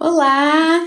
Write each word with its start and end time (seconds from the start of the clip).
Olá! 0.00 0.84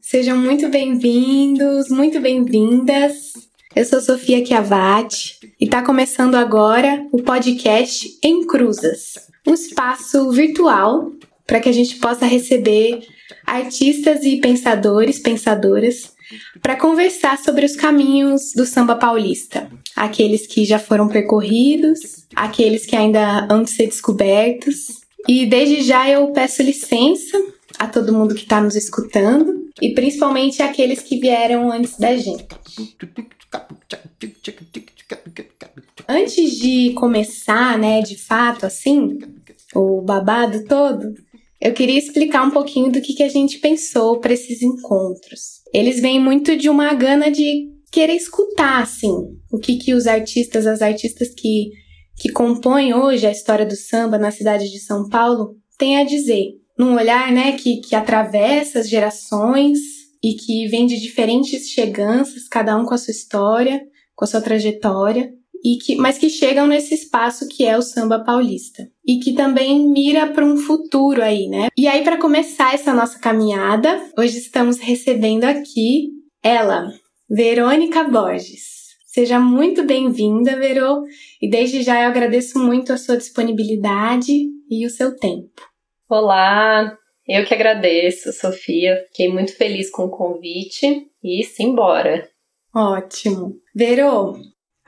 Sejam 0.00 0.36
muito 0.36 0.68
bem-vindos, 0.68 1.88
muito 1.88 2.18
bem-vindas. 2.20 3.32
Eu 3.76 3.84
sou 3.84 4.00
Sofia 4.00 4.44
Chiavati 4.44 5.38
e 5.60 5.66
está 5.66 5.80
começando 5.80 6.34
agora 6.34 7.06
o 7.12 7.22
podcast 7.22 8.18
Em 8.20 8.44
Cruzas, 8.46 9.14
um 9.46 9.54
espaço 9.54 10.30
virtual 10.32 11.12
para 11.46 11.60
que 11.60 11.68
a 11.68 11.72
gente 11.72 11.96
possa 11.96 12.26
receber 12.26 13.06
artistas 13.46 14.24
e 14.24 14.40
pensadores, 14.40 15.20
pensadoras, 15.20 16.12
para 16.60 16.74
conversar 16.74 17.38
sobre 17.38 17.64
os 17.64 17.76
caminhos 17.76 18.52
do 18.56 18.66
samba 18.66 18.96
paulista, 18.96 19.70
aqueles 19.94 20.48
que 20.48 20.64
já 20.64 20.80
foram 20.80 21.06
percorridos, 21.06 22.26
aqueles 22.34 22.86
que 22.86 22.96
ainda 22.96 23.46
hão 23.48 23.62
de 23.62 23.70
ser 23.70 23.86
descobertos. 23.86 25.00
E 25.28 25.46
desde 25.46 25.82
já 25.82 26.08
eu 26.08 26.32
peço 26.32 26.62
licença 26.62 27.38
a 27.78 27.86
todo 27.86 28.12
mundo 28.12 28.34
que 28.34 28.42
está 28.42 28.60
nos 28.60 28.74
escutando 28.74 29.70
e 29.80 29.94
principalmente 29.94 30.62
aqueles 30.62 31.00
que 31.00 31.18
vieram 31.18 31.70
antes 31.70 31.96
da 31.98 32.16
gente. 32.16 32.46
Antes 36.08 36.58
de 36.58 36.92
começar, 36.94 37.78
né, 37.78 38.02
de 38.02 38.16
fato, 38.16 38.66
assim, 38.66 39.18
o 39.74 40.02
babado 40.02 40.64
todo, 40.64 41.14
eu 41.60 41.72
queria 41.72 41.98
explicar 41.98 42.46
um 42.46 42.50
pouquinho 42.50 42.90
do 42.90 43.00
que, 43.00 43.14
que 43.14 43.22
a 43.22 43.28
gente 43.28 43.58
pensou 43.58 44.18
para 44.18 44.32
esses 44.32 44.62
encontros. 44.62 45.60
Eles 45.72 46.00
vêm 46.00 46.18
muito 46.18 46.56
de 46.56 46.68
uma 46.68 46.92
gana 46.94 47.30
de 47.30 47.68
querer 47.92 48.14
escutar, 48.14 48.82
assim, 48.82 49.12
o 49.50 49.58
que, 49.58 49.76
que 49.76 49.92
os 49.92 50.06
artistas, 50.06 50.66
as 50.66 50.80
artistas 50.80 51.28
que, 51.34 51.70
que 52.20 52.30
compõem 52.30 52.92
hoje 52.92 53.26
a 53.26 53.32
história 53.32 53.64
do 53.64 53.74
samba 53.74 54.18
na 54.18 54.30
cidade 54.30 54.70
de 54.70 54.78
São 54.78 55.08
Paulo 55.08 55.56
têm 55.78 55.96
a 55.96 56.04
dizer. 56.04 56.50
Num 56.78 56.94
olhar, 56.94 57.32
né, 57.32 57.52
que, 57.52 57.80
que 57.80 57.96
atravessa 57.96 58.78
as 58.78 58.88
gerações 58.88 59.78
e 60.22 60.34
que 60.34 60.68
vem 60.68 60.86
de 60.86 61.00
diferentes 61.00 61.70
cheganças, 61.70 62.46
cada 62.46 62.76
um 62.76 62.84
com 62.84 62.92
a 62.92 62.98
sua 62.98 63.12
história, 63.12 63.80
com 64.14 64.26
a 64.26 64.28
sua 64.28 64.42
trajetória, 64.42 65.32
e 65.64 65.76
que, 65.76 65.96
mas 65.96 66.18
que 66.18 66.28
chegam 66.28 66.66
nesse 66.66 66.94
espaço 66.94 67.48
que 67.48 67.64
é 67.64 67.76
o 67.76 67.82
samba 67.82 68.22
paulista 68.22 68.86
e 69.06 69.18
que 69.18 69.34
também 69.34 69.90
mira 69.90 70.26
para 70.26 70.44
um 70.44 70.56
futuro 70.56 71.22
aí, 71.22 71.48
né? 71.48 71.68
E 71.76 71.86
aí 71.86 72.02
para 72.02 72.18
começar 72.18 72.74
essa 72.74 72.94
nossa 72.94 73.18
caminhada, 73.18 73.98
hoje 74.18 74.38
estamos 74.38 74.78
recebendo 74.78 75.44
aqui 75.44 76.08
ela, 76.42 76.90
Verônica 77.28 78.04
Borges. 78.04 78.79
Seja 79.12 79.40
muito 79.40 79.84
bem-vinda, 79.84 80.56
Verô, 80.56 81.04
e 81.42 81.50
desde 81.50 81.82
já 81.82 82.02
eu 82.02 82.08
agradeço 82.08 82.58
muito 82.58 82.92
a 82.92 82.96
sua 82.96 83.16
disponibilidade 83.16 84.32
e 84.70 84.86
o 84.86 84.90
seu 84.90 85.16
tempo. 85.16 85.62
Olá, 86.08 86.96
eu 87.26 87.44
que 87.44 87.52
agradeço, 87.52 88.32
Sofia. 88.32 89.02
Fiquei 89.08 89.28
muito 89.28 89.56
feliz 89.56 89.90
com 89.90 90.04
o 90.04 90.10
convite 90.10 91.08
e 91.24 91.42
simbora. 91.44 92.28
Ótimo. 92.72 93.56
Verô, 93.74 94.36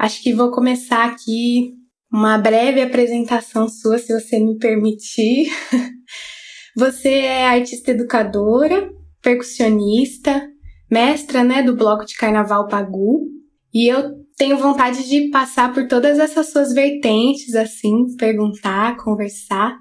Acho 0.03 0.21
que 0.21 0.35
vou 0.35 0.51
começar 0.51 1.05
aqui 1.05 1.75
uma 2.13 2.37
breve 2.37 2.83
apresentação 2.83 3.69
sua, 3.69 3.99
se 3.99 4.13
você 4.13 4.37
me 4.41 4.59
permitir. 4.59 5.49
Você 6.75 7.09
é 7.09 7.47
artista 7.47 7.91
educadora, 7.91 8.91
percussionista, 9.21 10.49
mestra 10.91 11.45
né, 11.45 11.63
do 11.63 11.77
bloco 11.77 12.05
de 12.05 12.17
carnaval 12.17 12.67
Pagu. 12.67 13.42
E 13.73 13.91
eu 13.91 14.13
tenho 14.37 14.59
vontade 14.59 15.09
de 15.09 15.31
passar 15.31 15.73
por 15.73 15.87
todas 15.89 16.19
essas 16.19 16.51
suas 16.51 16.73
vertentes, 16.73 17.55
assim, 17.55 18.17
perguntar, 18.19 18.97
conversar. 18.97 19.77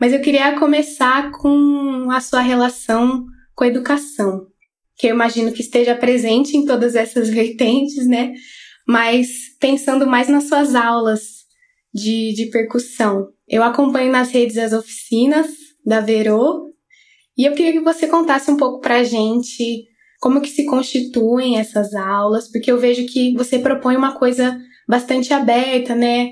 Mas 0.00 0.12
eu 0.12 0.20
queria 0.20 0.58
começar 0.58 1.30
com 1.32 2.08
a 2.10 2.20
sua 2.20 2.40
relação 2.40 3.24
com 3.54 3.64
a 3.64 3.68
educação, 3.68 4.46
que 4.96 5.08
eu 5.08 5.14
imagino 5.14 5.52
que 5.52 5.62
esteja 5.62 5.94
presente 5.94 6.56
em 6.56 6.64
todas 6.64 6.94
essas 6.94 7.28
vertentes, 7.30 8.06
né? 8.06 8.32
mas 8.88 9.28
pensando 9.60 10.06
mais 10.06 10.30
nas 10.30 10.44
suas 10.44 10.74
aulas 10.74 11.20
de, 11.92 12.32
de 12.32 12.46
percussão. 12.46 13.28
Eu 13.46 13.62
acompanho 13.62 14.10
nas 14.10 14.30
redes 14.30 14.56
as 14.56 14.72
oficinas 14.72 15.46
da 15.84 16.00
Verô 16.00 16.72
e 17.36 17.44
eu 17.44 17.52
queria 17.52 17.72
que 17.72 17.80
você 17.80 18.08
contasse 18.08 18.50
um 18.50 18.56
pouco 18.56 18.80
pra 18.80 19.04
gente 19.04 19.86
como 20.20 20.40
que 20.40 20.48
se 20.48 20.64
constituem 20.66 21.58
essas 21.58 21.94
aulas, 21.94 22.50
porque 22.50 22.70
eu 22.70 22.78
vejo 22.78 23.06
que 23.06 23.34
você 23.34 23.58
propõe 23.58 23.96
uma 23.96 24.18
coisa 24.18 24.58
bastante 24.88 25.32
aberta, 25.32 25.94
né? 25.94 26.30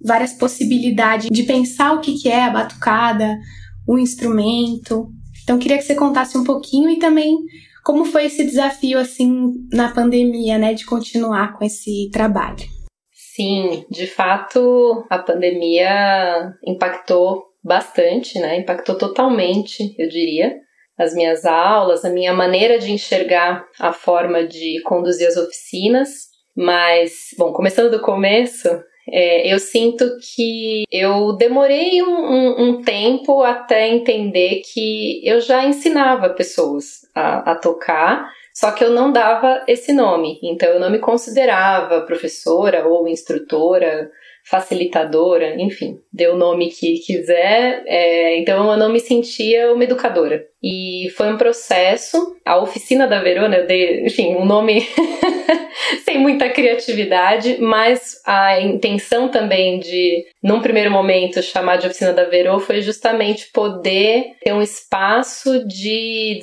Várias 0.00 0.32
possibilidades 0.32 1.28
de 1.30 1.42
pensar 1.42 1.92
o 1.92 2.00
que, 2.00 2.14
que 2.14 2.28
é 2.28 2.44
a 2.44 2.50
batucada, 2.50 3.38
o 3.86 3.98
instrumento. 3.98 5.08
Então, 5.42 5.58
queria 5.58 5.78
que 5.78 5.84
você 5.84 5.94
contasse 5.94 6.36
um 6.36 6.44
pouquinho 6.44 6.90
e 6.90 6.98
também 6.98 7.36
como 7.84 8.04
foi 8.04 8.24
esse 8.24 8.44
desafio 8.44 8.98
assim 8.98 9.52
na 9.72 9.92
pandemia, 9.92 10.58
né, 10.58 10.74
de 10.74 10.84
continuar 10.84 11.56
com 11.56 11.64
esse 11.64 12.10
trabalho? 12.10 12.64
Sim, 13.12 13.84
de 13.90 14.06
fato, 14.06 15.04
a 15.08 15.18
pandemia 15.18 16.52
impactou 16.66 17.44
bastante, 17.62 18.38
né? 18.38 18.58
Impactou 18.58 18.96
totalmente, 18.96 19.94
eu 19.98 20.08
diria, 20.08 20.56
as 20.98 21.14
minhas 21.14 21.44
aulas, 21.44 22.04
a 22.04 22.10
minha 22.10 22.32
maneira 22.32 22.78
de 22.78 22.90
enxergar 22.90 23.66
a 23.78 23.92
forma 23.92 24.46
de 24.46 24.80
conduzir 24.82 25.28
as 25.28 25.36
oficinas. 25.36 26.26
Mas, 26.56 27.34
bom, 27.36 27.52
começando 27.52 27.90
do 27.90 28.00
começo, 28.00 28.68
é, 29.08 29.52
eu 29.52 29.58
sinto 29.58 30.04
que 30.34 30.84
eu 30.90 31.34
demorei 31.36 32.02
um, 32.02 32.08
um, 32.08 32.62
um, 32.62 32.82
tempo 32.82 33.42
até 33.42 33.88
entender 33.88 34.62
que 34.72 35.20
eu 35.24 35.40
já 35.40 35.64
ensinava 35.64 36.30
pessoas 36.30 37.06
a, 37.14 37.52
a 37.52 37.54
tocar, 37.54 38.28
só 38.52 38.72
que 38.72 38.82
eu 38.82 38.90
não 38.90 39.12
dava 39.12 39.62
esse 39.68 39.92
nome. 39.92 40.40
Então 40.42 40.70
eu 40.70 40.80
não 40.80 40.90
me 40.90 40.98
considerava 40.98 42.00
professora 42.06 42.86
ou 42.86 43.06
instrutora 43.06 44.10
facilitadora, 44.48 45.60
enfim, 45.60 45.98
dê 46.12 46.28
o 46.28 46.36
nome 46.36 46.70
que 46.70 47.00
quiser. 47.00 47.82
É, 47.86 48.38
então 48.38 48.70
eu 48.70 48.76
não 48.76 48.92
me 48.92 49.00
sentia 49.00 49.72
uma 49.72 49.82
educadora. 49.82 50.44
E 50.62 51.10
foi 51.16 51.32
um 51.32 51.36
processo. 51.36 52.36
A 52.44 52.60
oficina 52.60 53.06
da 53.06 53.20
Verona, 53.20 53.56
eu 53.56 53.66
dei, 53.66 54.04
enfim, 54.06 54.34
um 54.36 54.44
nome 54.44 54.86
sem 56.04 56.18
muita 56.18 56.48
criatividade, 56.48 57.58
mas 57.60 58.20
a 58.24 58.60
intenção 58.60 59.28
também 59.28 59.78
de, 59.78 60.24
num 60.42 60.60
primeiro 60.60 60.90
momento, 60.90 61.42
chamar 61.42 61.76
de 61.76 61.86
oficina 61.86 62.12
da 62.12 62.24
Verô 62.24 62.58
foi 62.58 62.80
justamente 62.80 63.50
poder 63.52 64.32
ter 64.42 64.52
um 64.52 64.62
espaço 64.62 65.66
de 65.66 66.40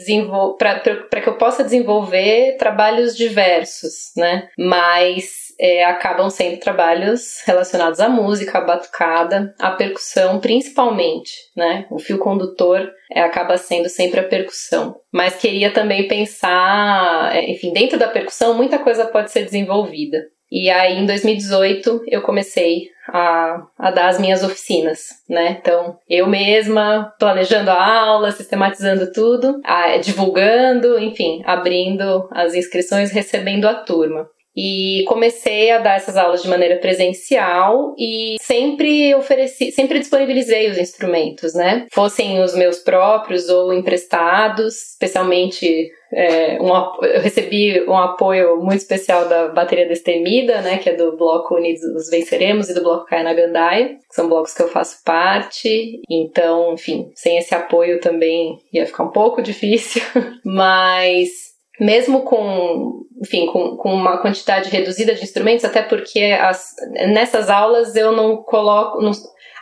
para 0.57 1.21
que 1.21 1.29
eu 1.29 1.37
possa 1.37 1.63
desenvolver 1.63 2.57
trabalhos 2.57 3.15
diversos, 3.15 4.11
né? 4.15 4.49
Mas 4.57 5.42
é, 5.63 5.85
acabam 5.85 6.29
sendo 6.29 6.59
trabalhos 6.59 7.41
relacionados 7.45 8.01
à 8.01 8.09
música, 8.09 8.57
à 8.57 8.61
batucada, 8.61 9.55
à 9.57 9.71
percussão 9.71 10.41
principalmente, 10.41 11.31
né? 11.55 11.87
O 11.89 11.97
fio 11.97 12.17
condutor 12.19 12.91
é, 13.09 13.21
acaba 13.21 13.55
sendo 13.55 13.87
sempre 13.87 14.19
a 14.19 14.27
percussão. 14.27 14.93
Mas 15.09 15.37
queria 15.37 15.71
também 15.71 16.05
pensar, 16.05 17.33
é, 17.33 17.49
enfim, 17.49 17.71
dentro 17.71 17.97
da 17.97 18.09
percussão 18.09 18.53
muita 18.55 18.77
coisa 18.77 19.05
pode 19.05 19.31
ser 19.31 19.45
desenvolvida. 19.45 20.17
E 20.51 20.69
aí, 20.69 20.99
em 20.99 21.05
2018, 21.05 22.03
eu 22.07 22.21
comecei 22.21 22.89
a, 23.07 23.63
a, 23.75 23.89
dar 23.89 24.09
as 24.09 24.19
minhas 24.19 24.43
oficinas, 24.43 25.07
né? 25.27 25.57
Então, 25.59 25.97
eu 26.07 26.27
mesma 26.27 27.11
planejando 27.17 27.71
a 27.71 28.01
aula, 28.01 28.31
sistematizando 28.31 29.11
tudo, 29.11 29.59
a, 29.63 29.97
divulgando, 29.97 30.99
enfim, 30.99 31.41
abrindo 31.43 32.29
as 32.31 32.53
inscrições, 32.53 33.11
recebendo 33.11 33.65
a 33.65 33.73
turma. 33.73 34.27
E 34.55 35.03
comecei 35.07 35.71
a 35.71 35.79
dar 35.79 35.95
essas 35.95 36.15
aulas 36.15 36.43
de 36.43 36.49
maneira 36.49 36.77
presencial 36.77 37.95
e 37.97 38.35
sempre 38.39 39.15
ofereci, 39.15 39.71
sempre 39.71 39.99
disponibilizei 39.99 40.69
os 40.69 40.77
instrumentos, 40.77 41.53
né? 41.53 41.87
Fossem 41.91 42.41
os 42.41 42.55
meus 42.55 42.79
próprios 42.79 43.49
ou 43.49 43.73
emprestados, 43.73 44.91
especialmente 44.91 45.89
é, 46.15 46.61
um, 46.61 46.69
eu 47.05 47.21
recebi 47.21 47.83
um 47.87 47.97
apoio 47.97 48.57
muito 48.57 48.79
especial 48.79 49.27
da 49.27 49.47
Bateria 49.47 49.87
Destemida, 49.87 50.61
né, 50.61 50.77
que 50.77 50.89
é 50.89 50.95
do 50.95 51.17
bloco 51.17 51.55
Unidos 51.55 52.09
Venceremos 52.09 52.69
e 52.69 52.73
do 52.75 52.83
bloco 52.83 53.05
Caia 53.05 53.23
na 53.23 53.33
Gandaia, 53.33 53.95
que 54.07 54.15
são 54.15 54.29
blocos 54.29 54.53
que 54.53 54.61
eu 54.61 54.67
faço 54.67 55.03
parte. 55.03 56.01
Então, 56.07 56.73
enfim, 56.73 57.11
sem 57.15 57.37
esse 57.37 57.55
apoio 57.55 57.99
também 57.99 58.59
ia 58.71 58.85
ficar 58.85 59.05
um 59.05 59.11
pouco 59.11 59.41
difícil, 59.43 60.03
mas 60.45 61.52
mesmo 61.79 62.21
com, 62.23 63.05
enfim, 63.21 63.47
com, 63.47 63.77
com 63.77 63.93
uma 63.93 64.17
quantidade 64.17 64.69
reduzida 64.69 65.15
de 65.15 65.23
instrumentos, 65.23 65.65
até 65.65 65.81
porque 65.81 66.37
as, 66.39 66.75
nessas 67.07 67.49
aulas 67.49 67.95
eu 67.95 68.11
não 68.11 68.37
coloco. 68.37 69.01
Não, 69.01 69.11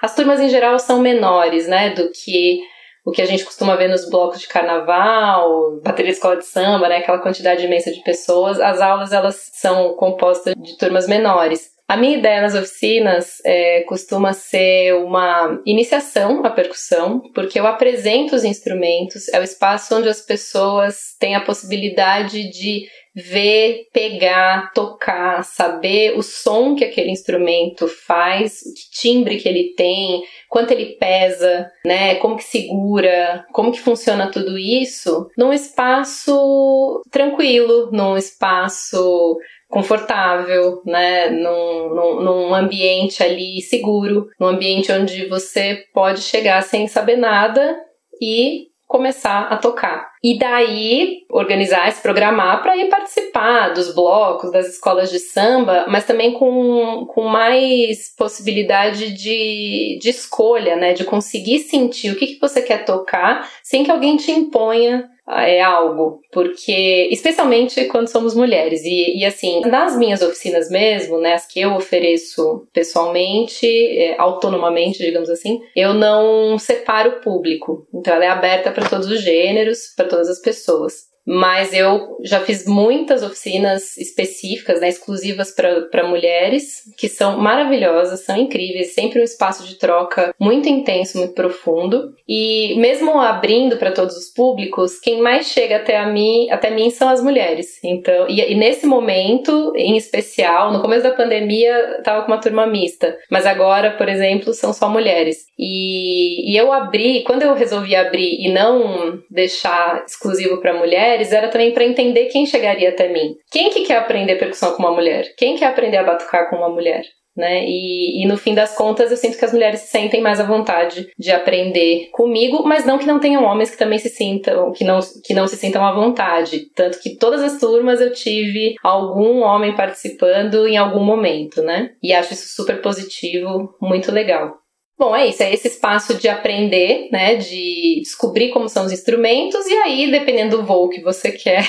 as 0.01 0.15
turmas 0.15 0.39
em 0.39 0.49
geral 0.49 0.77
são 0.79 0.99
menores, 0.99 1.67
né, 1.67 1.91
do 1.91 2.11
que 2.11 2.59
o 3.03 3.11
que 3.11 3.21
a 3.21 3.25
gente 3.25 3.43
costuma 3.43 3.75
ver 3.75 3.87
nos 3.87 4.07
blocos 4.09 4.39
de 4.39 4.47
carnaval, 4.47 5.79
bateria 5.83 6.11
escola 6.11 6.37
de 6.37 6.45
samba, 6.45 6.87
né, 6.87 6.97
aquela 6.97 7.19
quantidade 7.19 7.65
imensa 7.65 7.91
de 7.91 8.03
pessoas. 8.03 8.59
As 8.59 8.79
aulas 8.79 9.11
elas 9.11 9.49
são 9.53 9.95
compostas 9.95 10.53
de 10.55 10.77
turmas 10.77 11.07
menores. 11.07 11.71
A 11.91 11.97
minha 11.97 12.17
ideia 12.17 12.39
nas 12.39 12.55
oficinas 12.55 13.41
é, 13.43 13.81
costuma 13.81 14.31
ser 14.31 14.93
uma 14.95 15.61
iniciação 15.65 16.45
à 16.45 16.49
percussão, 16.49 17.19
porque 17.35 17.59
eu 17.59 17.67
apresento 17.67 18.33
os 18.33 18.45
instrumentos, 18.45 19.27
é 19.27 19.37
o 19.37 19.43
espaço 19.43 19.97
onde 19.97 20.07
as 20.07 20.21
pessoas 20.21 21.17
têm 21.19 21.35
a 21.35 21.41
possibilidade 21.41 22.49
de 22.49 22.87
ver, 23.13 23.87
pegar, 23.91 24.71
tocar, 24.73 25.43
saber 25.43 26.17
o 26.17 26.23
som 26.23 26.75
que 26.75 26.85
aquele 26.85 27.11
instrumento 27.11 27.89
faz, 27.89 28.59
que 28.61 29.01
timbre 29.01 29.35
que 29.35 29.49
ele 29.49 29.73
tem, 29.75 30.23
quanto 30.47 30.71
ele 30.71 30.95
pesa, 30.95 31.69
né, 31.85 32.15
como 32.15 32.37
que 32.37 32.43
segura, 32.45 33.45
como 33.51 33.69
que 33.69 33.81
funciona 33.81 34.31
tudo 34.31 34.57
isso, 34.57 35.29
num 35.37 35.51
espaço 35.51 37.01
tranquilo, 37.11 37.89
num 37.91 38.15
espaço 38.15 39.37
confortável, 39.71 40.81
né, 40.85 41.29
num, 41.29 41.95
num, 41.95 42.21
num, 42.21 42.53
ambiente 42.53 43.23
ali 43.23 43.61
seguro, 43.61 44.27
num 44.37 44.47
ambiente 44.47 44.91
onde 44.91 45.27
você 45.27 45.85
pode 45.93 46.21
chegar 46.21 46.61
sem 46.61 46.87
saber 46.87 47.15
nada 47.15 47.77
e 48.21 48.67
começar 48.85 49.43
a 49.43 49.55
tocar. 49.55 50.11
E 50.21 50.37
daí 50.37 51.19
organizar, 51.29 51.89
se 51.89 52.01
programar 52.01 52.61
para 52.61 52.75
ir 52.75 52.89
participar 52.89 53.69
dos 53.69 53.95
blocos, 53.95 54.51
das 54.51 54.67
escolas 54.67 55.09
de 55.09 55.17
samba, 55.17 55.85
mas 55.87 56.03
também 56.03 56.33
com, 56.33 57.05
com 57.07 57.23
mais 57.23 58.13
possibilidade 58.17 59.13
de, 59.13 59.97
de 60.01 60.09
escolha, 60.09 60.75
né? 60.75 60.91
De 60.91 61.05
conseguir 61.05 61.59
sentir 61.59 62.11
o 62.11 62.17
que, 62.17 62.27
que 62.27 62.41
você 62.41 62.61
quer 62.61 62.83
tocar 62.83 63.49
sem 63.63 63.85
que 63.85 63.89
alguém 63.89 64.17
te 64.17 64.29
imponha 64.29 65.09
é 65.33 65.61
algo, 65.61 66.21
porque 66.31 67.07
especialmente 67.11 67.85
quando 67.85 68.07
somos 68.07 68.35
mulheres 68.35 68.83
e, 68.83 69.19
e, 69.19 69.25
assim 69.25 69.61
nas 69.61 69.97
minhas 69.97 70.21
oficinas 70.21 70.69
mesmo, 70.69 71.19
né, 71.19 71.33
as 71.33 71.47
que 71.47 71.61
eu 71.61 71.73
ofereço 71.73 72.67
pessoalmente, 72.73 73.65
é, 73.65 74.15
autonomamente, 74.19 74.99
digamos 74.99 75.29
assim, 75.29 75.61
eu 75.75 75.93
não 75.93 76.57
separo 76.57 77.11
o 77.11 77.21
público, 77.21 77.87
então 77.93 78.13
ela 78.13 78.25
é 78.25 78.29
aberta 78.29 78.71
para 78.71 78.87
todos 78.87 79.07
os 79.07 79.21
gêneros, 79.21 79.93
para 79.95 80.07
todas 80.07 80.29
as 80.29 80.39
pessoas 80.39 81.10
mas 81.25 81.73
eu 81.73 82.17
já 82.23 82.39
fiz 82.39 82.65
muitas 82.65 83.23
oficinas 83.23 83.97
específicas, 83.97 84.81
né, 84.81 84.89
exclusivas 84.89 85.53
para 85.53 86.07
mulheres, 86.07 86.81
que 86.97 87.07
são 87.07 87.37
maravilhosas, 87.37 88.25
são 88.25 88.35
incríveis, 88.35 88.93
sempre 88.93 89.19
um 89.19 89.23
espaço 89.23 89.67
de 89.67 89.75
troca 89.75 90.33
muito 90.39 90.67
intenso, 90.67 91.17
muito 91.17 91.33
profundo. 91.33 92.13
E 92.27 92.75
mesmo 92.77 93.19
abrindo 93.19 93.77
para 93.77 93.91
todos 93.91 94.15
os 94.17 94.29
públicos, 94.33 94.99
quem 94.99 95.21
mais 95.21 95.47
chega 95.47 95.77
até 95.77 95.97
a 95.97 96.07
mim, 96.07 96.49
até 96.49 96.69
mim 96.69 96.89
são 96.89 97.09
as 97.09 97.23
mulheres. 97.23 97.79
Então, 97.83 98.27
e, 98.27 98.39
e 98.39 98.55
nesse 98.55 98.85
momento, 98.85 99.73
em 99.75 99.97
especial, 99.97 100.71
no 100.71 100.81
começo 100.81 101.03
da 101.03 101.11
pandemia, 101.11 101.97
estava 101.97 102.23
com 102.23 102.31
uma 102.31 102.41
turma 102.41 102.65
mista, 102.65 103.17
mas 103.29 103.45
agora, 103.45 103.91
por 103.91 104.09
exemplo, 104.09 104.53
são 104.53 104.73
só 104.73 104.89
mulheres. 104.89 105.45
E, 105.57 106.51
e 106.51 106.57
eu 106.57 106.71
abri, 106.71 107.23
quando 107.23 107.43
eu 107.43 107.53
resolvi 107.53 107.95
abrir 107.95 108.37
e 108.39 108.51
não 108.51 109.19
deixar 109.29 110.03
exclusivo 110.07 110.59
para 110.59 110.73
mulheres 110.73 111.10
mulheres 111.11 111.31
era 111.31 111.49
também 111.49 111.71
para 111.71 111.83
entender 111.83 112.25
quem 112.27 112.45
chegaria 112.45 112.89
até 112.89 113.09
mim. 113.09 113.35
Quem 113.51 113.69
que 113.69 113.81
quer 113.81 113.97
aprender 113.97 114.37
percussão 114.37 114.73
com 114.73 114.83
uma 114.83 114.91
mulher? 114.91 115.33
Quem 115.37 115.57
quer 115.57 115.65
aprender 115.65 115.97
a 115.97 116.03
batucar 116.03 116.49
com 116.49 116.55
uma 116.55 116.69
mulher? 116.69 117.03
Né? 117.35 117.63
E, 117.65 118.21
e, 118.21 118.27
no 118.27 118.35
fim 118.35 118.53
das 118.53 118.75
contas 118.75 119.09
eu 119.09 119.15
sinto 119.15 119.37
que 119.37 119.45
as 119.45 119.53
mulheres 119.53 119.79
se 119.79 119.87
sentem 119.87 120.19
mais 120.19 120.41
à 120.41 120.43
vontade 120.43 121.07
de 121.17 121.31
aprender 121.31 122.09
comigo, 122.11 122.61
mas 122.65 122.85
não 122.85 122.97
que 122.97 123.05
não 123.05 123.21
tenham 123.21 123.45
homens 123.45 123.71
que 123.71 123.77
também 123.77 123.97
se 123.97 124.09
sintam, 124.09 124.73
que 124.73 124.83
não, 124.83 124.99
que 125.23 125.33
não 125.33 125.47
se 125.47 125.55
sintam 125.55 125.85
à 125.85 125.93
vontade. 125.93 126.65
Tanto 126.75 126.99
que 126.99 127.15
todas 127.15 127.41
as 127.41 127.57
turmas 127.57 128.01
eu 128.01 128.11
tive 128.11 128.75
algum 128.83 129.43
homem 129.43 129.73
participando 129.73 130.67
em 130.67 130.75
algum 130.75 131.05
momento, 131.05 131.61
né? 131.61 131.91
E 132.03 132.13
acho 132.13 132.33
isso 132.33 132.53
super 132.53 132.81
positivo, 132.81 133.77
muito 133.81 134.11
legal. 134.11 134.60
Bom, 135.01 135.15
é 135.15 135.25
isso, 135.25 135.41
é 135.41 135.51
esse 135.51 135.67
espaço 135.67 136.13
de 136.13 136.29
aprender, 136.29 137.09
né, 137.11 137.33
de 137.33 138.01
descobrir 138.03 138.49
como 138.49 138.69
são 138.69 138.85
os 138.85 138.91
instrumentos 138.91 139.65
e 139.65 139.73
aí, 139.73 140.11
dependendo 140.11 140.57
do 140.57 140.63
voo 140.63 140.89
que 140.89 141.01
você 141.01 141.31
quer 141.31 141.65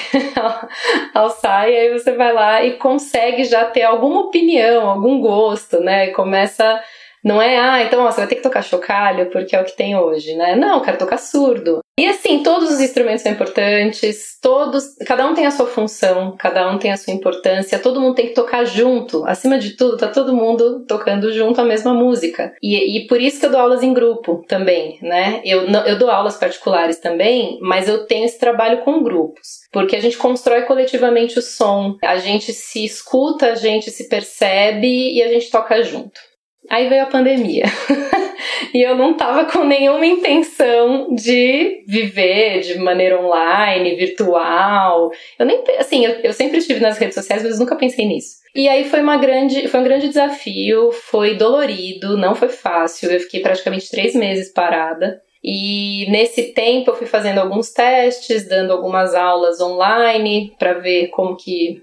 alçar, 1.15 1.67
e 1.67 1.75
aí 1.75 1.93
você 1.95 2.13
vai 2.13 2.31
lá 2.31 2.63
e 2.63 2.73
consegue 2.73 3.45
já 3.45 3.65
ter 3.65 3.85
alguma 3.85 4.21
opinião, 4.21 4.87
algum 4.87 5.19
gosto, 5.19 5.81
né, 5.81 6.09
e 6.09 6.13
começa 6.13 6.79
não 7.25 7.41
é, 7.41 7.59
ah, 7.59 7.83
então 7.83 8.05
ó, 8.05 8.11
você 8.11 8.19
vai 8.19 8.27
ter 8.27 8.37
que 8.37 8.43
tocar 8.43 8.63
chocalho 8.63 9.31
porque 9.31 9.55
é 9.55 9.61
o 9.61 9.65
que 9.65 9.77
tem 9.77 9.97
hoje, 9.97 10.35
né? 10.35 10.57
Não, 10.57 10.77
eu 10.77 10.81
quero 10.81 10.99
tocar 10.99 11.19
surdo. 11.19 11.81
E 11.99 12.07
assim, 12.07 12.43
todos 12.43 12.71
os 12.71 12.81
instrumentos 12.81 13.23
são 13.23 13.31
importantes, 13.31 14.39
todos, 14.41 14.97
cada 15.07 15.27
um 15.27 15.35
tem 15.35 15.47
a 15.47 15.51
sua 15.51 15.67
função, 15.67 16.35
cada 16.39 16.69
um 16.71 16.79
tem 16.79 16.91
a 16.91 16.97
sua 16.97 17.13
importância, 17.13 17.79
todo 17.79 18.01
mundo 18.01 18.15
tem 18.15 18.29
que 18.29 18.35
tocar 18.35 18.65
junto. 18.65 19.25
Acima 19.27 19.59
de 19.59 19.77
tudo, 19.77 19.99
tá 19.99 20.09
todo 20.09 20.35
mundo 20.35 20.85
tocando 20.87 21.33
junto 21.33 21.61
a 21.61 21.65
mesma 21.65 21.93
música. 21.93 22.53
E, 22.63 22.99
e 22.99 23.07
por 23.07 23.21
isso 23.21 23.39
que 23.39 23.47
eu 23.47 23.51
dou 23.51 23.61
aulas 23.61 23.83
em 23.83 23.93
grupo 23.93 24.43
também, 24.49 24.99
né? 25.03 25.43
Eu, 25.45 25.67
eu 25.87 25.99
dou 25.99 26.11
aulas 26.11 26.37
particulares 26.37 26.99
também, 26.99 27.59
mas 27.61 27.89
eu 27.89 28.07
tenho 28.07 28.25
esse 28.25 28.39
trabalho 28.39 28.79
com 28.79 29.03
grupos 29.03 29.63
porque 29.73 29.97
a 29.97 30.01
gente 30.01 30.19
constrói 30.19 30.63
coletivamente 30.63 31.39
o 31.39 31.43
som, 31.43 31.97
a 32.05 32.19
gente 32.19 32.53
se 32.53 32.85
escuta, 32.85 33.47
a 33.47 33.55
gente 33.55 33.91
se 33.91 34.07
percebe 34.07 35.15
e 35.15 35.23
a 35.23 35.29
gente 35.29 35.51
toca 35.51 35.83
junto. 35.83 36.21
Aí 36.71 36.89
veio 36.89 37.03
a 37.03 37.07
pandemia. 37.07 37.65
e 38.73 38.81
eu 38.81 38.97
não 38.97 39.15
tava 39.15 39.45
com 39.45 39.65
nenhuma 39.65 40.07
intenção 40.07 41.15
de 41.15 41.85
viver 41.87 42.61
de 42.61 42.79
maneira 42.79 43.21
online, 43.21 43.97
virtual. 43.97 45.11
Eu 45.39 45.47
nem, 45.47 45.63
assim, 45.79 46.05
eu, 46.05 46.13
eu 46.23 46.33
sempre 46.33 46.59
estive 46.59 46.81
nas 46.81 46.99
redes 46.99 47.15
sociais, 47.15 47.43
mas 47.43 47.59
nunca 47.59 47.77
pensei 47.77 48.07
nisso. 48.07 48.43
E 48.55 48.69
aí 48.69 48.85
foi 48.85 49.01
uma 49.01 49.17
grande, 49.17 49.67
foi 49.69 49.81
um 49.81 49.85
grande 49.85 50.09
desafio, 50.09 50.93
foi 50.93 51.35
dolorido, 51.35 52.19
não 52.19 52.35
foi 52.35 52.49
fácil. 52.49 53.11
Eu 53.11 53.21
fiquei 53.21 53.41
praticamente 53.41 53.91
três 53.91 54.15
meses 54.15 54.53
parada. 54.53 55.21
E 55.43 56.07
nesse 56.09 56.53
tempo 56.53 56.91
eu 56.91 56.95
fui 56.95 57.07
fazendo 57.07 57.39
alguns 57.39 57.73
testes, 57.73 58.47
dando 58.47 58.73
algumas 58.73 59.15
aulas 59.15 59.61
online 59.61 60.55
para 60.59 60.75
ver 60.75 61.09
como 61.09 61.37
que 61.37 61.83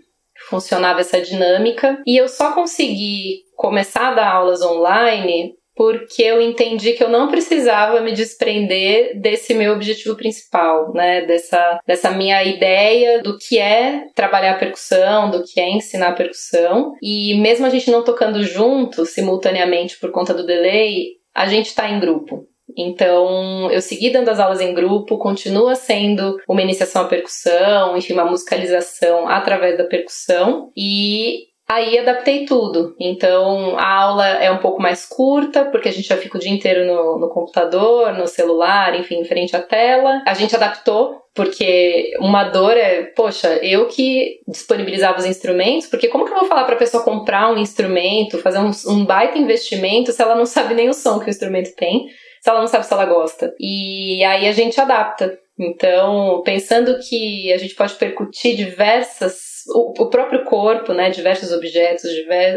funcionava 0.50 1.02
essa 1.02 1.22
dinâmica. 1.22 2.02
E 2.06 2.18
eu 2.18 2.28
só 2.28 2.54
consegui 2.54 3.44
começar 3.56 4.10
a 4.10 4.14
dar 4.16 4.32
aulas 4.32 4.62
online 4.62 5.54
porque 5.80 6.24
eu 6.24 6.42
entendi 6.42 6.92
que 6.92 7.02
eu 7.02 7.08
não 7.08 7.30
precisava 7.30 8.02
me 8.02 8.12
desprender 8.12 9.18
desse 9.18 9.54
meu 9.54 9.72
objetivo 9.72 10.14
principal, 10.14 10.92
né? 10.94 11.22
Dessa, 11.22 11.80
dessa 11.88 12.12
minha 12.12 12.44
ideia 12.44 13.24
do 13.24 13.38
que 13.38 13.58
é 13.58 14.08
trabalhar 14.14 14.60
percussão, 14.60 15.32
do 15.32 15.42
que 15.42 15.58
é 15.58 15.70
ensinar 15.70 16.16
percussão. 16.16 16.92
E 17.02 17.40
mesmo 17.40 17.66
a 17.66 17.70
gente 17.70 17.90
não 17.90 18.04
tocando 18.04 18.44
junto, 18.44 19.06
simultaneamente 19.06 19.98
por 19.98 20.12
conta 20.12 20.34
do 20.34 20.46
delay, 20.46 21.12
a 21.34 21.48
gente 21.48 21.68
está 21.68 21.90
em 21.90 21.98
grupo. 21.98 22.46
Então, 22.78 23.70
eu 23.72 23.82
segui 23.82 24.10
dando 24.10 24.30
as 24.30 24.40
aulas 24.40 24.62
em 24.62 24.74
grupo, 24.74 25.18
continua 25.18 25.76
sendo 25.76 26.40
uma 26.48 26.62
iniciação 26.62 27.04
à 27.04 27.06
percussão, 27.06 27.98
enfim, 27.98 28.14
uma 28.14 28.26
musicalização 28.26 29.28
através 29.28 29.78
da 29.78 29.84
percussão. 29.84 30.72
E 30.76 31.50
Aí 31.72 32.00
adaptei 32.00 32.46
tudo. 32.46 32.96
Então 33.00 33.78
a 33.78 33.94
aula 34.02 34.28
é 34.28 34.50
um 34.50 34.58
pouco 34.58 34.82
mais 34.82 35.06
curta, 35.06 35.66
porque 35.66 35.88
a 35.88 35.92
gente 35.92 36.08
já 36.08 36.18
fica 36.18 36.36
o 36.36 36.42
dia 36.42 36.52
inteiro 36.52 36.84
no, 36.84 37.20
no, 37.20 37.30
computador, 37.30 38.12
no 38.14 38.26
celular, 38.26 39.00
enfim, 39.00 39.20
em 39.20 39.24
frente 39.24 39.56
à 39.56 39.62
tela. 39.62 40.24
A 40.26 40.34
gente 40.34 40.56
adaptou, 40.56 41.22
porque 41.36 42.12
uma 42.20 42.46
dor 42.46 42.76
é, 42.76 43.04
poxa, 43.04 43.60
eu 43.62 43.88
que 43.88 44.40
disponibilizava 44.48 45.20
os 45.20 45.28
instrumentos, 45.28 45.86
porque 45.86 46.08
como 46.08 46.26
que 46.26 46.32
eu 46.32 46.40
vou 46.40 46.48
falar 46.48 46.64
para 46.64 46.74
a 46.74 46.80
pessoa 46.80 47.04
comprar 47.04 47.52
um 47.52 47.58
instrumento, 47.60 48.40
fazer 48.40 48.58
um, 48.58 48.72
um 48.88 49.06
baita 49.06 49.38
investimento, 49.38 50.12
se 50.12 50.20
ela 50.24 50.34
não 50.34 50.48
sabe 50.48 50.74
nem 50.74 50.90
o 50.90 50.94
som 50.94 51.20
que 51.20 51.28
o 51.28 51.30
instrumento 51.30 51.76
tem? 51.76 52.08
Se 52.42 52.50
ela 52.50 52.62
não 52.62 52.68
sabe 52.68 52.86
se 52.86 52.94
ela 52.94 53.06
gosta. 53.06 53.54
E 53.60 54.24
aí 54.24 54.48
a 54.48 54.52
gente 54.52 54.80
adapta. 54.80 55.38
Então, 55.58 56.42
pensando 56.46 56.98
que 57.00 57.52
a 57.52 57.58
gente 57.58 57.76
pode 57.76 57.94
percutir 57.96 58.56
diversas 58.56 59.50
o, 59.74 60.10
próprio 60.10 60.46
corpo, 60.46 60.94
né, 60.94 61.10
diversos 61.10 61.52
objetos, 61.52 62.10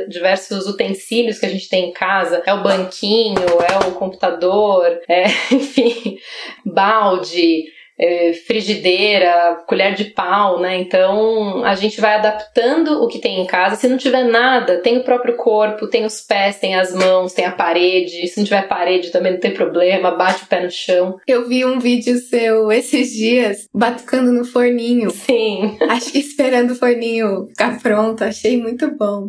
diversos 0.09 0.67
utensílios 0.67 1.39
que 1.39 1.47
a 1.47 1.49
gente 1.49 1.69
tem 1.69 1.91
em 1.91 1.93
casa, 1.93 2.43
é 2.47 2.55
o 2.55 2.63
banquinho, 2.63 3.41
é 3.41 3.89
o 3.89 3.93
computador, 3.93 5.01
é, 5.09 5.25
enfim, 5.53 6.17
balde, 6.65 7.65
é, 8.03 8.33
frigideira, 8.33 9.63
colher 9.69 9.95
de 9.95 10.07
pau, 10.07 10.59
né? 10.61 10.77
Então 10.81 11.65
a 11.65 11.77
gente 11.77 12.01
vai 12.01 12.17
adaptando 12.17 13.01
o 13.01 13.07
que 13.07 13.21
tem 13.21 13.41
em 13.41 13.47
casa. 13.47 13.77
Se 13.77 13.87
não 13.87 13.97
tiver 13.97 14.25
nada, 14.25 14.79
tem 14.79 14.99
o 14.99 15.05
próprio 15.05 15.37
corpo, 15.37 15.87
tem 15.87 16.05
os 16.05 16.21
pés, 16.21 16.59
tem 16.59 16.75
as 16.75 16.93
mãos, 16.93 17.33
tem 17.33 17.45
a 17.45 17.53
parede. 17.53 18.27
Se 18.27 18.39
não 18.39 18.45
tiver 18.45 18.67
parede 18.67 19.13
também 19.13 19.33
não 19.33 19.39
tem 19.39 19.55
problema, 19.55 20.11
bate 20.11 20.43
o 20.43 20.47
pé 20.49 20.65
no 20.65 20.71
chão. 20.71 21.17
Eu 21.29 21.47
vi 21.47 21.65
um 21.65 21.79
vídeo 21.79 22.19
seu 22.19 22.73
esses 22.73 23.13
dias 23.13 23.69
batucando 23.73 24.33
no 24.33 24.45
forninho. 24.45 25.11
Sim. 25.11 25.79
Acho 25.89 26.11
que 26.11 26.19
esperando 26.19 26.73
o 26.73 26.77
forninho 26.77 27.47
ficar 27.51 27.81
pronto, 27.81 28.25
achei 28.25 28.57
muito 28.57 28.91
bom. 28.97 29.29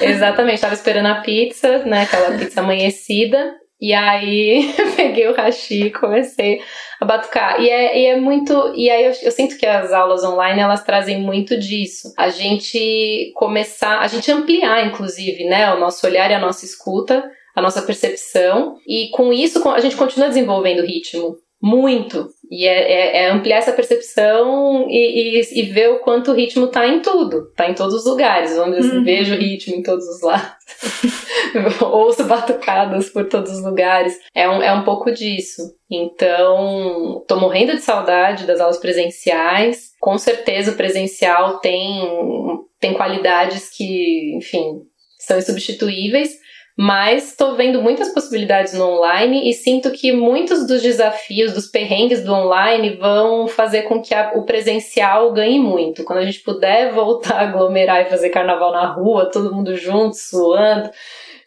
Exatamente, 0.00 0.60
tava 0.60 0.74
esperando 0.74 1.06
a 1.06 1.20
pizza, 1.22 1.78
né? 1.78 2.02
Aquela 2.02 2.38
pizza 2.38 2.60
amanhecida. 2.60 3.61
E 3.82 3.92
aí 3.92 4.72
peguei 4.94 5.26
o 5.26 5.34
hashi 5.34 5.86
e 5.86 5.90
comecei 5.90 6.62
a 7.00 7.04
batucar. 7.04 7.60
E 7.60 7.68
é, 7.68 8.00
e 8.00 8.06
é 8.06 8.16
muito. 8.16 8.72
E 8.76 8.88
aí 8.88 9.06
eu, 9.06 9.12
eu, 9.24 9.32
sinto 9.32 9.58
que 9.58 9.66
as 9.66 9.92
aulas 9.92 10.22
online 10.22 10.60
elas 10.60 10.84
trazem 10.84 11.20
muito 11.20 11.58
disso. 11.58 12.14
A 12.16 12.28
gente 12.28 13.32
começar, 13.34 13.98
a 13.98 14.06
gente 14.06 14.30
ampliar, 14.30 14.86
inclusive, 14.86 15.44
né, 15.46 15.74
o 15.74 15.80
nosso 15.80 16.06
olhar 16.06 16.30
e 16.30 16.34
a 16.34 16.38
nossa 16.38 16.64
escuta, 16.64 17.28
a 17.56 17.60
nossa 17.60 17.82
percepção. 17.82 18.76
E 18.86 19.10
com 19.10 19.32
isso 19.32 19.68
a 19.68 19.80
gente 19.80 19.96
continua 19.96 20.28
desenvolvendo 20.28 20.86
ritmo. 20.86 21.34
Muito. 21.60 22.28
E 22.54 22.66
é, 22.66 22.92
é, 22.92 23.22
é, 23.22 23.30
ampliar 23.30 23.56
essa 23.56 23.72
percepção 23.72 24.86
e, 24.90 25.40
e, 25.40 25.60
e, 25.60 25.62
ver 25.62 25.88
o 25.88 26.00
quanto 26.00 26.30
o 26.30 26.34
ritmo 26.34 26.66
tá 26.66 26.86
em 26.86 27.00
tudo, 27.00 27.50
tá 27.56 27.66
em 27.66 27.72
todos 27.72 27.94
os 27.94 28.04
lugares. 28.04 28.58
Onde 28.58 28.76
eu 28.76 28.84
uhum. 28.84 29.02
vejo 29.02 29.34
ritmo 29.34 29.76
em 29.76 29.82
todos 29.82 30.06
os 30.06 30.20
lados. 30.20 30.52
Ouço 31.80 32.24
batucadas 32.24 33.08
por 33.08 33.26
todos 33.26 33.52
os 33.52 33.64
lugares. 33.64 34.18
É 34.34 34.46
um, 34.46 34.62
é 34.62 34.70
um 34.70 34.84
pouco 34.84 35.10
disso. 35.10 35.62
Então, 35.90 37.24
tô 37.26 37.40
morrendo 37.40 37.74
de 37.74 37.80
saudade 37.80 38.46
das 38.46 38.60
aulas 38.60 38.76
presenciais. 38.76 39.92
Com 39.98 40.18
certeza 40.18 40.72
o 40.72 40.76
presencial 40.76 41.58
tem, 41.58 42.06
tem 42.78 42.92
qualidades 42.92 43.70
que, 43.74 44.36
enfim, 44.36 44.82
são 45.18 45.38
insubstituíveis 45.38 46.41
mas 46.76 47.30
estou 47.30 47.54
vendo 47.54 47.82
muitas 47.82 48.08
possibilidades 48.08 48.72
no 48.72 48.84
online 48.86 49.48
e 49.48 49.52
sinto 49.52 49.90
que 49.90 50.12
muitos 50.12 50.66
dos 50.66 50.80
desafios, 50.82 51.52
dos 51.52 51.66
perrengues 51.66 52.24
do 52.24 52.32
online 52.32 52.96
vão 52.96 53.46
fazer 53.46 53.82
com 53.82 54.00
que 54.00 54.14
a, 54.14 54.32
o 54.34 54.44
presencial 54.44 55.32
ganhe 55.32 55.58
muito. 55.58 56.04
Quando 56.04 56.20
a 56.20 56.24
gente 56.24 56.40
puder 56.40 56.92
voltar 56.92 57.34
a 57.36 57.42
aglomerar 57.42 58.02
e 58.02 58.10
fazer 58.10 58.30
carnaval 58.30 58.72
na 58.72 58.86
rua, 58.86 59.30
todo 59.30 59.54
mundo 59.54 59.76
junto, 59.76 60.16
suando 60.16 60.90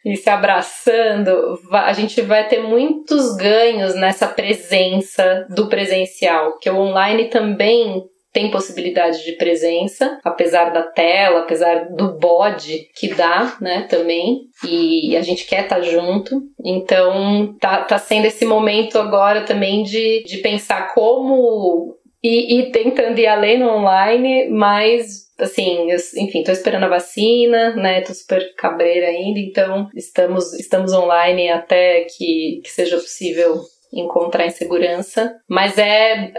e 0.05 0.15
se 0.15 0.29
abraçando, 0.29 1.59
a 1.71 1.91
gente 1.91 2.21
vai 2.21 2.47
ter 2.47 2.61
muitos 2.61 3.35
ganhos 3.35 3.95
nessa 3.95 4.27
presença 4.27 5.47
do 5.49 5.67
presencial, 5.67 6.59
que 6.59 6.69
o 6.69 6.77
online 6.77 7.25
também 7.25 8.07
tem 8.35 8.51
possibilidade 8.51 9.23
de 9.23 9.31
presença, 9.31 10.19
apesar 10.21 10.73
da 10.73 10.83
tela, 10.83 11.39
apesar 11.39 11.87
do 11.95 12.19
bode 12.19 12.89
que 12.93 13.07
dá, 13.07 13.55
né, 13.61 13.83
também. 13.89 14.41
E 14.61 15.15
a 15.15 15.21
gente 15.21 15.47
quer 15.47 15.63
estar 15.63 15.77
tá 15.77 15.81
junto. 15.81 16.41
Então, 16.61 17.55
tá, 17.61 17.83
tá 17.83 17.97
sendo 17.97 18.25
esse 18.25 18.45
momento 18.45 18.99
agora 18.99 19.45
também 19.45 19.83
de, 19.83 20.21
de 20.25 20.39
pensar 20.39 20.93
como 20.93 21.95
e, 22.21 22.71
tentando 22.73 23.17
ir 23.19 23.27
além 23.27 23.57
no 23.57 23.69
online, 23.69 24.49
mas 24.49 25.25
assim, 25.39 25.89
eu, 25.89 25.97
enfim, 26.17 26.43
tô 26.43 26.51
esperando 26.51 26.83
a 26.83 26.89
vacina, 26.89 27.73
né? 27.77 28.01
Tô 28.01 28.13
super 28.13 28.53
cabreira 28.55 29.07
ainda, 29.07 29.39
então 29.39 29.87
estamos, 29.95 30.51
estamos 30.59 30.91
online 30.91 31.49
até 31.49 32.01
que, 32.01 32.59
que 32.61 32.69
seja 32.69 32.97
possível 32.97 33.61
encontrar 33.95 34.45
em 34.45 34.51
segurança. 34.51 35.35
Mas 35.47 35.77
é, 35.77 36.31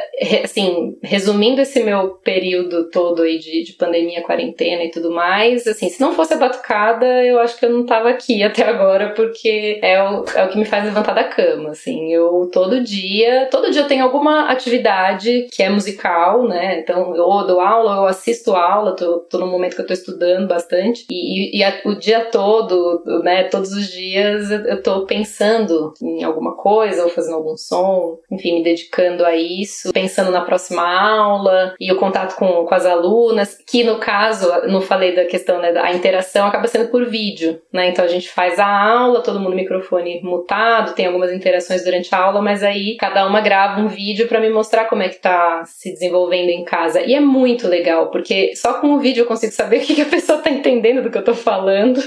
assim, 0.45 0.97
resumindo 1.03 1.61
esse 1.61 1.83
meu 1.83 2.11
período 2.17 2.91
todo 2.91 3.23
aí 3.23 3.39
de, 3.39 3.65
de 3.65 3.73
pandemia, 3.73 4.23
quarentena 4.23 4.85
e 4.85 4.91
tudo 4.91 5.11
mais, 5.11 5.67
assim, 5.67 5.89
se 5.89 6.01
não 6.01 6.13
fosse 6.13 6.35
a 6.35 6.39
batucada, 6.39 7.07
eu 7.25 7.39
acho 7.39 7.59
que 7.59 7.65
eu 7.65 7.71
não 7.71 7.87
tava 7.87 8.09
aqui 8.09 8.43
até 8.45 8.65
agora, 8.65 9.11
porque 9.11 9.79
é 9.83 10.03
o, 10.03 10.25
é 10.35 10.45
o 10.45 10.49
que 10.49 10.59
me 10.59 10.65
faz 10.65 10.85
levantar 10.85 11.15
da 11.15 11.25
cama, 11.25 11.71
assim. 11.71 12.13
Eu 12.13 12.51
todo 12.53 12.83
dia, 12.83 13.49
todo 13.51 13.71
dia 13.71 13.83
eu 13.83 13.89
tenho 13.89 14.05
alguma 14.05 14.49
atividade 14.49 15.49
que 15.53 15.63
é 15.63 15.71
musical, 15.71 16.47
né? 16.47 16.81
Então, 16.81 17.15
eu 17.15 17.25
ou 17.25 17.47
dou 17.47 17.61
aula, 17.61 17.97
eu 17.97 18.07
assisto 18.07 18.53
aula, 18.53 18.95
tô, 18.95 19.21
tô 19.21 19.39
no 19.39 19.47
momento 19.47 19.75
que 19.75 19.83
eu 19.83 19.87
tô 19.87 19.93
estudando 19.93 20.47
bastante, 20.47 21.05
e, 21.11 21.57
e, 21.57 21.59
e 21.59 21.65
a, 21.65 21.81
o 21.85 21.95
dia 21.95 22.21
todo, 22.27 23.03
né, 23.23 23.45
todos 23.45 23.73
os 23.73 23.89
dias 23.89 24.51
eu 24.51 24.83
tô 24.83 25.07
pensando 25.07 25.93
em 26.03 26.25
alguma 26.25 26.57
coisa, 26.57 27.05
ou 27.05 27.11
fazendo 27.11 27.37
algum 27.47 27.57
som, 27.57 28.19
enfim, 28.31 28.57
me 28.57 28.63
dedicando 28.63 29.25
a 29.25 29.37
isso, 29.37 29.93
pensando 29.93 30.31
na 30.31 30.41
próxima 30.41 30.83
aula 30.83 31.75
e 31.79 31.93
o 31.93 31.97
contato 31.97 32.37
com, 32.37 32.65
com 32.65 32.75
as 32.75 32.85
alunas, 32.85 33.59
que 33.67 33.85
no 33.85 33.99
caso, 33.99 34.49
não 34.67 34.81
falei 34.81 35.15
da 35.15 35.25
questão, 35.25 35.61
né, 35.61 35.73
a 35.77 35.93
interação 35.93 36.47
acaba 36.47 36.67
sendo 36.67 36.89
por 36.89 37.07
vídeo, 37.07 37.61
né? 37.73 37.89
Então 37.89 38.05
a 38.05 38.09
gente 38.09 38.29
faz 38.29 38.59
a 38.59 38.67
aula, 38.67 39.23
todo 39.23 39.41
mundo 39.41 39.55
microfone 39.55 40.21
mutado, 40.23 40.95
tem 40.95 41.07
algumas 41.07 41.33
interações 41.33 41.85
durante 41.85 42.13
a 42.15 42.19
aula, 42.19 42.43
mas 42.43 42.63
aí 42.63 42.97
cada 42.97 43.27
uma 43.27 43.41
grava 43.41 43.81
um 43.81 43.89
vídeo 43.89 44.27
para 44.27 44.41
me 44.41 44.51
mostrar 44.51 44.87
como 44.87 45.03
é 45.03 45.09
que 45.09 45.21
tá 45.21 45.63
se 45.65 45.93
desenvolvendo 45.93 46.51
em 46.51 46.65
casa. 46.65 47.01
E 47.01 47.15
é 47.15 47.21
muito 47.21 47.69
legal, 47.69 48.11
porque 48.11 48.55
só 48.57 48.75
com 48.75 48.95
o 48.95 48.99
vídeo 48.99 49.23
eu 49.23 49.27
consigo 49.27 49.53
saber 49.53 49.79
o 49.79 49.81
que, 49.81 49.95
que 49.95 50.03
a 50.03 50.07
pessoa 50.07 50.39
tá 50.39 50.51
entendendo 50.51 51.03
do 51.03 51.11
que 51.11 51.19
eu 51.19 51.25
tô 51.25 51.35
falando. 51.35 52.01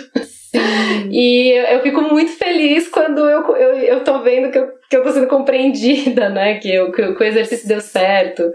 E 1.11 1.51
eu 1.51 1.81
fico 1.81 2.01
muito 2.01 2.31
feliz 2.31 2.87
quando 2.87 3.19
eu, 3.19 3.55
eu, 3.55 3.73
eu 3.79 4.03
tô 4.03 4.19
vendo 4.21 4.51
que 4.51 4.57
eu, 4.57 4.67
que 4.89 4.97
eu 4.97 5.03
tô 5.03 5.11
sendo 5.11 5.27
compreendida, 5.29 6.29
né? 6.29 6.59
Que, 6.59 6.73
eu, 6.73 6.91
que 6.91 7.01
o 7.01 7.23
exercício 7.23 7.67
deu 7.67 7.79
certo 7.79 8.51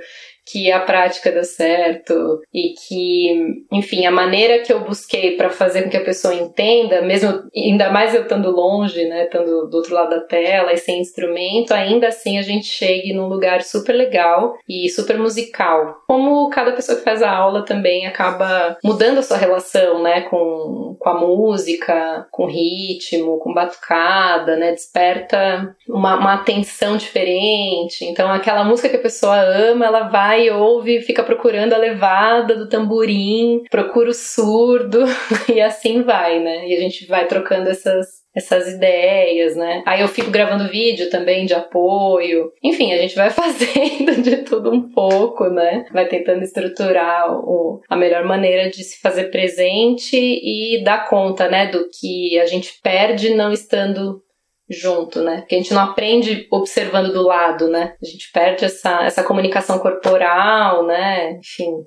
que 0.47 0.71
a 0.71 0.81
prática 0.81 1.33
deu 1.33 1.45
certo 1.45 2.43
e 2.53 2.75
que, 2.75 3.65
enfim, 3.73 4.05
a 4.05 4.11
maneira 4.11 4.63
que 4.63 4.73
eu 4.73 4.81
busquei 4.81 5.37
para 5.37 5.49
fazer 5.49 5.83
com 5.83 5.91
que 5.91 5.97
a 5.97 6.05
pessoa 6.05 6.35
entenda, 6.35 7.01
mesmo 7.03 7.45
ainda 7.57 7.91
mais 7.91 8.15
eu 8.15 8.23
estando 8.23 8.51
longe, 8.51 9.05
né, 9.07 9.25
estando 9.25 9.69
do 9.69 9.77
outro 9.77 9.95
lado 9.95 10.11
da 10.11 10.21
tela 10.21 10.73
e 10.73 10.77
sem 10.77 11.01
instrumento, 11.01 11.73
ainda 11.73 12.09
assim 12.09 12.39
a 12.39 12.43
gente 12.43 12.67
chegue 12.67 13.13
num 13.13 13.27
lugar 13.27 13.63
super 13.63 13.95
legal 13.95 14.55
e 14.69 14.89
super 14.91 15.19
musical. 15.19 16.03
Como 16.07 16.51
cada 16.51 16.73
pessoa 16.73 16.99
que 16.99 17.05
faz 17.05 17.23
a 17.23 17.31
aula 17.31 17.65
também 17.65 18.07
acaba 18.07 18.77
mudando 18.85 19.19
a 19.19 19.23
sua 19.23 19.39
relação, 19.39 20.03
né, 20.03 20.23
com, 20.23 20.97
com 20.99 21.09
a 21.09 21.19
música, 21.19 22.27
com 22.31 22.47
ritmo, 22.47 23.39
com 23.39 23.55
batucada, 23.55 24.57
né, 24.57 24.73
desperta 24.73 25.75
uma, 25.89 26.17
uma 26.17 26.35
atenção 26.35 26.97
diferente. 26.97 28.05
Então 28.05 28.31
aquela 28.31 28.65
música 28.65 28.89
que 28.91 28.97
a 28.97 29.03
pessoa 29.03 29.37
ama, 29.37 29.87
ela 29.87 30.09
vai 30.09 30.34
vai, 30.35 30.51
ouve, 30.51 31.01
fica 31.01 31.23
procurando 31.23 31.73
a 31.73 31.79
levada 31.79 32.57
do 32.57 32.69
tamborim, 32.69 33.63
procura 33.71 34.11
o 34.11 34.15
surdo 34.15 35.05
e 35.53 35.61
assim 35.61 36.03
vai, 36.03 36.41
né? 36.41 36.69
E 36.69 36.77
a 36.77 36.81
gente 36.81 37.07
vai 37.07 37.27
trocando 37.27 37.71
essas 37.71 38.25
essas 38.35 38.67
ideias, 38.67 39.55
né? 39.55 39.85
Aí 39.87 40.01
eu 40.01 40.09
fico 40.09 40.29
gravando 40.29 40.69
vídeo 40.69 41.09
também 41.09 41.47
de 41.47 41.55
apoio. 41.55 42.51
Enfim, 42.65 42.93
a 42.93 42.97
gente 42.97 43.15
vai 43.15 43.31
fazendo 43.31 44.21
de 44.21 44.39
tudo 44.39 44.73
um 44.73 44.91
pouco, 44.91 45.49
né? 45.49 45.87
Vai 45.93 46.09
tentando 46.09 46.43
estruturar 46.43 47.33
o, 47.33 47.81
a 47.89 47.97
melhor 47.97 48.25
maneira 48.25 48.69
de 48.69 48.83
se 48.83 49.01
fazer 49.01 49.31
presente 49.31 50.17
e 50.17 50.83
dar 50.83 51.09
conta, 51.09 51.49
né, 51.49 51.69
do 51.69 51.89
que 51.89 52.37
a 52.41 52.47
gente 52.47 52.81
perde 52.83 53.33
não 53.37 53.53
estando 53.53 54.21
junto, 54.69 55.23
né? 55.23 55.41
Porque 55.41 55.55
a 55.55 55.59
gente 55.59 55.75
não 55.75 55.83
aprende 55.83 56.47
observando 56.51 57.13
do 57.13 57.23
lado, 57.23 57.69
né? 57.69 57.95
A 58.03 58.07
gente 58.07 58.31
perde 58.33 58.65
essa, 58.65 59.05
essa 59.05 59.23
comunicação 59.23 59.79
corporal, 59.79 60.87
né? 60.87 61.33
Enfim, 61.33 61.85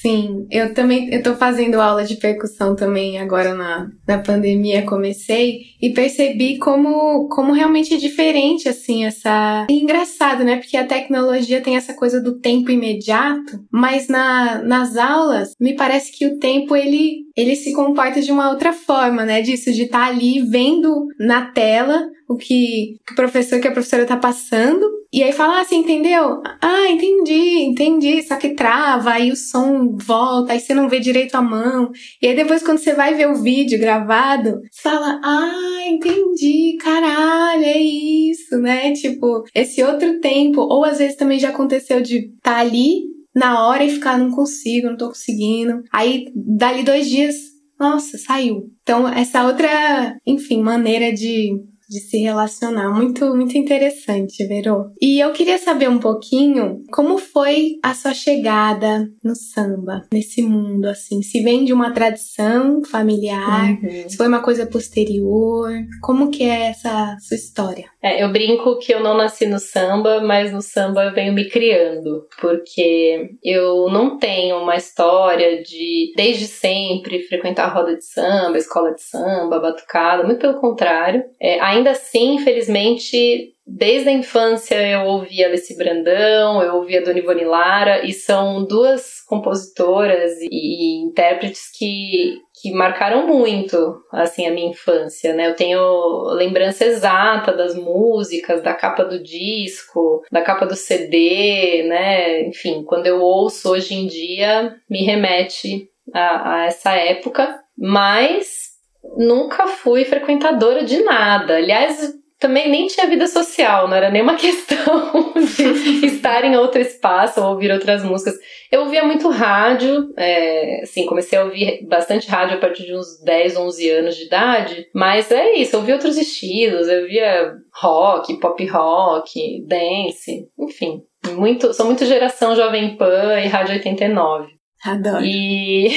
Sim, 0.00 0.46
eu 0.50 0.72
também 0.72 1.12
eu 1.12 1.22
tô 1.22 1.34
fazendo 1.34 1.78
aula 1.78 2.04
de 2.04 2.16
percussão 2.16 2.74
também 2.74 3.18
agora 3.18 3.54
na, 3.54 3.90
na 4.08 4.18
pandemia, 4.18 4.86
comecei 4.86 5.60
e 5.80 5.90
percebi 5.90 6.56
como, 6.56 7.28
como 7.28 7.52
realmente 7.52 7.92
é 7.92 7.98
diferente, 7.98 8.66
assim, 8.66 9.04
essa. 9.04 9.66
É 9.68 9.72
engraçado, 9.72 10.42
né? 10.42 10.56
Porque 10.56 10.78
a 10.78 10.86
tecnologia 10.86 11.60
tem 11.60 11.76
essa 11.76 11.92
coisa 11.92 12.18
do 12.18 12.38
tempo 12.38 12.70
imediato, 12.70 13.62
mas 13.70 14.08
na, 14.08 14.62
nas 14.62 14.96
aulas 14.96 15.52
me 15.60 15.76
parece 15.76 16.16
que 16.16 16.26
o 16.26 16.38
tempo 16.38 16.74
ele, 16.74 17.26
ele 17.36 17.54
se 17.54 17.74
comporta 17.74 18.22
de 18.22 18.32
uma 18.32 18.48
outra 18.48 18.72
forma, 18.72 19.26
né? 19.26 19.42
Disso, 19.42 19.70
de 19.70 19.82
estar 19.82 20.06
tá 20.06 20.06
ali 20.06 20.40
vendo 20.40 21.08
na 21.18 21.50
tela 21.50 22.08
o 22.26 22.36
que, 22.36 22.96
que 23.06 23.12
o 23.12 23.16
professor, 23.16 23.60
que 23.60 23.68
a 23.68 23.72
professora 23.72 24.06
tá 24.06 24.16
passando. 24.16 24.99
E 25.12 25.24
aí 25.24 25.32
fala 25.32 25.60
assim, 25.60 25.78
entendeu? 25.78 26.40
Ah, 26.60 26.88
entendi, 26.88 27.64
entendi. 27.64 28.22
Só 28.22 28.36
que 28.36 28.54
trava, 28.54 29.10
aí 29.10 29.32
o 29.32 29.36
som 29.36 29.96
volta, 29.96 30.52
aí 30.52 30.60
você 30.60 30.72
não 30.72 30.88
vê 30.88 31.00
direito 31.00 31.34
a 31.34 31.42
mão. 31.42 31.90
E 32.22 32.28
aí 32.28 32.36
depois 32.36 32.62
quando 32.62 32.78
você 32.78 32.94
vai 32.94 33.14
ver 33.14 33.28
o 33.28 33.42
vídeo 33.42 33.78
gravado, 33.78 34.60
você 34.70 34.82
fala, 34.82 35.20
ah, 35.24 35.82
entendi, 35.88 36.76
caralho, 36.80 37.64
é 37.64 37.78
isso, 37.78 38.56
né? 38.58 38.92
Tipo, 38.92 39.44
esse 39.52 39.82
outro 39.82 40.20
tempo. 40.20 40.60
Ou 40.60 40.84
às 40.84 40.98
vezes 40.98 41.16
também 41.16 41.40
já 41.40 41.48
aconteceu 41.48 42.00
de 42.00 42.18
estar 42.18 42.54
tá 42.54 42.58
ali 42.58 43.02
na 43.34 43.66
hora 43.66 43.84
e 43.84 43.90
ficar, 43.90 44.16
não 44.16 44.30
consigo, 44.30 44.88
não 44.88 44.96
tô 44.96 45.08
conseguindo. 45.08 45.82
Aí, 45.92 46.26
dali 46.34 46.84
dois 46.84 47.08
dias, 47.08 47.34
nossa, 47.78 48.18
saiu. 48.18 48.70
Então, 48.82 49.08
essa 49.08 49.44
outra, 49.44 50.16
enfim, 50.26 50.62
maneira 50.62 51.12
de 51.12 51.50
de 51.90 51.98
se 51.98 52.18
relacionar. 52.18 52.88
Muito, 52.94 53.34
muito 53.34 53.58
interessante, 53.58 54.46
Verô. 54.46 54.92
E 55.02 55.18
eu 55.18 55.32
queria 55.32 55.58
saber 55.58 55.90
um 55.90 55.98
pouquinho 55.98 56.84
como 56.92 57.18
foi 57.18 57.72
a 57.82 57.92
sua 57.94 58.14
chegada 58.14 59.08
no 59.24 59.34
samba, 59.34 60.06
nesse 60.12 60.40
mundo, 60.40 60.86
assim. 60.86 61.20
Se 61.20 61.42
vem 61.42 61.64
de 61.64 61.72
uma 61.72 61.92
tradição 61.92 62.80
familiar, 62.84 63.70
uhum. 63.70 64.08
se 64.08 64.16
foi 64.16 64.28
uma 64.28 64.40
coisa 64.40 64.66
posterior, 64.66 65.70
como 66.00 66.30
que 66.30 66.44
é 66.44 66.68
essa 66.68 67.16
sua 67.18 67.34
história? 67.34 67.86
É, 68.00 68.22
eu 68.22 68.30
brinco 68.30 68.78
que 68.78 68.94
eu 68.94 69.02
não 69.02 69.16
nasci 69.16 69.46
no 69.46 69.58
samba, 69.58 70.20
mas 70.20 70.52
no 70.52 70.62
samba 70.62 71.04
eu 71.04 71.12
venho 71.12 71.32
me 71.32 71.48
criando, 71.48 72.26
porque 72.40 73.30
eu 73.42 73.88
não 73.90 74.16
tenho 74.16 74.58
uma 74.58 74.76
história 74.76 75.60
de, 75.62 76.12
desde 76.16 76.46
sempre, 76.46 77.22
frequentar 77.24 77.74
roda 77.74 77.96
de 77.96 78.04
samba, 78.04 78.56
escola 78.56 78.94
de 78.94 79.02
samba, 79.02 79.58
batucada, 79.58 80.22
muito 80.22 80.40
pelo 80.40 80.60
contrário. 80.60 81.24
É, 81.40 81.58
ainda 81.60 81.79
assim, 81.88 82.34
infelizmente, 82.34 83.54
desde 83.66 84.08
a 84.08 84.12
infância 84.12 84.74
eu 84.74 85.02
ouvia 85.06 85.46
Alice 85.46 85.76
Brandão, 85.76 86.62
eu 86.62 86.76
ouvia 86.76 87.02
Dona 87.02 87.18
Ivone 87.18 87.44
Lara, 87.44 88.04
e 88.04 88.12
são 88.12 88.64
duas 88.64 89.22
compositoras 89.26 90.32
e, 90.42 91.02
intérpretes 91.04 91.70
que, 91.76 92.38
que 92.60 92.72
marcaram 92.72 93.26
muito, 93.26 94.02
assim, 94.12 94.46
a 94.46 94.50
minha 94.50 94.70
infância, 94.70 95.32
né? 95.32 95.48
Eu 95.48 95.54
tenho 95.54 96.24
lembrança 96.34 96.84
exata 96.84 97.52
das 97.52 97.74
músicas, 97.74 98.62
da 98.62 98.74
capa 98.74 99.04
do 99.04 99.22
disco, 99.22 100.22
da 100.30 100.42
capa 100.42 100.66
do 100.66 100.74
CD, 100.74 101.84
né? 101.86 102.42
Enfim, 102.48 102.82
quando 102.84 103.06
eu 103.06 103.20
ouço 103.20 103.70
hoje 103.70 103.94
em 103.94 104.06
dia, 104.06 104.74
me 104.88 105.04
remete 105.04 105.88
a, 106.12 106.54
a 106.54 106.64
essa 106.66 106.92
época, 106.94 107.60
mas 107.78 108.69
nunca 109.16 109.66
fui 109.66 110.04
frequentadora 110.04 110.84
de 110.84 111.02
nada. 111.02 111.56
Aliás, 111.56 112.14
também 112.40 112.70
nem 112.70 112.86
tinha 112.86 113.06
vida 113.06 113.26
social, 113.26 113.86
não 113.86 113.94
era 113.94 114.10
nenhuma 114.10 114.34
questão 114.36 115.34
de 115.34 116.06
estar 116.06 116.42
em 116.42 116.56
outro 116.56 116.80
espaço 116.80 117.40
ou 117.40 117.50
ouvir 117.50 117.70
outras 117.70 118.02
músicas. 118.02 118.34
Eu 118.72 118.80
ouvia 118.80 119.04
muito 119.04 119.28
rádio, 119.28 120.12
é, 120.16 120.80
assim, 120.82 121.04
comecei 121.04 121.38
a 121.38 121.44
ouvir 121.44 121.86
bastante 121.86 122.28
rádio 122.28 122.56
a 122.56 122.60
partir 122.60 122.86
de 122.86 122.96
uns 122.96 123.20
10, 123.22 123.56
11 123.56 123.90
anos 123.90 124.16
de 124.16 124.24
idade, 124.24 124.86
mas 124.94 125.30
é 125.30 125.52
isso, 125.52 125.76
eu 125.76 125.80
ouvia 125.80 125.94
outros 125.94 126.16
estilos, 126.16 126.88
eu 126.88 127.06
via 127.06 127.52
rock, 127.74 128.40
pop 128.40 128.64
rock, 128.66 129.62
dance, 129.66 130.48
enfim. 130.58 131.02
Muito, 131.32 131.74
sou 131.74 131.84
muito 131.84 132.06
geração 132.06 132.56
Jovem 132.56 132.96
Pan 132.96 133.38
e 133.38 133.46
Rádio 133.46 133.74
89. 133.74 134.48
Adoro. 134.82 135.22
E. 135.22 135.90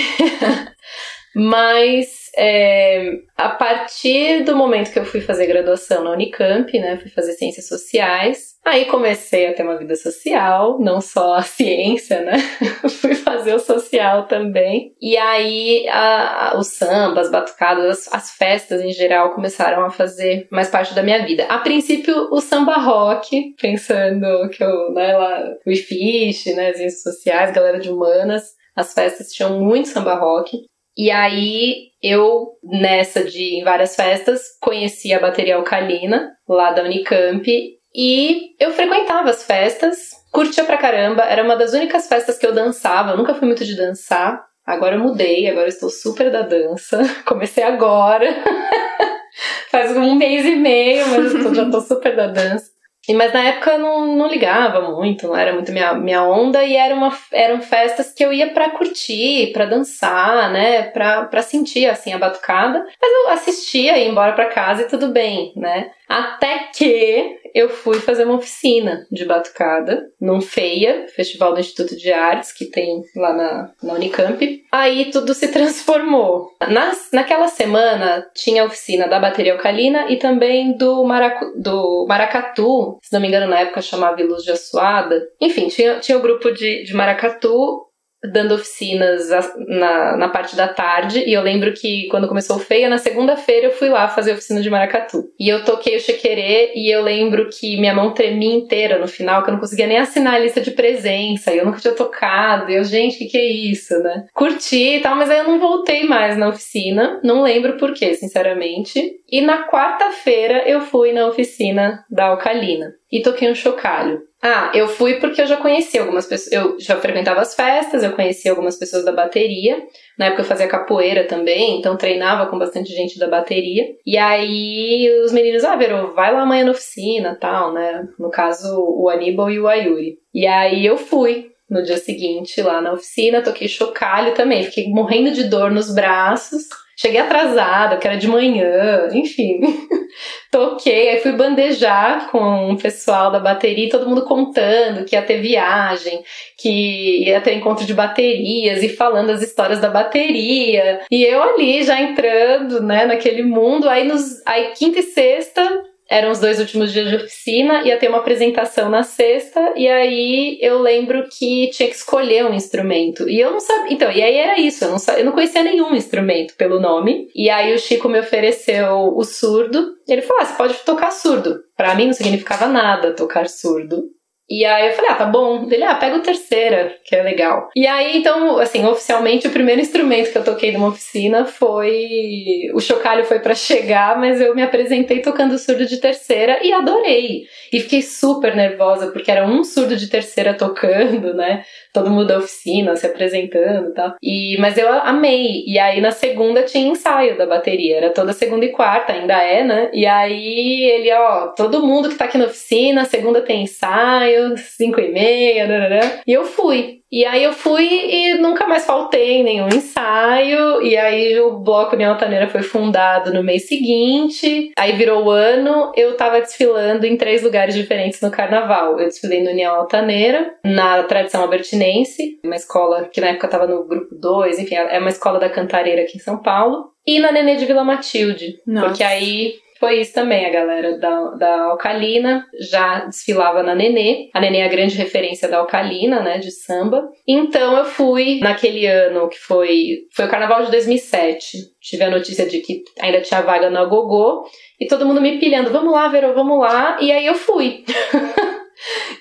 Mas 1.36 2.23
é, 2.36 3.20
a 3.38 3.50
partir 3.50 4.44
do 4.44 4.56
momento 4.56 4.92
que 4.92 4.98
eu 4.98 5.06
fui 5.06 5.22
fazer 5.22 5.46
graduação 5.46 6.04
na 6.04 6.12
Unicamp, 6.12 6.72
né, 6.80 6.98
fui 6.98 7.10
fazer 7.10 7.34
ciências 7.34 7.68
sociais, 7.68 8.56
aí 8.66 8.86
comecei 8.86 9.48
a 9.48 9.54
ter 9.54 9.62
uma 9.62 9.78
vida 9.78 9.96
social, 9.96 10.80
não 10.80 11.00
só 11.00 11.36
a 11.36 11.42
ciência, 11.44 12.22
né, 12.22 12.38
fui 13.02 13.14
fazer 13.14 13.54
o 13.54 13.60
social 13.60 14.28
também. 14.28 14.96
E 15.00 15.16
aí 15.16 15.88
a, 15.90 16.50
a, 16.50 16.58
o 16.58 16.64
samba, 16.64 17.22
as 17.22 17.30
batucadas, 17.30 18.08
as, 18.08 18.14
as, 18.14 18.32
festas 18.32 18.82
em 18.82 18.92
geral 18.92 19.36
começaram 19.36 19.86
a 19.86 19.92
fazer 19.92 20.48
mais 20.52 20.70
parte 20.70 20.96
da 20.96 21.04
minha 21.04 21.24
vida. 21.26 21.46
A 21.46 21.60
princípio, 21.60 22.30
o 22.32 22.42
samba 22.42 22.78
rock, 22.78 23.54
pensando 23.62 24.50
que 24.50 24.64
eu, 24.64 24.92
né, 24.92 25.16
lá, 25.16 25.54
o 25.66 25.72
IFISH, 25.72 26.56
né, 26.56 26.74
ciências 26.74 27.04
sociais, 27.04 27.54
galera 27.54 27.80
de 27.80 27.90
humanas, 27.90 28.54
as 28.76 28.94
festas 28.94 29.32
tinham 29.32 29.60
muito 29.60 29.88
samba 29.88 30.16
rock. 30.16 30.58
E 30.98 31.10
aí 31.10 31.88
eu, 32.02 32.52
nessa 32.64 33.24
de 33.24 33.60
em 33.60 33.64
várias 33.64 33.96
festas, 33.96 34.42
conheci 34.62 35.14
a 35.14 35.20
bateria 35.20 35.56
alcalina 35.56 36.32
lá 36.48 36.72
da 36.72 36.84
Unicamp 36.84 37.50
e 37.96 38.56
eu 38.60 38.72
frequentava 38.72 39.30
as 39.30 39.44
festas, 39.44 40.12
curtia 40.32 40.64
pra 40.64 40.78
caramba, 40.78 41.24
era 41.24 41.44
uma 41.44 41.56
das 41.56 41.74
únicas 41.74 42.08
festas 42.08 42.38
que 42.38 42.46
eu 42.46 42.54
dançava, 42.54 43.12
eu 43.12 43.18
nunca 43.18 43.36
fui 43.36 43.48
muito 43.48 43.64
de 43.64 43.76
dançar. 43.76 44.44
Agora 44.66 44.96
eu 44.96 45.00
mudei, 45.00 45.48
agora 45.48 45.66
eu 45.66 45.70
estou 45.70 45.90
super 45.90 46.32
da 46.32 46.42
dança. 46.42 47.02
Comecei 47.26 47.64
agora. 47.64 48.26
Faz 49.70 49.96
um 49.96 50.16
mês 50.16 50.46
e 50.46 50.56
meio, 50.56 51.06
mas 51.10 51.34
eu 51.34 51.44
tô, 51.44 51.54
já 51.54 51.70
tô 51.70 51.82
super 51.82 52.16
da 52.16 52.28
dança. 52.28 52.72
Mas 53.12 53.34
na 53.34 53.44
época 53.44 53.72
eu 53.72 53.80
não, 53.80 54.16
não 54.16 54.28
ligava 54.30 54.90
muito, 54.90 55.28
não 55.28 55.36
era 55.36 55.52
muito 55.52 55.72
minha, 55.74 55.94
minha 55.94 56.24
onda, 56.24 56.64
e 56.64 56.78
era 56.78 56.96
uma, 56.96 57.12
eram 57.34 57.62
festas 57.62 58.14
que 58.14 58.24
eu 58.24 58.32
ia 58.32 58.52
para 58.54 58.70
curtir, 58.70 59.52
para 59.52 59.66
dançar, 59.66 60.52
né, 60.54 60.84
pra, 60.84 61.42
sentir, 61.42 61.86
assim, 61.88 62.14
a 62.14 62.18
batucada. 62.18 62.86
Mas 63.02 63.12
eu 63.12 63.30
assistia, 63.32 63.98
ia 63.98 64.08
embora 64.08 64.32
para 64.32 64.46
casa 64.46 64.84
e 64.84 64.88
tudo 64.88 65.10
bem, 65.10 65.52
né. 65.56 65.92
Até 66.14 66.70
que 66.76 67.40
eu 67.56 67.70
fui 67.70 68.00
fazer 68.00 68.24
uma 68.26 68.36
oficina 68.36 69.08
de 69.12 69.26
batucada 69.26 70.12
num 70.22 70.42
FEIA, 70.42 71.08
Festival 71.08 71.54
do 71.54 71.60
Instituto 71.60 71.96
de 71.96 72.14
Artes, 72.14 72.52
que 72.52 72.66
tem 72.66 73.02
lá 73.16 73.34
na, 73.34 73.72
na 73.82 73.94
Unicamp. 73.96 74.64
Aí 74.72 75.10
tudo 75.12 75.34
se 75.34 75.48
transformou. 75.50 76.52
Nas, 76.70 77.10
naquela 77.12 77.48
semana 77.48 78.28
tinha 78.36 78.62
a 78.62 78.66
oficina 78.68 79.08
da 79.08 79.20
bateria 79.20 79.54
alcalina 79.54 80.12
e 80.12 80.18
também 80.18 80.78
do, 80.78 81.04
maracu, 81.04 81.46
do 81.58 82.06
maracatu, 82.08 83.00
se 83.02 83.12
não 83.12 83.20
me 83.20 83.28
engano 83.28 83.48
na 83.48 83.62
época 83.62 83.82
chamava 83.82 84.22
Luz 84.22 84.44
de 84.44 84.52
Assuada. 84.52 85.20
Enfim, 85.42 85.68
tinha, 85.68 86.00
tinha 86.00 86.18
o 86.18 86.22
grupo 86.22 86.52
de, 86.52 86.84
de 86.84 86.94
maracatu 86.94 87.88
dando 88.24 88.56
oficinas 88.56 89.30
na, 89.68 90.18
na 90.18 90.30
parte 90.30 90.56
da 90.56 90.68
tarde. 90.68 91.20
E 91.20 91.34
eu 91.34 91.42
lembro 91.42 91.74
que 91.74 92.08
quando 92.08 92.28
começou 92.28 92.56
o 92.56 92.60
Feia, 92.60 92.90
na 92.90 92.98
segunda-feira 92.98 93.68
eu 93.68 93.72
fui 93.72 93.90
lá 93.90 94.08
fazer 94.08 94.34
oficina 94.34 94.62
de 94.62 94.70
maracatu. 94.70 95.26
E 95.40 95.50
eu 95.50 95.64
toquei 95.66 95.98
o 95.98 96.00
chequerê 96.00 96.72
e 96.76 96.94
eu 96.94 97.02
lembro 97.02 97.50
que 97.50 97.78
minha 97.78 97.94
mão 97.94 98.14
tremia 98.14 98.54
inteira 98.54 98.98
no 98.98 99.08
final, 99.08 99.44
que 99.44 99.50
eu 99.50 99.54
não 99.54 99.60
conseguia 99.60 99.88
nem 99.88 99.98
assinar 99.98 100.36
a 100.36 100.40
lista 100.40 100.62
de 100.62 100.72
presença. 100.72 101.54
E 101.54 101.58
eu 101.58 101.66
nunca 101.66 101.80
tinha 101.80 101.94
tocado. 101.94 102.72
E 102.72 102.76
eu, 102.76 102.84
gente, 102.84 103.16
o 103.16 103.18
que, 103.20 103.26
que 103.26 103.38
é 103.38 103.46
isso, 103.46 103.98
né? 104.00 104.26
Curti 104.34 104.98
e 104.98 105.02
tal, 105.02 105.16
mas 105.16 105.30
aí 105.30 105.40
eu 105.40 105.48
não 105.48 105.60
voltei 105.60 106.06
mais 106.06 106.38
na 106.38 106.50
oficina. 106.50 107.20
Não 107.24 107.42
lembro 107.44 107.78
por 107.78 107.94
quê, 107.94 108.14
sinceramente. 108.14 109.02
E 109.30 109.42
na 109.42 109.68
quarta-feira 109.68 110.64
eu 110.68 110.82
fui 110.82 111.12
na 111.12 111.28
oficina 111.28 112.06
da 112.10 112.28
Alcalina 112.28 112.94
e 113.14 113.22
toquei 113.22 113.48
um 113.48 113.54
chocalho. 113.54 114.24
Ah, 114.42 114.72
eu 114.74 114.88
fui 114.88 115.20
porque 115.20 115.40
eu 115.40 115.46
já 115.46 115.58
conhecia 115.58 116.02
algumas 116.02 116.26
pessoas, 116.26 116.52
eu 116.52 116.80
já 116.80 117.00
frequentava 117.00 117.42
as 117.42 117.54
festas, 117.54 118.04
eu 118.04 118.14
conhecia 118.14 118.50
algumas 118.50 118.76
pessoas 118.76 119.06
da 119.06 119.12
bateria. 119.12 119.78
Na 120.18 120.26
época 120.26 120.42
eu 120.42 120.48
fazia 120.48 120.68
capoeira 120.68 121.24
também, 121.26 121.78
então 121.78 121.96
treinava 121.96 122.50
com 122.50 122.58
bastante 122.58 122.92
gente 122.92 123.20
da 123.20 123.28
bateria. 123.28 123.86
E 124.04 124.18
aí 124.18 125.08
os 125.24 125.32
meninos, 125.32 125.64
ah, 125.64 125.76
Vero, 125.76 126.12
vai 126.16 126.34
lá 126.34 126.42
amanhã 126.42 126.66
na 126.66 126.72
oficina, 126.72 127.38
tal, 127.40 127.72
né? 127.72 128.04
No 128.18 128.32
caso, 128.32 128.76
o 128.80 129.08
Aníbal 129.08 129.52
e 129.52 129.60
o 129.60 129.68
Ayuri. 129.68 130.18
E 130.34 130.48
aí 130.48 130.84
eu 130.84 130.98
fui 130.98 131.52
no 131.70 131.84
dia 131.84 131.98
seguinte 131.98 132.64
lá 132.64 132.82
na 132.82 132.94
oficina, 132.94 133.44
toquei 133.44 133.68
chocalho 133.68 134.34
também, 134.34 134.64
fiquei 134.64 134.90
morrendo 134.90 135.32
de 135.32 135.44
dor 135.44 135.70
nos 135.70 135.94
braços. 135.94 136.64
Cheguei 136.96 137.20
atrasada, 137.20 137.98
que 137.98 138.08
era 138.08 138.18
de 138.18 138.28
manhã, 138.28 139.08
enfim. 139.12 139.60
Toquei, 140.52 141.10
aí 141.10 141.20
fui 141.20 141.32
bandejar 141.32 142.30
com 142.30 142.72
o 142.72 142.78
pessoal 142.78 143.32
da 143.32 143.40
bateria, 143.40 143.90
todo 143.90 144.08
mundo 144.08 144.26
contando 144.26 145.04
que 145.04 145.16
ia 145.16 145.22
ter 145.24 145.42
viagem, 145.42 146.24
que 146.58 147.26
ia 147.26 147.42
ter 147.42 147.56
encontro 147.56 147.86
de 147.86 147.94
baterias 147.94 148.84
e 148.84 148.90
falando 148.90 149.32
as 149.32 149.42
histórias 149.42 149.80
da 149.80 149.90
bateria. 149.90 151.02
E 151.10 151.24
eu 151.24 151.42
ali 151.42 151.84
já 151.84 152.00
entrando, 152.00 152.82
né, 152.84 153.06
naquele 153.06 153.42
mundo, 153.42 153.90
aí 153.90 154.04
nos 154.04 154.46
aí 154.46 154.72
quinta 154.76 155.00
e 155.00 155.04
sexta 155.04 155.84
eram 156.10 156.32
os 156.32 156.40
dois 156.40 156.60
últimos 156.60 156.92
dias 156.92 157.10
de 157.10 157.16
oficina, 157.16 157.82
ia 157.84 157.98
ter 157.98 158.08
uma 158.08 158.20
apresentação 158.20 158.90
na 158.90 159.04
sexta, 159.04 159.74
e 159.76 159.88
aí 159.88 160.58
eu 160.62 160.80
lembro 160.80 161.28
que 161.30 161.70
tinha 161.72 161.90
que 161.90 161.96
escolher 161.96 162.46
um 162.46 162.54
instrumento. 162.54 163.28
E 163.30 163.40
eu 163.40 163.52
não 163.52 163.60
sabia. 163.60 163.94
Então, 163.94 164.12
e 164.12 164.22
aí 164.22 164.36
era 164.36 164.60
isso, 164.60 164.84
eu 164.84 164.92
não, 164.92 165.00
sabia, 165.00 165.22
eu 165.22 165.26
não 165.26 165.32
conhecia 165.32 165.64
nenhum 165.64 165.96
instrumento 165.96 166.56
pelo 166.56 166.80
nome. 166.80 167.28
E 167.36 167.50
aí 167.50 167.74
o 167.74 167.80
Chico 167.80 168.10
me 168.10 168.20
ofereceu 168.20 169.14
o 169.16 169.24
surdo. 169.24 169.94
Ele 170.08 170.22
falou: 170.22 170.42
ah, 170.42 170.46
você 170.46 170.54
pode 170.56 170.74
tocar 170.86 171.12
surdo. 171.12 171.60
Para 171.76 171.96
mim 171.96 172.08
não 172.08 172.14
significava 172.14 172.68
nada 172.68 173.16
tocar 173.16 173.48
surdo. 173.48 174.04
E 174.50 174.66
aí 174.66 174.88
eu 174.88 174.94
falei, 174.94 175.12
ah, 175.12 175.16
tá 175.16 175.26
bom. 175.26 175.68
Ele, 175.72 175.84
ah, 175.84 175.96
pega 175.96 176.18
o 176.18 176.22
terceira, 176.22 176.96
que 177.06 177.16
é 177.16 177.24
legal. 177.24 177.70
E 177.76 177.88
aí, 177.88 178.18
então, 178.18 178.58
assim, 178.60 178.86
oficialmente, 178.86 179.48
o 179.48 179.52
primeiro 179.52 179.82
instrumento 179.82 180.32
que 180.32 180.38
eu 180.38 180.44
toquei 180.44 180.72
numa 180.72 180.90
oficina 180.90 181.46
foi. 181.46 182.70
O 182.74 182.80
chocalho 182.82 183.26
foi 183.26 183.40
para 183.40 183.56
chegar, 183.56 184.20
mas 184.20 184.42
eu 184.42 184.54
me 184.54 184.62
apresentei 184.62 185.22
tocando 185.22 185.58
surdo 185.58 185.86
de 185.86 185.98
terceira 185.98 186.60
e 186.62 186.74
adorei. 186.74 187.44
E 187.72 187.80
fiquei 187.80 188.02
super 188.02 188.56
nervosa, 188.56 189.12
porque 189.12 189.32
era 189.32 189.46
um 189.46 189.64
surdo 189.64 189.96
de 189.96 190.08
terceira 190.08 190.54
tocando, 190.54 191.34
né? 191.34 191.64
Todo 191.94 192.10
mundo 192.10 192.28
da 192.28 192.40
oficina 192.40 192.96
se 192.96 193.06
apresentando 193.06 193.90
e 193.90 193.94
tal. 193.94 194.16
E, 194.22 194.58
mas 194.60 194.78
eu 194.78 194.90
amei. 194.90 195.64
E 195.68 195.78
aí 195.78 196.02
na 196.02 196.12
segunda 196.12 196.64
tinha 196.64 196.88
ensaio 196.88 197.38
da 197.38 197.46
bateria. 197.46 197.98
Era 197.98 198.10
toda 198.10 198.34
segunda 198.34 198.66
e 198.66 198.72
quarta, 198.72 199.14
ainda 199.14 199.36
é, 199.36 199.64
né? 199.64 199.90
E 199.94 200.06
aí 200.06 200.84
ele, 200.86 201.14
ó, 201.14 201.48
todo 201.50 201.86
mundo 201.86 202.10
que 202.10 202.16
tá 202.16 202.26
aqui 202.26 202.38
na 202.38 202.46
oficina, 202.46 203.06
segunda 203.06 203.42
tem 203.42 203.64
ensaio 203.64 204.58
5 204.58 205.00
e 205.00 205.12
meia, 205.12 206.14
e 206.26 206.34
eu 206.34 206.44
fui. 206.46 207.03
E 207.14 207.24
aí 207.28 207.44
eu 207.44 207.54
fui 207.54 207.86
e 207.86 208.34
nunca 208.40 208.66
mais 208.66 208.88
faltei 208.88 209.34
em 209.34 209.44
nenhum 209.44 209.68
ensaio. 209.68 210.82
E 210.82 210.98
aí 210.98 211.40
o 211.40 211.60
Bloco 211.60 211.94
União 211.94 212.14
Altaneira 212.14 212.48
foi 212.48 212.64
fundado 212.64 213.32
no 213.32 213.44
mês 213.44 213.68
seguinte. 213.68 214.72
Aí 214.76 214.94
virou 214.94 215.26
o 215.26 215.30
ano, 215.30 215.92
eu 215.96 216.18
tava 216.18 216.42
desfilando 216.42 217.06
em 217.06 217.16
três 217.16 217.44
lugares 217.44 217.76
diferentes 217.76 218.20
no 218.20 218.32
carnaval. 218.32 219.00
Eu 219.00 219.06
desfilei 219.06 219.44
no 219.44 219.52
União 219.52 219.76
Altaneira, 219.76 220.56
na 220.66 221.04
tradição 221.04 221.44
albertinense, 221.44 222.40
uma 222.44 222.56
escola 222.56 223.08
que 223.14 223.22
na 223.22 223.28
época 223.28 223.48
tava 223.48 223.68
no 223.68 223.84
grupo 223.84 224.16
2, 224.16 224.58
enfim, 224.58 224.74
é 224.74 224.98
uma 224.98 225.10
escola 225.10 225.40
da 225.40 225.52
Cantareira 225.52 226.02
aqui 226.02 226.18
em 226.18 226.22
São 226.22 226.40
Paulo. 226.40 226.92
E 227.06 227.20
na 227.20 227.32
Nenê 227.32 227.58
de 227.58 227.66
Vila 227.66 227.84
Matilde. 227.84 228.56
Nossa. 228.66 228.88
Porque 228.88 229.04
aí 229.04 229.56
foi 229.84 230.00
isso 230.00 230.14
também. 230.14 230.46
A 230.46 230.50
galera 230.50 230.98
da, 230.98 231.32
da 231.32 231.62
Alcalina 231.64 232.46
já 232.58 233.04
desfilava 233.04 233.62
na 233.62 233.76
Nenê. 233.76 234.30
A 234.34 234.40
Nenê 234.40 234.60
é 234.60 234.64
a 234.64 234.70
grande 234.70 234.96
referência 234.96 235.50
da 235.50 235.58
Alcalina, 235.58 236.22
né, 236.22 236.38
de 236.38 236.52
samba. 236.52 237.10
Então 237.28 237.76
eu 237.76 237.84
fui 237.84 238.40
naquele 238.40 238.86
ano 238.88 239.28
que 239.28 239.38
foi, 239.38 240.06
foi 240.16 240.24
o 240.24 240.30
carnaval 240.30 240.64
de 240.64 240.72
2007. 240.72 241.58
Tive 241.82 242.06
a 242.06 242.10
notícia 242.10 242.46
de 242.46 242.60
que 242.60 242.82
ainda 242.98 243.20
tinha 243.20 243.42
vaga 243.42 243.70
no 243.70 243.78
Agogô. 243.78 244.46
E 244.80 244.88
todo 244.88 245.06
mundo 245.06 245.20
me 245.20 245.38
pilhando, 245.38 245.70
vamos 245.70 245.92
lá, 245.92 246.08
Verô, 246.08 246.34
vamos 246.34 246.62
lá. 246.62 246.98
E 247.02 247.12
aí 247.12 247.26
eu 247.26 247.36
fui. 247.36 247.84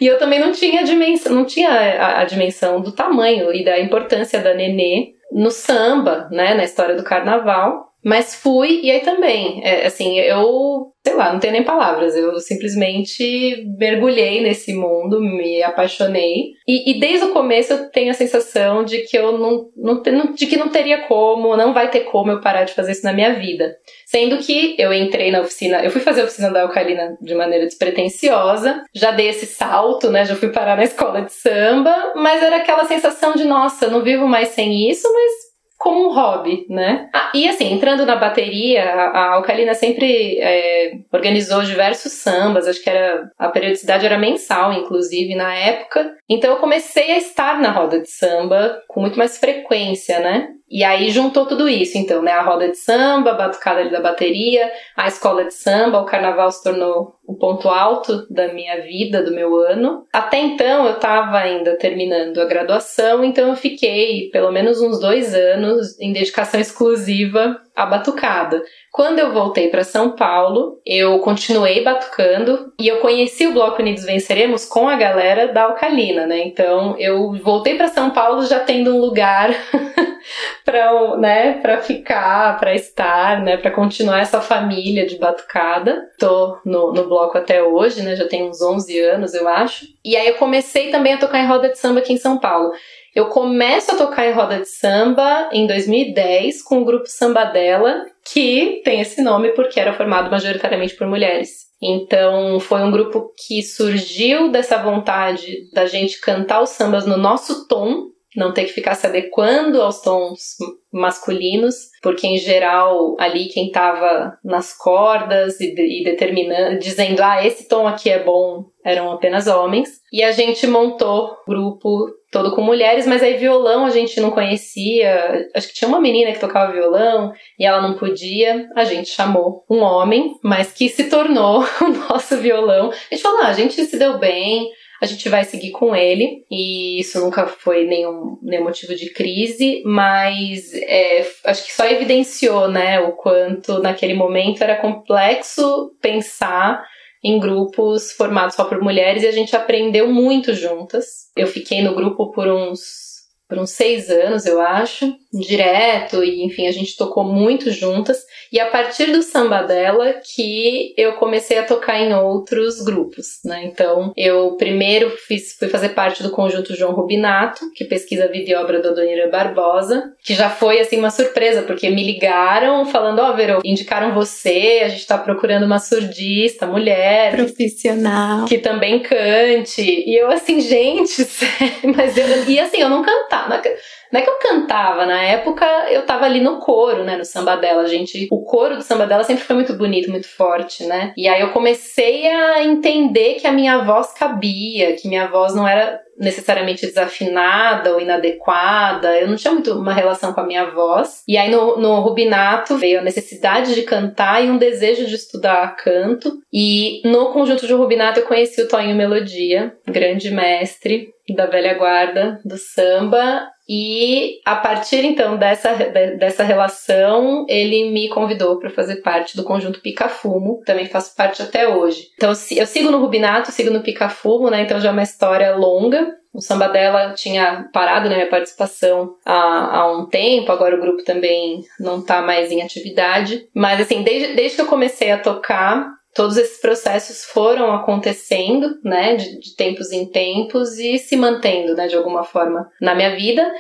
E 0.00 0.06
eu 0.06 0.18
também 0.18 0.40
não 0.40 0.50
tinha 0.50 0.82
dimensão, 0.82 1.32
não 1.32 1.44
tinha 1.44 1.70
a, 1.70 2.22
a, 2.22 2.24
dimensão 2.24 2.80
do 2.80 2.90
tamanho 2.90 3.52
e 3.52 3.62
da 3.62 3.78
importância 3.78 4.40
da 4.40 4.54
Nenê 4.54 5.12
no 5.30 5.50
samba, 5.50 6.28
né, 6.32 6.54
na 6.54 6.64
história 6.64 6.96
do 6.96 7.04
carnaval. 7.04 7.91
Mas 8.04 8.34
fui, 8.34 8.80
e 8.82 8.90
aí 8.90 9.00
também, 9.00 9.60
é, 9.64 9.86
assim, 9.86 10.18
eu, 10.18 10.92
sei 11.04 11.14
lá, 11.14 11.32
não 11.32 11.38
tenho 11.38 11.52
nem 11.52 11.62
palavras, 11.62 12.16
eu 12.16 12.38
simplesmente 12.40 13.64
mergulhei 13.78 14.40
nesse 14.42 14.74
mundo, 14.74 15.20
me 15.20 15.62
apaixonei. 15.62 16.50
E, 16.66 16.90
e 16.90 17.00
desde 17.00 17.26
o 17.26 17.32
começo 17.32 17.72
eu 17.72 17.90
tenho 17.90 18.10
a 18.10 18.14
sensação 18.14 18.84
de 18.84 19.02
que 19.02 19.16
eu 19.16 19.38
não, 19.38 19.68
não, 19.76 20.02
de 20.34 20.46
que 20.46 20.56
não 20.56 20.68
teria 20.68 21.02
como, 21.06 21.56
não 21.56 21.72
vai 21.72 21.90
ter 21.90 22.00
como 22.00 22.32
eu 22.32 22.40
parar 22.40 22.64
de 22.64 22.74
fazer 22.74 22.92
isso 22.92 23.04
na 23.04 23.12
minha 23.12 23.34
vida. 23.34 23.76
Sendo 24.04 24.38
que 24.38 24.74
eu 24.78 24.92
entrei 24.92 25.30
na 25.30 25.40
oficina, 25.40 25.84
eu 25.84 25.90
fui 25.90 26.00
fazer 26.00 26.22
a 26.22 26.24
oficina 26.24 26.50
da 26.50 26.62
Alcalina 26.62 27.16
de 27.20 27.34
maneira 27.36 27.66
despretensiosa, 27.66 28.82
já 28.92 29.12
dei 29.12 29.28
esse 29.28 29.46
salto, 29.46 30.10
né, 30.10 30.24
já 30.24 30.34
fui 30.34 30.48
parar 30.48 30.76
na 30.76 30.84
escola 30.84 31.22
de 31.22 31.32
samba, 31.32 32.14
mas 32.16 32.42
era 32.42 32.56
aquela 32.56 32.84
sensação 32.84 33.34
de, 33.34 33.44
nossa, 33.44 33.88
não 33.88 34.02
vivo 34.02 34.26
mais 34.26 34.48
sem 34.48 34.90
isso, 34.90 35.08
mas 35.12 35.51
como 35.82 36.08
um 36.08 36.14
hobby, 36.14 36.64
né? 36.70 37.08
Ah, 37.12 37.32
e 37.34 37.48
assim, 37.48 37.72
entrando 37.72 38.06
na 38.06 38.14
bateria, 38.14 38.84
a, 38.84 39.34
Alcalina 39.34 39.74
sempre 39.74 40.38
é, 40.38 40.92
organizou 41.12 41.60
diversos 41.64 42.12
sambas, 42.12 42.68
acho 42.68 42.80
que 42.80 42.88
era 42.88 43.28
a 43.36 43.48
periodicidade 43.48 44.06
era 44.06 44.16
mensal, 44.16 44.72
inclusive, 44.72 45.34
na 45.34 45.52
época. 45.52 46.14
Então 46.28 46.52
eu 46.52 46.58
comecei 46.58 47.10
a 47.10 47.18
estar 47.18 47.60
na 47.60 47.72
roda 47.72 48.00
de 48.00 48.08
samba 48.08 48.80
com 48.86 49.00
muito 49.00 49.18
mais 49.18 49.38
frequência, 49.38 50.20
né? 50.20 50.50
E 50.70 50.84
aí 50.84 51.10
juntou 51.10 51.46
tudo 51.46 51.68
isso, 51.68 51.98
então, 51.98 52.22
né? 52.22 52.30
A 52.30 52.42
roda 52.42 52.68
de 52.68 52.78
samba, 52.78 53.32
a 53.32 53.34
batucada 53.34 53.80
ali 53.80 53.90
da 53.90 54.00
bateria, 54.00 54.70
a 54.96 55.08
escola 55.08 55.44
de 55.44 55.52
samba, 55.52 56.00
o 56.00 56.06
carnaval 56.06 56.50
se 56.52 56.62
tornou 56.62 57.16
o 57.24 57.36
ponto 57.36 57.68
alto 57.68 58.26
da 58.28 58.52
minha 58.52 58.80
vida, 58.82 59.22
do 59.22 59.32
meu 59.32 59.56
ano. 59.56 60.04
Até 60.12 60.38
então 60.38 60.86
eu 60.86 60.94
estava 60.94 61.38
ainda 61.38 61.76
terminando 61.76 62.38
a 62.38 62.44
graduação, 62.44 63.24
então 63.24 63.48
eu 63.48 63.56
fiquei 63.56 64.28
pelo 64.30 64.50
menos 64.50 64.80
uns 64.80 64.98
dois 64.98 65.34
anos 65.34 65.98
em 66.00 66.12
dedicação 66.12 66.60
exclusiva 66.60 67.60
à 67.74 67.86
batucada. 67.86 68.62
Quando 68.92 69.20
eu 69.20 69.32
voltei 69.32 69.68
para 69.68 69.84
São 69.84 70.10
Paulo, 70.10 70.80
eu 70.84 71.18
continuei 71.20 71.82
batucando 71.82 72.72
e 72.78 72.86
eu 72.88 72.98
conheci 72.98 73.46
o 73.46 73.52
Bloco 73.52 73.80
Unidos 73.80 74.04
Venceremos 74.04 74.66
com 74.66 74.88
a 74.88 74.96
galera 74.96 75.48
da 75.48 75.64
Alcalina, 75.64 76.26
né? 76.26 76.42
Então 76.44 76.94
eu 76.98 77.32
voltei 77.42 77.76
para 77.76 77.88
São 77.88 78.10
Paulo 78.10 78.44
já 78.44 78.60
tendo 78.60 78.94
um 78.94 79.00
lugar 79.00 79.50
para 80.64 81.16
né, 81.16 81.54
para 81.54 81.78
ficar, 81.78 82.58
para 82.58 82.74
estar, 82.74 83.40
né, 83.40 83.56
para 83.56 83.70
continuar 83.70 84.20
essa 84.20 84.40
família 84.40 85.06
de 85.06 85.18
batucada. 85.18 86.08
Tô 86.18 86.58
no, 86.64 86.92
no 86.92 87.08
bloco 87.12 87.36
até 87.36 87.62
hoje, 87.62 88.02
né? 88.02 88.16
Já 88.16 88.26
tem 88.26 88.48
uns 88.48 88.62
11 88.62 88.98
anos, 89.00 89.34
eu 89.34 89.46
acho. 89.46 89.84
E 90.02 90.16
aí 90.16 90.28
eu 90.28 90.34
comecei 90.36 90.90
também 90.90 91.12
a 91.12 91.18
tocar 91.18 91.40
em 91.40 91.46
roda 91.46 91.68
de 91.68 91.78
samba 91.78 92.00
aqui 92.00 92.14
em 92.14 92.18
São 92.18 92.38
Paulo. 92.38 92.72
Eu 93.14 93.26
começo 93.26 93.92
a 93.92 93.96
tocar 93.96 94.26
em 94.26 94.32
roda 94.32 94.58
de 94.58 94.68
samba 94.68 95.50
em 95.52 95.66
2010 95.66 96.62
com 96.62 96.80
o 96.80 96.84
grupo 96.84 97.06
Sambadela, 97.06 98.06
que 98.24 98.80
tem 98.84 99.02
esse 99.02 99.20
nome 99.20 99.50
porque 99.50 99.78
era 99.78 99.92
formado 99.92 100.30
majoritariamente 100.30 100.94
por 100.94 101.06
mulheres. 101.06 101.70
Então, 101.82 102.58
foi 102.58 102.80
um 102.80 102.90
grupo 102.90 103.32
que 103.46 103.62
surgiu 103.62 104.48
dessa 104.50 104.78
vontade 104.78 105.68
da 105.74 105.84
gente 105.84 106.20
cantar 106.20 106.62
os 106.62 106.70
sambas 106.70 107.04
no 107.04 107.18
nosso 107.18 107.66
tom, 107.66 108.11
não 108.36 108.52
ter 108.52 108.64
que 108.64 108.72
ficar 108.72 108.94
se 108.94 109.06
adequando 109.06 109.80
aos 109.80 110.00
tons 110.00 110.56
masculinos, 110.92 111.74
porque 112.02 112.26
em 112.26 112.36
geral 112.36 113.16
ali 113.18 113.46
quem 113.46 113.66
estava 113.66 114.38
nas 114.44 114.76
cordas 114.76 115.58
e, 115.60 115.74
e, 115.74 116.04
determinando, 116.04 116.78
dizendo 116.78 117.20
ah 117.20 117.44
esse 117.44 117.66
tom 117.68 117.86
aqui 117.86 118.10
é 118.10 118.22
bom, 118.22 118.64
eram 118.84 119.10
apenas 119.10 119.46
homens. 119.46 119.88
E 120.12 120.22
a 120.22 120.30
gente 120.30 120.66
montou 120.66 121.36
grupo 121.46 122.06
todo 122.30 122.54
com 122.54 122.62
mulheres, 122.62 123.06
mas 123.06 123.22
aí 123.22 123.36
violão 123.36 123.84
a 123.84 123.90
gente 123.90 124.20
não 124.20 124.30
conhecia. 124.30 125.48
Acho 125.54 125.68
que 125.68 125.74
tinha 125.74 125.88
uma 125.88 126.00
menina 126.00 126.32
que 126.32 126.40
tocava 126.40 126.72
violão 126.72 127.32
e 127.58 127.64
ela 127.64 127.80
não 127.80 127.94
podia. 127.94 128.68
A 128.74 128.84
gente 128.84 129.10
chamou 129.10 129.64
um 129.70 129.80
homem, 129.80 130.34
mas 130.42 130.72
que 130.72 130.88
se 130.88 131.04
tornou 131.04 131.62
o 131.80 131.88
nosso 132.08 132.36
violão. 132.38 132.90
A 132.90 133.14
gente 133.14 133.22
falou, 133.22 133.42
ah, 133.42 133.48
a 133.48 133.52
gente 133.52 133.84
se 133.84 133.98
deu 133.98 134.18
bem 134.18 134.70
a 135.02 135.06
gente 135.06 135.28
vai 135.28 135.42
seguir 135.42 135.72
com 135.72 135.96
ele, 135.96 136.44
e 136.48 137.00
isso 137.00 137.18
nunca 137.18 137.44
foi 137.44 137.84
nenhum, 137.84 138.38
nenhum 138.40 138.62
motivo 138.62 138.94
de 138.94 139.12
crise, 139.12 139.82
mas 139.84 140.72
é, 140.74 141.26
acho 141.44 141.66
que 141.66 141.72
só 141.72 141.84
evidenciou 141.84 142.68
né, 142.68 143.00
o 143.00 143.10
quanto 143.10 143.80
naquele 143.80 144.14
momento 144.14 144.62
era 144.62 144.76
complexo 144.76 145.92
pensar 146.00 146.86
em 147.24 147.40
grupos 147.40 148.12
formados 148.12 148.54
só 148.54 148.62
por 148.62 148.80
mulheres 148.80 149.24
e 149.24 149.26
a 149.26 149.32
gente 149.32 149.56
aprendeu 149.56 150.06
muito 150.06 150.54
juntas. 150.54 151.04
Eu 151.36 151.48
fiquei 151.48 151.82
no 151.82 151.96
grupo 151.96 152.30
por 152.30 152.46
uns 152.46 153.11
por 153.52 153.58
uns 153.58 153.72
seis 153.72 154.08
anos, 154.08 154.46
eu 154.46 154.62
acho, 154.62 155.14
direto, 155.30 156.24
e 156.24 156.42
enfim, 156.42 156.66
a 156.66 156.72
gente 156.72 156.96
tocou 156.96 157.22
muito 157.22 157.70
juntas. 157.70 158.24
E 158.50 158.58
a 158.58 158.66
partir 158.66 159.12
do 159.12 159.22
samba 159.22 159.60
dela 159.62 160.14
que 160.14 160.94
eu 160.96 161.12
comecei 161.14 161.58
a 161.58 161.64
tocar 161.64 162.00
em 162.00 162.14
outros 162.14 162.80
grupos, 162.80 163.40
né? 163.44 163.62
Então, 163.64 164.12
eu 164.16 164.56
primeiro 164.56 165.10
fiz, 165.10 165.54
fui 165.58 165.68
fazer 165.68 165.90
parte 165.90 166.22
do 166.22 166.30
conjunto 166.30 166.74
João 166.74 166.94
Rubinato, 166.94 167.70
que 167.74 167.84
pesquisa 167.84 168.24
a 168.24 168.28
vida 168.28 168.50
e 168.50 168.54
obra 168.54 168.80
da 168.80 168.88
Adonira 168.88 169.28
Barbosa, 169.28 170.12
que 170.24 170.34
já 170.34 170.48
foi, 170.48 170.80
assim, 170.80 170.98
uma 170.98 171.10
surpresa, 171.10 171.60
porque 171.62 171.90
me 171.90 172.02
ligaram 172.02 172.86
falando, 172.86 173.18
ó, 173.18 173.30
oh, 173.30 173.36
Verô, 173.36 173.60
indicaram 173.64 174.14
você, 174.14 174.80
a 174.82 174.88
gente 174.88 175.06
tá 175.06 175.18
procurando 175.18 175.66
uma 175.66 175.78
surdista, 175.78 176.66
mulher. 176.66 177.36
Profissional. 177.36 178.46
Que 178.46 178.56
também 178.56 179.00
cante. 179.00 179.82
E 179.82 180.16
eu, 180.16 180.30
assim, 180.30 180.58
gente, 180.58 181.22
sério, 181.24 181.94
mas 181.94 182.16
eu... 182.16 182.26
E 182.48 182.58
assim, 182.58 182.80
eu 182.80 182.88
não 182.88 183.02
cantava, 183.02 183.41
não 183.48 184.20
é 184.20 184.22
que 184.22 184.30
eu 184.30 184.38
cantava, 184.38 185.06
na 185.06 185.22
época 185.22 185.64
eu 185.90 186.04
tava 186.04 186.26
ali 186.26 186.40
no 186.40 186.58
coro, 186.58 187.02
né, 187.02 187.16
no 187.16 187.24
samba 187.24 187.56
dela, 187.56 187.86
gente. 187.86 188.28
O 188.30 188.42
coro 188.42 188.76
do 188.76 188.82
samba 188.82 189.06
dela 189.06 189.24
sempre 189.24 189.44
foi 189.44 189.56
muito 189.56 189.72
bonito, 189.72 190.10
muito 190.10 190.28
forte, 190.28 190.84
né? 190.84 191.12
E 191.16 191.26
aí 191.26 191.40
eu 191.40 191.50
comecei 191.50 192.28
a 192.28 192.62
entender 192.62 193.34
que 193.34 193.46
a 193.46 193.52
minha 193.52 193.78
voz 193.78 194.12
cabia, 194.12 194.94
que 194.94 195.08
minha 195.08 195.26
voz 195.28 195.54
não 195.54 195.66
era 195.66 196.00
necessariamente 196.18 196.86
desafinada 196.86 197.92
ou 197.92 198.00
inadequada, 198.00 199.18
eu 199.18 199.26
não 199.26 199.36
tinha 199.36 199.52
muito 199.52 199.72
uma 199.72 199.92
relação 199.92 200.32
com 200.32 200.40
a 200.40 200.46
minha 200.46 200.70
voz. 200.70 201.22
E 201.26 201.36
aí 201.36 201.50
no, 201.50 201.78
no 201.78 202.00
Rubinato 202.00 202.76
veio 202.76 203.00
a 203.00 203.02
necessidade 203.02 203.74
de 203.74 203.82
cantar 203.82 204.44
e 204.44 204.50
um 204.50 204.58
desejo 204.58 205.06
de 205.06 205.14
estudar 205.14 205.74
canto. 205.76 206.38
E 206.52 207.00
no 207.04 207.32
conjunto 207.32 207.66
de 207.66 207.72
Rubinato 207.72 208.20
eu 208.20 208.26
conheci 208.26 208.60
o 208.60 208.68
Toninho 208.68 208.94
Melodia, 208.94 209.74
grande 209.86 210.30
mestre 210.30 211.12
da 211.34 211.46
velha 211.46 211.74
guarda 211.74 212.40
do 212.44 212.56
samba 212.56 213.48
e 213.68 214.40
a 214.44 214.56
partir 214.56 215.04
então 215.04 215.36
dessa, 215.36 215.72
dessa 216.18 216.42
relação, 216.42 217.46
ele 217.48 217.90
me 217.90 218.08
convidou 218.08 218.58
para 218.58 218.70
fazer 218.70 218.96
parte 218.96 219.36
do 219.36 219.44
conjunto 219.44 219.80
Picafumo, 219.80 220.60
também 220.66 220.86
faço 220.86 221.14
parte 221.16 221.42
até 221.42 221.68
hoje. 221.68 222.08
Então 222.16 222.30
eu 222.30 222.66
sigo 222.66 222.90
no 222.90 222.98
Rubinato, 222.98 223.52
sigo 223.52 223.70
no 223.70 223.82
Picafumo, 223.82 224.50
né? 224.50 224.62
Então 224.62 224.80
já 224.80 224.88
é 224.88 224.92
uma 224.92 225.02
história 225.02 225.56
longa. 225.56 226.14
O 226.34 226.40
samba 226.40 226.66
dela 226.68 227.12
tinha 227.12 227.68
parado 227.72 228.08
na 228.08 228.14
minha 228.14 228.28
participação 228.28 229.14
há, 229.24 229.78
há 229.78 229.92
um 229.92 230.06
tempo, 230.06 230.50
agora 230.50 230.76
o 230.76 230.80
grupo 230.80 231.04
também 231.04 231.62
não 231.78 232.00
está 232.00 232.22
mais 232.22 232.50
em 232.50 232.62
atividade. 232.62 233.46
Mas 233.54 233.80
assim, 233.80 234.02
desde, 234.02 234.34
desde 234.34 234.56
que 234.56 234.62
eu 234.62 234.66
comecei 234.66 235.10
a 235.10 235.18
tocar, 235.18 235.92
todos 236.14 236.36
esses 236.36 236.60
processos 236.60 237.24
foram 237.24 237.72
acontecendo, 237.74 238.78
né, 238.84 239.16
de, 239.16 239.40
de, 239.40 239.56
tempos 239.56 239.92
em 239.92 240.06
tempos 240.10 240.78
e 240.78 240.98
se 240.98 241.16
mantendo, 241.16 241.74
né, 241.74 241.86
de 241.86 241.96
alguma 241.96 242.22
forma 242.22 242.68
na 242.80 242.94
minha 242.94 243.14
vida. 243.16 243.50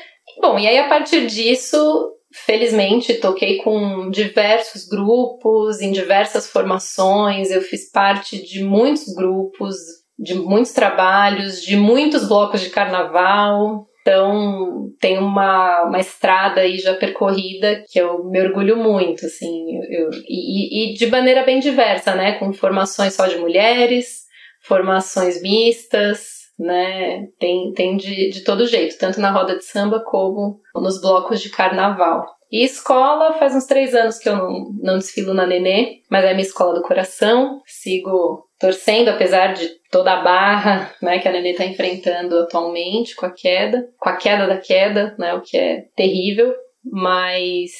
Bom, 0.40 0.58
e 0.58 0.66
aí 0.66 0.78
a 0.78 0.88
partir 0.88 1.26
disso, 1.26 2.12
felizmente, 2.32 3.14
toquei 3.14 3.58
com 3.58 4.10
diversos 4.10 4.86
grupos, 4.86 5.80
em 5.80 5.92
diversas 5.92 6.46
formações, 6.46 7.50
eu 7.50 7.62
fiz 7.62 7.90
parte 7.90 8.42
de 8.42 8.62
muitos 8.62 9.14
grupos, 9.14 9.76
de 10.18 10.34
muitos 10.34 10.72
trabalhos, 10.72 11.62
de 11.62 11.76
muitos 11.76 12.28
blocos 12.28 12.60
de 12.60 12.70
carnaval, 12.70 13.86
então, 14.02 14.90
tem 15.00 15.16
uma, 15.16 15.84
uma 15.84 16.00
estrada 16.00 16.60
aí 16.60 16.76
já 16.78 16.94
percorrida 16.94 17.84
que 17.88 18.00
eu 18.00 18.24
me 18.24 18.40
orgulho 18.40 18.76
muito, 18.76 19.24
assim, 19.24 19.78
eu, 19.88 20.10
e, 20.28 20.90
e 20.90 20.94
de 20.94 21.06
maneira 21.06 21.44
bem 21.44 21.60
diversa, 21.60 22.14
né? 22.14 22.32
Com 22.32 22.52
formações 22.52 23.14
só 23.14 23.28
de 23.28 23.38
mulheres, 23.38 24.24
formações 24.60 25.40
mistas, 25.40 26.48
né? 26.58 27.28
Tem, 27.38 27.72
tem 27.72 27.96
de, 27.96 28.30
de 28.30 28.40
todo 28.42 28.66
jeito, 28.66 28.98
tanto 28.98 29.20
na 29.20 29.30
roda 29.30 29.56
de 29.56 29.64
samba 29.64 30.00
como 30.00 30.60
nos 30.74 31.00
blocos 31.00 31.40
de 31.40 31.50
carnaval. 31.50 32.26
E 32.50 32.64
escola, 32.64 33.34
faz 33.34 33.54
uns 33.54 33.66
três 33.66 33.94
anos 33.94 34.18
que 34.18 34.28
eu 34.28 34.36
não, 34.36 34.72
não 34.82 34.98
desfilo 34.98 35.32
na 35.32 35.46
Nenê, 35.46 36.00
mas 36.10 36.24
é 36.24 36.34
minha 36.34 36.46
escola 36.46 36.74
do 36.74 36.82
coração. 36.82 37.62
Sigo 37.64 38.46
torcendo, 38.62 39.08
apesar 39.08 39.54
de 39.54 39.68
toda 39.90 40.12
a 40.12 40.22
barra 40.22 40.94
né, 41.02 41.18
que 41.18 41.26
a 41.26 41.32
Nenê 41.32 41.50
está 41.50 41.64
enfrentando 41.64 42.38
atualmente 42.38 43.16
com 43.16 43.26
a 43.26 43.30
queda, 43.32 43.88
com 43.98 44.08
a 44.08 44.16
queda 44.16 44.46
da 44.46 44.56
queda, 44.56 45.16
né, 45.18 45.34
o 45.34 45.40
que 45.40 45.56
é 45.56 45.86
terrível, 45.96 46.54
mas 46.84 47.72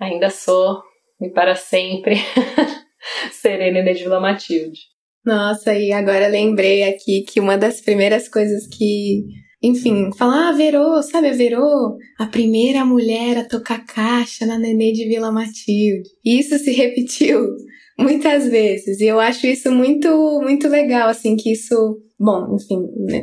ainda 0.00 0.30
sou 0.30 0.80
e 1.20 1.28
para 1.28 1.54
sempre 1.54 2.16
Serena 3.30 3.82
de 3.82 4.02
Vila 4.02 4.18
Matilde. 4.18 4.80
Nossa, 5.22 5.74
e 5.74 5.92
agora 5.92 6.26
lembrei 6.26 6.84
aqui 6.84 7.22
que 7.28 7.38
uma 7.38 7.58
das 7.58 7.82
primeiras 7.82 8.30
coisas 8.30 8.66
que, 8.66 9.24
enfim, 9.62 10.10
falar, 10.16 10.48
ah, 10.48 10.52
Verô, 10.52 11.02
sabe 11.02 11.32
Verô? 11.32 11.98
A 12.18 12.24
primeira 12.26 12.82
mulher 12.82 13.36
a 13.36 13.44
tocar 13.46 13.84
caixa 13.84 14.46
na 14.46 14.58
Nenê 14.58 14.90
de 14.92 15.06
Vila 15.06 15.30
Matilde. 15.30 16.08
Isso 16.24 16.56
se 16.58 16.72
repetiu 16.72 17.46
muitas 17.98 18.46
vezes. 18.46 19.00
E 19.00 19.06
eu 19.06 19.18
acho 19.18 19.46
isso 19.46 19.70
muito, 19.72 20.40
muito 20.40 20.68
legal, 20.68 21.08
assim, 21.08 21.36
que 21.36 21.52
isso, 21.52 22.00
bom, 22.18 22.54
enfim, 22.54 22.78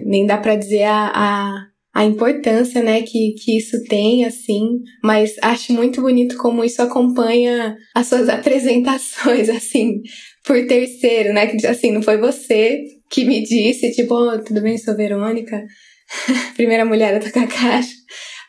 nem 0.05 0.25
dá 0.25 0.37
para 0.37 0.55
dizer 0.55 0.83
a, 0.83 1.11
a, 1.13 1.65
a, 1.93 2.05
importância, 2.05 2.83
né, 2.83 3.01
que, 3.01 3.33
que 3.41 3.57
isso 3.57 3.81
tem, 3.87 4.25
assim, 4.25 4.81
mas 5.01 5.35
acho 5.41 5.71
muito 5.71 6.01
bonito 6.01 6.37
como 6.37 6.63
isso 6.63 6.81
acompanha 6.81 7.75
as 7.95 8.07
suas 8.07 8.27
apresentações, 8.29 9.49
assim, 9.49 10.01
por 10.45 10.67
terceiro, 10.67 11.33
né, 11.33 11.47
que, 11.47 11.65
assim, 11.65 11.91
não 11.91 12.01
foi 12.01 12.17
você 12.17 12.83
que 13.09 13.23
me 13.23 13.41
disse, 13.43 13.91
tipo, 13.91 14.13
oh, 14.13 14.43
tudo 14.43 14.61
bem, 14.61 14.77
sou 14.77 14.95
Verônica, 14.95 15.63
primeira 16.55 16.83
mulher 16.83 17.15
a 17.15 17.19
tocar 17.19 17.47
caixa, 17.47 17.93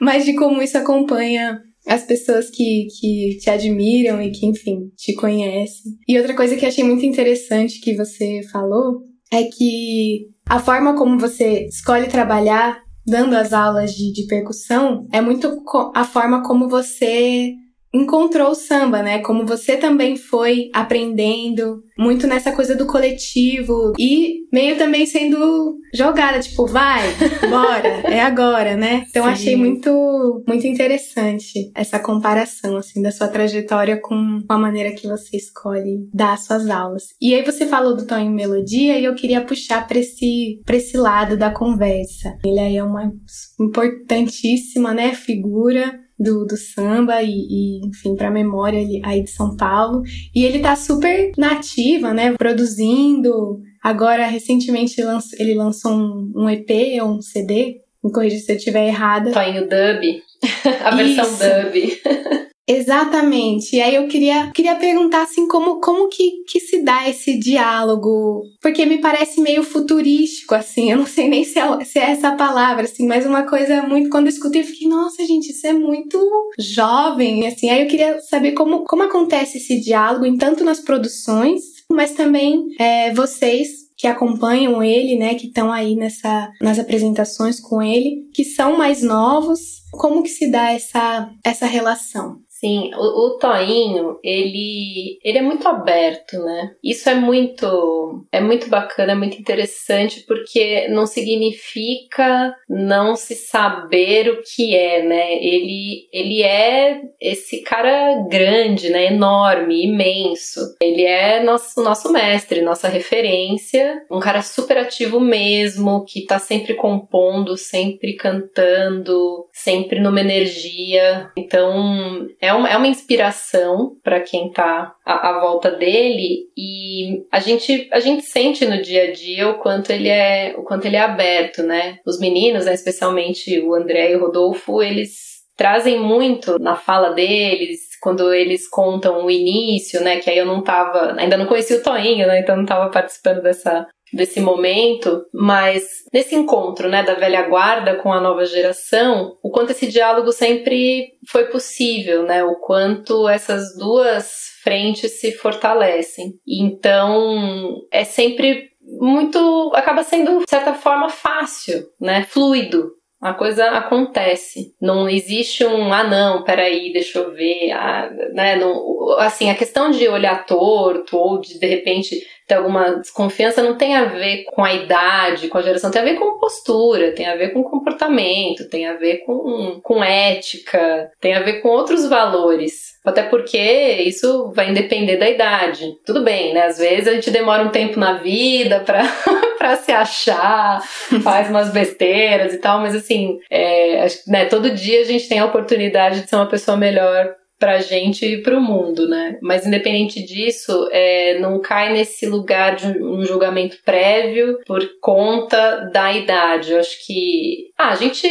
mas 0.01 0.25
de 0.25 0.35
como 0.35 0.61
isso 0.61 0.77
acompanha 0.77 1.61
as 1.87 2.03
pessoas 2.03 2.51
que, 2.51 2.89
que 2.99 3.39
te 3.41 3.49
admiram 3.49 4.21
e 4.21 4.31
que, 4.31 4.47
enfim, 4.47 4.91
te 4.97 5.15
conhecem. 5.15 5.93
E 6.09 6.19
outra 6.19 6.35
coisa 6.35 6.57
que 6.57 6.67
achei 6.67 6.83
muito 6.83 7.07
interessante 7.07 7.81
que 7.81 7.95
você 7.95 8.41
falou 8.51 9.03
é 9.33 9.45
que 9.45 10.29
a 10.49 10.59
forma 10.59 10.97
como 10.97 11.19
você 11.19 11.67
escolhe 11.67 12.09
trabalhar 12.09 12.85
dando 13.07 13.35
as 13.35 13.53
aulas 13.53 13.95
de, 13.95 14.13
de 14.13 14.27
percussão 14.27 15.07
é 15.13 15.21
muito 15.21 15.63
a 15.95 16.05
forma 16.05 16.43
como 16.43 16.69
você 16.69 17.53
encontrou 18.03 18.51
o 18.51 18.55
samba, 18.55 19.03
né? 19.03 19.21
Como 19.21 19.47
você 19.47 19.77
também 19.77 20.17
foi 20.17 20.71
aprendendo 20.73 21.83
muito 21.99 22.27
nessa 22.27 22.53
coisa 22.53 22.75
do 22.77 22.87
coletivo 22.87 23.93
e 23.99 24.47
meio 24.53 24.77
também 24.77 25.07
sendo 25.07 25.79
jogada, 25.95 26.39
tipo, 26.41 26.67
vai, 26.67 27.03
bora, 27.49 27.89
é 28.05 28.21
agora, 28.21 28.77
né? 28.77 29.05
Então 29.09 29.25
Sim. 29.25 29.31
achei 29.31 29.57
muito 29.57 30.45
muito 30.47 30.67
interessante 30.67 31.71
essa 31.75 31.99
comparação 31.99 32.77
assim 32.77 33.01
da 33.01 33.11
sua 33.11 33.29
trajetória 33.29 34.01
com 34.01 34.43
a 34.49 34.59
maneira 34.59 34.93
que 34.93 35.07
você 35.07 35.37
escolhe 35.37 36.09
dar 36.13 36.39
suas 36.39 36.69
aulas. 36.69 37.05
E 37.21 37.35
aí 37.35 37.43
você 37.43 37.67
falou 37.67 37.97
do 37.97 38.07
tom 38.07 38.19
em 38.19 38.31
melodia 38.31 38.99
e 38.99 39.05
eu 39.05 39.15
queria 39.15 39.41
puxar 39.41 39.87
para 39.87 39.99
esse 39.99 40.61
para 40.65 40.77
esse 40.77 40.97
lado 40.97 41.37
da 41.37 41.51
conversa. 41.51 42.37
Ele 42.45 42.61
aí 42.61 42.77
é 42.77 42.85
uma 42.85 43.11
importantíssima, 43.59 44.93
né, 44.93 45.15
figura 45.15 46.06
do, 46.19 46.47
do 46.47 46.57
samba 46.57 47.23
e, 47.23 47.31
e 47.31 47.87
enfim, 47.87 48.17
para 48.17 48.31
memória 48.31 48.81
aí 49.05 49.23
de 49.23 49.31
São 49.31 49.57
Paulo. 49.57 50.03
E 50.35 50.45
ele 50.45 50.61
tá 50.61 50.75
super 50.75 51.33
nativa, 51.37 52.13
né? 52.13 52.33
Produzindo. 52.33 53.61
Agora, 53.83 54.27
recentemente, 54.27 55.01
ele 55.39 55.55
lançou 55.55 55.93
um, 55.93 56.33
um 56.35 56.51
EP 56.51 57.01
ou 57.03 57.17
um 57.17 57.23
CD. 57.23 57.81
Me 58.03 58.11
corrija 58.11 58.39
se 58.39 58.53
eu 58.53 58.57
estiver 58.57 58.87
errada. 58.87 59.33
Toinho 59.33 59.63
Dub. 59.63 60.23
A 60.85 60.95
versão 60.95 61.25
Isso. 61.25 61.39
Dub. 61.39 62.47
Exatamente. 62.69 63.77
E 63.77 63.81
aí 63.81 63.95
eu 63.95 64.09
queria, 64.09 64.51
queria 64.51 64.75
perguntar 64.75 65.23
assim 65.23 65.47
como, 65.47 65.81
como 65.81 66.09
que, 66.09 66.43
que 66.49 66.59
se 66.59 66.83
dá 66.83 67.09
esse 67.09 67.39
diálogo, 67.39 68.43
porque 68.61 68.85
me 68.85 68.99
parece 68.99 69.41
meio 69.41 69.63
futurístico 69.63 70.55
assim. 70.55 70.91
Eu 70.91 70.99
não 70.99 71.07
sei 71.07 71.29
nem 71.29 71.45
se 71.45 71.59
é, 71.59 71.85
se 71.85 71.99
é 71.99 72.11
essa 72.11 72.33
palavra 72.33 72.85
assim, 72.85 73.07
mas 73.07 73.25
uma 73.25 73.45
coisa 73.45 73.83
muito 73.83 74.11
quando 74.11 74.27
eu 74.27 74.33
escutei 74.33 74.63
eu 74.63 74.67
fiquei, 74.67 74.89
nossa, 74.89 75.25
gente, 75.25 75.51
isso 75.51 75.67
é 75.67 75.73
muito 75.73 76.19
jovem 76.59 77.47
assim. 77.47 77.71
Aí 77.71 77.83
eu 77.83 77.89
queria 77.89 78.21
saber 78.21 78.53
como 78.53 78.85
como 78.85 79.03
acontece 79.03 79.59
esse 79.59 79.81
diálogo 79.81 80.27
em 80.27 80.37
tanto 80.37 80.65
nas 80.65 80.81
produções, 80.81 81.63
mas 81.91 82.13
também 82.13 82.67
é, 82.81 83.15
vocês 83.15 83.87
que 83.97 84.07
acompanham 84.07 84.83
ele, 84.83 85.17
né, 85.17 85.35
que 85.35 85.47
estão 85.47 85.73
aí 85.73 85.97
nessa 85.97 86.53
nas 86.61 86.79
apresentações 86.79 87.59
com 87.59 87.83
ele, 87.83 88.29
que 88.35 88.45
são 88.45 88.77
mais 88.77 89.03
novos, 89.03 89.83
como 89.93 90.23
que 90.23 90.29
se 90.29 90.51
dá 90.51 90.73
essa 90.73 91.31
essa 91.43 91.67
relação? 91.67 92.41
Sim, 92.67 92.91
o, 92.97 93.27
o 93.27 93.39
Toinho, 93.39 94.19
ele, 94.25 95.21
ele 95.23 95.39
é 95.39 95.43
muito 95.43 95.69
aberto, 95.69 96.37
né? 96.41 96.73
Isso 96.83 97.09
é 97.09 97.15
muito, 97.15 98.27
é 98.33 98.41
muito 98.41 98.69
bacana, 98.69 99.13
é 99.13 99.15
muito 99.15 99.39
interessante, 99.39 100.25
porque 100.27 100.89
não 100.89 101.07
significa 101.07 102.57
não 102.69 103.15
se 103.15 103.37
saber 103.37 104.29
o 104.31 104.43
que 104.43 104.75
é, 104.75 105.01
né? 105.05 105.35
Ele, 105.35 106.09
ele 106.13 106.43
é 106.43 107.03
esse 107.21 107.63
cara 107.63 108.27
grande, 108.29 108.91
né? 108.91 109.13
Enorme, 109.13 109.85
imenso. 109.85 110.75
Ele 110.83 111.05
é 111.05 111.41
nosso, 111.45 111.81
nosso 111.85 112.13
mestre, 112.13 112.63
nossa 112.63 112.89
referência, 112.89 114.03
um 114.11 114.19
cara 114.19 114.43
super 114.43 114.79
ativo 114.79 115.21
mesmo, 115.21 116.05
que 116.05 116.27
tá 116.27 116.41
sempre 116.41 116.75
compondo, 116.75 117.57
sempre 117.57 118.15
cantando, 118.15 119.47
sempre 119.53 120.01
numa 120.01 120.21
energia. 120.21 121.31
Então, 121.37 122.27
é 122.41 122.56
uma, 122.57 122.69
é 122.69 122.77
uma 122.77 122.87
inspiração 122.87 123.97
para 124.03 124.21
quem 124.21 124.51
tá 124.51 124.95
à, 125.05 125.31
à, 125.31 125.41
volta 125.41 125.71
dele 125.71 126.49
e 126.57 127.25
a 127.31 127.39
gente, 127.39 127.89
a 127.93 128.01
gente 128.01 128.23
sente 128.23 128.67
no 128.67 128.83
dia 128.83 129.05
a 129.05 129.13
dia 129.13 129.49
o 129.49 129.59
quanto 129.59 129.91
ele 129.91 130.09
é, 130.09 130.55
o 130.57 130.63
quanto 130.63 130.87
ele 130.87 130.97
é 130.97 131.01
aberto, 131.01 131.63
né? 131.63 131.99
Os 132.05 132.19
meninos, 132.19 132.67
né, 132.67 132.75
especialmente 132.75 133.61
o 133.61 133.75
André 133.75 134.13
e 134.13 134.17
o 134.17 134.21
Rodolfo, 134.21 134.83
eles 134.83 135.37
trazem 135.57 135.99
muito 135.99 136.59
na 136.59 136.77
fala 136.77 137.11
deles, 137.11 137.81
quando 138.01 138.33
eles 138.33 138.69
contam 138.69 139.25
o 139.25 139.31
início, 139.31 140.03
né, 140.03 140.19
que 140.19 140.29
aí 140.29 140.37
eu 140.37 140.45
não 140.45 140.63
tava, 140.63 141.15
ainda 141.19 141.37
não 141.37 141.47
conhecia 141.47 141.79
o 141.79 141.83
Toinho, 141.83 142.27
né, 142.27 142.41
então 142.41 142.57
não 142.57 142.67
tava 142.67 142.91
participando 142.91 143.43
dessa 143.43 143.87
desse 144.13 144.41
momento, 144.41 145.25
mas 145.33 146.05
nesse 146.13 146.35
encontro, 146.35 146.89
né, 146.89 147.03
da 147.03 147.15
velha 147.15 147.43
guarda 147.49 147.97
com 147.97 148.13
a 148.13 148.21
nova 148.21 148.45
geração, 148.45 149.37
o 149.43 149.51
quanto 149.51 149.71
esse 149.71 149.87
diálogo 149.89 150.33
sempre 150.33 151.15
foi 151.29 151.47
possível, 151.47 152.23
né, 152.23 152.45
o 152.45 152.57
quanto 152.57 153.29
essas 153.29 153.77
duas 153.77 154.57
frentes 154.63 155.21
se 155.21 155.33
fortalecem. 155.33 156.35
Então, 156.47 157.83
é 157.91 158.05
sempre 158.05 158.71
muito 159.01 159.73
acaba 159.75 160.05
sendo 160.05 160.39
de 160.39 160.49
certa 160.49 160.73
forma 160.75 161.09
fácil, 161.09 161.89
né, 162.01 162.25
fluido 162.29 162.96
a 163.21 163.33
coisa 163.33 163.71
acontece. 163.71 164.75
Não 164.81 165.09
existe 165.09 165.65
um, 165.65 165.93
ah, 165.93 166.05
não, 166.05 166.45
peraí, 166.45 166.93
deixa 166.93 167.19
eu 167.19 167.33
ver. 167.33 167.73
Ah, 167.73 168.11
né, 168.33 168.57
não, 168.57 169.19
assim, 169.19 169.51
a 169.51 169.55
questão 169.55 169.91
de 169.91 170.07
olhar 170.09 170.45
torto 170.45 171.17
ou 171.17 171.41
de, 171.41 171.59
de 171.59 171.67
repente, 171.67 172.17
ter 172.47 172.55
alguma 172.55 172.97
desconfiança 172.97 173.63
não 173.63 173.77
tem 173.77 173.97
a 173.97 174.05
ver 174.05 174.45
com 174.45 174.63
a 174.63 174.73
idade, 174.73 175.49
com 175.49 175.59
a 175.59 175.63
geração, 175.63 175.91
tem 175.91 176.01
a 176.01 176.05
ver 176.05 176.15
com 176.15 176.39
postura, 176.39 177.13
tem 177.13 177.27
a 177.27 177.37
ver 177.37 177.51
com 177.51 177.65
comportamento, 177.65 178.69
tem 178.69 178.87
a 178.87 178.95
ver 178.95 179.19
com, 179.25 179.81
com 179.83 180.05
ética, 180.05 181.11
tem 181.21 181.35
a 181.35 181.43
ver 181.43 181.61
com 181.61 181.69
outros 181.69 182.09
valores. 182.09 182.97
Até 183.05 183.23
porque 183.23 183.59
isso 183.59 184.53
vai 184.55 184.73
depender 184.73 185.17
da 185.17 185.29
idade. 185.29 185.97
Tudo 186.05 186.23
bem, 186.23 186.53
né? 186.53 186.65
Às 186.65 186.79
vezes 186.79 187.09
a 187.09 187.15
gente 187.15 187.31
demora 187.31 187.63
um 187.63 187.71
tempo 187.71 187.99
na 187.99 188.15
vida 188.15 188.81
pra, 188.81 189.03
pra 189.59 189.77
se 189.77 189.93
achar, 189.93 190.81
faz 191.23 191.49
umas 191.51 191.71
besteiras 191.73 192.55
e 192.55 192.59
tal, 192.59 192.81
mas 192.81 192.95
assim, 192.95 193.39
é, 193.51 194.07
né, 194.27 194.45
todo 194.47 194.71
dia 194.71 195.01
a 195.01 195.05
gente 195.05 195.29
tem 195.29 195.39
a 195.39 195.47
oportunidade 195.47 196.23
de 196.23 196.29
ser 196.29 196.37
uma 196.37 196.49
pessoa 196.49 196.77
melhor 196.77 197.35
pra 197.59 197.79
gente 197.79 198.27
e 198.27 198.43
pro 198.43 198.61
mundo, 198.61 199.09
né? 199.09 199.39
Mas 199.43 199.67
independente 199.67 200.23
disso, 200.25 200.89
é, 200.93 201.39
não 201.39 201.61
cai 201.61 201.93
nesse 201.93 202.27
lugar 202.27 202.77
de 202.77 202.87
um 203.03 203.25
julgamento 203.25 203.79
prévio 203.85 204.59
por 204.67 204.83
conta 205.01 205.91
da 205.93 206.13
idade. 206.13 206.73
Eu 206.73 206.81
acho 206.81 207.05
que. 207.07 207.71
Ah, 207.79 207.93
a 207.93 207.95
gente. 207.95 208.29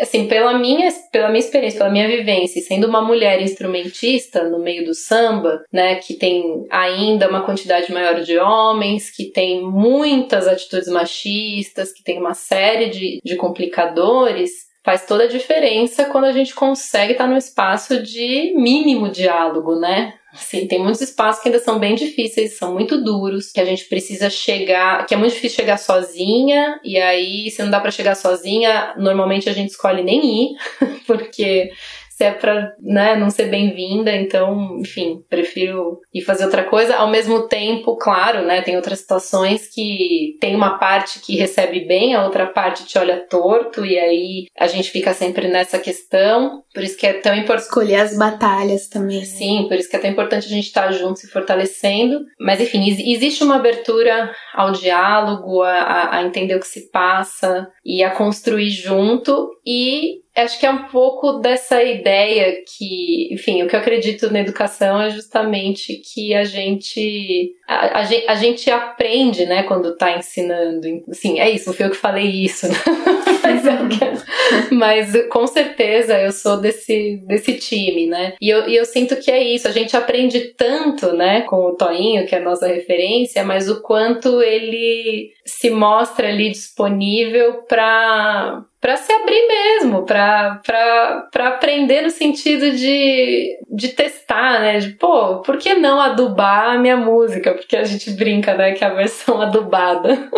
Assim, 0.00 0.28
pela 0.28 0.58
minha, 0.58 0.90
pela 1.10 1.28
minha 1.28 1.40
experiência, 1.40 1.78
pela 1.78 1.90
minha 1.90 2.08
vivência, 2.08 2.62
sendo 2.62 2.86
uma 2.86 3.02
mulher 3.02 3.40
instrumentista 3.42 4.48
no 4.48 4.58
meio 4.58 4.84
do 4.84 4.94
samba, 4.94 5.64
né, 5.72 5.96
que 5.96 6.14
tem 6.14 6.66
ainda 6.70 7.28
uma 7.28 7.44
quantidade 7.44 7.92
maior 7.92 8.20
de 8.20 8.38
homens, 8.38 9.10
que 9.10 9.24
tem 9.32 9.62
muitas 9.62 10.46
atitudes 10.46 10.88
machistas, 10.88 11.92
que 11.92 12.02
tem 12.02 12.18
uma 12.18 12.34
série 12.34 12.90
de, 12.90 13.20
de 13.24 13.36
complicadores, 13.36 14.71
faz 14.84 15.06
toda 15.06 15.24
a 15.24 15.28
diferença 15.28 16.06
quando 16.06 16.24
a 16.24 16.32
gente 16.32 16.54
consegue 16.54 17.12
estar 17.12 17.26
num 17.26 17.36
espaço 17.36 18.02
de 18.02 18.52
mínimo 18.56 19.08
diálogo, 19.08 19.76
né? 19.76 20.14
Assim, 20.32 20.66
tem 20.66 20.78
muitos 20.78 21.02
espaços 21.02 21.42
que 21.42 21.48
ainda 21.50 21.58
são 21.58 21.78
bem 21.78 21.94
difíceis, 21.94 22.56
são 22.56 22.72
muito 22.72 23.04
duros, 23.04 23.52
que 23.52 23.60
a 23.60 23.66
gente 23.66 23.84
precisa 23.84 24.30
chegar, 24.30 25.04
que 25.06 25.12
é 25.12 25.16
muito 25.16 25.34
difícil 25.34 25.56
chegar 25.56 25.76
sozinha, 25.76 26.80
e 26.82 26.98
aí, 26.98 27.50
se 27.50 27.62
não 27.62 27.70
dá 27.70 27.78
para 27.78 27.90
chegar 27.90 28.14
sozinha, 28.14 28.94
normalmente 28.96 29.50
a 29.50 29.52
gente 29.52 29.70
escolhe 29.70 30.02
nem 30.02 30.44
ir, 30.44 30.56
porque 31.06 31.70
se 32.22 32.26
é 32.26 32.32
pra 32.32 32.72
né, 32.80 33.16
não 33.16 33.30
ser 33.30 33.46
bem-vinda, 33.46 34.14
então, 34.14 34.78
enfim, 34.78 35.24
prefiro 35.28 36.00
ir 36.14 36.22
fazer 36.22 36.44
outra 36.44 36.62
coisa. 36.62 36.94
Ao 36.94 37.10
mesmo 37.10 37.48
tempo, 37.48 37.96
claro, 37.96 38.46
né, 38.46 38.62
tem 38.62 38.76
outras 38.76 39.00
situações 39.00 39.66
que 39.66 40.36
tem 40.40 40.54
uma 40.54 40.78
parte 40.78 41.18
que 41.18 41.36
recebe 41.36 41.80
bem, 41.80 42.14
a 42.14 42.24
outra 42.24 42.46
parte 42.46 42.86
te 42.86 42.96
olha 42.96 43.26
torto, 43.28 43.84
e 43.84 43.98
aí 43.98 44.46
a 44.56 44.68
gente 44.68 44.90
fica 44.90 45.12
sempre 45.12 45.48
nessa 45.48 45.80
questão. 45.80 46.62
Por 46.72 46.84
isso 46.84 46.96
que 46.96 47.06
é 47.06 47.14
tão 47.14 47.34
importante. 47.34 47.62
Escolher 47.62 47.96
as 47.96 48.16
batalhas 48.16 48.88
também. 48.88 49.18
Né? 49.18 49.24
Sim, 49.24 49.66
por 49.68 49.76
isso 49.76 49.90
que 49.90 49.96
é 49.96 49.98
tão 49.98 50.10
importante 50.10 50.46
a 50.46 50.50
gente 50.50 50.66
estar 50.66 50.92
junto, 50.92 51.18
se 51.18 51.28
fortalecendo. 51.28 52.20
Mas, 52.38 52.60
enfim, 52.60 52.88
existe 52.88 53.42
uma 53.42 53.56
abertura 53.56 54.32
ao 54.54 54.72
diálogo, 54.72 55.62
a, 55.62 56.16
a 56.16 56.22
entender 56.22 56.54
o 56.54 56.60
que 56.60 56.66
se 56.66 56.90
passa 56.90 57.68
e 57.84 58.02
a 58.02 58.10
construir 58.10 58.70
junto. 58.70 59.50
E 59.66 60.21
acho 60.36 60.58
que 60.58 60.66
é 60.66 60.70
um 60.70 60.84
pouco 60.84 61.34
dessa 61.34 61.82
ideia 61.82 62.62
que, 62.66 63.32
enfim, 63.32 63.62
o 63.62 63.68
que 63.68 63.76
eu 63.76 63.80
acredito 63.80 64.32
na 64.32 64.40
educação 64.40 65.00
é 65.00 65.10
justamente 65.10 65.96
que 65.96 66.34
a 66.34 66.44
gente 66.44 67.54
a, 67.68 68.00
a, 68.00 68.04
gente, 68.04 68.28
a 68.28 68.34
gente 68.34 68.70
aprende, 68.70 69.46
né, 69.46 69.62
quando 69.64 69.96
tá 69.96 70.16
ensinando. 70.16 70.86
Sim, 71.12 71.38
é 71.38 71.50
isso, 71.50 71.68
não 71.68 71.74
fui 71.74 71.86
eu 71.86 71.90
que 71.90 71.96
falei 71.96 72.26
isso, 72.26 72.68
né? 72.68 72.74
mas, 73.42 73.66
é 73.66 73.72
mas, 74.74 75.28
com 75.28 75.46
certeza 75.46 76.18
eu 76.18 76.32
sou 76.32 76.58
desse, 76.58 77.22
desse 77.26 77.54
time, 77.54 78.06
né? 78.06 78.34
E 78.40 78.48
eu, 78.48 78.68
e 78.68 78.76
eu 78.76 78.84
sinto 78.84 79.16
que 79.16 79.30
é 79.30 79.42
isso, 79.42 79.68
a 79.68 79.72
gente 79.72 79.96
aprende 79.96 80.54
tanto, 80.56 81.12
né, 81.12 81.42
com 81.42 81.56
o 81.56 81.76
Toinho, 81.76 82.26
que 82.26 82.34
é 82.34 82.38
a 82.38 82.44
nossa 82.44 82.66
referência, 82.66 83.44
mas 83.44 83.68
o 83.68 83.82
quanto 83.82 84.42
ele 84.42 85.30
se 85.44 85.70
mostra 85.70 86.28
ali 86.28 86.50
disponível 86.50 87.62
para 87.64 88.64
para 88.82 88.96
se 88.96 89.12
abrir 89.12 89.46
mesmo, 89.46 90.04
para 90.04 90.60
aprender 91.34 92.02
no 92.02 92.10
sentido 92.10 92.72
de, 92.72 93.56
de 93.70 93.88
testar, 93.90 94.60
né? 94.60 94.80
De, 94.80 94.88
pô, 94.94 95.40
por 95.40 95.56
que 95.56 95.72
não 95.74 96.00
adubar 96.00 96.74
a 96.74 96.78
minha 96.78 96.96
música? 96.96 97.54
Porque 97.54 97.76
a 97.76 97.84
gente 97.84 98.10
brinca, 98.10 98.54
né, 98.54 98.72
que 98.72 98.82
é 98.82 98.88
a 98.88 98.94
versão 98.94 99.40
adubada. 99.40 100.28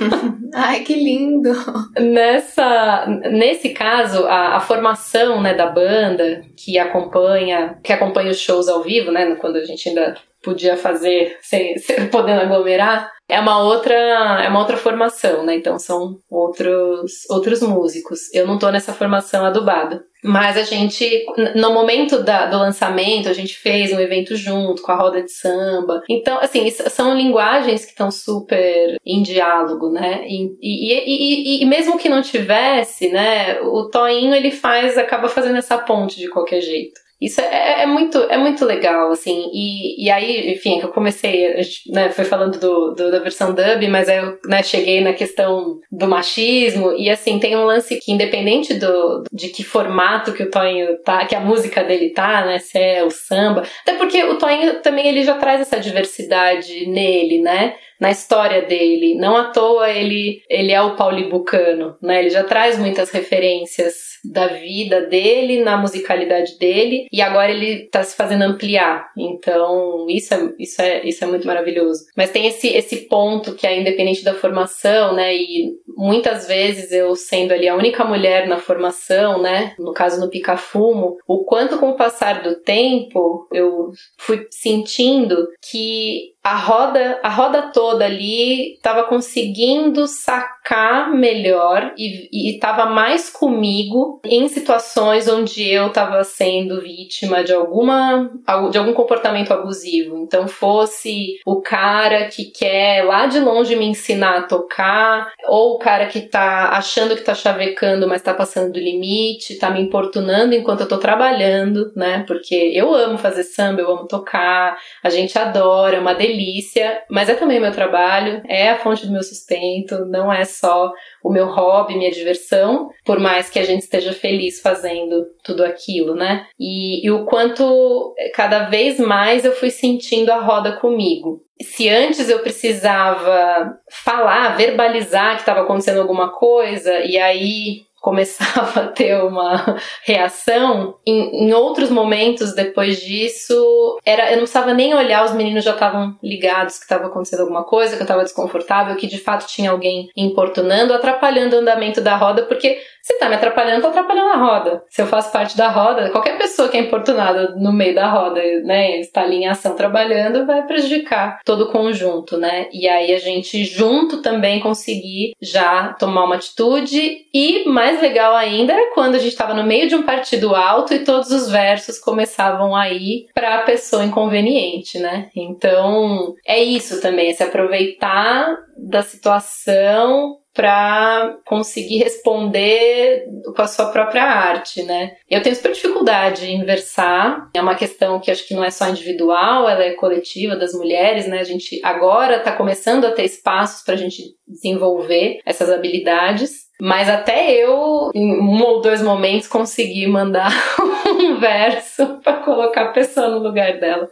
Ai, 0.54 0.80
que 0.80 0.94
lindo! 0.94 1.50
Nessa, 1.98 3.06
nesse 3.06 3.70
caso, 3.70 4.26
a, 4.26 4.56
a 4.56 4.60
formação, 4.60 5.40
né, 5.40 5.54
da 5.54 5.66
banda 5.66 6.44
que 6.54 6.78
acompanha, 6.78 7.78
que 7.82 7.92
acompanha 7.92 8.30
os 8.30 8.38
shows 8.38 8.68
ao 8.68 8.82
vivo, 8.82 9.10
né, 9.10 9.34
quando 9.36 9.56
a 9.56 9.64
gente 9.64 9.88
ainda 9.88 10.14
podia 10.44 10.76
fazer 10.76 11.36
sem, 11.40 11.76
sem 11.78 12.08
podendo 12.08 12.42
aglomerar, 12.42 13.10
é 13.28 13.40
uma 13.40 13.62
outra 13.62 13.94
é 13.94 14.48
uma 14.48 14.60
outra 14.60 14.76
formação, 14.76 15.44
né? 15.44 15.56
Então 15.56 15.78
são 15.78 16.18
outros 16.30 17.28
outros 17.30 17.62
músicos. 17.62 18.32
Eu 18.34 18.46
não 18.46 18.58
tô 18.58 18.70
nessa 18.70 18.92
formação 18.92 19.44
adubada. 19.44 20.04
Mas 20.26 20.56
a 20.56 20.62
gente, 20.62 21.26
no 21.54 21.74
momento 21.74 22.22
da, 22.22 22.46
do 22.46 22.56
lançamento, 22.56 23.28
a 23.28 23.34
gente 23.34 23.58
fez 23.58 23.92
um 23.92 24.00
evento 24.00 24.34
junto 24.34 24.80
com 24.80 24.90
a 24.90 24.96
roda 24.96 25.22
de 25.22 25.30
samba. 25.30 26.02
Então, 26.08 26.38
assim, 26.40 26.70
são 26.70 27.14
linguagens 27.14 27.84
que 27.84 27.90
estão 27.90 28.10
super 28.10 28.96
em 29.04 29.22
diálogo, 29.22 29.90
né? 29.90 30.24
E, 30.26 30.56
e, 30.62 31.58
e, 31.58 31.62
e, 31.62 31.66
mesmo 31.66 31.98
que 31.98 32.08
não 32.08 32.22
tivesse, 32.22 33.10
né? 33.10 33.60
O 33.60 33.90
Toinho 33.90 34.34
ele 34.34 34.50
faz, 34.50 34.96
acaba 34.96 35.28
fazendo 35.28 35.58
essa 35.58 35.76
ponte 35.76 36.18
de 36.18 36.30
qualquer 36.30 36.62
jeito. 36.62 37.03
Isso 37.24 37.40
é, 37.40 37.44
é, 37.44 37.82
é, 37.82 37.86
muito, 37.86 38.18
é 38.18 38.36
muito 38.36 38.66
legal, 38.66 39.10
assim. 39.10 39.50
E, 39.50 40.04
e 40.04 40.10
aí, 40.10 40.52
enfim, 40.52 40.78
que 40.78 40.84
eu 40.84 40.90
comecei, 40.90 41.54
né, 41.86 42.10
foi 42.10 42.26
falando 42.26 42.58
do, 42.58 42.90
do, 42.94 43.10
da 43.10 43.18
versão 43.18 43.54
dub, 43.54 43.88
mas 43.88 44.10
aí 44.10 44.18
eu 44.18 44.38
né, 44.46 44.62
cheguei 44.62 45.00
na 45.00 45.14
questão 45.14 45.80
do 45.90 46.06
machismo. 46.06 46.92
E 46.92 47.08
assim, 47.08 47.38
tem 47.38 47.56
um 47.56 47.64
lance 47.64 47.98
que, 47.98 48.12
independente 48.12 48.74
do, 48.74 49.24
de 49.32 49.48
que 49.48 49.64
formato 49.64 50.34
que 50.34 50.42
o 50.42 50.50
Toinho 50.50 50.98
tá, 50.98 51.24
que 51.24 51.34
a 51.34 51.40
música 51.40 51.82
dele 51.82 52.10
tá, 52.10 52.44
né? 52.44 52.58
Se 52.58 52.78
é 52.78 53.02
o 53.02 53.10
samba. 53.10 53.62
Até 53.82 53.94
porque 53.94 54.22
o 54.24 54.36
Toinho 54.36 54.82
também 54.82 55.08
ele 55.08 55.24
já 55.24 55.34
traz 55.38 55.62
essa 55.62 55.80
diversidade 55.80 56.86
nele, 56.86 57.40
né? 57.40 57.74
Na 58.04 58.10
história 58.10 58.60
dele. 58.60 59.14
Não 59.14 59.34
à 59.34 59.44
toa 59.44 59.90
ele, 59.90 60.42
ele 60.50 60.72
é 60.72 60.82
o 60.82 60.94
paulibucano, 60.94 61.96
né? 62.02 62.20
Ele 62.20 62.28
já 62.28 62.44
traz 62.44 62.78
muitas 62.78 63.10
referências 63.10 63.94
da 64.22 64.46
vida 64.46 65.06
dele, 65.06 65.62
na 65.62 65.78
musicalidade 65.78 66.58
dele, 66.58 67.06
e 67.10 67.22
agora 67.22 67.50
ele 67.50 67.88
tá 67.88 68.02
se 68.02 68.14
fazendo 68.14 68.42
ampliar. 68.42 69.10
Então, 69.16 70.06
isso 70.06 70.34
é, 70.34 70.52
isso 70.58 70.82
é, 70.82 71.06
isso 71.06 71.24
é 71.24 71.26
muito 71.26 71.46
maravilhoso. 71.46 72.04
Mas 72.14 72.30
tem 72.30 72.46
esse, 72.46 72.68
esse 72.68 73.08
ponto 73.08 73.54
que 73.54 73.66
é 73.66 73.80
independente 73.80 74.22
da 74.22 74.34
formação, 74.34 75.14
né? 75.14 75.34
E 75.34 75.72
muitas 75.96 76.46
vezes 76.46 76.92
eu 76.92 77.16
sendo 77.16 77.52
ali 77.52 77.66
a 77.66 77.74
única 77.74 78.04
mulher 78.04 78.46
na 78.46 78.58
formação, 78.58 79.40
né? 79.40 79.74
No 79.78 79.94
caso 79.94 80.20
no 80.20 80.28
Pica-Fumo, 80.28 81.16
o 81.26 81.44
quanto 81.44 81.78
com 81.78 81.88
o 81.88 81.96
passar 81.96 82.42
do 82.42 82.56
tempo 82.60 83.48
eu 83.50 83.92
fui 84.18 84.46
sentindo 84.50 85.48
que 85.70 86.33
a 86.44 86.56
roda, 86.56 87.20
a 87.22 87.30
roda 87.30 87.70
toda 87.72 88.04
ali 88.04 88.74
estava 88.74 89.04
conseguindo 89.04 90.06
sacar 90.06 91.10
melhor 91.10 91.94
e 91.96 92.50
estava 92.54 92.84
mais 92.84 93.30
comigo 93.30 94.20
em 94.22 94.46
situações 94.48 95.26
onde 95.26 95.66
eu 95.66 95.86
estava 95.86 96.22
sendo 96.22 96.82
vítima 96.82 97.42
de 97.42 97.54
alguma 97.54 98.30
de 98.70 98.76
algum 98.76 98.92
comportamento 98.92 99.54
abusivo. 99.54 100.18
Então 100.18 100.46
fosse 100.46 101.40
o 101.46 101.62
cara 101.62 102.26
que 102.26 102.44
quer 102.44 103.06
lá 103.06 103.24
de 103.24 103.40
longe 103.40 103.74
me 103.74 103.86
ensinar 103.86 104.36
a 104.36 104.42
tocar, 104.42 105.32
ou 105.48 105.76
o 105.76 105.78
cara 105.78 106.06
que 106.06 106.20
tá 106.20 106.68
achando 106.72 107.16
que 107.16 107.22
tá 107.22 107.34
chavecando, 107.34 108.06
mas 108.06 108.20
tá 108.20 108.34
passando 108.34 108.70
do 108.70 108.78
limite, 108.78 109.58
tá 109.58 109.70
me 109.70 109.80
importunando 109.80 110.54
enquanto 110.54 110.82
eu 110.82 110.88
tô 110.88 110.98
trabalhando, 110.98 111.90
né? 111.96 112.22
Porque 112.26 112.54
eu 112.54 112.94
amo 112.94 113.16
fazer 113.16 113.44
samba, 113.44 113.80
eu 113.80 113.90
amo 113.90 114.06
tocar, 114.06 114.76
a 115.02 115.08
gente 115.08 115.38
adora, 115.38 115.96
é 115.96 116.00
uma 116.00 116.12
delícia 116.12 116.33
delícia, 116.34 117.02
mas 117.08 117.28
é 117.28 117.34
também 117.34 117.60
meu 117.60 117.72
trabalho, 117.72 118.42
é 118.48 118.70
a 118.70 118.78
fonte 118.78 119.06
do 119.06 119.12
meu 119.12 119.22
sustento, 119.22 120.04
não 120.06 120.32
é 120.32 120.44
só 120.44 120.92
o 121.22 121.30
meu 121.30 121.46
hobby, 121.46 121.96
minha 121.96 122.10
diversão, 122.10 122.90
por 123.04 123.18
mais 123.20 123.48
que 123.48 123.58
a 123.58 123.64
gente 123.64 123.82
esteja 123.82 124.12
feliz 124.12 124.60
fazendo 124.60 125.26
tudo 125.42 125.64
aquilo, 125.64 126.14
né? 126.14 126.46
E, 126.58 127.06
e 127.06 127.10
o 127.10 127.24
quanto 127.24 128.14
cada 128.34 128.64
vez 128.64 128.98
mais 128.98 129.44
eu 129.44 129.52
fui 129.52 129.70
sentindo 129.70 130.30
a 130.30 130.40
roda 130.40 130.72
comigo. 130.72 131.42
Se 131.62 131.88
antes 131.88 132.28
eu 132.28 132.40
precisava 132.40 133.78
falar, 133.88 134.56
verbalizar 134.56 135.34
que 135.34 135.42
estava 135.42 135.60
acontecendo 135.60 136.00
alguma 136.00 136.32
coisa, 136.32 136.98
e 137.00 137.16
aí 137.16 137.82
começava 138.04 138.80
a 138.84 138.88
ter 138.88 139.16
uma 139.24 139.78
reação, 140.04 140.98
em, 141.06 141.46
em, 141.46 141.54
outros 141.54 141.88
momentos 141.88 142.54
depois 142.54 143.00
disso, 143.00 143.98
era 144.04 144.26
eu 144.26 144.32
não 144.32 144.42
precisava 144.42 144.74
nem 144.74 144.94
olhar, 144.94 145.24
os 145.24 145.32
meninos 145.32 145.64
já 145.64 145.72
estavam 145.72 146.14
ligados 146.22 146.76
que 146.76 146.84
estava 146.84 147.06
acontecendo 147.06 147.40
alguma 147.40 147.64
coisa, 147.64 147.96
que 147.96 148.02
eu 148.02 148.04
estava 148.04 148.22
desconfortável, 148.22 148.94
que 148.96 149.06
de 149.06 149.18
fato 149.18 149.46
tinha 149.46 149.70
alguém 149.70 150.10
importunando, 150.14 150.92
atrapalhando 150.92 151.56
o 151.56 151.60
andamento 151.60 152.02
da 152.02 152.14
roda, 152.14 152.42
porque 152.42 152.78
se 153.04 153.18
tá 153.18 153.28
me 153.28 153.34
atrapalhando, 153.34 153.82
tá 153.82 153.88
atrapalhando 153.88 154.30
a 154.30 154.36
roda. 154.36 154.82
Se 154.88 155.02
eu 155.02 155.06
faço 155.06 155.30
parte 155.30 155.58
da 155.58 155.68
roda, 155.68 156.08
qualquer 156.08 156.38
pessoa 156.38 156.70
que 156.70 156.78
é 156.78 156.80
importunada 156.80 157.54
no 157.54 157.70
meio 157.70 157.94
da 157.94 158.08
roda, 158.08 158.40
né, 158.62 158.98
está 158.98 159.20
ali 159.20 159.36
em 159.36 159.46
ação 159.46 159.76
trabalhando, 159.76 160.46
vai 160.46 160.66
prejudicar 160.66 161.40
todo 161.44 161.64
o 161.64 161.70
conjunto, 161.70 162.38
né? 162.38 162.66
E 162.72 162.88
aí 162.88 163.12
a 163.12 163.18
gente 163.18 163.62
junto 163.62 164.22
também 164.22 164.58
conseguir 164.58 165.34
já 165.38 165.92
tomar 165.98 166.24
uma 166.24 166.36
atitude 166.36 167.26
e 167.34 167.68
mais 167.68 168.00
legal 168.00 168.34
ainda 168.34 168.72
era 168.72 168.94
quando 168.94 169.16
a 169.16 169.18
gente 169.18 169.32
estava 169.32 169.52
no 169.52 169.64
meio 169.64 169.86
de 169.86 169.94
um 169.94 170.02
partido 170.02 170.54
alto 170.54 170.94
e 170.94 171.04
todos 171.04 171.30
os 171.30 171.50
versos 171.50 171.98
começavam 171.98 172.74
a 172.74 172.88
ir 172.88 173.26
para 173.34 173.56
a 173.56 173.62
pessoa 173.62 174.02
inconveniente, 174.02 174.98
né? 174.98 175.28
Então, 175.36 176.34
é 176.46 176.58
isso 176.58 177.02
também, 177.02 177.28
é 177.28 177.34
se 177.34 177.42
aproveitar 177.42 178.64
da 178.76 179.02
situação 179.02 180.38
para 180.54 181.36
conseguir 181.44 181.98
responder 181.98 183.24
com 183.56 183.60
a 183.60 183.66
sua 183.66 183.86
própria 183.86 184.22
arte, 184.22 184.84
né? 184.84 185.16
Eu 185.28 185.42
tenho 185.42 185.56
super 185.56 185.72
dificuldade 185.72 186.46
em 186.46 186.64
versar, 186.64 187.50
é 187.52 187.60
uma 187.60 187.74
questão 187.74 188.20
que 188.20 188.30
acho 188.30 188.46
que 188.46 188.54
não 188.54 188.62
é 188.62 188.70
só 188.70 188.88
individual, 188.88 189.68
ela 189.68 189.82
é 189.82 189.94
coletiva 189.94 190.54
das 190.54 190.72
mulheres, 190.72 191.26
né? 191.26 191.40
A 191.40 191.44
gente 191.44 191.80
agora 191.82 192.36
está 192.36 192.52
começando 192.52 193.04
a 193.04 193.10
ter 193.10 193.24
espaços 193.24 193.82
para 193.82 193.94
a 193.94 193.98
gente 193.98 194.22
desenvolver 194.46 195.40
essas 195.44 195.70
habilidades. 195.70 196.64
Mas 196.80 197.08
até 197.08 197.52
eu, 197.52 198.10
em 198.14 198.40
um 198.40 198.62
ou 198.62 198.80
dois 198.80 199.00
momentos, 199.00 199.46
consegui 199.46 200.06
mandar 200.06 200.50
um 201.08 201.38
verso 201.38 202.20
para 202.22 202.38
colocar 202.44 202.86
a 202.86 202.92
pessoa 202.92 203.28
no 203.28 203.38
lugar 203.38 203.78
dela. 203.78 204.08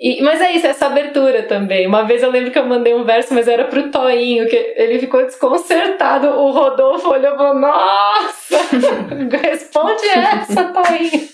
E, 0.00 0.22
mas 0.22 0.40
é 0.40 0.52
isso, 0.52 0.66
essa 0.66 0.86
abertura 0.86 1.42
também. 1.42 1.86
Uma 1.86 2.04
vez 2.04 2.22
eu 2.22 2.30
lembro 2.30 2.52
que 2.52 2.58
eu 2.58 2.66
mandei 2.66 2.94
um 2.94 3.04
verso, 3.04 3.34
mas 3.34 3.48
era 3.48 3.64
pro 3.64 3.90
Toinho, 3.90 4.48
que 4.48 4.74
ele 4.76 4.98
ficou 5.00 5.24
desconcertado. 5.24 6.28
O 6.28 6.52
Rodolfo 6.52 7.10
olhou 7.10 7.34
e 7.34 7.36
falou: 7.36 7.54
Nossa, 7.54 8.58
responde 9.42 10.06
essa, 10.06 10.64
Toinho. 10.72 11.28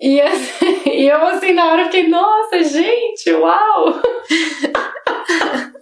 E, 0.00 0.20
assim, 0.20 0.82
e 0.90 1.08
eu 1.08 1.26
assim 1.26 1.52
na 1.52 1.72
hora 1.72 1.84
fiquei, 1.84 2.08
nossa, 2.08 2.62
gente, 2.62 3.32
uau! 3.32 4.00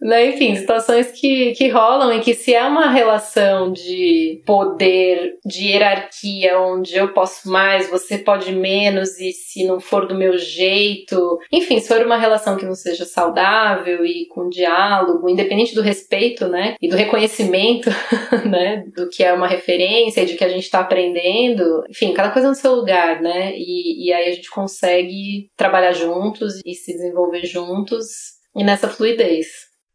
né? 0.00 0.28
Enfim, 0.28 0.56
situações 0.56 1.12
que, 1.12 1.52
que 1.52 1.68
rolam 1.68 2.12
e 2.12 2.20
que 2.20 2.34
se 2.34 2.54
é 2.54 2.64
uma 2.64 2.90
relação 2.90 3.70
de 3.70 4.42
poder, 4.46 5.34
de 5.44 5.68
hierarquia, 5.68 6.58
onde 6.58 6.96
eu 6.96 7.12
posso 7.12 7.50
mais, 7.50 7.90
você 7.90 8.16
pode 8.16 8.52
menos, 8.52 9.20
e 9.20 9.32
se 9.32 9.66
não 9.66 9.78
for 9.78 10.06
do 10.06 10.14
meu 10.14 10.38
jeito. 10.38 11.38
Enfim, 11.52 11.78
se 11.78 11.88
for 11.88 12.04
uma 12.04 12.16
relação 12.16 12.56
que 12.56 12.64
não 12.64 12.74
seja 12.74 13.04
saudável 13.04 14.04
e 14.04 14.26
com 14.28 14.48
diálogo, 14.48 15.28
independente 15.28 15.74
do 15.74 15.82
respeito, 15.82 16.48
né? 16.48 16.76
E 16.80 16.88
do 16.88 16.96
reconhecimento, 16.96 17.90
né? 18.48 18.84
Do 18.96 19.08
que 19.08 19.22
é 19.22 19.32
uma 19.32 19.46
referência 19.46 20.22
e 20.22 20.26
de 20.26 20.34
que 20.34 20.44
a 20.44 20.48
gente 20.48 20.64
está 20.64 20.80
aprendendo. 20.80 21.84
Enfim, 21.90 22.14
cada 22.14 22.30
coisa 22.30 22.48
no 22.48 22.54
seu 22.54 22.74
lugar, 22.74 23.20
né? 23.20 23.52
E, 23.54 24.06
e 24.06 24.12
aí 24.12 24.28
a 24.28 24.34
gente 24.34 24.50
consegue 24.50 25.50
trabalhar 25.56 25.92
juntos 25.92 26.60
e 26.64 26.74
se 26.74 26.92
desenvolver 26.92 27.44
juntos 27.44 28.39
e 28.54 28.64
nessa 28.64 28.88
fluidez. 28.88 29.46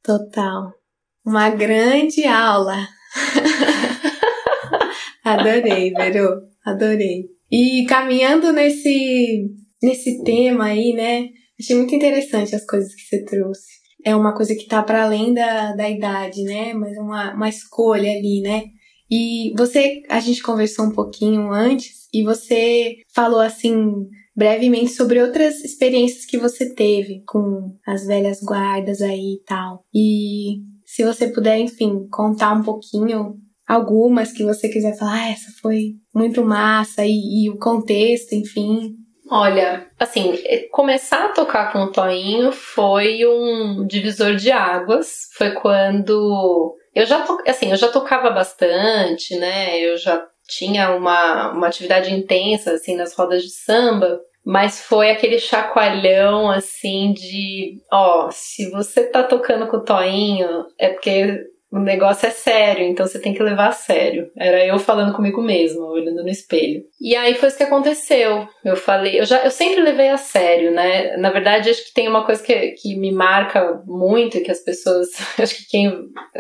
Total. 0.04 0.74
Uma 1.26 1.50
grande 1.50 2.24
aula. 2.26 2.88
Adorei, 5.24 5.92
Vero. 5.92 6.42
Adorei. 6.66 7.26
E 7.52 7.86
caminhando 7.88 8.52
nesse, 8.52 9.50
nesse 9.82 10.24
tema 10.24 10.66
aí, 10.66 10.94
né? 10.94 11.30
Achei 11.60 11.76
muito 11.76 11.96
interessante 11.96 12.56
as 12.56 12.66
coisas 12.66 12.94
que 12.94 13.02
você 13.02 13.24
trouxe. 13.24 13.76
É 14.04 14.16
uma 14.16 14.36
coisa 14.36 14.54
que 14.54 14.68
tá 14.68 14.84
para 14.84 15.04
além 15.04 15.34
da, 15.34 15.74
da 15.74 15.90
idade, 15.90 16.44
né? 16.44 16.74
Mas 16.74 16.96
uma, 16.98 17.34
uma 17.34 17.50
escolha 17.50 18.12
ali, 18.12 18.42
né? 18.42 18.66
E 19.10 19.54
você, 19.58 20.02
a 20.10 20.20
gente 20.20 20.44
conversou 20.44 20.86
um 20.86 20.92
pouquinho 20.92 21.52
antes 21.52 22.08
e 22.14 22.24
você 22.24 22.98
falou 23.14 23.40
assim 23.40 23.82
brevemente 24.36 24.92
sobre 24.92 25.22
outras 25.22 25.64
experiências 25.64 26.26
que 26.26 26.38
você 26.38 26.74
teve 26.74 27.24
com 27.26 27.76
as 27.88 28.06
velhas 28.06 28.42
guardas 28.42 29.02
aí 29.02 29.36
e 29.36 29.44
tal. 29.46 29.84
E 29.94 30.58
se 30.86 31.04
você 31.04 31.28
puder, 31.28 31.58
enfim, 31.58 32.08
contar 32.10 32.54
um 32.54 32.64
pouquinho 32.64 33.36
algumas 33.68 34.32
que 34.32 34.44
você 34.44 34.70
quiser 34.70 34.98
falar, 34.98 35.24
ah, 35.24 35.32
essa 35.32 35.52
foi 35.62 35.94
muito 36.14 36.44
massa 36.44 37.06
e, 37.06 37.46
e 37.46 37.50
o 37.50 37.58
contexto, 37.58 38.34
enfim. 38.34 38.96
Olha, 39.30 39.88
assim, 39.98 40.38
começar 40.72 41.26
a 41.26 41.30
tocar 41.30 41.72
com 41.72 41.80
o 41.80 41.92
Toinho 41.92 42.52
foi 42.52 43.26
um 43.26 43.86
divisor 43.88 44.36
de 44.36 44.52
águas. 44.52 45.30
Foi 45.36 45.52
quando 45.52 46.76
eu 46.94 47.06
já 47.06 47.24
to... 47.24 47.38
assim, 47.48 47.72
eu 47.72 47.76
já 47.76 47.88
tocava 47.90 48.30
bastante, 48.30 49.36
né? 49.38 49.80
Eu 49.80 49.98
já 49.98 50.24
tinha 50.48 50.96
uma, 50.96 51.52
uma 51.52 51.68
atividade 51.68 52.14
intensa 52.14 52.74
assim 52.74 52.96
nas 52.96 53.14
rodas 53.14 53.44
de 53.44 53.52
samba, 53.52 54.20
mas 54.46 54.80
foi 54.80 55.10
aquele 55.10 55.40
chacoalhão 55.40 56.52
assim 56.52 57.14
de, 57.14 57.82
ó, 57.92 58.30
se 58.32 58.70
você 58.70 59.06
tá 59.06 59.24
tocando 59.24 59.68
com 59.68 59.78
o 59.78 59.84
Toinho, 59.84 60.68
é 60.78 60.90
porque 60.90 61.44
o 61.76 61.80
negócio 61.80 62.26
é 62.26 62.30
sério, 62.30 62.86
então 62.86 63.06
você 63.06 63.20
tem 63.20 63.34
que 63.34 63.44
levar 63.44 63.68
a 63.68 63.74
sério. 63.74 64.32
Era 64.38 64.66
eu 64.66 64.80
falando 64.80 65.14
comigo 65.14 65.42
mesma, 65.42 65.86
olhando 65.86 66.24
no 66.24 66.30
espelho. 66.30 66.84
E 67.02 67.14
aí 67.18 67.36
foi 67.36 67.50
isso 67.50 67.58
que 67.58 67.64
aconteceu. 67.64 68.48
Eu 68.64 68.78
falei, 68.78 69.20
eu 69.20 69.26
já 69.26 69.44
eu 69.44 69.52
sempre 69.52 69.82
levei 69.82 70.08
a 70.08 70.16
sério, 70.16 70.72
né? 70.72 71.18
Na 71.18 71.30
verdade, 71.32 71.70
acho 71.70 71.84
que 71.86 71.94
tem 71.94 72.08
uma 72.08 72.26
coisa 72.26 72.42
que, 72.42 72.72
que 72.72 72.96
me 72.96 73.12
marca 73.12 73.84
muito, 73.86 74.42
que 74.42 74.50
as 74.50 74.62
pessoas, 74.62 75.10
acho 75.38 75.58
que 75.58 75.70
quem 75.70 75.92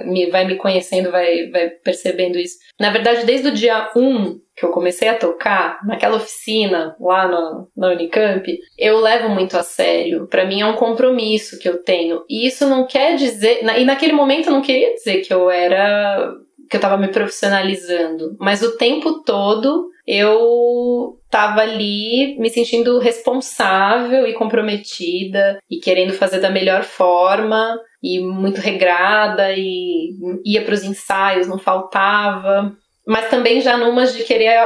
me, 0.05 0.29
vai 0.29 0.47
me 0.47 0.55
conhecendo 0.55 1.11
vai, 1.11 1.49
vai 1.49 1.69
percebendo 1.69 2.37
isso. 2.37 2.55
Na 2.79 2.89
verdade, 2.89 3.25
desde 3.25 3.49
o 3.49 3.53
dia 3.53 3.91
1 3.93 4.01
um, 4.01 4.39
que 4.55 4.65
eu 4.65 4.69
comecei 4.69 5.07
a 5.09 5.17
tocar, 5.17 5.79
naquela 5.85 6.15
oficina 6.15 6.95
lá 6.99 7.27
no, 7.27 7.67
na 7.75 7.89
Unicamp, 7.89 8.57
eu 8.77 8.99
levo 9.01 9.29
muito 9.29 9.57
a 9.57 9.63
sério. 9.63 10.27
Para 10.27 10.45
mim 10.45 10.61
é 10.61 10.65
um 10.65 10.75
compromisso 10.75 11.59
que 11.59 11.67
eu 11.67 11.83
tenho. 11.83 12.23
E 12.29 12.47
isso 12.47 12.65
não 12.65 12.87
quer 12.87 13.15
dizer. 13.15 13.63
E 13.77 13.83
naquele 13.83 14.13
momento 14.13 14.47
eu 14.47 14.53
não 14.53 14.61
queria 14.61 14.93
dizer 14.93 15.21
que 15.21 15.33
eu 15.33 15.49
era. 15.49 16.33
que 16.69 16.77
eu 16.77 16.81
tava 16.81 16.97
me 16.97 17.09
profissionalizando. 17.09 18.37
Mas 18.39 18.61
o 18.61 18.77
tempo 18.77 19.23
todo 19.23 19.89
eu 20.07 21.19
tava 21.29 21.61
ali 21.61 22.37
me 22.39 22.49
sentindo 22.49 22.99
responsável 22.99 24.27
e 24.27 24.33
comprometida 24.33 25.59
e 25.69 25.77
querendo 25.79 26.13
fazer 26.13 26.39
da 26.39 26.49
melhor 26.49 26.83
forma 26.83 27.77
e 28.01 28.19
muito 28.21 28.61
regrada 28.61 29.51
e 29.51 30.11
ia 30.45 30.63
para 30.63 30.75
os 30.75 30.83
ensaios, 30.83 31.47
não 31.47 31.57
faltava 31.57 32.77
mas 33.07 33.29
também 33.29 33.61
já 33.61 33.77
numas 33.77 34.15
de 34.15 34.23
querer 34.23 34.57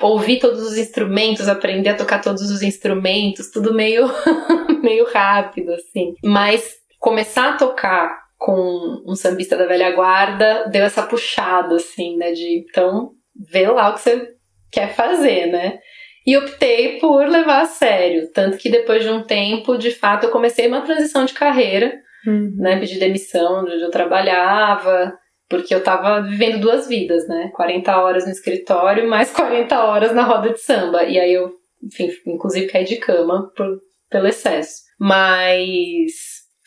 ouvir 0.00 0.38
todos 0.38 0.62
os 0.62 0.76
instrumentos, 0.76 1.48
aprender 1.48 1.90
a 1.90 1.96
tocar 1.96 2.20
todos 2.20 2.50
os 2.50 2.62
instrumentos, 2.62 3.50
tudo 3.50 3.72
meio, 3.72 4.06
meio 4.82 5.06
rápido, 5.10 5.72
assim. 5.72 6.14
Mas 6.22 6.74
começar 6.98 7.50
a 7.50 7.56
tocar 7.56 8.28
com 8.36 9.02
um 9.06 9.14
sambista 9.14 9.56
da 9.56 9.66
velha 9.66 9.90
guarda 9.92 10.68
deu 10.70 10.84
essa 10.84 11.02
puxada, 11.02 11.76
assim, 11.76 12.16
né? 12.16 12.32
De 12.32 12.58
então, 12.58 13.12
vê 13.50 13.66
lá 13.66 13.90
o 13.90 13.94
que 13.94 14.00
você 14.00 14.28
quer 14.70 14.94
fazer, 14.94 15.46
né? 15.46 15.78
E 16.26 16.36
optei 16.36 16.98
por 16.98 17.26
levar 17.26 17.62
a 17.62 17.66
sério. 17.66 18.30
Tanto 18.32 18.58
que 18.58 18.70
depois 18.70 19.02
de 19.02 19.08
um 19.08 19.22
tempo, 19.22 19.78
de 19.78 19.90
fato, 19.90 20.24
eu 20.24 20.30
comecei 20.30 20.68
uma 20.68 20.82
transição 20.82 21.24
de 21.24 21.32
carreira, 21.32 21.94
uhum. 22.26 22.54
né? 22.58 22.78
Pedi 22.78 22.98
demissão 22.98 23.64
de 23.64 23.72
onde 23.72 23.82
eu 23.82 23.90
trabalhava 23.90 25.18
porque 25.48 25.74
eu 25.74 25.82
tava 25.82 26.20
vivendo 26.22 26.60
duas 26.60 26.86
vidas, 26.86 27.26
né? 27.26 27.50
40 27.54 27.96
horas 27.96 28.24
no 28.26 28.32
escritório, 28.32 29.08
mais 29.08 29.30
40 29.32 29.82
horas 29.84 30.14
na 30.14 30.22
roda 30.22 30.50
de 30.50 30.60
samba. 30.60 31.04
E 31.04 31.18
aí 31.18 31.32
eu, 31.32 31.52
enfim, 31.82 32.10
inclusive 32.26 32.66
caí 32.66 32.84
de 32.84 32.96
cama 32.96 33.50
por, 33.56 33.80
pelo 34.10 34.26
excesso. 34.26 34.82
Mas 34.98 36.12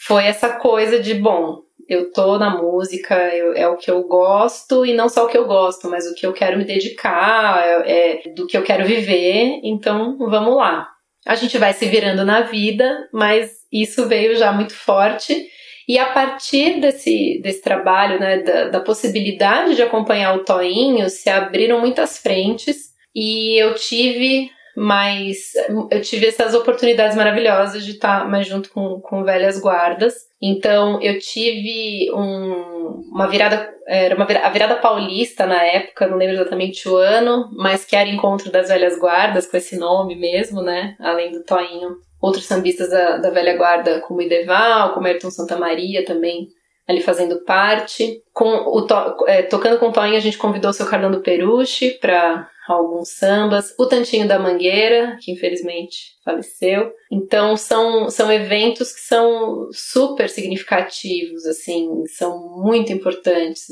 foi 0.05 0.25
essa 0.25 0.57
coisa 0.57 0.99
de, 0.99 1.13
bom, 1.13 1.61
eu 1.87 2.11
tô 2.11 2.39
na 2.39 2.57
música, 2.57 3.15
eu, 3.35 3.53
é 3.53 3.67
o 3.67 3.77
que 3.77 3.91
eu 3.91 4.03
gosto, 4.03 4.85
e 4.85 4.93
não 4.93 5.09
só 5.09 5.25
o 5.25 5.27
que 5.27 5.37
eu 5.37 5.45
gosto, 5.45 5.89
mas 5.89 6.07
o 6.07 6.15
que 6.15 6.25
eu 6.25 6.33
quero 6.33 6.57
me 6.57 6.63
dedicar, 6.63 7.61
é, 7.85 8.21
é 8.29 8.29
do 8.33 8.47
que 8.47 8.57
eu 8.57 8.63
quero 8.63 8.85
viver, 8.85 9.59
então 9.63 10.17
vamos 10.17 10.55
lá. 10.55 10.87
A 11.27 11.35
gente 11.35 11.57
vai 11.57 11.73
se 11.73 11.85
virando 11.85 12.25
na 12.25 12.41
vida, 12.41 13.07
mas 13.13 13.51
isso 13.71 14.07
veio 14.07 14.35
já 14.35 14.51
muito 14.51 14.73
forte. 14.73 15.50
E 15.87 15.97
a 15.97 16.07
partir 16.07 16.79
desse, 16.79 17.39
desse 17.41 17.61
trabalho, 17.61 18.19
né, 18.19 18.39
da, 18.39 18.69
da 18.69 18.79
possibilidade 18.79 19.75
de 19.75 19.81
acompanhar 19.81 20.35
o 20.35 20.43
Toinho, 20.43 21.09
se 21.09 21.29
abriram 21.29 21.79
muitas 21.79 22.17
frentes 22.17 22.91
e 23.15 23.61
eu 23.61 23.75
tive 23.75 24.49
mais. 24.75 25.51
Eu 25.89 26.01
tive 26.01 26.27
essas 26.27 26.53
oportunidades 26.53 27.15
maravilhosas 27.15 27.83
de 27.83 27.91
estar 27.91 28.29
mais 28.29 28.47
junto 28.47 28.69
com, 28.69 28.99
com 29.01 29.23
velhas 29.23 29.59
guardas. 29.59 30.13
Então 30.41 31.01
eu 31.01 31.19
tive 31.19 32.11
um, 32.13 33.03
uma 33.11 33.27
virada, 33.27 33.73
era 33.87 34.15
uma 34.15 34.25
virada, 34.25 34.47
a 34.47 34.49
virada 34.49 34.75
paulista 34.75 35.45
na 35.45 35.61
época, 35.63 36.07
não 36.07 36.17
lembro 36.17 36.35
exatamente 36.35 36.87
o 36.87 36.95
ano, 36.95 37.49
mas 37.53 37.85
que 37.85 37.95
era 37.95 38.09
encontro 38.09 38.51
das 38.51 38.69
velhas 38.69 38.97
guardas, 38.97 39.45
com 39.45 39.57
esse 39.57 39.77
nome 39.77 40.15
mesmo, 40.15 40.61
né? 40.61 40.95
Além 40.99 41.31
do 41.31 41.43
Toinho 41.43 41.97
outros 42.21 42.45
sambistas 42.45 42.89
da, 42.89 43.17
da 43.17 43.29
velha 43.31 43.57
guarda, 43.57 43.99
como 44.01 44.21
Ideval, 44.21 44.93
como 44.93 45.07
Ayrton 45.07 45.31
Santa 45.31 45.57
Maria 45.57 46.05
também 46.05 46.49
ali 46.87 47.01
fazendo 47.01 47.43
parte. 47.43 48.21
Com 48.41 48.75
o 48.75 48.81
to, 48.87 48.95
é, 49.27 49.43
tocando 49.43 49.77
com 49.77 49.89
o 49.89 49.91
Toinho, 49.91 50.17
a 50.17 50.19
gente 50.19 50.35
convidou 50.35 50.71
o 50.71 50.73
seu 50.73 50.87
Carlando 50.87 51.21
Perucci 51.21 51.99
para 52.01 52.49
alguns 52.67 53.09
sambas, 53.09 53.75
o 53.77 53.85
Tantinho 53.85 54.27
da 54.27 54.39
Mangueira, 54.39 55.15
que 55.21 55.31
infelizmente 55.31 56.15
faleceu. 56.25 56.91
Então 57.11 57.55
são, 57.55 58.09
são 58.09 58.31
eventos 58.31 58.93
que 58.93 59.01
são 59.01 59.69
super 59.71 60.27
significativos, 60.27 61.45
assim, 61.45 61.87
são 62.17 62.63
muito 62.63 62.91
importantes. 62.91 63.63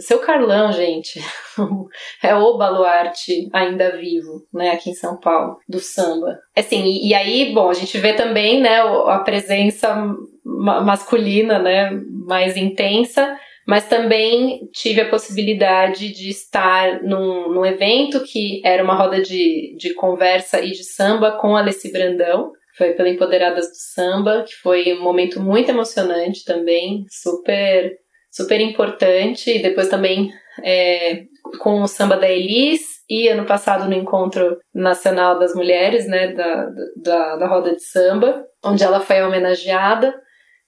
Seu 0.00 0.18
Carlão, 0.18 0.72
gente, 0.72 1.18
é 2.22 2.34
o 2.34 2.58
baluarte 2.58 3.48
ainda 3.50 3.96
vivo, 3.96 4.46
né, 4.52 4.72
aqui 4.72 4.90
em 4.90 4.94
São 4.94 5.18
Paulo, 5.18 5.56
do 5.66 5.78
samba. 5.78 6.38
Assim, 6.54 6.84
e, 6.84 7.08
e 7.08 7.14
aí, 7.14 7.54
bom, 7.54 7.70
a 7.70 7.74
gente 7.74 7.96
vê 7.96 8.12
também, 8.12 8.60
né, 8.60 8.80
a 9.06 9.20
presença 9.20 9.96
masculina, 10.44 11.58
né, 11.58 11.90
mais 12.26 12.58
intensa, 12.58 13.38
mas 13.68 13.86
também 13.86 14.66
tive 14.72 15.02
a 15.02 15.10
possibilidade 15.10 16.10
de 16.10 16.30
estar 16.30 17.02
num, 17.02 17.52
num 17.52 17.66
evento 17.66 18.24
que 18.24 18.62
era 18.64 18.82
uma 18.82 18.94
roda 18.94 19.20
de, 19.20 19.76
de 19.76 19.92
conversa 19.92 20.64
e 20.64 20.70
de 20.70 20.84
samba 20.84 21.32
com 21.32 21.54
Alessi 21.54 21.92
Brandão, 21.92 22.50
foi 22.78 22.92
pela 22.92 23.10
Empoderadas 23.10 23.66
do 23.66 23.74
Samba, 23.74 24.44
que 24.44 24.54
foi 24.54 24.94
um 24.94 25.02
momento 25.02 25.38
muito 25.38 25.68
emocionante 25.68 26.44
também, 26.44 27.04
super, 27.10 27.92
super 28.30 28.58
importante, 28.60 29.50
e 29.50 29.60
depois 29.60 29.88
também 29.88 30.30
é, 30.64 31.24
com 31.60 31.82
o 31.82 31.88
samba 31.88 32.16
da 32.16 32.30
Elis, 32.30 32.80
e 33.10 33.28
ano 33.28 33.44
passado 33.44 33.86
no 33.86 33.94
Encontro 33.94 34.58
Nacional 34.72 35.38
das 35.38 35.54
Mulheres, 35.54 36.06
né, 36.06 36.32
da, 36.32 36.70
da, 36.96 37.36
da 37.36 37.48
roda 37.48 37.74
de 37.74 37.82
samba, 37.82 38.46
onde 38.64 38.82
ela 38.82 39.00
foi 39.00 39.22
homenageada. 39.22 40.14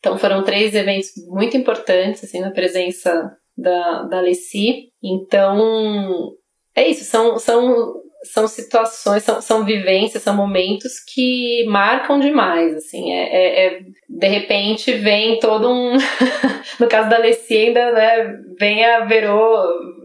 Então 0.01 0.19
foram 0.19 0.43
três 0.43 0.75
eventos 0.75 1.11
muito 1.29 1.57
importantes, 1.57 2.25
assim, 2.25 2.41
na 2.41 2.51
presença 2.51 3.31
da, 3.57 4.03
da 4.05 4.19
Alessi. 4.19 4.91
Então, 5.03 6.35
é 6.75 6.89
isso, 6.89 7.05
são, 7.05 7.39
são 7.39 7.95
são 8.23 8.47
situações, 8.47 9.23
são, 9.23 9.41
são 9.41 9.65
vivências, 9.65 10.23
são 10.23 10.37
momentos 10.37 11.01
que 11.01 11.65
marcam 11.67 12.21
demais, 12.21 12.75
assim, 12.75 13.13
é, 13.13 13.23
é, 13.23 13.67
é 13.67 13.81
de 14.09 14.27
repente 14.27 14.93
vem 14.93 15.39
todo 15.39 15.71
um, 15.71 15.97
no 16.79 16.87
caso 16.87 17.09
da 17.09 17.17
Alessia 17.17 17.69
ainda, 17.69 17.93
né, 17.93 18.39
vem 18.59 18.85
a 18.85 19.07
Verô, 19.07 19.57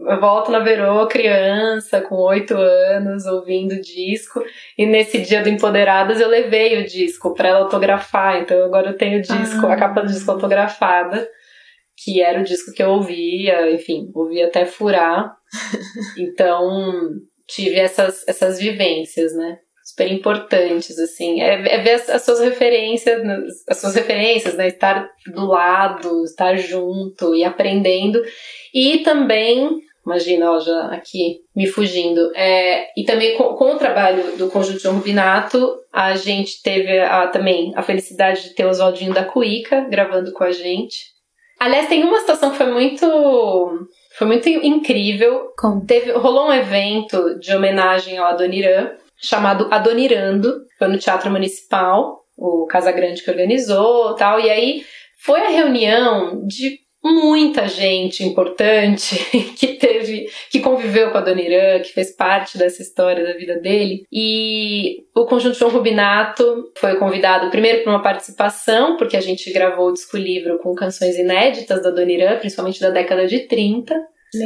eu 0.08 0.18
volto 0.18 0.50
na 0.50 0.60
Verô 0.60 1.06
criança, 1.06 2.00
com 2.00 2.16
oito 2.16 2.56
anos, 2.56 3.26
ouvindo 3.26 3.80
disco, 3.82 4.42
e 4.78 4.86
nesse 4.86 5.18
dia 5.18 5.42
do 5.42 5.50
Empoderadas 5.50 6.18
eu 6.18 6.28
levei 6.28 6.80
o 6.80 6.86
disco 6.86 7.34
para 7.34 7.50
ela 7.50 7.60
autografar, 7.60 8.40
então 8.40 8.64
agora 8.64 8.90
eu 8.90 8.96
tenho 8.96 9.18
o 9.18 9.22
disco, 9.22 9.66
ah. 9.66 9.74
a 9.74 9.76
capa 9.76 10.00
do 10.00 10.08
disco 10.08 10.30
autografada, 10.30 11.28
que 11.98 12.22
era 12.22 12.40
o 12.40 12.44
disco 12.44 12.72
que 12.72 12.82
eu 12.82 12.90
ouvia, 12.90 13.70
enfim, 13.72 14.10
ouvia 14.14 14.46
até 14.46 14.64
furar, 14.64 15.36
então 16.16 17.20
tive 17.46 17.76
essas, 17.76 18.26
essas 18.26 18.58
vivências, 18.58 19.34
né? 19.34 19.58
Super 19.84 20.10
importantes, 20.10 20.98
assim. 20.98 21.40
É, 21.40 21.74
é 21.74 21.78
ver 21.78 21.92
as, 21.92 22.10
as, 22.10 22.22
suas 22.22 22.40
referências, 22.40 23.22
as 23.68 23.78
suas 23.78 23.94
referências, 23.94 24.54
né? 24.54 24.68
Estar 24.68 25.08
do 25.28 25.46
lado, 25.46 26.24
estar 26.24 26.56
junto 26.56 27.34
e 27.34 27.44
aprendendo. 27.44 28.20
E 28.74 28.98
também, 28.98 29.80
imagina, 30.04 30.50
ó, 30.50 30.58
já 30.58 30.86
aqui 30.88 31.38
me 31.54 31.68
fugindo. 31.68 32.32
É, 32.34 32.88
e 32.98 33.04
também 33.04 33.36
com, 33.36 33.54
com 33.54 33.74
o 33.74 33.78
trabalho 33.78 34.36
do 34.36 34.50
Conjunto 34.50 34.80
João 34.80 34.96
Rubinato, 34.96 35.76
a 35.92 36.16
gente 36.16 36.60
teve 36.62 36.98
a, 36.98 37.28
também 37.28 37.72
a 37.76 37.82
felicidade 37.82 38.42
de 38.42 38.54
ter 38.54 38.66
o 38.66 38.70
Oswaldinho 38.70 39.14
da 39.14 39.24
Cuíca 39.24 39.86
gravando 39.88 40.32
com 40.32 40.42
a 40.42 40.50
gente. 40.50 41.14
Aliás, 41.58 41.88
tem 41.88 42.02
uma 42.02 42.20
situação 42.20 42.50
que 42.50 42.58
foi 42.58 42.70
muito 42.70 43.06
foi 44.16 44.26
muito 44.26 44.48
incrível. 44.48 45.52
Teve, 45.86 46.12
rolou 46.12 46.48
um 46.48 46.52
evento 46.52 47.38
de 47.38 47.54
homenagem 47.54 48.16
ao 48.16 48.28
Adoniran, 48.28 48.92
chamado 49.16 49.68
Adonirando. 49.70 50.64
Foi 50.78 50.88
no 50.88 50.98
Teatro 50.98 51.30
Municipal, 51.30 52.24
o 52.36 52.66
Casagrande 52.66 53.22
que 53.22 53.30
organizou 53.30 54.14
tal. 54.14 54.40
E 54.40 54.50
aí 54.50 54.84
foi 55.18 55.40
a 55.40 55.50
reunião 55.50 56.46
de 56.46 56.78
muita 57.06 57.68
gente 57.68 58.24
importante 58.24 59.16
que 59.56 59.74
teve, 59.74 60.26
que 60.50 60.60
conviveu 60.60 61.10
com 61.10 61.18
a 61.18 61.20
Dona 61.20 61.40
Irã, 61.40 61.80
que 61.80 61.92
fez 61.92 62.14
parte 62.14 62.58
dessa 62.58 62.82
história 62.82 63.24
da 63.24 63.34
vida 63.34 63.58
dele. 63.58 64.04
E 64.12 65.04
o 65.14 65.26
Conjunto 65.26 65.58
João 65.58 65.70
Rubinato 65.70 66.72
foi 66.78 66.96
convidado 66.96 67.50
primeiro 67.50 67.82
para 67.82 67.92
uma 67.92 68.02
participação, 68.02 68.96
porque 68.96 69.16
a 69.16 69.20
gente 69.20 69.52
gravou 69.52 69.88
o 69.88 69.92
disco 69.92 70.16
livro 70.16 70.58
com 70.58 70.74
canções 70.74 71.16
inéditas 71.16 71.82
da 71.82 71.90
Dona 71.90 72.12
Irã, 72.12 72.38
principalmente 72.38 72.80
da 72.80 72.90
década 72.90 73.26
de 73.26 73.40
30, 73.46 73.94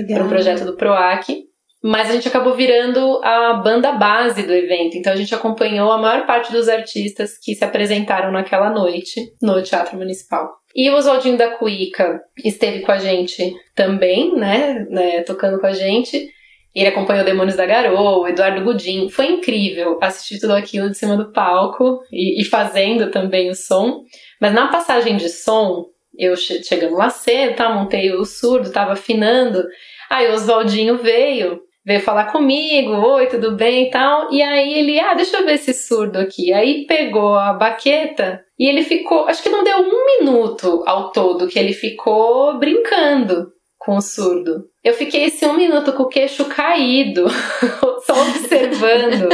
para 0.09 0.25
o 0.25 0.29
projeto 0.29 0.65
do 0.65 0.77
PROAC. 0.77 1.51
Mas 1.83 2.11
a 2.11 2.13
gente 2.13 2.29
acabou 2.29 2.55
virando 2.55 3.21
a 3.25 3.55
banda 3.55 3.93
base 3.93 4.43
do 4.43 4.53
evento, 4.53 4.99
então 4.99 5.13
a 5.13 5.17
gente 5.17 5.35
acompanhou 5.35 5.91
a 5.91 5.97
maior 5.97 6.27
parte 6.27 6.53
dos 6.53 6.69
artistas 6.69 7.39
que 7.43 7.55
se 7.55 7.65
apresentaram 7.65 8.31
naquela 8.31 8.69
noite 8.69 9.19
no 9.41 9.63
Teatro 9.63 9.97
Municipal. 9.97 10.60
E 10.75 10.89
o 10.89 10.95
Oswaldinho 10.95 11.37
da 11.37 11.51
Cuíca 11.51 12.23
esteve 12.45 12.81
com 12.81 12.93
a 12.93 12.99
gente 12.99 13.53
também, 13.75 14.35
né, 14.37 14.87
né, 14.89 15.23
tocando 15.23 15.61
com 15.61 15.67
a 15.67 15.73
gente. 15.73 16.29
Ele 16.75 16.87
acompanhou 16.87 17.25
Demônios 17.25 17.57
da 17.57 17.67
Garoa, 17.67 18.19
o 18.19 18.29
Eduardo 18.29 18.63
Gudim. 18.63 19.09
Foi 19.09 19.27
incrível 19.27 19.99
assistir 20.01 20.39
tudo 20.39 20.53
aquilo 20.53 20.89
de 20.89 20.97
cima 20.97 21.17
do 21.17 21.33
palco 21.33 22.01
e, 22.13 22.41
e 22.41 22.45
fazendo 22.45 23.11
também 23.11 23.51
o 23.51 23.55
som. 23.55 24.05
Mas 24.41 24.53
na 24.53 24.69
passagem 24.69 25.17
de 25.17 25.29
som, 25.29 25.87
eu 26.17 26.37
che 26.37 26.63
chegando 26.63 26.95
lá 26.95 27.11
cedo, 27.11 27.57
tá, 27.57 27.69
montei 27.69 28.13
o 28.13 28.25
surdo, 28.25 28.71
tava 28.71 28.93
afinando. 28.93 29.65
Aí 30.09 30.31
o 30.31 30.35
Oswaldinho 30.35 30.99
veio 30.99 31.61
veio 31.85 32.01
falar 32.01 32.27
comigo, 32.27 32.93
oi, 32.93 33.27
tudo 33.27 33.57
bem 33.57 33.89
e 33.89 33.91
tal. 33.91 34.33
E 34.33 34.43
aí 34.43 34.75
ele, 34.75 35.01
ah, 35.01 35.15
deixa 35.15 35.39
eu 35.39 35.45
ver 35.45 35.55
esse 35.55 35.73
surdo 35.75 36.19
aqui. 36.19 36.53
Aí 36.53 36.87
pegou 36.87 37.35
a 37.35 37.53
baqueta 37.53 38.45
e 38.61 38.69
ele 38.69 38.85
ficou, 38.85 39.27
acho 39.27 39.43
que 39.43 39.49
não 39.49 39.65
deu 39.65 39.79
um 39.79 40.05
minuto 40.05 40.85
ao 40.87 41.11
todo 41.13 41.49
que 41.49 41.59
ele 41.59 41.73
ficou 41.73 42.59
brincando 42.59 43.51
com 43.79 43.97
o 43.97 44.03
surdo. 44.03 44.67
Eu 44.85 44.93
fiquei 44.93 45.25
esse 45.25 45.47
um 45.47 45.55
minuto 45.55 45.95
com 45.95 46.03
o 46.03 46.09
queixo 46.09 46.45
caído, 46.45 47.27
só 48.05 48.13
observando 48.21 49.31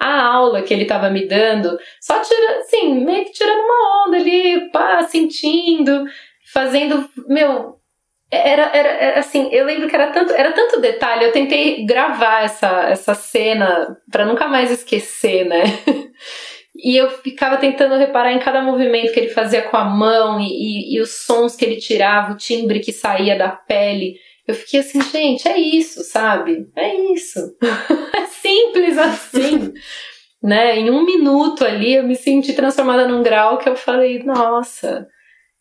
a 0.00 0.22
aula 0.24 0.62
que 0.62 0.72
ele 0.72 0.84
estava 0.84 1.10
me 1.10 1.28
dando, 1.28 1.78
só 2.00 2.18
tirando, 2.20 2.60
assim, 2.60 3.04
meio 3.04 3.26
que 3.26 3.32
tirando 3.32 3.60
uma 3.60 4.06
onda 4.06 4.16
ali, 4.16 4.70
pá, 4.70 5.02
sentindo, 5.02 6.06
fazendo, 6.50 7.06
meu, 7.28 7.76
era, 8.30 8.74
era, 8.74 8.88
era, 8.88 9.20
assim, 9.20 9.50
eu 9.52 9.66
lembro 9.66 9.86
que 9.86 9.94
era 9.94 10.10
tanto, 10.12 10.32
era 10.32 10.50
tanto 10.52 10.80
detalhe, 10.80 11.26
eu 11.26 11.32
tentei 11.32 11.84
gravar 11.84 12.44
essa, 12.44 12.84
essa 12.88 13.12
cena 13.12 13.98
para 14.10 14.24
nunca 14.24 14.48
mais 14.48 14.70
esquecer, 14.70 15.44
né? 15.44 15.62
E 16.82 16.96
eu 16.96 17.08
ficava 17.10 17.56
tentando 17.58 17.96
reparar 17.96 18.32
em 18.32 18.40
cada 18.40 18.60
movimento 18.60 19.12
que 19.12 19.20
ele 19.20 19.28
fazia 19.28 19.62
com 19.62 19.76
a 19.76 19.84
mão 19.84 20.40
e, 20.40 20.46
e, 20.46 20.96
e, 20.96 21.00
os 21.00 21.24
sons 21.24 21.54
que 21.54 21.64
ele 21.64 21.76
tirava, 21.76 22.32
o 22.32 22.36
timbre 22.36 22.80
que 22.80 22.92
saía 22.92 23.38
da 23.38 23.50
pele. 23.50 24.16
Eu 24.46 24.54
fiquei 24.54 24.80
assim, 24.80 25.00
gente, 25.00 25.46
é 25.46 25.56
isso, 25.56 26.02
sabe? 26.02 26.66
É 26.74 26.94
isso. 27.12 27.56
é 28.16 28.26
simples 28.26 28.98
assim. 28.98 29.72
né? 30.42 30.76
Em 30.78 30.90
um 30.90 31.04
minuto 31.04 31.64
ali 31.64 31.94
eu 31.94 32.02
me 32.02 32.16
senti 32.16 32.52
transformada 32.52 33.06
num 33.06 33.22
grau 33.22 33.58
que 33.58 33.68
eu 33.68 33.76
falei, 33.76 34.22
nossa, 34.24 35.06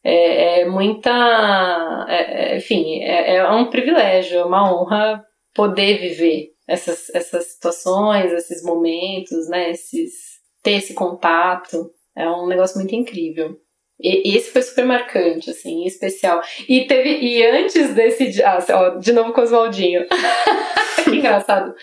é, 0.03 0.61
é 0.61 0.65
muita. 0.65 2.07
É, 2.09 2.53
é, 2.53 2.57
enfim, 2.57 3.03
é, 3.03 3.35
é, 3.35 3.51
um 3.51 3.69
privilégio, 3.69 4.39
é 4.39 4.45
uma 4.45 4.73
honra 4.73 5.23
poder 5.53 5.99
viver 5.99 6.49
essas, 6.67 7.09
essas 7.13 7.51
situações, 7.51 8.31
esses 8.31 8.63
momentos, 8.63 9.47
né? 9.49 9.71
Esses, 9.71 10.30
ter 10.61 10.73
esse 10.73 10.93
contato. 10.93 11.91
É 12.15 12.29
um 12.29 12.47
negócio 12.47 12.77
muito 12.77 12.95
incrível. 12.95 13.57
E, 13.99 14.35
esse 14.35 14.51
foi 14.51 14.61
super 14.61 14.85
marcante, 14.85 15.49
assim, 15.49 15.85
especial. 15.85 16.41
E 16.67 16.85
teve. 16.85 17.19
E 17.19 17.45
antes 17.45 17.93
desse. 17.93 18.43
Ah, 18.43 18.57
ó, 18.71 18.89
de 18.97 19.13
novo 19.13 19.31
com 19.31 19.41
o 19.41 19.43
Oswaldinho. 19.43 20.05
que 21.03 21.09
engraçado. 21.11 21.73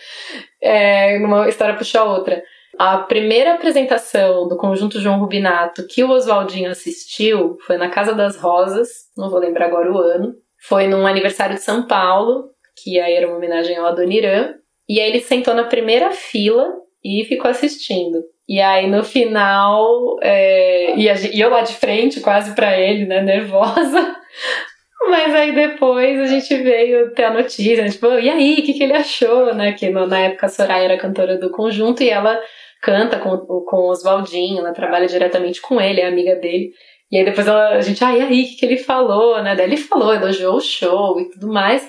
É, 0.61 1.17
uma 1.17 1.47
história 1.47 1.75
puxa 1.75 2.01
a 2.01 2.03
outra. 2.03 2.43
A 2.77 2.99
primeira 2.99 3.55
apresentação 3.55 4.47
do 4.47 4.55
conjunto 4.55 4.99
João 4.99 5.19
Rubinato 5.19 5.85
que 5.87 6.03
o 6.03 6.09
Oswaldinho 6.11 6.69
assistiu 6.69 7.57
foi 7.65 7.77
na 7.77 7.89
Casa 7.89 8.13
das 8.13 8.37
Rosas, 8.37 8.87
não 9.17 9.29
vou 9.29 9.39
lembrar 9.39 9.65
agora 9.65 9.91
o 9.91 9.97
ano. 9.97 10.33
Foi 10.61 10.87
num 10.87 11.05
aniversário 11.05 11.55
de 11.55 11.61
São 11.61 11.87
Paulo, 11.87 12.49
que 12.81 12.99
aí 12.99 13.13
era 13.13 13.27
uma 13.27 13.37
homenagem 13.37 13.75
ao 13.75 13.87
Adoniran. 13.87 14.53
E 14.87 14.99
aí 14.99 15.09
ele 15.09 15.19
sentou 15.19 15.53
na 15.53 15.65
primeira 15.65 16.11
fila 16.11 16.73
e 17.03 17.25
ficou 17.25 17.49
assistindo. 17.49 18.23
E 18.49 18.59
aí 18.59 18.87
no 18.87 19.03
final, 19.03 20.17
é, 20.23 20.95
e, 20.97 21.39
eu 21.39 21.51
lá 21.51 21.61
de 21.61 21.75
frente, 21.75 22.19
quase 22.19 22.55
para 22.55 22.75
ele, 22.79 23.05
né, 23.05 23.21
nervosa. 23.21 24.15
Mas 25.07 25.35
aí 25.35 25.53
depois 25.53 26.19
a 26.19 26.25
gente 26.25 26.55
veio 26.55 27.11
ter 27.13 27.25
a 27.25 27.33
notícia, 27.33 27.87
tipo, 27.87 28.07
e 28.07 28.27
aí, 28.27 28.53
o 28.59 28.63
que, 28.63 28.73
que 28.73 28.83
ele 28.83 28.93
achou, 28.93 29.53
né? 29.53 29.73
Que 29.73 29.89
na 29.89 30.19
época 30.19 30.47
a 30.47 30.49
Soraya 30.49 30.85
era 30.85 30.97
cantora 30.97 31.37
do 31.37 31.51
conjunto 31.51 32.01
e 32.01 32.09
ela 32.09 32.39
canta 32.81 33.19
com, 33.19 33.37
com 33.37 33.77
o 33.77 33.89
Oswaldinho, 33.91 34.59
ela 34.59 34.73
trabalha 34.73 35.07
diretamente 35.07 35.61
com 35.61 35.79
ele, 35.79 36.01
é 36.01 36.07
amiga 36.07 36.35
dele. 36.35 36.71
E 37.11 37.17
aí 37.17 37.25
depois 37.25 37.47
ela, 37.47 37.69
a 37.75 37.81
gente, 37.81 38.03
ah, 38.03 38.15
e 38.17 38.21
aí, 38.21 38.43
o 38.43 38.47
que, 38.47 38.55
que 38.55 38.65
ele 38.65 38.77
falou, 38.77 39.41
né? 39.43 39.55
Daí 39.55 39.67
ele 39.67 39.77
falou, 39.77 40.13
elogiou 40.13 40.55
o 40.55 40.61
show 40.61 41.19
e 41.19 41.29
tudo 41.29 41.47
mais. 41.47 41.87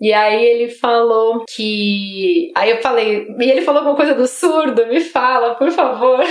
E 0.00 0.12
aí 0.12 0.44
ele 0.44 0.68
falou 0.68 1.44
que. 1.44 2.52
Aí 2.54 2.70
eu 2.70 2.80
falei, 2.80 3.26
e 3.38 3.50
ele 3.50 3.62
falou 3.62 3.80
alguma 3.80 3.96
coisa 3.96 4.14
do 4.14 4.28
surdo, 4.28 4.86
me 4.86 5.00
fala, 5.00 5.56
por 5.56 5.72
favor. 5.72 6.20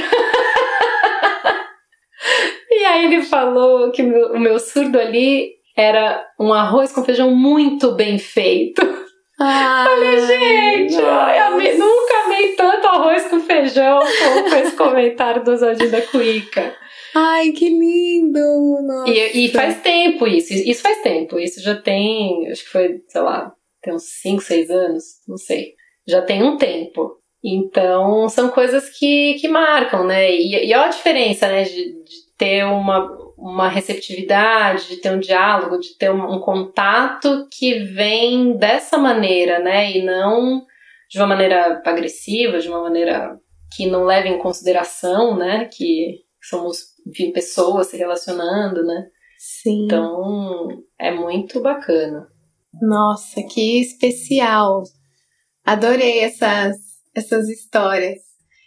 e 2.72 2.86
aí 2.86 3.06
ele 3.06 3.22
falou 3.24 3.92
que 3.92 4.02
o 4.02 4.08
meu, 4.08 4.34
o 4.34 4.40
meu 4.40 4.58
surdo 4.58 4.98
ali 4.98 5.52
era 5.76 6.26
um 6.40 6.54
arroz 6.54 6.94
com 6.94 7.04
feijão 7.04 7.36
muito 7.36 7.92
bem 7.92 8.18
feito. 8.18 8.82
Ai, 9.40 9.86
Falei, 9.86 10.28
gente, 10.28 10.96
eu 10.96 11.08
amei, 11.08 11.78
nunca 11.78 12.14
amei 12.26 12.56
tanto 12.56 12.88
arroz 12.88 13.28
com 13.28 13.40
feijão 13.40 14.00
como 14.00 14.50
com 14.50 14.56
esse 14.56 14.76
comentário 14.76 15.44
do 15.44 15.52
Oswaldinho 15.52 15.92
da 15.92 16.02
Cuica. 16.02 16.74
Ai, 17.14 17.52
que 17.52 17.70
lindo! 17.70 18.82
Nossa. 18.82 19.12
E, 19.12 19.46
e 19.46 19.52
faz 19.52 19.80
tempo 19.82 20.26
isso, 20.28 20.54
isso 20.54 20.82
faz 20.82 21.02
tempo. 21.02 21.38
Isso 21.38 21.62
já 21.62 21.76
tem, 21.76 22.50
acho 22.50 22.64
que 22.64 22.70
foi, 22.72 23.04
sei 23.08 23.22
lá, 23.22 23.54
tem 23.88 23.96
uns 23.96 24.10
5, 24.22 24.42
6 24.42 24.70
anos, 24.70 25.04
não 25.26 25.38
sei. 25.38 25.76
Já 26.06 26.22
tem 26.22 26.44
um 26.44 26.58
tempo. 26.58 27.22
Então, 27.42 28.28
são 28.28 28.50
coisas 28.50 28.90
que, 28.90 29.36
que 29.36 29.48
marcam, 29.48 30.06
né? 30.06 30.30
E, 30.30 30.68
e 30.70 30.74
olha 30.74 30.88
a 30.88 30.90
diferença, 30.90 31.48
né, 31.48 31.64
de, 31.64 32.04
de 32.04 32.28
ter 32.38 32.66
uma, 32.66 33.10
uma 33.38 33.70
receptividade, 33.70 34.90
de 34.90 34.98
ter 34.98 35.12
um 35.12 35.20
diálogo, 35.20 35.80
de 35.80 35.98
ter 35.98 36.12
um, 36.12 36.36
um, 36.36 36.40
contato 36.42 37.48
que 37.50 37.80
vem 37.80 38.58
dessa 38.58 38.98
maneira, 38.98 39.60
né? 39.60 39.92
E 39.96 40.04
não 40.04 40.66
de 41.10 41.18
uma 41.18 41.28
maneira 41.28 41.82
agressiva, 41.86 42.60
de 42.60 42.68
uma 42.68 42.82
maneira 42.82 43.40
que 43.74 43.86
não 43.88 44.04
leve 44.04 44.28
em 44.28 44.40
consideração, 44.40 45.38
né? 45.38 45.70
Que 45.72 46.26
somos 46.42 46.98
enfim, 47.08 47.32
pessoas 47.32 47.88
se 47.88 47.96
relacionando, 47.96 48.84
né? 48.84 49.08
Sim. 49.38 49.86
Então 49.86 50.84
é 51.00 51.12
muito 51.12 51.62
bacana. 51.62 52.28
Nossa, 52.82 53.42
que 53.44 53.80
especial! 53.82 54.84
Adorei 55.66 56.20
essas 56.20 56.88
essas 57.18 57.50
histórias. 57.50 58.20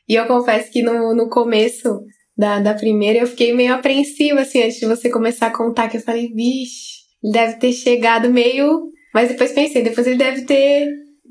E 0.09 0.17
eu 0.17 0.27
confesso 0.27 0.71
que 0.73 0.83
no, 0.83 1.15
no 1.15 1.29
começo 1.29 2.01
da, 2.37 2.59
da 2.59 2.75
primeira 2.75 3.21
eu 3.21 3.27
fiquei 3.27 3.53
meio 3.53 3.73
apreensiva, 3.73 4.41
assim, 4.41 4.63
antes 4.63 4.81
de 4.81 4.87
você 4.87 5.09
começar 5.09 5.47
a 5.47 5.57
contar, 5.57 5.89
que 5.89 5.99
eu 5.99 6.01
falei, 6.01 6.33
vixe, 6.35 7.01
ele 7.23 7.33
deve 7.33 7.55
ter 7.59 7.73
chegado 7.73 8.29
meio. 8.29 8.89
Mas 9.15 9.29
depois 9.29 9.53
pensei, 9.53 9.83
depois 9.83 10.07
ele 10.07 10.17
deve 10.17 10.43
ter, 10.43 10.89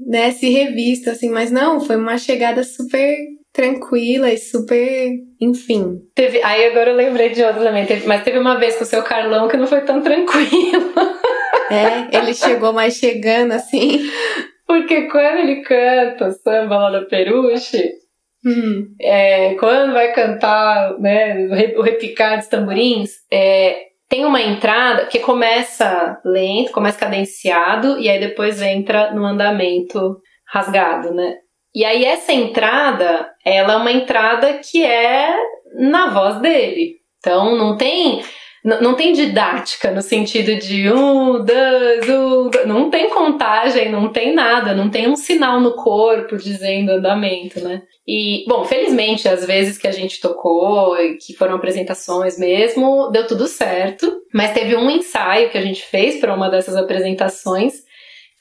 né, 0.07 0.31
se 0.31 0.49
revisto, 0.49 1.09
assim, 1.09 1.29
mas 1.29 1.51
não, 1.51 1.81
foi 1.81 1.97
uma 1.97 2.17
chegada 2.17 2.63
super 2.63 3.17
tranquila 3.51 4.31
e 4.31 4.37
super, 4.37 5.11
enfim. 5.41 5.97
Teve, 6.15 6.41
aí 6.43 6.67
agora 6.67 6.91
eu 6.91 6.95
lembrei 6.95 7.29
de 7.29 7.43
outra 7.43 7.63
também, 7.63 7.85
teve, 7.85 8.07
mas 8.07 8.23
teve 8.23 8.37
uma 8.37 8.57
vez 8.57 8.75
com 8.75 8.83
o 8.83 8.87
seu 8.87 9.03
Carlão 9.03 9.47
que 9.47 9.57
não 9.57 9.67
foi 9.67 9.81
tão 9.81 10.01
tranquilo. 10.01 10.93
É, 11.69 12.17
ele 12.17 12.33
chegou 12.33 12.73
mais 12.73 12.95
chegando 12.95 13.53
assim. 13.53 13.99
Porque 14.65 15.03
quando 15.09 15.39
ele 15.39 15.61
canta 15.61 16.31
samba 16.31 16.77
lá 16.77 16.99
no 16.99 17.07
Peruche, 17.07 17.91
hum. 18.45 18.93
é, 19.01 19.55
quando 19.55 19.93
vai 19.93 20.13
cantar 20.13 20.99
né, 20.99 21.47
o 21.75 21.81
repicar 21.81 22.37
dos 22.37 22.47
tamborins, 22.47 23.11
é, 23.31 23.89
tem 24.07 24.25
uma 24.25 24.41
entrada 24.41 25.05
que 25.05 25.19
começa 25.19 26.19
lento, 26.25 26.71
começa 26.71 26.99
cadenciado, 26.99 27.99
e 27.99 28.09
aí 28.09 28.19
depois 28.19 28.61
entra 28.61 29.11
no 29.13 29.25
andamento 29.25 30.17
rasgado, 30.51 31.13
né? 31.13 31.35
E 31.73 31.85
aí 31.85 32.03
essa 32.03 32.33
entrada, 32.33 33.29
ela 33.45 33.73
é 33.73 33.77
uma 33.77 33.91
entrada 33.91 34.59
que 34.59 34.83
é 34.83 35.35
na 35.79 36.07
voz 36.07 36.39
dele. 36.39 36.95
Então 37.19 37.55
não 37.55 37.77
tem 37.77 38.21
não 38.63 38.93
tem 38.95 39.13
didática 39.13 39.91
no 39.91 40.01
sentido 40.01 40.55
de 40.55 40.91
um, 40.91 41.43
dois, 41.43 42.09
um, 42.09 42.49
não 42.65 42.89
tem 42.89 43.09
contagem, 43.09 43.89
não 43.89 44.11
tem 44.11 44.33
nada, 44.33 44.73
não 44.73 44.89
tem 44.89 45.07
um 45.07 45.15
sinal 45.15 45.61
no 45.61 45.75
corpo 45.75 46.35
dizendo 46.37 46.91
andamento, 46.91 47.61
né? 47.61 47.81
E, 48.07 48.43
bom, 48.47 48.65
felizmente, 48.65 49.27
as 49.27 49.45
vezes 49.45 49.77
que 49.77 49.87
a 49.87 49.91
gente 49.91 50.19
tocou, 50.19 50.95
que 51.25 51.33
foram 51.37 51.55
apresentações 51.55 52.37
mesmo, 52.37 53.09
deu 53.11 53.27
tudo 53.27 53.47
certo, 53.47 54.11
mas 54.33 54.53
teve 54.53 54.75
um 54.75 54.89
ensaio 54.89 55.49
que 55.49 55.57
a 55.57 55.61
gente 55.61 55.83
fez 55.83 56.19
para 56.19 56.33
uma 56.33 56.49
dessas 56.49 56.75
apresentações 56.75 57.73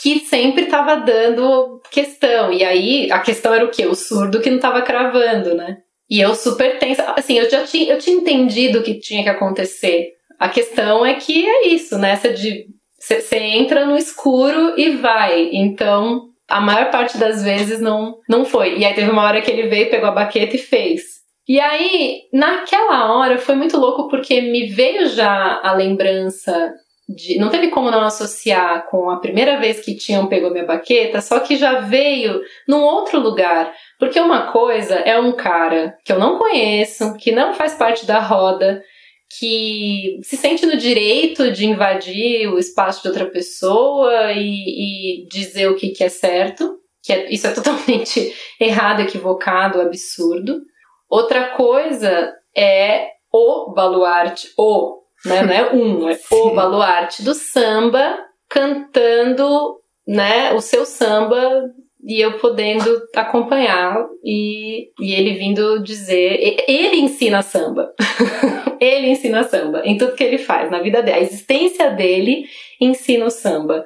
que 0.00 0.20
sempre 0.20 0.64
estava 0.64 0.96
dando 0.96 1.80
questão. 1.90 2.52
E 2.52 2.64
aí 2.64 3.10
a 3.12 3.18
questão 3.18 3.52
era 3.52 3.64
o 3.64 3.70
quê? 3.70 3.86
O 3.86 3.94
surdo 3.94 4.40
que 4.40 4.48
não 4.48 4.56
estava 4.56 4.80
cravando, 4.82 5.54
né? 5.54 5.78
E 6.08 6.20
eu 6.20 6.34
super 6.34 6.78
tensa. 6.78 7.12
Assim, 7.16 7.38
eu 7.38 7.50
já 7.50 7.64
tinha, 7.64 7.92
eu 7.92 7.98
tinha 7.98 8.16
entendido 8.16 8.78
o 8.78 8.82
que 8.82 8.94
tinha 8.94 9.22
que 9.22 9.28
acontecer. 9.28 10.12
A 10.38 10.48
questão 10.48 11.04
é 11.04 11.14
que 11.14 11.46
é 11.46 11.68
isso, 11.68 11.98
né? 11.98 12.18
Você 12.98 13.36
entra 13.36 13.84
no 13.84 13.96
escuro 13.96 14.78
e 14.78 14.90
vai. 14.96 15.50
Então, 15.52 16.28
a 16.48 16.60
maior 16.60 16.90
parte 16.90 17.18
das 17.18 17.42
vezes 17.42 17.80
não, 17.80 18.18
não 18.28 18.44
foi. 18.44 18.78
E 18.78 18.84
aí 18.84 18.94
teve 18.94 19.10
uma 19.10 19.24
hora 19.24 19.42
que 19.42 19.50
ele 19.50 19.68
veio, 19.68 19.90
pegou 19.90 20.08
a 20.08 20.12
baqueta 20.12 20.56
e 20.56 20.58
fez. 20.58 21.18
E 21.46 21.58
aí, 21.60 22.22
naquela 22.32 23.14
hora, 23.14 23.38
foi 23.38 23.54
muito 23.54 23.78
louco 23.78 24.08
porque 24.08 24.40
me 24.40 24.66
veio 24.66 25.08
já 25.08 25.60
a 25.62 25.72
lembrança 25.72 26.74
de, 27.08 27.38
não 27.38 27.48
teve 27.48 27.68
como 27.68 27.90
não 27.90 28.02
associar 28.02 28.86
com 28.90 29.08
a 29.10 29.18
primeira 29.18 29.58
vez 29.58 29.80
que 29.80 29.96
tinham 29.96 30.26
pegou 30.26 30.50
minha 30.50 30.66
baqueta, 30.66 31.22
só 31.22 31.40
que 31.40 31.56
já 31.56 31.80
veio 31.80 32.42
num 32.66 32.82
outro 32.82 33.18
lugar. 33.18 33.72
Porque 33.98 34.20
uma 34.20 34.52
coisa 34.52 34.94
é 34.96 35.18
um 35.18 35.32
cara 35.32 35.96
que 36.04 36.12
eu 36.12 36.18
não 36.18 36.38
conheço, 36.38 37.16
que 37.16 37.32
não 37.32 37.54
faz 37.54 37.74
parte 37.74 38.04
da 38.04 38.18
roda, 38.18 38.82
que 39.38 40.20
se 40.22 40.36
sente 40.36 40.66
no 40.66 40.76
direito 40.76 41.50
de 41.50 41.66
invadir 41.66 42.48
o 42.48 42.58
espaço 42.58 43.02
de 43.02 43.08
outra 43.08 43.26
pessoa 43.26 44.32
e, 44.32 45.22
e 45.22 45.26
dizer 45.28 45.68
o 45.68 45.76
que, 45.76 45.88
que 45.90 46.04
é 46.04 46.08
certo, 46.10 46.78
que 47.02 47.12
é, 47.12 47.32
isso 47.32 47.46
é 47.46 47.52
totalmente 47.52 48.34
errado, 48.60 49.00
equivocado, 49.00 49.80
absurdo. 49.80 50.60
Outra 51.08 51.50
coisa 51.56 52.34
é 52.54 53.08
o 53.32 53.72
baluarte, 53.72 54.52
o 54.58 54.97
né? 55.24 55.42
Não 55.42 55.52
é 55.52 55.72
um, 55.72 56.08
é 56.08 56.14
Sim. 56.18 56.34
o 56.34 56.54
baluarte 56.54 57.22
do 57.22 57.34
samba 57.34 58.18
cantando, 58.48 59.76
né, 60.06 60.52
o 60.52 60.60
seu 60.60 60.86
samba 60.86 61.70
e 62.04 62.20
eu 62.20 62.38
podendo 62.38 63.02
acompanhar 63.14 63.98
e, 64.24 64.90
e 65.00 65.12
ele 65.12 65.34
vindo 65.34 65.82
dizer, 65.82 66.56
ele 66.66 66.96
ensina 66.96 67.42
samba. 67.42 67.92
ele 68.80 69.08
ensina 69.08 69.42
samba 69.42 69.82
em 69.84 69.98
tudo 69.98 70.14
que 70.14 70.24
ele 70.24 70.38
faz 70.38 70.70
na 70.70 70.80
vida 70.80 71.02
dele. 71.02 71.18
A 71.18 71.20
existência 71.20 71.90
dele 71.90 72.44
ensina 72.80 73.26
o 73.26 73.30
samba. 73.30 73.84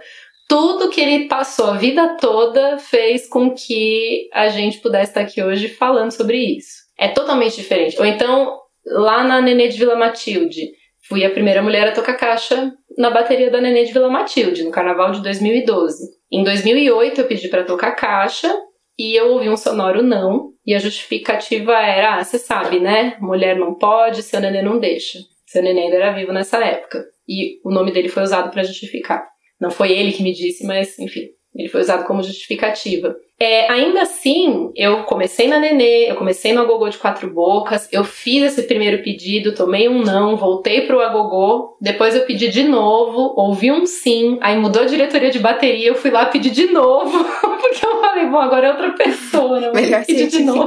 Tudo 0.49 0.91
que 0.91 1.01
ele 1.01 1.27
passou 1.27 1.71
a 1.71 1.77
vida 1.77 2.17
toda 2.21 2.77
fez 2.77 3.27
com 3.27 3.55
que 3.55 4.29
a 4.33 4.49
gente 4.49 4.79
pudesse 4.81 5.11
estar 5.11 5.23
aqui 5.23 5.43
hoje 5.43 5.69
falando 5.69 6.11
sobre 6.11 6.37
isso. 6.37 6.83
É 6.99 7.09
totalmente 7.09 7.57
diferente. 7.57 7.99
Ou 7.99 8.05
então, 8.05 8.59
lá 8.87 9.25
na 9.25 9.41
Nenê 9.41 9.69
de 9.69 9.79
Vila 9.79 9.97
Matilde, 9.97 10.69
Fui 11.09 11.25
a 11.25 11.31
primeira 11.31 11.63
mulher 11.63 11.89
a 11.89 11.93
tocar 11.93 12.15
caixa 12.15 12.73
na 12.97 13.11
bateria 13.11 13.51
da 13.51 13.61
Nenê 13.61 13.85
de 13.85 13.93
Vila 13.93 14.09
Matilde, 14.09 14.63
no 14.63 14.71
carnaval 14.71 15.11
de 15.13 15.23
2012. 15.23 16.05
Em 16.31 16.45
2008 16.45 17.21
eu 17.21 17.27
pedi 17.27 17.49
para 17.49 17.65
tocar 17.65 17.93
caixa 17.93 18.55
e 18.99 19.15
eu 19.15 19.33
ouvi 19.33 19.49
um 19.49 19.57
sonoro 19.57 20.03
não, 20.03 20.53
e 20.65 20.75
a 20.75 20.79
justificativa 20.79 21.73
era: 21.73 22.17
ah, 22.17 22.25
você 22.25 22.39
sabe, 22.39 22.79
né? 22.79 23.17
Mulher 23.21 23.57
não 23.57 23.75
pode, 23.75 24.23
seu 24.23 24.41
nenê 24.41 24.63
não 24.63 24.79
deixa. 24.79 25.19
Seu 25.47 25.63
nenê 25.63 25.83
ainda 25.83 25.97
era 25.97 26.13
vivo 26.13 26.33
nessa 26.33 26.59
época. 26.65 27.05
E 27.29 27.61
o 27.65 27.71
nome 27.71 27.93
dele 27.93 28.09
foi 28.09 28.23
usado 28.23 28.51
para 28.51 28.63
justificar. 28.63 29.27
Não 29.61 29.71
foi 29.71 29.93
ele 29.93 30.13
que 30.13 30.23
me 30.23 30.33
disse, 30.33 30.67
mas 30.67 30.99
enfim, 30.99 31.29
ele 31.55 31.69
foi 31.69 31.81
usado 31.81 32.07
como 32.07 32.23
justificativa. 32.23 33.15
É, 33.43 33.69
ainda 33.69 34.03
assim, 34.03 34.71
eu 34.77 35.03
comecei 35.03 35.49
na 35.49 35.59
Nenê, 35.59 36.09
eu 36.09 36.15
comecei 36.15 36.53
no 36.53 36.61
Agogô 36.61 36.89
de 36.89 36.97
Quatro 36.97 37.29
Bocas, 37.29 37.89
eu 37.91 38.05
fiz 38.05 38.45
esse 38.45 38.63
primeiro 38.69 39.03
pedido, 39.03 39.53
tomei 39.53 39.89
um 39.89 40.01
não, 40.01 40.37
voltei 40.37 40.83
pro 40.83 41.01
Agogô, 41.01 41.77
depois 41.81 42.15
eu 42.15 42.25
pedi 42.25 42.49
de 42.49 42.63
novo, 42.63 43.35
ouvi 43.37 43.73
um 43.73 43.85
sim, 43.85 44.39
aí 44.41 44.57
mudou 44.57 44.83
a 44.83 44.87
diretoria 44.87 45.29
de 45.29 45.41
bateria, 45.41 45.89
eu 45.89 45.97
fui 45.97 46.13
lá 46.13 46.27
pedir 46.27 46.51
de 46.51 46.67
novo, 46.67 47.19
porque 47.43 47.85
eu 47.85 48.01
falei, 48.01 48.27
bom, 48.27 48.39
agora 48.39 48.69
é 48.69 48.71
outra 48.71 48.91
pessoa, 48.93 49.59
né? 49.59 49.73
Melhor 49.75 50.05
pedir 50.05 50.29
de 50.29 50.45
novo. 50.45 50.61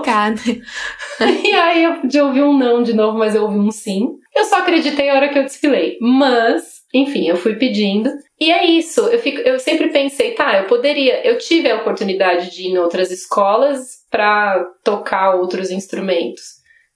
E 1.45 1.53
aí 1.53 1.81
eu 1.81 1.93
podia 1.93 2.25
ouvir 2.25 2.43
um 2.43 2.57
não 2.57 2.83
de 2.83 2.93
novo, 2.93 3.17
mas 3.17 3.35
eu 3.35 3.43
ouvi 3.43 3.57
um 3.57 3.71
sim. 3.71 4.15
Eu 4.35 4.43
só 4.43 4.57
acreditei 4.57 5.09
a 5.09 5.13
hora 5.13 5.29
que 5.29 5.39
eu 5.39 5.43
desfilei, 5.43 5.97
mas 6.01 6.75
enfim, 6.95 7.27
eu 7.27 7.35
fui 7.35 7.55
pedindo. 7.55 8.09
E 8.39 8.51
é 8.51 8.65
isso, 8.65 9.01
eu, 9.01 9.19
fico, 9.19 9.39
eu 9.39 9.57
sempre 9.59 9.89
pensei, 9.89 10.31
tá, 10.33 10.57
eu 10.57 10.65
poderia, 10.65 11.25
eu 11.25 11.37
tive 11.37 11.71
a 11.71 11.77
oportunidade 11.77 12.51
de 12.51 12.63
ir 12.63 12.71
em 12.71 12.77
outras 12.77 13.09
escolas 13.09 14.03
para 14.11 14.61
tocar 14.83 15.35
outros 15.35 15.71
instrumentos. 15.71 16.43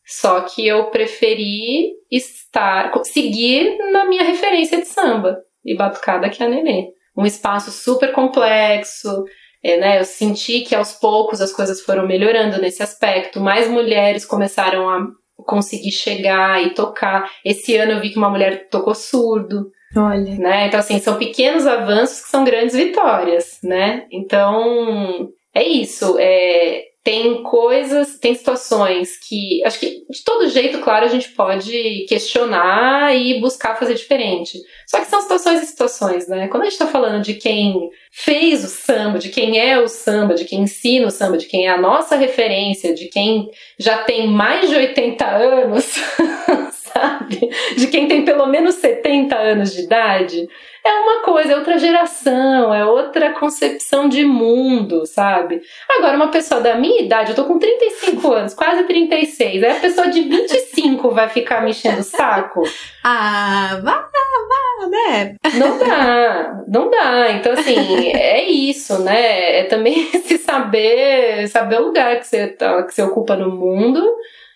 Só 0.06 0.42
que 0.42 0.68
eu 0.68 0.86
preferi 0.86 1.92
estar, 2.12 2.92
seguir 3.04 3.78
na 3.92 4.06
minha 4.06 4.24
referência 4.24 4.80
de 4.80 4.88
samba 4.88 5.38
e 5.64 5.78
batucada 5.78 6.30
que 6.30 6.44
é 6.44 6.46
a 6.46 6.50
Nenê. 6.50 6.90
Um 7.16 7.26
espaço 7.26 7.72
super 7.72 8.12
complexo, 8.12 9.24
é, 9.64 9.78
né, 9.78 10.00
eu 10.00 10.06
senti 10.06 10.62
que 10.62 10.74
aos 10.74 10.94
poucos 10.94 11.42
as 11.42 11.52
coisas 11.52 11.82
foram 11.82 12.08
melhorando 12.08 12.60
nesse 12.62 12.82
aspecto. 12.82 13.40
Mais 13.40 13.70
mulheres 13.70 14.26
começaram 14.26 14.90
a 14.90 15.06
conseguir 15.46 15.92
chegar 15.92 16.64
e 16.64 16.74
tocar. 16.74 17.30
Esse 17.44 17.76
ano 17.76 17.94
eu 17.94 18.00
vi 18.00 18.10
que 18.10 18.18
uma 18.18 18.30
mulher 18.30 18.68
tocou 18.70 18.96
surdo. 18.96 19.70
Olha. 19.96 20.36
Né? 20.36 20.68
Então, 20.68 20.80
assim, 20.80 21.00
são 21.00 21.18
pequenos 21.18 21.66
avanços 21.66 22.22
que 22.22 22.30
são 22.30 22.44
grandes 22.44 22.76
vitórias, 22.76 23.60
né? 23.64 24.06
Então, 24.12 25.30
é 25.54 25.64
isso. 25.64 26.18
É, 26.20 26.90
tem 27.04 27.42
coisas, 27.42 28.20
tem 28.20 28.36
situações 28.36 29.18
que 29.18 29.64
acho 29.66 29.80
que 29.80 30.06
de 30.10 30.24
todo 30.24 30.50
jeito, 30.50 30.80
claro, 30.80 31.06
a 31.06 31.10
gente 31.10 31.30
pode 31.30 32.06
questionar 32.08 33.16
e 33.16 33.40
buscar 33.40 33.80
fazer 33.80 33.96
diferente. 33.96 34.60
Só 34.86 35.00
que 35.00 35.08
são 35.08 35.22
situações 35.22 35.64
e 35.64 35.66
situações, 35.66 36.28
né? 36.28 36.48
Quando 36.50 36.64
a 36.64 36.66
gente 36.66 36.74
está 36.74 36.88
falando 36.88 37.24
de 37.24 37.36
quem 37.36 37.90
fez 38.12 38.64
o 38.64 38.68
samba, 38.68 39.18
de 39.18 39.30
quem 39.30 39.60
é 39.60 39.80
o 39.80 39.88
samba, 39.88 40.36
de 40.36 40.46
quem 40.46 40.62
ensina 40.62 41.08
o 41.08 41.12
samba, 41.12 41.38
de 41.38 41.48
quem 41.48 41.68
é 41.68 41.72
a 41.72 41.82
nossa 41.82 42.16
referência, 42.16 42.94
de 42.94 43.08
quem 43.08 43.50
já 43.80 44.04
tem 44.04 44.28
mais 44.28 44.70
de 44.70 44.76
80 44.76 45.26
anos, 45.26 45.96
sabe? 46.94 47.50
De 47.76 47.88
quem 47.88 48.08
tem 48.08 48.24
pelo 48.24 48.46
menos 48.48 48.76
70 48.76 49.36
anos 49.36 49.74
de 49.74 49.82
idade, 49.82 50.48
é 50.84 50.92
uma 50.92 51.22
coisa, 51.22 51.54
é 51.54 51.56
outra 51.56 51.78
geração, 51.78 52.74
é 52.74 52.86
outra 52.86 53.34
concepção 53.34 54.08
de 54.08 54.24
mundo, 54.26 55.06
sabe? 55.06 55.62
Agora, 55.90 56.16
uma 56.16 56.30
pessoa 56.30 56.62
da 56.62 56.76
minha 56.76 57.02
idade, 57.02 57.32
eu 57.32 57.36
tô 57.36 57.46
com 57.46 57.60
35 57.60 58.32
anos, 58.32 58.54
quase 58.54 58.84
36, 58.84 59.64
aí 59.64 59.72
a 59.72 59.80
pessoa 59.80 60.08
de 60.08 60.22
25 60.22 61.12
vai 61.12 61.28
ficar 61.30 61.62
me 61.62 61.72
enchendo 61.72 62.00
o 62.00 62.04
saco? 62.04 62.64
Ah, 63.04 63.80
vá, 63.84 64.10
vá, 64.10 64.88
né? 64.88 65.36
Não 65.56 65.78
dá, 65.78 66.64
não 66.68 66.90
dá. 66.90 67.32
Então, 67.34 67.54
assim, 67.54 68.10
é 68.12 68.50
isso, 68.50 69.00
né? 69.00 69.60
É 69.60 69.64
também 69.66 70.06
se 70.24 70.38
saber, 70.38 71.48
saber 71.50 71.82
o 71.82 71.86
lugar 71.86 72.20
que 72.20 72.28
você, 72.28 72.48
tá, 72.48 72.84
que 72.84 72.94
você 72.94 73.02
ocupa 73.02 73.36
no 73.36 73.52
mundo 73.52 74.02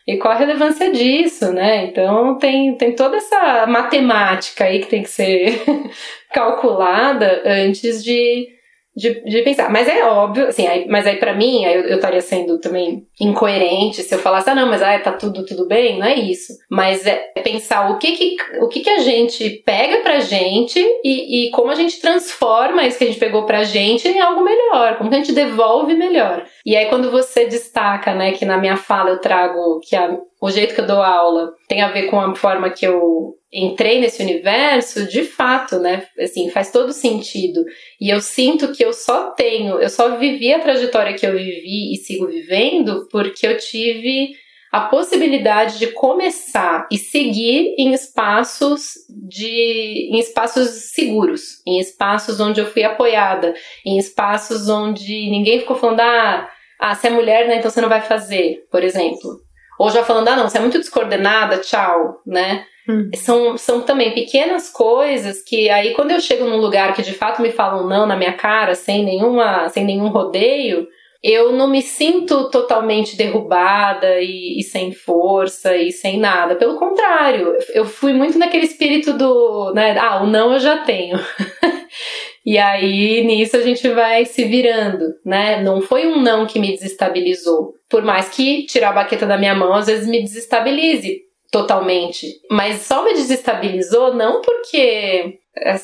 e 0.08 0.18
qual 0.18 0.34
a 0.34 0.38
relevância 0.38 0.92
disso, 0.92 1.52
né? 1.54 1.86
Então 1.86 2.38
tem, 2.38 2.76
tem 2.76 2.94
toda 2.94 3.18
essa 3.18 3.66
matemática 3.68 4.66
aí 4.66 4.80
que 4.80 4.88
tem 4.88 5.04
que 5.04 5.10
ser 5.10 5.62
calculada 6.34 7.42
antes 7.46 8.04
de, 8.04 8.50
de, 8.94 9.24
de 9.24 9.42
pensar. 9.44 9.70
Mas 9.70 9.88
é 9.88 10.04
óbvio, 10.06 10.48
assim, 10.48 10.68
aí, 10.68 10.86
mas 10.90 11.08
aí 11.08 11.16
para 11.16 11.34
mim, 11.34 11.64
aí 11.64 11.76
eu 11.76 11.96
estaria 11.96 12.20
sendo 12.20 12.60
também 12.60 13.08
incoerente 13.20 14.04
se 14.04 14.14
eu 14.14 14.20
falasse, 14.20 14.50
ah, 14.50 14.56
não, 14.56 14.68
mas 14.68 14.82
ah, 14.82 15.00
tá 15.00 15.14
tudo, 15.14 15.46
tudo 15.46 15.66
bem, 15.68 15.98
não 15.98 16.06
é 16.06 16.16
isso. 16.16 16.52
Mas 16.70 17.08
é 17.08 17.32
pensar 17.42 17.90
o 17.90 17.98
que 17.98 18.12
que, 18.12 18.36
o 18.60 18.68
que, 18.68 18.82
que 18.82 18.90
a 18.90 19.00
gente 19.00 19.50
pega 19.66 20.02
pra 20.02 20.20
gente 20.20 20.80
e, 21.02 21.48
e 21.48 21.52
como 21.52 21.72
a 21.72 21.76
gente 21.76 22.02
transforma 22.02 22.86
isso 22.86 22.98
que 22.98 23.06
a 23.06 23.08
gente 23.08 23.20
pegou 23.20 23.46
pra 23.46 23.64
gente 23.64 24.06
em 24.06 24.20
algo 24.20 24.44
melhor, 24.44 24.98
como 24.98 25.10
que 25.10 25.16
a 25.16 25.20
gente 25.20 25.32
devolve 25.32 25.94
melhor. 25.94 26.46
E 26.66 26.76
aí 26.76 26.88
quando 26.88 27.12
você 27.12 27.46
destaca, 27.46 28.16
né, 28.16 28.32
que 28.32 28.46
na 28.46 28.58
minha 28.58 28.78
fala 28.78 29.10
eu 29.10 29.20
trago 29.20 29.80
que 29.82 29.96
a, 29.96 30.18
o 30.42 30.50
jeito 30.50 30.74
que 30.74 30.82
eu 30.82 30.88
dou 30.88 31.02
aula 31.02 31.54
tem 31.68 31.82
a 31.82 31.92
ver 31.92 32.04
com 32.04 32.20
a 32.20 32.36
forma 32.36 32.70
que 32.70 32.86
eu 32.86 33.36
entrei 33.52 34.00
nesse 34.00 34.24
universo, 34.24 35.08
de 35.08 35.24
fato, 35.24 35.78
né? 35.78 36.08
Assim, 36.20 36.50
faz 36.50 36.72
todo 36.72 36.92
sentido. 36.92 37.64
E 38.02 38.10
eu 38.10 38.20
sinto 38.20 38.72
que 38.72 38.84
eu 38.84 38.92
só 38.92 39.30
tenho, 39.32 39.80
eu 39.80 39.90
só 39.90 40.18
vivi 40.18 40.52
a 40.52 40.60
trajetória 40.60 41.14
que 41.14 41.26
eu 41.26 41.34
vivi 41.34 41.94
e 41.94 41.98
sigo 41.98 42.28
vivendo 42.28 43.08
porque 43.12 43.46
eu 43.46 43.58
tive 43.58 44.32
a 44.74 44.82
possibilidade 44.82 45.78
de 45.78 45.86
começar 45.92 46.88
e 46.92 46.98
seguir 46.98 47.76
em 47.78 47.94
espaços 47.94 48.94
de 49.08 50.10
em 50.12 50.18
espaços 50.18 50.68
seguros, 50.96 51.62
em 51.68 51.80
espaços 51.80 52.40
onde 52.40 52.60
eu 52.60 52.66
fui 52.66 52.84
apoiada, 52.84 53.54
em 53.86 54.00
espaços 54.00 54.68
onde 54.68 55.30
ninguém 55.30 55.60
ficou 55.60 55.76
falando 55.76 56.00
ah, 56.00 56.50
ah, 56.86 56.94
você 56.94 57.08
é 57.08 57.12
mulher, 57.12 57.48
né, 57.48 57.60
então 57.60 57.72
você 57.72 57.80
não 57.80 57.88
vai 57.88 58.02
fazer, 58.02 58.68
por 58.70 58.84
exemplo. 58.84 59.40
Ou 59.80 59.90
já 59.90 60.04
falando, 60.04 60.28
ah, 60.28 60.36
não, 60.36 60.50
você 60.50 60.58
é 60.58 60.62
muito 60.62 60.78
descoordenada, 60.78 61.60
tchau, 61.60 62.22
né? 62.28 62.66
Hum. 62.90 63.10
São, 63.16 63.58
são 63.58 63.82
também 63.84 64.14
pequenas 64.14 64.70
coisas 64.70 65.42
que 65.42 65.70
aí 65.70 65.94
quando 65.94 66.12
eu 66.12 66.20
chego 66.20 66.44
num 66.44 66.58
lugar 66.58 66.94
que 66.94 67.02
de 67.02 67.14
fato 67.14 67.42
me 67.42 67.54
falam 67.54 67.88
não 67.88 68.06
na 68.06 68.18
minha 68.18 68.34
cara, 68.34 68.76
sem 68.76 69.06
nenhuma, 69.06 69.70
sem 69.70 69.86
nenhum 69.86 70.10
rodeio, 70.10 70.86
eu 71.24 71.54
não 71.54 71.70
me 71.70 71.82
sinto 71.82 72.50
totalmente 72.50 73.16
derrubada 73.16 74.20
e, 74.20 74.60
e, 74.60 74.64
sem 74.64 74.92
força 74.92 75.78
e 75.78 75.90
sem 75.90 76.20
nada. 76.20 76.56
Pelo 76.56 76.78
contrário, 76.78 77.56
eu 77.74 77.86
fui 77.86 78.12
muito 78.12 78.38
naquele 78.38 78.66
espírito 78.66 79.14
do, 79.14 79.72
né, 79.74 79.98
ah, 79.98 80.22
o 80.22 80.28
não 80.28 80.54
eu 80.54 80.60
já 80.60 80.80
tenho. 80.80 81.18
e 82.46 82.58
aí 82.58 83.24
nisso 83.24 83.56
a 83.56 83.62
gente 83.62 83.88
vai 83.88 84.26
se 84.26 84.44
virando, 84.44 85.06
né? 85.26 85.62
Não 85.62 85.82
foi 85.82 86.06
um 86.06 86.20
não 86.22 86.46
que 86.46 86.60
me 86.60 86.74
desestabilizou. 86.74 87.74
Por 87.90 88.04
mais 88.04 88.28
que 88.28 88.66
tirar 88.66 88.90
a 88.90 88.94
baqueta 88.94 89.26
da 89.26 89.38
minha 89.38 89.56
mão 89.56 89.74
às 89.74 89.86
vezes 89.86 90.06
me 90.08 90.22
desestabilize, 90.22 91.22
totalmente. 91.54 92.42
Mas 92.50 92.82
só 92.82 93.06
me 93.06 93.14
desestabilizou 93.14 94.16
não 94.16 94.42
porque 94.42 95.38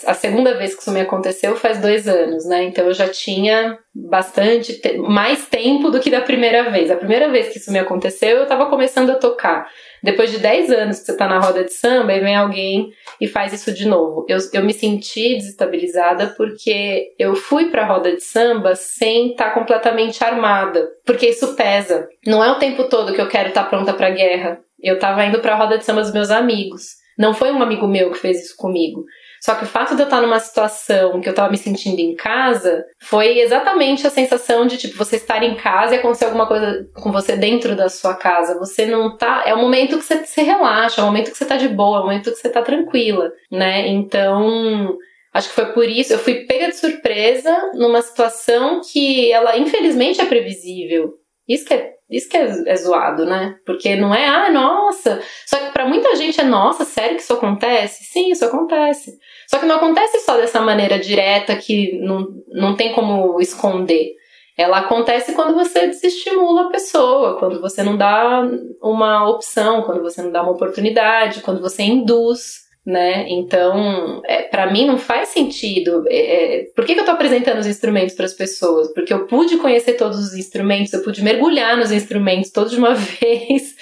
a 0.07 0.15
segunda 0.15 0.55
vez 0.55 0.73
que 0.73 0.81
isso 0.81 0.91
me 0.91 0.99
aconteceu 0.99 1.55
faz 1.55 1.77
dois 1.77 2.07
anos, 2.07 2.43
né? 2.47 2.63
Então 2.63 2.87
eu 2.87 2.93
já 2.93 3.07
tinha 3.07 3.77
bastante, 3.93 4.81
te 4.81 4.97
mais 4.97 5.47
tempo 5.47 5.91
do 5.91 5.99
que 5.99 6.09
da 6.09 6.21
primeira 6.21 6.71
vez. 6.71 6.89
A 6.89 6.95
primeira 6.95 7.29
vez 7.29 7.49
que 7.49 7.59
isso 7.59 7.71
me 7.71 7.77
aconteceu, 7.77 8.37
eu 8.37 8.47
tava 8.47 8.65
começando 8.65 9.11
a 9.11 9.15
tocar. 9.15 9.69
Depois 10.01 10.31
de 10.31 10.39
10 10.39 10.71
anos 10.71 10.99
que 10.99 11.05
você 11.05 11.15
tá 11.15 11.27
na 11.27 11.39
roda 11.39 11.63
de 11.63 11.71
samba, 11.71 12.13
e 12.13 12.19
vem 12.19 12.35
alguém 12.35 12.91
e 13.21 13.27
faz 13.27 13.53
isso 13.53 13.71
de 13.71 13.87
novo. 13.87 14.25
Eu, 14.27 14.39
eu 14.53 14.63
me 14.63 14.73
senti 14.73 15.35
desestabilizada 15.35 16.33
porque 16.35 17.13
eu 17.19 17.35
fui 17.35 17.69
pra 17.69 17.85
roda 17.85 18.15
de 18.15 18.23
samba 18.23 18.75
sem 18.75 19.31
estar 19.31 19.49
tá 19.49 19.51
completamente 19.51 20.23
armada. 20.23 20.89
Porque 21.05 21.27
isso 21.27 21.55
pesa. 21.55 22.09
Não 22.25 22.43
é 22.43 22.51
o 22.51 22.57
tempo 22.57 22.85
todo 22.85 23.13
que 23.13 23.21
eu 23.21 23.29
quero 23.29 23.49
estar 23.49 23.65
tá 23.65 23.69
pronta 23.69 23.93
pra 23.93 24.09
guerra. 24.09 24.59
Eu 24.81 24.99
tava 24.99 25.25
indo 25.25 25.39
pra 25.39 25.55
roda 25.55 25.77
de 25.77 25.85
samba 25.85 26.01
dos 26.01 26.13
meus 26.13 26.31
amigos. 26.31 26.97
Não 27.17 27.33
foi 27.33 27.51
um 27.51 27.61
amigo 27.61 27.87
meu 27.87 28.11
que 28.11 28.17
fez 28.17 28.43
isso 28.43 28.55
comigo. 28.57 29.03
Só 29.41 29.55
que 29.55 29.63
o 29.63 29.67
fato 29.67 29.95
de 29.95 30.01
eu 30.01 30.05
estar 30.05 30.21
numa 30.21 30.39
situação 30.39 31.21
que 31.21 31.27
eu 31.27 31.33
tava 31.33 31.49
me 31.49 31.57
sentindo 31.57 31.99
em 31.99 32.15
casa 32.15 32.85
foi 32.99 33.39
exatamente 33.39 34.05
a 34.05 34.09
sensação 34.09 34.65
de, 34.65 34.77
tipo, 34.77 34.97
você 34.97 35.15
estar 35.15 35.41
em 35.43 35.55
casa 35.55 35.95
e 35.95 35.97
acontecer 35.97 36.25
alguma 36.25 36.47
coisa 36.47 36.85
com 36.95 37.11
você 37.11 37.37
dentro 37.37 37.75
da 37.75 37.87
sua 37.87 38.15
casa. 38.15 38.59
Você 38.59 38.85
não 38.85 39.17
tá. 39.17 39.43
É 39.45 39.53
o 39.53 39.57
momento 39.57 39.97
que 39.97 40.03
você 40.03 40.25
se 40.25 40.41
relaxa, 40.41 41.01
é 41.01 41.03
o 41.03 41.07
momento 41.07 41.31
que 41.31 41.37
você 41.37 41.45
tá 41.45 41.57
de 41.57 41.69
boa, 41.69 41.97
é 41.97 41.99
o 42.01 42.03
momento 42.03 42.31
que 42.31 42.37
você 42.37 42.49
tá 42.49 42.61
tranquila, 42.61 43.31
né? 43.51 43.87
Então. 43.87 44.97
Acho 45.31 45.49
que 45.49 45.55
foi 45.55 45.73
por 45.73 45.87
isso, 45.87 46.11
eu 46.11 46.17
fui 46.17 46.45
pega 46.45 46.69
de 46.69 46.75
surpresa 46.75 47.55
numa 47.75 48.01
situação 48.01 48.81
que 48.81 49.31
ela 49.31 49.55
infelizmente 49.57 50.19
é 50.19 50.25
previsível. 50.25 51.18
Isso 51.49 51.65
que 51.65 51.73
é 51.73 51.99
isso 52.09 52.27
que 52.27 52.37
é, 52.37 52.63
é, 52.65 52.75
zoado, 52.75 53.23
né? 53.23 53.55
Porque 53.65 53.95
não 53.95 54.13
é, 54.13 54.25
ah, 54.25 54.49
nossa. 54.49 55.21
Só 55.45 55.59
que 55.59 55.71
para 55.71 55.87
muita 55.87 56.15
gente 56.15 56.41
é, 56.41 56.43
nossa, 56.43 56.83
sério 56.83 57.15
que 57.15 57.21
isso 57.21 57.33
acontece? 57.33 58.03
Sim, 58.05 58.31
isso 58.31 58.43
acontece. 58.43 59.19
Só 59.47 59.59
que 59.59 59.67
não 59.67 59.75
acontece 59.75 60.19
só 60.21 60.35
dessa 60.35 60.59
maneira 60.59 60.97
direta 60.97 61.55
que 61.55 61.99
não, 61.99 62.27
não 62.47 62.75
tem 62.75 62.93
como 62.93 63.39
esconder. 63.39 64.13
Ela 64.57 64.79
acontece 64.79 65.33
quando 65.33 65.53
você 65.53 65.87
desestimula 65.87 66.63
a 66.63 66.69
pessoa, 66.69 67.37
quando 67.37 67.61
você 67.61 67.83
não 67.83 67.95
dá 67.95 68.41
uma 68.81 69.29
opção, 69.29 69.83
quando 69.83 70.01
você 70.01 70.21
não 70.23 70.31
dá 70.31 70.41
uma 70.41 70.51
oportunidade, 70.51 71.41
quando 71.41 71.61
você 71.61 71.83
induz 71.83 72.68
né? 72.85 73.25
Então, 73.29 74.21
é, 74.25 74.43
para 74.43 74.71
mim 74.71 74.85
não 74.85 74.97
faz 74.97 75.29
sentido. 75.29 76.03
É, 76.07 76.17
é, 76.17 76.63
por 76.75 76.85
que, 76.85 76.93
que 76.93 76.99
eu 76.99 77.05
tô 77.05 77.11
apresentando 77.11 77.59
os 77.59 77.67
instrumentos 77.67 78.15
para 78.15 78.25
as 78.25 78.33
pessoas? 78.33 78.91
Porque 78.93 79.13
eu 79.13 79.27
pude 79.27 79.57
conhecer 79.57 79.93
todos 79.93 80.17
os 80.19 80.33
instrumentos, 80.33 80.93
eu 80.93 81.03
pude 81.03 81.23
mergulhar 81.23 81.77
nos 81.77 81.91
instrumentos 81.91 82.51
todos 82.51 82.71
de 82.71 82.79
uma 82.79 82.95
vez, 82.95 83.75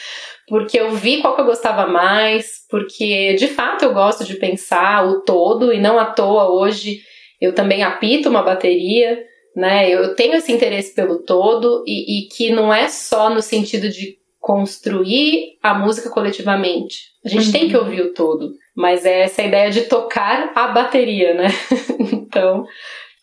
porque 0.47 0.79
eu 0.79 0.91
vi 0.91 1.21
qual 1.21 1.35
que 1.35 1.41
eu 1.41 1.45
gostava 1.45 1.87
mais, 1.87 2.65
porque 2.69 3.35
de 3.35 3.47
fato 3.47 3.85
eu 3.85 3.93
gosto 3.93 4.23
de 4.23 4.35
pensar 4.35 5.07
o 5.07 5.21
todo 5.21 5.71
e 5.71 5.79
não 5.79 5.99
à 5.99 6.05
toa 6.05 6.49
hoje 6.49 7.01
eu 7.39 7.53
também 7.53 7.83
apito 7.83 8.29
uma 8.29 8.43
bateria. 8.43 9.25
Né, 9.55 9.89
eu 9.89 10.13
tenho 10.13 10.35
esse 10.35 10.51
interesse 10.51 10.93
pelo 10.93 11.23
todo 11.23 11.83
e, 11.87 12.19
e 12.19 12.27
que 12.27 12.51
não 12.51 12.71
é 12.71 12.87
só 12.87 13.27
no 13.27 13.41
sentido 13.41 13.89
de 13.89 14.15
construir 14.39 15.57
a 15.63 15.73
música 15.73 16.11
coletivamente. 16.11 16.97
A 17.25 17.27
gente 17.27 17.47
uhum. 17.47 17.51
tem 17.51 17.67
que 17.67 17.75
uhum. 17.75 17.83
ouvir 17.83 18.01
o 18.01 18.13
todo. 18.13 18.53
Mas 18.77 19.07
é 19.07 19.21
essa 19.21 19.41
ideia 19.41 19.71
de 19.71 19.85
tocar 19.85 20.51
a 20.53 20.67
bateria, 20.67 21.33
né? 21.33 21.47
então, 22.13 22.63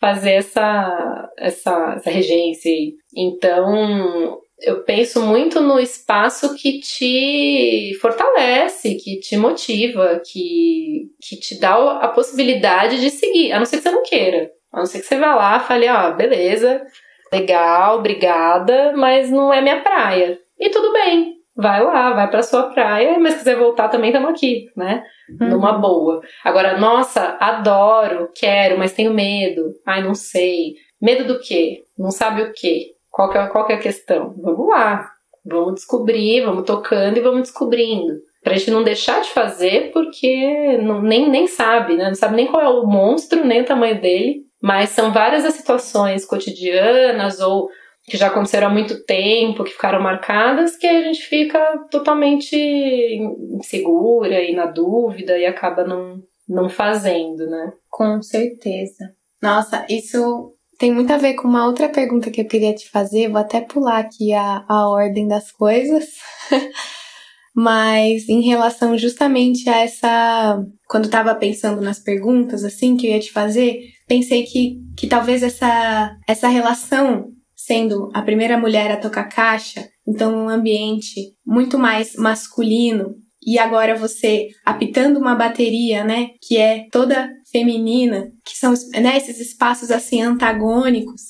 fazer 0.01 0.31
essa, 0.31 1.31
essa, 1.37 1.93
essa 1.95 2.09
regência. 2.09 2.69
Então, 3.15 4.37
eu 4.59 4.83
penso 4.83 5.21
muito 5.21 5.61
no 5.61 5.79
espaço 5.79 6.55
que 6.55 6.79
te 6.79 7.97
fortalece, 8.01 8.95
que 8.95 9.17
te 9.19 9.37
motiva, 9.37 10.21
que, 10.25 11.09
que 11.21 11.37
te 11.37 11.57
dá 11.57 11.99
a 11.99 12.09
possibilidade 12.09 12.99
de 12.99 13.09
seguir, 13.09 13.53
a 13.53 13.57
não 13.57 13.65
ser 13.65 13.77
que 13.77 13.83
você 13.83 13.91
não 13.91 14.03
queira. 14.03 14.51
A 14.73 14.79
não 14.79 14.85
ser 14.85 14.99
que 14.99 15.05
você 15.05 15.17
vá 15.17 15.35
lá 15.35 15.57
e 15.57 15.67
fale, 15.67 15.87
ó, 15.87 15.95
ah, 15.95 16.11
beleza, 16.11 16.85
legal, 17.31 17.99
obrigada, 17.99 18.91
mas 18.93 19.31
não 19.31 19.53
é 19.53 19.61
minha 19.61 19.79
praia. 19.79 20.37
E 20.59 20.69
tudo 20.69 20.91
bem, 20.91 21.34
vai 21.55 21.83
lá, 21.83 22.13
vai 22.13 22.29
para 22.29 22.43
sua 22.43 22.63
praia, 22.63 23.17
mas 23.19 23.33
se 23.33 23.39
quiser 23.39 23.55
voltar 23.55 23.87
também 23.87 24.09
estamos 24.09 24.31
aqui, 24.31 24.69
né? 24.75 25.03
Uhum. 25.39 25.49
Numa 25.49 25.73
boa. 25.73 26.21
Agora, 26.43 26.77
nossa, 26.77 27.37
adoro, 27.39 28.29
quero, 28.35 28.77
mas 28.77 28.93
tenho 28.93 29.13
medo. 29.13 29.73
Ai, 29.85 30.03
não 30.03 30.13
sei. 30.13 30.73
Medo 31.01 31.25
do 31.25 31.39
quê? 31.39 31.83
Não 31.97 32.11
sabe 32.11 32.41
o 32.41 32.51
quê? 32.53 32.91
Qual 33.09 33.29
que 33.29 33.37
é, 33.37 33.47
qual 33.47 33.65
que 33.65 33.73
é 33.73 33.75
a 33.77 33.81
questão? 33.81 34.35
Vamos 34.37 34.67
lá. 34.67 35.09
Vamos 35.45 35.75
descobrir, 35.75 36.43
vamos 36.43 36.65
tocando 36.65 37.17
e 37.17 37.21
vamos 37.21 37.43
descobrindo. 37.43 38.13
Pra 38.43 38.55
gente 38.55 38.71
não 38.71 38.83
deixar 38.83 39.21
de 39.21 39.29
fazer, 39.29 39.91
porque 39.91 40.77
não, 40.79 41.01
nem, 41.01 41.29
nem 41.29 41.47
sabe, 41.47 41.95
né? 41.95 42.07
Não 42.07 42.15
sabe 42.15 42.35
nem 42.35 42.47
qual 42.47 42.63
é 42.63 42.69
o 42.69 42.85
monstro, 42.85 43.45
nem 43.45 43.61
o 43.61 43.65
tamanho 43.65 43.99
dele. 43.99 44.41
Mas 44.61 44.89
são 44.89 45.11
várias 45.11 45.45
as 45.45 45.53
situações 45.53 46.25
cotidianas 46.25 47.39
ou 47.39 47.69
que 48.07 48.17
já 48.17 48.27
aconteceram 48.27 48.67
há 48.67 48.69
muito 48.69 49.03
tempo, 49.03 49.63
que 49.63 49.71
ficaram 49.71 50.01
marcadas, 50.01 50.75
que 50.75 50.85
a 50.85 51.01
gente 51.01 51.23
fica 51.23 51.59
totalmente 51.89 52.55
insegura 52.55 54.43
e 54.43 54.53
na 54.53 54.67
dúvida 54.67 55.37
e 55.37 55.45
acaba 55.45 55.83
não, 55.83 56.21
não 56.47 56.69
fazendo, 56.69 57.47
né? 57.47 57.73
Com 57.89 58.21
certeza. 58.21 59.15
Nossa, 59.41 59.85
isso 59.89 60.53
tem 60.77 60.93
muito 60.93 61.11
a 61.11 61.17
ver 61.17 61.33
com 61.33 61.47
uma 61.47 61.65
outra 61.65 61.89
pergunta 61.89 62.29
que 62.29 62.41
eu 62.41 62.47
queria 62.47 62.75
te 62.75 62.89
fazer. 62.89 63.29
Vou 63.29 63.39
até 63.39 63.61
pular 63.61 63.99
aqui 63.99 64.33
a, 64.33 64.63
a 64.67 64.87
ordem 64.89 65.27
das 65.27 65.51
coisas. 65.51 66.05
Mas 67.55 68.27
em 68.27 68.41
relação 68.41 68.97
justamente 68.97 69.69
a 69.69 69.77
essa. 69.79 70.61
Quando 70.87 71.05
estava 71.05 71.33
pensando 71.33 71.81
nas 71.81 71.99
perguntas, 71.99 72.65
assim, 72.65 72.97
que 72.97 73.07
eu 73.07 73.11
ia 73.11 73.19
te 73.19 73.31
fazer, 73.31 73.79
pensei 74.07 74.43
que, 74.43 74.81
que 74.97 75.07
talvez 75.07 75.41
essa, 75.41 76.17
essa 76.27 76.49
relação 76.49 77.34
sendo 77.65 78.09
a 78.13 78.21
primeira 78.21 78.57
mulher 78.57 78.91
a 78.91 78.97
tocar 78.97 79.25
caixa, 79.25 79.87
então 80.07 80.31
num 80.31 80.49
ambiente 80.49 81.33
muito 81.45 81.79
mais 81.79 82.15
masculino, 82.15 83.15
e 83.45 83.59
agora 83.59 83.95
você 83.95 84.47
apitando 84.65 85.19
uma 85.19 85.35
bateria, 85.35 86.03
né, 86.03 86.29
que 86.41 86.57
é 86.57 86.87
toda 86.91 87.29
feminina, 87.51 88.31
que 88.45 88.57
são 88.57 88.73
né, 88.99 89.17
esses 89.17 89.39
espaços 89.39 89.91
assim 89.91 90.21
antagônicos, 90.21 91.21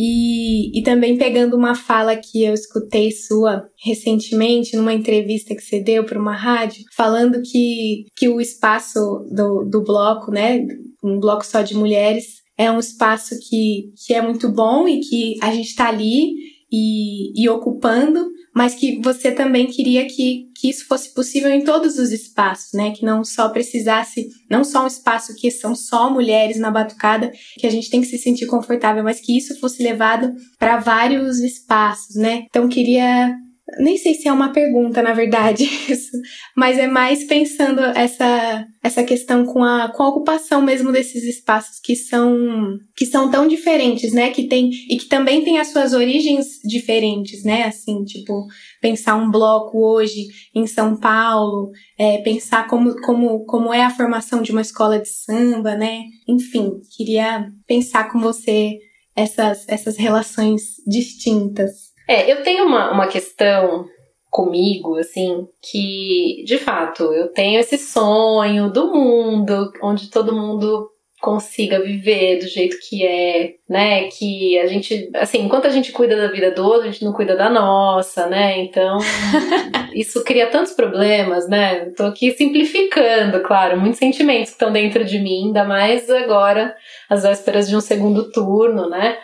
e, 0.00 0.78
e 0.78 0.82
também 0.84 1.18
pegando 1.18 1.56
uma 1.56 1.74
fala 1.74 2.16
que 2.16 2.44
eu 2.44 2.54
escutei 2.54 3.10
sua 3.10 3.64
recentemente 3.84 4.76
numa 4.76 4.94
entrevista 4.94 5.56
que 5.56 5.62
você 5.62 5.80
deu 5.80 6.04
para 6.04 6.20
uma 6.20 6.36
rádio, 6.36 6.84
falando 6.96 7.42
que, 7.42 8.04
que 8.16 8.28
o 8.28 8.40
espaço 8.40 9.00
do, 9.32 9.64
do 9.64 9.82
bloco, 9.82 10.30
né, 10.30 10.64
um 11.02 11.18
bloco 11.18 11.44
só 11.44 11.62
de 11.62 11.74
mulheres, 11.74 12.37
é 12.58 12.70
um 12.70 12.80
espaço 12.80 13.38
que, 13.48 13.92
que 14.04 14.12
é 14.12 14.20
muito 14.20 14.50
bom 14.50 14.88
e 14.88 15.00
que 15.00 15.36
a 15.40 15.54
gente 15.54 15.68
está 15.68 15.88
ali 15.88 16.34
e, 16.70 17.40
e 17.40 17.48
ocupando, 17.48 18.28
mas 18.54 18.74
que 18.74 19.00
você 19.00 19.30
também 19.30 19.68
queria 19.68 20.04
que, 20.06 20.48
que 20.56 20.68
isso 20.68 20.84
fosse 20.86 21.14
possível 21.14 21.50
em 21.50 21.62
todos 21.62 21.96
os 21.98 22.10
espaços, 22.10 22.72
né? 22.72 22.90
Que 22.90 23.04
não 23.04 23.24
só 23.24 23.48
precisasse, 23.48 24.28
não 24.50 24.64
só 24.64 24.82
um 24.82 24.88
espaço 24.88 25.34
que 25.36 25.50
são 25.50 25.76
só 25.76 26.10
mulheres 26.10 26.58
na 26.58 26.70
batucada, 26.70 27.30
que 27.56 27.66
a 27.66 27.70
gente 27.70 27.88
tem 27.88 28.00
que 28.00 28.08
se 28.08 28.18
sentir 28.18 28.46
confortável, 28.46 29.04
mas 29.04 29.20
que 29.20 29.38
isso 29.38 29.58
fosse 29.60 29.82
levado 29.82 30.34
para 30.58 30.78
vários 30.78 31.38
espaços, 31.38 32.16
né? 32.16 32.46
Então 32.50 32.68
queria 32.68 33.32
nem 33.78 33.98
sei 33.98 34.14
se 34.14 34.26
é 34.26 34.32
uma 34.32 34.52
pergunta, 34.52 35.02
na 35.02 35.12
verdade, 35.12 35.64
isso, 35.88 36.16
mas 36.56 36.78
é 36.78 36.86
mais 36.86 37.24
pensando 37.24 37.80
essa, 37.80 38.66
essa 38.82 39.04
questão 39.04 39.44
com 39.44 39.62
a, 39.62 39.92
com 39.94 40.02
a 40.02 40.08
ocupação 40.08 40.62
mesmo 40.62 40.90
desses 40.90 41.24
espaços 41.24 41.78
que 41.78 41.94
são, 41.94 42.78
que 42.96 43.04
são 43.04 43.30
tão 43.30 43.46
diferentes, 43.46 44.12
né? 44.12 44.30
Que 44.30 44.48
tem, 44.48 44.70
e 44.88 44.96
que 44.96 45.06
também 45.06 45.44
tem 45.44 45.58
as 45.58 45.68
suas 45.68 45.92
origens 45.92 46.58
diferentes, 46.64 47.44
né? 47.44 47.64
Assim, 47.64 48.04
tipo, 48.04 48.46
pensar 48.80 49.16
um 49.16 49.30
bloco 49.30 49.78
hoje 49.78 50.26
em 50.54 50.66
São 50.66 50.98
Paulo, 50.98 51.70
é, 51.98 52.18
pensar 52.18 52.66
como, 52.68 52.94
como, 53.02 53.44
como 53.44 53.72
é 53.72 53.82
a 53.82 53.90
formação 53.90 54.40
de 54.40 54.50
uma 54.50 54.62
escola 54.62 54.98
de 54.98 55.08
samba, 55.08 55.74
né? 55.76 56.04
Enfim, 56.26 56.80
queria 56.96 57.46
pensar 57.66 58.10
com 58.10 58.18
você 58.18 58.78
essas, 59.14 59.64
essas 59.68 59.96
relações 59.96 60.62
distintas. 60.86 61.87
É, 62.08 62.30
eu 62.32 62.42
tenho 62.42 62.64
uma, 62.64 62.90
uma 62.90 63.06
questão 63.06 63.86
comigo, 64.30 64.96
assim, 64.96 65.46
que 65.62 66.42
de 66.46 66.58
fato 66.58 67.04
eu 67.12 67.28
tenho 67.28 67.60
esse 67.60 67.76
sonho 67.76 68.70
do 68.70 68.92
mundo 68.92 69.72
onde 69.82 70.10
todo 70.10 70.34
mundo 70.34 70.90
consiga 71.20 71.82
viver 71.82 72.38
do 72.38 72.46
jeito 72.46 72.76
que 72.88 73.04
é, 73.04 73.54
né? 73.68 74.04
Que 74.08 74.58
a 74.58 74.66
gente, 74.66 75.10
assim, 75.14 75.40
enquanto 75.42 75.66
a 75.66 75.70
gente 75.70 75.92
cuida 75.92 76.16
da 76.16 76.28
vida 76.28 76.50
do 76.50 76.64
outro, 76.64 76.88
a 76.88 76.90
gente 76.90 77.04
não 77.04 77.12
cuida 77.12 77.36
da 77.36 77.50
nossa, 77.50 78.26
né? 78.26 78.58
Então, 78.60 78.98
isso 79.92 80.22
cria 80.24 80.46
tantos 80.46 80.72
problemas, 80.72 81.48
né? 81.48 81.86
Tô 81.96 82.04
aqui 82.04 82.30
simplificando, 82.32 83.40
claro, 83.40 83.78
muitos 83.78 83.98
sentimentos 83.98 84.50
que 84.50 84.54
estão 84.54 84.72
dentro 84.72 85.04
de 85.04 85.18
mim, 85.18 85.46
ainda 85.46 85.64
mais 85.64 86.08
agora, 86.08 86.74
às 87.10 87.24
vésperas 87.24 87.68
de 87.68 87.76
um 87.76 87.80
segundo 87.80 88.30
turno, 88.30 88.88
né? 88.88 89.18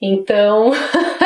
Então, 0.00 0.70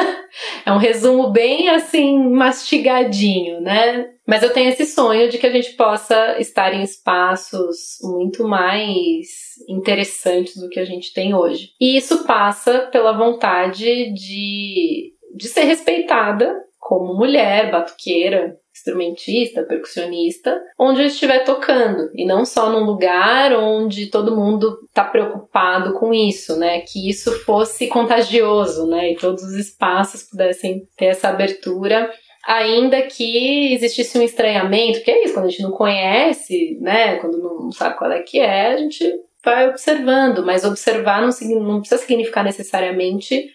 é 0.65 0.73
um 0.73 0.79
resumo 0.79 1.31
bem 1.31 1.69
assim 1.69 2.19
mastigadinho, 2.31 3.61
né? 3.61 4.09
Mas 4.27 4.43
eu 4.43 4.53
tenho 4.53 4.71
esse 4.71 4.87
sonho 4.87 5.29
de 5.29 5.39
que 5.39 5.47
a 5.47 5.53
gente 5.53 5.73
possa 5.73 6.39
estar 6.39 6.73
em 6.73 6.83
espaços 6.83 7.99
muito 8.03 8.47
mais 8.47 9.27
interessantes 9.69 10.57
do 10.57 10.69
que 10.69 10.81
a 10.81 10.85
gente 10.85 11.13
tem 11.13 11.35
hoje. 11.35 11.71
E 11.81 11.97
isso 11.97 12.25
passa 12.25 12.89
pela 12.91 13.13
vontade 13.13 14.13
de, 14.13 15.13
de 15.37 15.49
ser 15.49 15.65
respeitada 15.65 16.55
como 16.79 17.17
mulher, 17.17 17.71
batuqueira, 17.71 18.59
instrumentista, 18.85 19.63
percussionista, 19.63 20.61
onde 20.79 21.01
eu 21.01 21.07
estiver 21.07 21.43
tocando 21.45 22.11
e 22.15 22.27
não 22.27 22.45
só 22.45 22.71
num 22.71 22.85
lugar 22.85 23.53
onde 23.55 24.07
todo 24.07 24.37
mundo 24.37 24.79
está 24.87 25.05
preocupado 25.05 25.95
com 25.95 26.13
isso, 26.13 26.57
né? 26.59 26.81
Que 26.81 27.09
isso 27.09 27.33
fosse 27.45 27.89
contagioso, 27.89 28.87
né? 28.87 29.13
E 29.13 29.17
todos 29.17 29.43
os 29.43 29.55
espaços 29.55 30.23
pudessem 30.23 30.87
ter 30.97 31.07
essa 31.07 31.29
abertura 31.29 32.13
ainda 32.47 33.01
que 33.03 33.73
existisse 33.73 34.19
um 34.19 34.23
estranhamento, 34.23 35.03
que 35.03 35.11
é 35.11 35.25
isso, 35.25 35.33
quando 35.33 35.47
a 35.47 35.49
gente 35.49 35.63
não 35.63 35.71
conhece, 35.71 36.79
né, 36.79 37.17
quando 37.17 37.39
não 37.39 37.73
sabe 37.73 37.97
qual 37.97 38.13
é 38.13 38.21
que 38.21 38.39
é, 38.39 38.75
a 38.75 38.77
gente 38.77 39.03
vai 39.43 39.67
observando, 39.67 40.45
mas 40.45 40.63
observar 40.63 41.23
não, 41.23 41.31
não 41.63 41.81
precisa 41.81 42.03
significar 42.03 42.45
necessariamente 42.45 43.47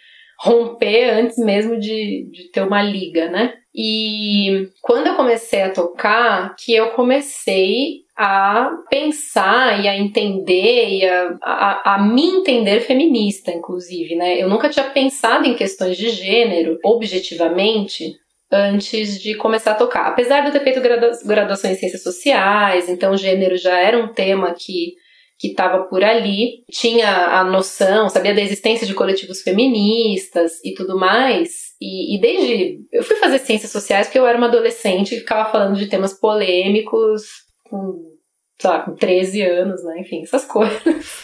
romper 0.41 1.09
antes 1.09 1.37
mesmo 1.37 1.77
de, 1.77 2.29
de 2.31 2.49
ter 2.51 2.61
uma 2.61 2.81
liga, 2.81 3.29
né? 3.29 3.53
E 3.75 4.69
quando 4.81 5.07
eu 5.07 5.15
comecei 5.15 5.61
a 5.61 5.71
tocar, 5.71 6.55
que 6.55 6.73
eu 6.73 6.91
comecei 6.91 8.03
a 8.17 8.71
pensar 8.89 9.83
e 9.83 9.87
a 9.87 9.97
entender 9.97 10.89
e 10.89 11.05
a, 11.05 11.37
a, 11.41 11.95
a, 11.95 12.01
me 12.01 12.25
entender 12.25 12.79
feminista, 12.81 13.51
inclusive, 13.51 14.15
né? 14.15 14.41
Eu 14.41 14.49
nunca 14.49 14.69
tinha 14.69 14.89
pensado 14.89 15.45
em 15.45 15.55
questões 15.55 15.97
de 15.97 16.09
gênero 16.09 16.79
objetivamente 16.83 18.15
antes 18.51 19.21
de 19.21 19.35
começar 19.35 19.71
a 19.71 19.75
tocar. 19.75 20.07
Apesar 20.07 20.41
de 20.41 20.47
eu 20.47 20.53
ter 20.53 20.63
feito 20.63 20.81
graduação 21.25 21.69
em 21.69 21.75
ciências 21.75 22.01
sociais, 22.01 22.89
então 22.89 23.15
gênero 23.15 23.57
já 23.57 23.77
era 23.77 23.97
um 23.97 24.07
tema 24.07 24.53
que 24.53 24.95
que 25.39 25.47
estava 25.47 25.85
por 25.85 26.03
ali, 26.03 26.65
tinha 26.69 27.39
a 27.39 27.45
noção, 27.45 28.09
sabia 28.09 28.35
da 28.35 28.41
existência 28.41 28.85
de 28.85 28.93
coletivos 28.93 29.41
feministas 29.41 30.63
e 30.65 30.73
tudo 30.73 30.99
mais. 30.99 31.75
E, 31.79 32.17
e, 32.17 32.19
desde. 32.19 32.81
Eu 32.91 33.03
fui 33.03 33.15
fazer 33.15 33.39
ciências 33.39 33.71
sociais 33.71 34.07
porque 34.07 34.19
eu 34.19 34.27
era 34.27 34.37
uma 34.37 34.47
adolescente 34.47 35.11
que 35.11 35.21
ficava 35.21 35.49
falando 35.49 35.77
de 35.77 35.87
temas 35.87 36.13
polêmicos 36.13 37.23
com, 37.63 38.17
sei 38.59 38.69
lá, 38.69 38.81
com 38.81 38.93
13 38.93 39.41
anos, 39.43 39.81
né? 39.85 40.01
Enfim, 40.01 40.23
essas 40.23 40.43
coisas. 40.43 40.83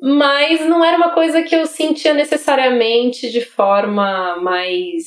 Mas 0.00 0.60
não 0.66 0.84
era 0.84 0.96
uma 0.96 1.14
coisa 1.14 1.42
que 1.42 1.54
eu 1.54 1.64
sentia 1.64 2.12
necessariamente 2.12 3.30
de 3.30 3.40
forma 3.40 4.36
mais 4.42 5.04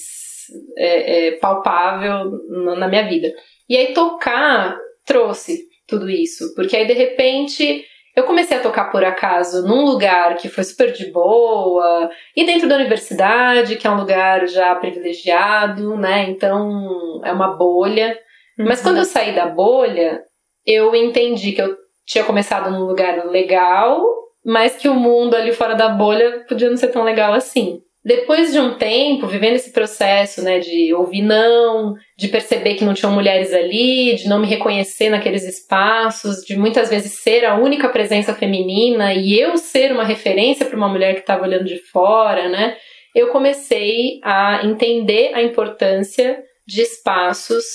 é, 0.77 1.27
é, 1.27 1.31
palpável 1.33 2.31
na 2.77 2.87
minha 2.87 3.07
vida. 3.09 3.33
E 3.67 3.75
aí 3.75 3.93
tocar 3.93 4.77
trouxe 5.05 5.70
tudo 5.91 6.09
isso. 6.09 6.55
Porque 6.55 6.75
aí, 6.75 6.87
de 6.87 6.93
repente, 6.93 7.85
eu 8.15 8.23
comecei 8.23 8.57
a 8.57 8.61
tocar 8.61 8.91
por 8.91 9.03
acaso 9.03 9.67
num 9.67 9.85
lugar 9.85 10.35
que 10.35 10.49
foi 10.49 10.63
super 10.63 10.91
de 10.91 11.11
boa, 11.11 12.09
e 12.35 12.45
dentro 12.45 12.67
da 12.67 12.75
universidade, 12.75 13.75
que 13.75 13.85
é 13.85 13.91
um 13.91 13.97
lugar 13.97 14.47
já 14.47 14.73
privilegiado, 14.75 15.95
né? 15.97 16.23
Então 16.29 17.21
é 17.23 17.31
uma 17.31 17.55
bolha. 17.55 18.17
Uhum. 18.57 18.65
Mas 18.65 18.81
quando 18.81 18.97
eu 18.97 19.05
saí 19.05 19.35
da 19.35 19.45
bolha, 19.45 20.21
eu 20.65 20.95
entendi 20.95 21.51
que 21.51 21.61
eu 21.61 21.75
tinha 22.05 22.23
começado 22.23 22.71
num 22.71 22.85
lugar 22.85 23.25
legal, 23.27 24.03
mas 24.43 24.75
que 24.75 24.89
o 24.89 24.95
mundo 24.95 25.35
ali 25.35 25.53
fora 25.53 25.75
da 25.75 25.89
bolha 25.89 26.45
podia 26.47 26.69
não 26.69 26.77
ser 26.77 26.87
tão 26.87 27.03
legal 27.03 27.33
assim. 27.33 27.81
Depois 28.03 28.51
de 28.51 28.59
um 28.59 28.79
tempo, 28.79 29.27
vivendo 29.27 29.55
esse 29.55 29.71
processo, 29.71 30.41
né, 30.41 30.57
de 30.57 30.91
ouvir 30.91 31.21
não, 31.21 31.93
de 32.17 32.27
perceber 32.27 32.73
que 32.73 32.83
não 32.83 32.95
tinham 32.95 33.13
mulheres 33.13 33.53
ali, 33.53 34.15
de 34.15 34.27
não 34.27 34.39
me 34.39 34.47
reconhecer 34.47 35.09
naqueles 35.09 35.43
espaços, 35.43 36.43
de 36.43 36.57
muitas 36.57 36.89
vezes 36.89 37.19
ser 37.19 37.45
a 37.45 37.55
única 37.55 37.89
presença 37.89 38.33
feminina 38.33 39.13
e 39.13 39.39
eu 39.39 39.55
ser 39.55 39.91
uma 39.91 40.03
referência 40.03 40.65
para 40.65 40.75
uma 40.75 40.89
mulher 40.89 41.13
que 41.13 41.19
estava 41.19 41.43
olhando 41.43 41.65
de 41.65 41.77
fora, 41.77 42.49
né, 42.49 42.75
eu 43.13 43.27
comecei 43.27 44.19
a 44.23 44.65
entender 44.65 45.31
a 45.35 45.43
importância 45.43 46.41
de 46.65 46.81
espaços 46.81 47.65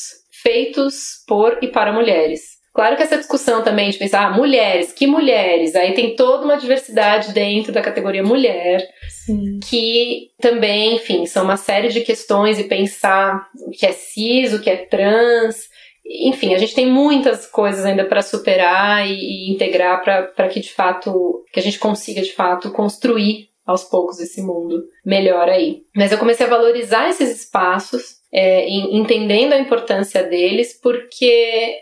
feitos 0.43 1.23
por 1.29 1.59
e 1.63 1.69
para 1.69 1.93
mulheres. 1.93 2.56
Claro 2.77 2.95
que 2.95 3.03
essa 3.03 3.17
discussão 3.17 3.65
também 3.65 3.89
de 3.89 3.97
pensar, 3.97 4.27
ah, 4.27 4.37
mulheres, 4.37 4.93
que 4.93 5.07
mulheres? 5.07 5.75
Aí 5.75 5.95
tem 5.95 6.15
toda 6.15 6.45
uma 6.45 6.59
diversidade 6.59 7.33
dentro 7.33 7.73
da 7.73 7.81
categoria 7.81 8.23
mulher, 8.23 8.87
Sim. 9.25 9.59
que 9.67 10.29
também, 10.39 10.97
enfim, 10.97 11.25
são 11.25 11.45
uma 11.45 11.57
série 11.57 11.89
de 11.89 12.03
questões 12.03 12.59
e 12.59 12.65
pensar 12.65 13.49
o 13.67 13.71
que 13.71 13.87
é 13.87 13.93
cis, 13.93 14.53
o 14.53 14.61
que 14.61 14.69
é 14.69 14.77
trans. 14.77 15.71
Enfim, 16.05 16.55
a 16.55 16.59
gente 16.59 16.75
tem 16.75 16.87
muitas 16.87 17.47
coisas 17.47 17.83
ainda 17.83 18.05
para 18.05 18.21
superar 18.21 19.09
e, 19.09 19.15
e 19.15 19.55
integrar 19.55 20.05
para 20.05 20.49
que 20.49 20.61
de 20.61 20.71
fato, 20.71 21.47
que 21.51 21.59
a 21.59 21.63
gente 21.63 21.79
consiga 21.79 22.21
de 22.21 22.35
fato 22.35 22.71
construir 22.73 23.49
aos 23.65 23.85
poucos 23.85 24.21
esse 24.21 24.43
mundo 24.43 24.85
melhor 25.03 25.49
aí. 25.49 25.81
Mas 25.97 26.13
eu 26.13 26.19
comecei 26.19 26.45
a 26.45 26.51
valorizar 26.51 27.09
esses 27.09 27.41
espaços 27.41 28.16
é, 28.39 28.69
entendendo 28.69 29.55
a 29.55 29.59
importância 29.59 30.23
deles, 30.23 30.79
porque 30.79 31.75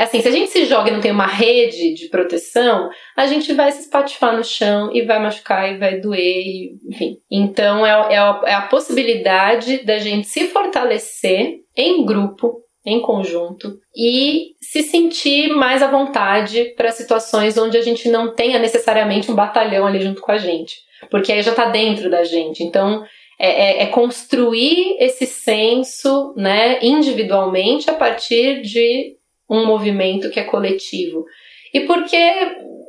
assim, 0.00 0.20
se 0.20 0.26
a 0.26 0.32
gente 0.32 0.50
se 0.50 0.64
joga 0.64 0.90
e 0.90 0.92
não 0.92 1.00
tem 1.00 1.12
uma 1.12 1.28
rede 1.28 1.94
de 1.94 2.08
proteção, 2.08 2.90
a 3.16 3.24
gente 3.28 3.52
vai 3.52 3.70
se 3.70 3.82
espatifar 3.82 4.36
no 4.36 4.42
chão 4.42 4.90
e 4.92 5.02
vai 5.02 5.20
machucar 5.20 5.72
e 5.72 5.78
vai 5.78 6.00
doer, 6.00 6.18
e, 6.18 6.72
enfim. 6.90 7.18
Então 7.30 7.86
é, 7.86 8.14
é, 8.14 8.18
a, 8.18 8.42
é 8.46 8.54
a 8.54 8.62
possibilidade 8.62 9.84
da 9.84 9.98
gente 9.98 10.26
se 10.26 10.48
fortalecer 10.48 11.60
em 11.76 12.04
grupo, 12.04 12.62
em 12.84 13.00
conjunto, 13.00 13.78
e 13.96 14.56
se 14.60 14.82
sentir 14.82 15.50
mais 15.50 15.84
à 15.84 15.86
vontade 15.88 16.74
para 16.76 16.90
situações 16.90 17.56
onde 17.56 17.78
a 17.78 17.82
gente 17.82 18.08
não 18.08 18.34
tenha 18.34 18.58
necessariamente 18.58 19.30
um 19.30 19.36
batalhão 19.36 19.86
ali 19.86 20.00
junto 20.00 20.20
com 20.20 20.32
a 20.32 20.38
gente. 20.38 20.78
Porque 21.08 21.32
aí 21.32 21.42
já 21.42 21.52
está 21.52 21.66
dentro 21.66 22.10
da 22.10 22.24
gente. 22.24 22.64
Então, 22.64 23.04
é, 23.44 23.48
é, 23.48 23.82
é, 23.82 23.86
construir 23.86 24.96
esse 25.00 25.26
senso 25.26 26.32
né, 26.36 26.78
individualmente 26.80 27.90
a 27.90 27.94
partir 27.94 28.62
de 28.62 29.16
um 29.50 29.66
movimento 29.66 30.30
que 30.30 30.38
é 30.38 30.44
coletivo. 30.44 31.24
E 31.74 31.80
porque, 31.80 32.16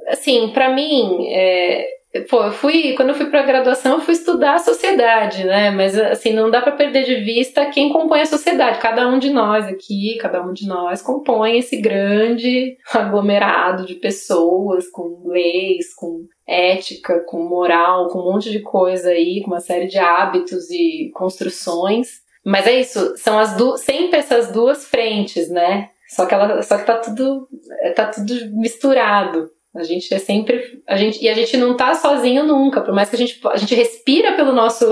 assim, 0.10 0.50
para 0.50 0.70
mim, 0.70 1.28
é, 1.32 1.88
Pô, 2.30 2.44
eu 2.44 2.52
fui, 2.52 2.94
quando 2.94 3.10
eu 3.10 3.16
fui 3.16 3.26
para 3.26 3.42
graduação, 3.42 3.94
eu 3.94 4.02
fui 4.02 4.14
estudar 4.14 4.54
a 4.54 4.60
sociedade, 4.60 5.46
né? 5.46 5.72
Mas 5.72 5.98
assim, 5.98 6.32
não 6.32 6.52
dá 6.52 6.62
para 6.62 6.74
perder 6.74 7.06
de 7.06 7.16
vista 7.16 7.66
quem 7.72 7.92
compõe 7.92 8.22
a 8.22 8.26
sociedade. 8.28 8.78
Cada 8.78 9.08
um 9.08 9.18
de 9.18 9.32
nós 9.32 9.66
aqui, 9.66 10.16
cada 10.22 10.46
um 10.46 10.54
de 10.54 10.68
nós 10.68 11.02
compõe 11.02 11.58
esse 11.58 11.82
grande 11.82 12.78
aglomerado 12.94 13.88
de 13.88 13.96
pessoas 13.96 14.88
com 14.92 15.24
leis, 15.26 15.92
com 15.96 16.28
ética, 16.48 17.22
com 17.28 17.44
moral, 17.44 18.10
com 18.10 18.20
um 18.20 18.32
monte 18.32 18.52
de 18.52 18.60
coisa 18.60 19.10
aí, 19.10 19.42
com 19.42 19.52
uma 19.52 19.60
série 19.60 19.88
de 19.88 19.98
hábitos 19.98 20.70
e 20.70 21.12
construções. 21.14 22.22
Mas 22.46 22.68
é 22.68 22.80
isso, 22.80 23.16
são 23.18 23.40
as 23.40 23.56
duas, 23.56 23.82
sempre 23.82 24.20
essas 24.20 24.52
duas 24.52 24.86
frentes, 24.86 25.50
né? 25.50 25.90
Só 26.10 26.26
que 26.26 26.34
ela, 26.34 26.62
só 26.62 26.78
que 26.78 26.86
tá 26.86 26.98
tudo, 26.98 27.48
tá 27.96 28.08
tudo 28.08 28.34
misturado. 28.52 29.50
A 29.76 29.84
gente 29.84 30.14
é 30.14 30.20
sempre. 30.20 30.84
A 30.88 30.96
gente, 30.98 31.24
e 31.24 31.28
a 31.28 31.34
gente 31.34 31.58
não 31.58 31.76
tá 31.76 31.96
sozinho 31.96 32.44
nunca, 32.44 32.82
por 32.82 32.94
mais 32.94 33.10
que 33.10 33.16
a 33.16 33.20
gente, 33.20 33.40
a 33.48 33.58
gente 33.58 33.74
respira 33.74 34.34
pelo 34.34 34.52
nosso 34.52 34.86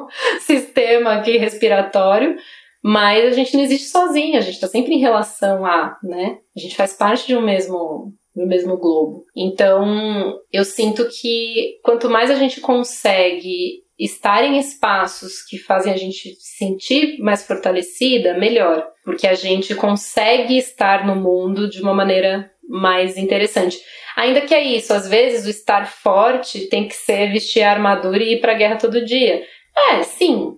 sistema 0.40 1.14
aqui 1.14 1.36
respiratório, 1.36 2.36
mas 2.82 3.26
a 3.26 3.30
gente 3.30 3.54
não 3.54 3.62
existe 3.62 3.88
sozinho, 3.88 4.38
a 4.38 4.40
gente 4.40 4.58
tá 4.58 4.66
sempre 4.66 4.94
em 4.94 4.98
relação 5.00 5.66
a, 5.66 5.98
né? 6.02 6.38
A 6.56 6.60
gente 6.60 6.74
faz 6.74 6.94
parte 6.94 7.26
de 7.26 7.36
um 7.36 7.42
mesmo 7.42 8.14
no 8.34 8.46
mesmo 8.46 8.76
globo. 8.76 9.24
Então, 9.36 10.38
eu 10.52 10.64
sinto 10.64 11.08
que 11.08 11.78
quanto 11.82 12.08
mais 12.08 12.30
a 12.30 12.34
gente 12.34 12.60
consegue 12.60 13.82
estar 13.98 14.44
em 14.44 14.58
espaços 14.58 15.42
que 15.42 15.58
fazem 15.58 15.92
a 15.92 15.96
gente 15.96 16.34
se 16.34 16.56
sentir 16.56 17.18
mais 17.20 17.46
fortalecida, 17.46 18.36
melhor, 18.36 18.86
porque 19.04 19.26
a 19.26 19.34
gente 19.34 19.74
consegue 19.74 20.56
estar 20.56 21.06
no 21.06 21.14
mundo 21.14 21.68
de 21.68 21.80
uma 21.80 21.94
maneira 21.94 22.50
mais 22.68 23.16
interessante. 23.16 23.78
Ainda 24.16 24.40
que 24.40 24.54
é 24.54 24.62
isso, 24.62 24.92
às 24.92 25.08
vezes 25.08 25.46
o 25.46 25.50
estar 25.50 25.86
forte 25.86 26.68
tem 26.68 26.88
que 26.88 26.94
ser 26.94 27.32
vestir 27.32 27.62
a 27.62 27.70
armadura 27.70 28.22
e 28.22 28.34
ir 28.34 28.40
pra 28.40 28.54
guerra 28.54 28.76
todo 28.76 29.04
dia. 29.04 29.42
É, 29.90 30.02
sim, 30.02 30.54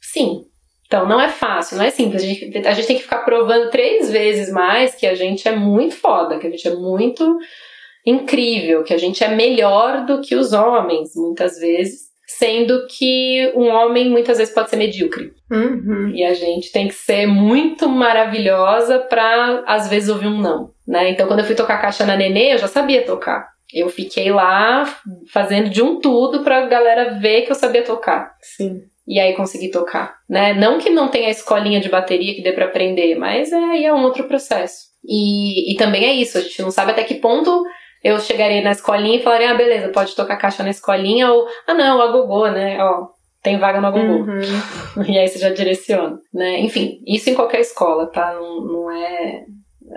sim. 0.00 0.44
Então 0.86 1.06
não 1.06 1.20
é 1.20 1.28
fácil, 1.28 1.76
não 1.76 1.84
é 1.84 1.90
simples. 1.90 2.22
A 2.22 2.26
gente, 2.26 2.58
a 2.66 2.72
gente 2.72 2.86
tem 2.86 2.96
que 2.96 3.02
ficar 3.02 3.18
provando 3.18 3.70
três 3.70 4.10
vezes 4.10 4.52
mais 4.52 4.94
que 4.94 5.06
a 5.06 5.14
gente 5.14 5.46
é 5.48 5.54
muito 5.54 5.94
foda, 5.94 6.38
que 6.38 6.46
a 6.46 6.50
gente 6.50 6.66
é 6.66 6.74
muito 6.74 7.38
incrível, 8.04 8.84
que 8.84 8.94
a 8.94 8.98
gente 8.98 9.22
é 9.24 9.28
melhor 9.28 10.06
do 10.06 10.20
que 10.20 10.34
os 10.34 10.52
homens, 10.52 11.10
muitas 11.16 11.58
vezes. 11.58 12.06
Sendo 12.28 12.86
que 12.88 13.52
um 13.54 13.68
homem 13.68 14.10
muitas 14.10 14.38
vezes 14.38 14.52
pode 14.52 14.68
ser 14.68 14.76
medíocre. 14.76 15.32
Uhum. 15.48 16.10
E 16.12 16.24
a 16.24 16.34
gente 16.34 16.72
tem 16.72 16.88
que 16.88 16.94
ser 16.94 17.24
muito 17.24 17.88
maravilhosa 17.88 18.98
para 18.98 19.62
às 19.64 19.88
vezes 19.88 20.08
ouvir 20.08 20.26
um 20.26 20.38
não 20.38 20.74
né? 20.86 21.10
Então, 21.10 21.26
quando 21.26 21.40
eu 21.40 21.44
fui 21.44 21.54
tocar 21.54 21.80
caixa 21.80 22.06
na 22.06 22.16
Nenê, 22.16 22.54
eu 22.54 22.58
já 22.58 22.68
sabia 22.68 23.04
tocar. 23.04 23.48
Eu 23.72 23.88
fiquei 23.88 24.30
lá 24.30 24.84
fazendo 25.32 25.68
de 25.68 25.82
um 25.82 25.98
tudo 25.98 26.44
pra 26.44 26.66
galera 26.66 27.18
ver 27.18 27.42
que 27.42 27.50
eu 27.50 27.56
sabia 27.56 27.82
tocar. 27.82 28.36
Sim. 28.40 28.82
E 29.06 29.20
aí 29.20 29.34
consegui 29.34 29.70
tocar, 29.70 30.16
né? 30.28 30.52
Não 30.54 30.78
que 30.78 30.90
não 30.90 31.08
tenha 31.08 31.30
escolinha 31.30 31.80
de 31.80 31.88
bateria 31.88 32.34
que 32.34 32.42
dê 32.42 32.52
para 32.52 32.64
aprender, 32.64 33.14
mas 33.16 33.52
é, 33.52 33.56
aí 33.56 33.84
é 33.84 33.94
um 33.94 34.02
outro 34.02 34.24
processo. 34.24 34.86
E, 35.04 35.72
e 35.72 35.76
também 35.76 36.04
é 36.04 36.12
isso, 36.12 36.38
a 36.38 36.40
gente 36.40 36.60
não 36.62 36.70
sabe 36.70 36.90
até 36.90 37.04
que 37.04 37.14
ponto 37.14 37.62
eu 38.02 38.18
chegarei 38.18 38.62
na 38.62 38.72
escolinha 38.72 39.18
e 39.18 39.22
falarei, 39.22 39.46
ah, 39.46 39.54
beleza, 39.54 39.88
pode 39.88 40.14
tocar 40.14 40.36
caixa 40.36 40.62
na 40.62 40.70
escolinha, 40.70 41.30
ou, 41.30 41.46
ah, 41.66 41.74
não, 41.74 42.00
a 42.00 42.10
gogô, 42.12 42.48
né? 42.48 42.82
Ó, 42.82 43.08
tem 43.42 43.58
vaga 43.58 43.80
no 43.80 43.86
agogô. 43.86 44.24
Uhum. 44.24 45.04
E 45.08 45.18
aí 45.18 45.28
você 45.28 45.38
já 45.38 45.50
direciona, 45.50 46.18
né? 46.32 46.60
Enfim, 46.60 47.00
isso 47.06 47.30
em 47.30 47.34
qualquer 47.34 47.60
escola, 47.60 48.06
tá? 48.06 48.34
Não, 48.34 48.60
não 48.60 48.90
é 48.90 49.44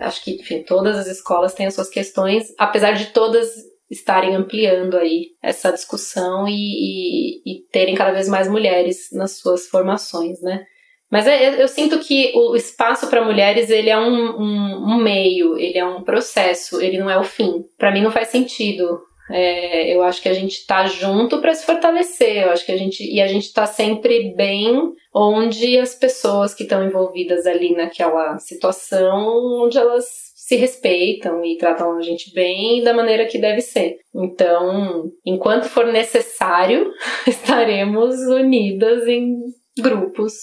acho 0.01 0.23
que, 0.23 0.35
enfim, 0.35 0.63
todas 0.63 0.97
as 0.97 1.07
escolas 1.07 1.53
têm 1.53 1.65
as 1.65 1.73
suas 1.73 1.89
questões, 1.89 2.53
apesar 2.57 2.91
de 2.91 3.07
todas 3.07 3.49
estarem 3.89 4.35
ampliando 4.35 4.97
aí 4.97 5.31
essa 5.41 5.71
discussão 5.71 6.47
e, 6.47 6.53
e, 6.53 7.41
e 7.45 7.61
terem 7.71 7.95
cada 7.95 8.11
vez 8.11 8.27
mais 8.27 8.47
mulheres 8.47 9.09
nas 9.11 9.37
suas 9.39 9.67
formações, 9.67 10.41
né? 10.41 10.65
Mas 11.11 11.25
é, 11.25 11.61
eu 11.61 11.67
sinto 11.67 11.97
que 11.99 12.31
o 12.35 12.55
espaço 12.55 13.07
para 13.07 13.25
mulheres 13.25 13.69
ele 13.69 13.89
é 13.89 13.97
um, 13.97 14.29
um, 14.39 14.93
um, 14.93 14.97
meio, 14.97 15.57
ele 15.57 15.77
é 15.77 15.85
um 15.85 16.03
processo, 16.03 16.79
ele 16.79 16.99
não 16.99 17.09
é 17.09 17.17
o 17.17 17.23
fim. 17.23 17.65
Para 17.77 17.91
mim 17.91 18.01
não 18.01 18.11
faz 18.11 18.27
sentido. 18.27 19.01
É, 19.31 19.95
eu 19.95 20.03
acho 20.03 20.21
que 20.21 20.29
a 20.29 20.33
gente 20.33 20.65
tá 20.67 20.85
junto 20.85 21.41
para 21.41 21.53
se 21.53 21.65
fortalecer. 21.65 22.43
Eu 22.43 22.51
acho 22.51 22.63
que 22.63 22.71
a 22.71 22.77
gente 22.77 23.03
e 23.03 23.19
a 23.21 23.27
gente 23.27 23.51
tá 23.51 23.65
sempre 23.65 24.33
bem 24.35 24.93
onde 25.13 25.79
as 25.79 25.95
pessoas 25.95 26.53
que 26.53 26.63
estão 26.63 26.83
envolvidas 26.83 27.47
ali 27.47 27.73
naquela 27.75 28.37
situação, 28.37 29.63
onde 29.63 29.79
elas 29.79 30.28
se 30.49 30.55
respeitam 30.55 31.45
e 31.45 31.57
tratam 31.57 31.95
a 31.95 32.01
gente 32.01 32.33
bem 32.33 32.81
da 32.81 32.91
maneira 32.91 33.27
que 33.27 33.37
deve 33.37 33.61
ser. 33.61 33.97
Então, 34.15 35.11
enquanto 35.23 35.69
for 35.69 35.85
necessário, 35.85 36.91
estaremos 37.27 38.15
unidas 38.21 39.07
em 39.07 39.37
grupos 39.77 40.33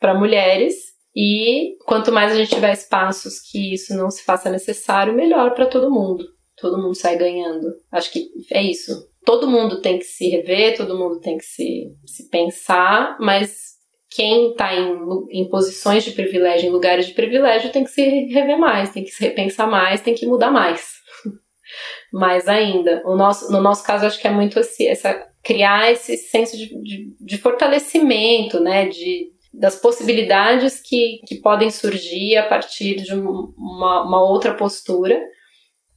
para 0.00 0.18
mulheres 0.18 0.74
e 1.14 1.76
quanto 1.84 2.10
mais 2.10 2.32
a 2.32 2.36
gente 2.36 2.54
tiver 2.54 2.72
espaços 2.72 3.38
que 3.38 3.74
isso 3.74 3.94
não 3.94 4.10
se 4.10 4.24
faça 4.24 4.48
necessário, 4.48 5.12
melhor 5.12 5.52
para 5.54 5.66
todo 5.66 5.92
mundo. 5.92 6.24
Todo 6.56 6.80
mundo 6.80 6.94
sai 6.94 7.18
ganhando. 7.18 7.66
Acho 7.92 8.10
que 8.12 8.30
é 8.50 8.62
isso. 8.62 9.10
Todo 9.26 9.46
mundo 9.46 9.82
tem 9.82 9.98
que 9.98 10.06
se 10.06 10.26
rever, 10.26 10.74
todo 10.74 10.96
mundo 10.96 11.20
tem 11.20 11.36
que 11.36 11.44
se, 11.44 11.94
se 12.06 12.30
pensar, 12.30 13.18
mas 13.20 13.73
quem 14.14 14.52
está 14.52 14.72
em, 14.72 14.96
em 15.30 15.48
posições 15.48 16.04
de 16.04 16.12
privilégio, 16.12 16.68
em 16.68 16.72
lugares 16.72 17.06
de 17.06 17.14
privilégio, 17.14 17.72
tem 17.72 17.82
que 17.82 17.90
se 17.90 18.26
rever 18.26 18.56
mais, 18.56 18.90
tem 18.90 19.02
que 19.02 19.10
se 19.10 19.24
repensar 19.24 19.68
mais, 19.68 20.00
tem 20.00 20.14
que 20.14 20.24
mudar 20.24 20.52
mais. 20.52 20.92
mais 22.12 22.46
ainda. 22.46 23.02
O 23.04 23.16
nosso, 23.16 23.50
no 23.50 23.60
nosso 23.60 23.84
caso, 23.84 24.06
acho 24.06 24.20
que 24.20 24.28
é 24.28 24.30
muito 24.30 24.60
esse, 24.60 24.86
essa, 24.86 25.20
criar 25.42 25.90
esse 25.90 26.16
senso 26.16 26.56
de, 26.56 26.80
de, 26.80 27.16
de 27.20 27.38
fortalecimento, 27.38 28.60
né? 28.60 28.86
De, 28.86 29.32
das 29.52 29.74
possibilidades 29.74 30.80
que, 30.80 31.18
que 31.26 31.40
podem 31.40 31.70
surgir 31.70 32.36
a 32.36 32.46
partir 32.46 32.96
de 32.96 33.14
uma, 33.14 34.04
uma 34.04 34.22
outra 34.22 34.54
postura, 34.54 35.20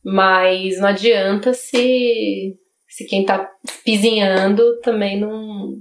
mas 0.03 0.79
não 0.79 0.87
adianta 0.87 1.53
se, 1.53 2.55
se 2.87 3.05
quem 3.05 3.21
está 3.21 3.47
pisinhando 3.83 4.79
também 4.79 5.19
não, 5.19 5.77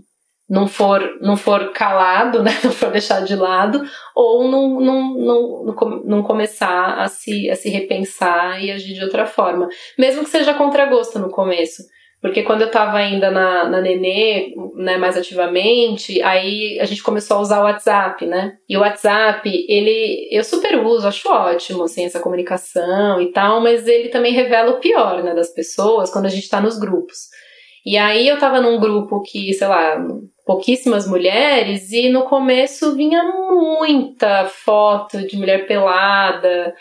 não 0.49 0.67
for, 0.67 1.19
não 1.21 1.37
for 1.37 1.73
calado, 1.73 2.43
né, 2.45 2.53
não 2.63 2.71
for 2.71 2.91
deixado 2.91 3.27
de 3.27 3.35
lado, 3.35 3.83
ou 4.15 4.49
não, 4.49 4.81
não, 4.81 5.15
não, 5.15 5.75
não 6.05 6.23
começar 6.23 7.01
a 7.01 7.09
se, 7.09 7.51
a 7.51 7.57
se 7.57 7.69
repensar 7.69 8.63
e 8.63 8.71
agir 8.71 8.95
de 8.95 9.05
outra 9.05 9.27
forma. 9.27 9.69
Mesmo 9.99 10.25
que 10.25 10.31
seja 10.31 10.55
contragosto 10.55 11.19
no 11.19 11.31
começo. 11.31 11.83
Porque 12.21 12.43
quando 12.43 12.63
eu 12.63 12.71
tava 12.71 12.97
ainda 12.97 13.31
na, 13.31 13.69
na 13.69 13.81
Nenê, 13.81 14.53
né, 14.75 14.97
mais 14.97 15.17
ativamente, 15.17 16.21
aí 16.23 16.79
a 16.81 16.85
gente 16.85 17.03
começou 17.03 17.37
a 17.37 17.41
usar 17.41 17.61
o 17.61 17.65
WhatsApp, 17.65 18.25
né? 18.25 18.55
E 18.69 18.77
o 18.77 18.81
WhatsApp, 18.81 19.49
ele, 19.69 20.27
eu 20.33 20.43
super 20.43 20.79
uso, 20.85 21.07
acho 21.07 21.29
ótimo, 21.29 21.85
assim, 21.85 22.05
essa 22.05 22.19
comunicação 22.19 23.21
e 23.21 23.31
tal, 23.33 23.61
mas 23.61 23.87
ele 23.87 24.09
também 24.09 24.33
revela 24.33 24.73
o 24.73 24.81
pior, 24.81 25.23
né, 25.23 25.35
das 25.35 25.51
pessoas 25.51 26.11
quando 26.11 26.27
a 26.27 26.31
gente 26.31 26.49
tá 26.49 26.61
nos 26.61 26.79
grupos. 26.79 27.29
E 27.85 27.97
aí 27.97 28.27
eu 28.27 28.39
tava 28.39 28.61
num 28.61 28.81
grupo 28.81 29.23
que, 29.23 29.53
sei 29.53 29.69
lá, 29.69 30.03
pouquíssimas 30.47 31.09
mulheres 31.09 31.91
e 31.91 32.09
no 32.09 32.23
começo 32.23 32.95
vinha 32.95 33.23
muita 33.25 34.47
foto 34.47 35.27
de 35.27 35.37
mulher 35.37 35.67
pelada. 35.67 36.73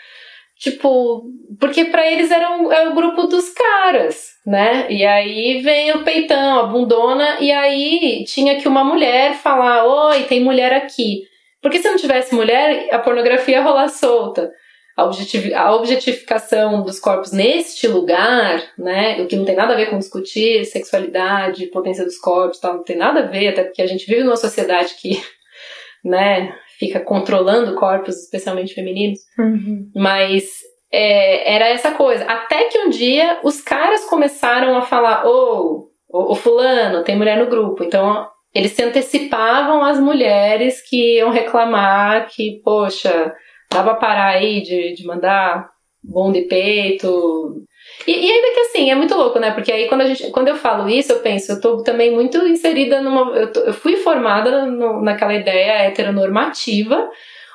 Tipo, 0.56 1.24
porque 1.60 1.86
para 1.86 2.10
eles 2.10 2.30
era, 2.30 2.56
um, 2.56 2.72
era 2.72 2.88
o 2.88 2.94
grupo 2.94 3.26
dos 3.26 3.50
caras, 3.50 4.30
né? 4.46 4.86
E 4.88 5.04
aí 5.04 5.60
vem 5.60 5.92
o 5.92 6.04
peitão, 6.04 6.60
a 6.60 6.62
bundona, 6.62 7.36
e 7.40 7.52
aí 7.52 8.24
tinha 8.26 8.58
que 8.58 8.66
uma 8.66 8.82
mulher 8.82 9.34
falar: 9.34 9.84
Oi, 9.84 10.22
tem 10.22 10.40
mulher 10.40 10.72
aqui. 10.72 11.24
Porque 11.60 11.78
se 11.78 11.90
não 11.90 11.96
tivesse 11.96 12.34
mulher, 12.34 12.88
a 12.92 12.98
pornografia 12.98 13.56
ia 13.56 13.62
rolar 13.62 13.88
solta 13.88 14.50
a, 14.96 15.74
objetificação 15.74 16.82
dos 16.82 16.98
corpos 16.98 17.30
neste 17.30 17.86
lugar, 17.86 18.62
né, 18.78 19.20
o 19.20 19.26
que 19.26 19.36
não 19.36 19.44
tem 19.44 19.54
nada 19.54 19.74
a 19.74 19.76
ver 19.76 19.90
com 19.90 19.98
discutir 19.98 20.64
sexualidade, 20.64 21.66
potência 21.66 22.04
dos 22.04 22.18
corpos, 22.18 22.58
tal, 22.58 22.74
não 22.76 22.82
tem 22.82 22.96
nada 22.96 23.20
a 23.20 23.26
ver, 23.26 23.48
até 23.48 23.64
porque 23.64 23.82
a 23.82 23.86
gente 23.86 24.06
vive 24.06 24.24
numa 24.24 24.36
sociedade 24.36 24.94
que, 25.00 25.22
né, 26.02 26.54
fica 26.78 27.00
controlando 27.00 27.74
corpos, 27.74 28.16
especialmente 28.22 28.74
femininos, 28.74 29.20
uhum. 29.38 29.90
mas 29.94 30.44
é, 30.90 31.54
era 31.54 31.68
essa 31.68 31.90
coisa. 31.90 32.24
Até 32.24 32.64
que 32.64 32.78
um 32.78 32.88
dia 32.88 33.40
os 33.42 33.60
caras 33.60 34.04
começaram 34.06 34.76
a 34.76 34.82
falar: 34.82 35.26
ô, 35.26 35.90
oh, 36.08 36.32
o 36.32 36.34
fulano, 36.34 37.04
tem 37.04 37.16
mulher 37.16 37.38
no 37.38 37.50
grupo. 37.50 37.84
Então 37.84 38.26
eles 38.54 38.72
se 38.72 38.82
antecipavam 38.82 39.84
às 39.84 40.00
mulheres 40.00 40.80
que 40.88 41.16
iam 41.16 41.30
reclamar 41.30 42.28
que, 42.28 42.60
poxa, 42.64 43.34
Dá 43.70 43.82
pra 43.82 43.94
parar 43.94 44.28
aí 44.28 44.62
de, 44.62 44.94
de 44.94 45.06
mandar 45.06 45.68
bom 46.02 46.32
de 46.32 46.42
peito. 46.42 47.64
E, 48.06 48.12
e, 48.12 48.30
ainda 48.30 48.54
que 48.54 48.60
assim, 48.60 48.90
é 48.90 48.94
muito 48.94 49.14
louco, 49.14 49.38
né? 49.38 49.50
Porque 49.52 49.72
aí 49.72 49.88
quando, 49.88 50.02
a 50.02 50.06
gente, 50.06 50.30
quando 50.30 50.48
eu 50.48 50.56
falo 50.56 50.88
isso, 50.88 51.12
eu 51.12 51.20
penso, 51.20 51.52
eu 51.52 51.60
tô 51.60 51.82
também 51.82 52.12
muito 52.12 52.38
inserida 52.46 53.00
numa. 53.00 53.36
Eu, 53.36 53.52
tô, 53.52 53.60
eu 53.60 53.72
fui 53.74 53.96
formada 53.96 54.66
no, 54.66 55.02
naquela 55.02 55.34
ideia 55.34 55.86
heteronormativa, 55.86 57.08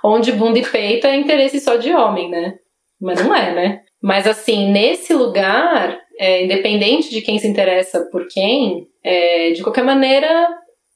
onde 0.03 0.31
bunda 0.31 0.59
e 0.59 0.65
peito 0.65 1.07
é 1.07 1.15
interesse 1.15 1.59
só 1.59 1.75
de 1.75 1.93
homem, 1.93 2.29
né? 2.29 2.55
Mas 2.99 3.23
não 3.23 3.35
é, 3.35 3.53
né? 3.53 3.81
Mas 4.01 4.27
assim, 4.27 4.71
nesse 4.71 5.13
lugar, 5.13 5.99
é, 6.19 6.43
independente 6.43 7.09
de 7.09 7.21
quem 7.21 7.37
se 7.39 7.47
interessa 7.47 8.07
por 8.11 8.27
quem, 8.27 8.87
é, 9.03 9.51
de 9.51 9.63
qualquer 9.63 9.83
maneira, 9.83 10.49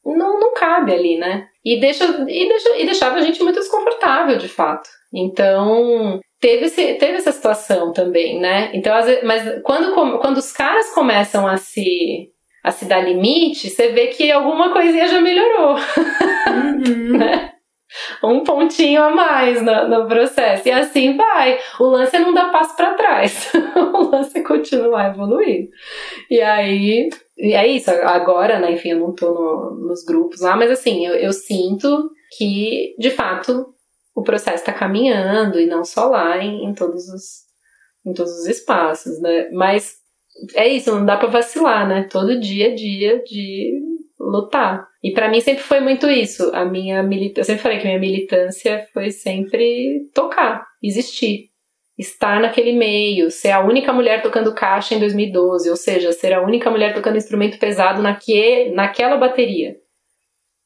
não, 0.05 0.39
não 0.39 0.53
cabe 0.53 0.93
ali, 0.93 1.17
né? 1.17 1.47
E, 1.65 1.79
deixa, 1.79 2.05
e, 2.05 2.47
deixa, 2.47 2.77
e 2.77 2.85
deixava 2.85 3.15
a 3.15 3.21
gente 3.21 3.41
muito 3.43 3.59
desconfortável, 3.59 4.37
de 4.37 4.47
fato. 4.47 4.87
Então, 5.11 6.19
teve, 6.39 6.65
esse, 6.65 6.93
teve 6.93 7.13
essa 7.13 7.31
situação 7.31 7.91
também, 7.91 8.39
né? 8.39 8.69
Então, 8.73 8.95
vezes, 9.03 9.23
mas 9.23 9.61
quando, 9.63 10.19
quando 10.19 10.37
os 10.37 10.51
caras 10.51 10.93
começam 10.93 11.47
a 11.47 11.57
se, 11.57 12.29
a 12.63 12.69
se 12.69 12.85
dar 12.85 13.01
limite, 13.01 13.69
você 13.69 13.89
vê 13.89 14.07
que 14.07 14.31
alguma 14.31 14.71
coisinha 14.71 15.07
já 15.07 15.19
melhorou. 15.19 15.75
Uhum. 16.47 17.17
né? 17.17 17.51
um 18.23 18.43
pontinho 18.43 19.01
a 19.03 19.11
mais 19.11 19.61
no, 19.61 19.87
no, 19.87 20.07
processo. 20.07 20.67
E 20.67 20.71
assim 20.71 21.15
vai. 21.15 21.59
O 21.79 21.85
lance 21.85 22.15
é 22.15 22.19
não 22.19 22.33
dar 22.33 22.51
passo 22.51 22.75
para 22.75 22.93
trás. 22.93 23.51
o 23.75 24.09
lance 24.09 24.37
é 24.37 24.43
continuar 24.43 25.05
a 25.05 25.09
evoluir. 25.09 25.69
E 26.29 26.41
aí, 26.41 27.09
e 27.37 27.53
é 27.53 27.67
isso. 27.67 27.89
Agora, 27.91 28.59
né, 28.59 28.71
enfim, 28.73 28.89
eu 28.89 28.99
não 28.99 29.13
tô 29.13 29.33
no, 29.33 29.87
nos 29.87 30.03
grupos 30.03 30.41
lá, 30.41 30.55
mas 30.55 30.71
assim, 30.71 31.05
eu, 31.05 31.15
eu 31.15 31.33
sinto 31.33 32.09
que, 32.37 32.95
de 32.97 33.11
fato, 33.11 33.73
o 34.15 34.23
processo 34.23 34.57
está 34.57 34.73
caminhando 34.73 35.59
e 35.59 35.65
não 35.65 35.83
só 35.83 36.07
lá 36.07 36.37
em, 36.41 36.65
em, 36.65 36.73
todos 36.73 37.09
os 37.09 37.45
em 38.05 38.13
todos 38.13 38.31
os 38.31 38.47
espaços, 38.47 39.19
né? 39.19 39.49
Mas 39.51 39.95
é 40.53 40.67
isso, 40.67 40.93
não 40.93 41.05
dá 41.05 41.17
para 41.17 41.27
vacilar, 41.27 41.87
né? 41.87 42.07
Todo 42.09 42.39
dia 42.39 42.67
é 42.67 42.73
dia 42.75 43.23
de 43.23 43.81
lutar. 44.19 44.87
E 45.03 45.11
para 45.11 45.29
mim 45.29 45.41
sempre 45.41 45.63
foi 45.63 45.79
muito 45.79 46.09
isso. 46.09 46.51
A 46.53 46.63
minha 46.65 47.01
militância, 47.03 47.41
eu 47.41 47.45
sempre 47.45 47.63
falei 47.63 47.77
que 47.79 47.85
minha 47.85 47.99
militância 47.99 48.87
foi 48.93 49.11
sempre 49.11 50.09
tocar, 50.13 50.65
existir, 50.81 51.49
estar 51.97 52.41
naquele 52.41 52.73
meio, 52.73 53.31
ser 53.31 53.51
a 53.51 53.63
única 53.63 53.93
mulher 53.93 54.21
tocando 54.21 54.53
caixa 54.53 54.95
em 54.95 54.99
2012, 54.99 55.69
ou 55.69 55.75
seja, 55.75 56.11
ser 56.11 56.33
a 56.33 56.41
única 56.41 56.69
mulher 56.69 56.93
tocando 56.93 57.17
instrumento 57.17 57.57
pesado 57.57 58.01
naque, 58.01 58.71
naquela 58.73 59.17
bateria. 59.17 59.75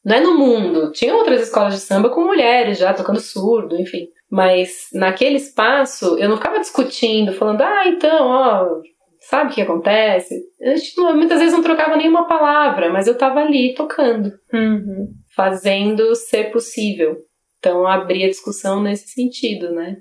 Não 0.04 0.16
é 0.16 0.20
no 0.22 0.38
mundo. 0.38 0.92
Tinha 0.92 1.16
outras 1.16 1.42
escolas 1.42 1.74
de 1.74 1.82
samba 1.82 2.10
com 2.10 2.24
mulheres 2.24 2.78
já 2.78 2.94
tocando 2.94 3.20
surdo, 3.20 3.80
enfim. 3.80 4.08
Mas 4.32 4.88
naquele 4.94 5.36
espaço 5.36 6.18
eu 6.18 6.30
não 6.30 6.38
ficava 6.38 6.60
discutindo, 6.60 7.34
falando, 7.34 7.62
ah, 7.62 7.84
então, 7.88 8.28
ó, 8.28 8.82
Sabe 9.20 9.52
o 9.52 9.54
que 9.54 9.62
acontece? 9.62 10.42
A 10.62 10.76
gente 10.76 11.00
muitas 11.14 11.40
vezes 11.40 11.54
não 11.54 11.62
trocava 11.62 11.98
nenhuma 11.98 12.28
palavra, 12.28 12.92
mas 12.92 13.06
eu 13.06 13.18
tava 13.18 13.42
ali 13.42 13.74
tocando, 13.76 14.32
uhum. 14.54 15.10
fazendo 15.36 16.16
ser 16.16 16.52
possível. 16.52 17.18
Então 17.60 17.86
abrir 17.86 18.24
a 18.24 18.30
discussão 18.30 18.82
nesse 18.82 19.10
sentido, 19.10 19.72
né? 19.72 19.98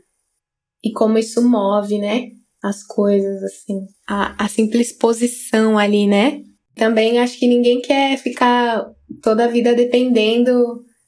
E 0.83 0.93
como 0.93 1.19
isso 1.19 1.47
move, 1.49 1.99
né? 1.99 2.29
As 2.63 2.85
coisas, 2.85 3.43
assim. 3.43 3.81
A, 4.07 4.45
a 4.45 4.49
simples 4.49 4.93
posição 4.93 5.79
ali, 5.79 6.07
né? 6.07 6.43
Também 6.75 7.19
acho 7.19 7.39
que 7.39 7.47
ninguém 7.47 7.81
quer 7.81 8.17
ficar 8.19 8.87
toda 9.23 9.45
a 9.45 9.49
vida 9.49 9.75
dependendo 9.75 10.55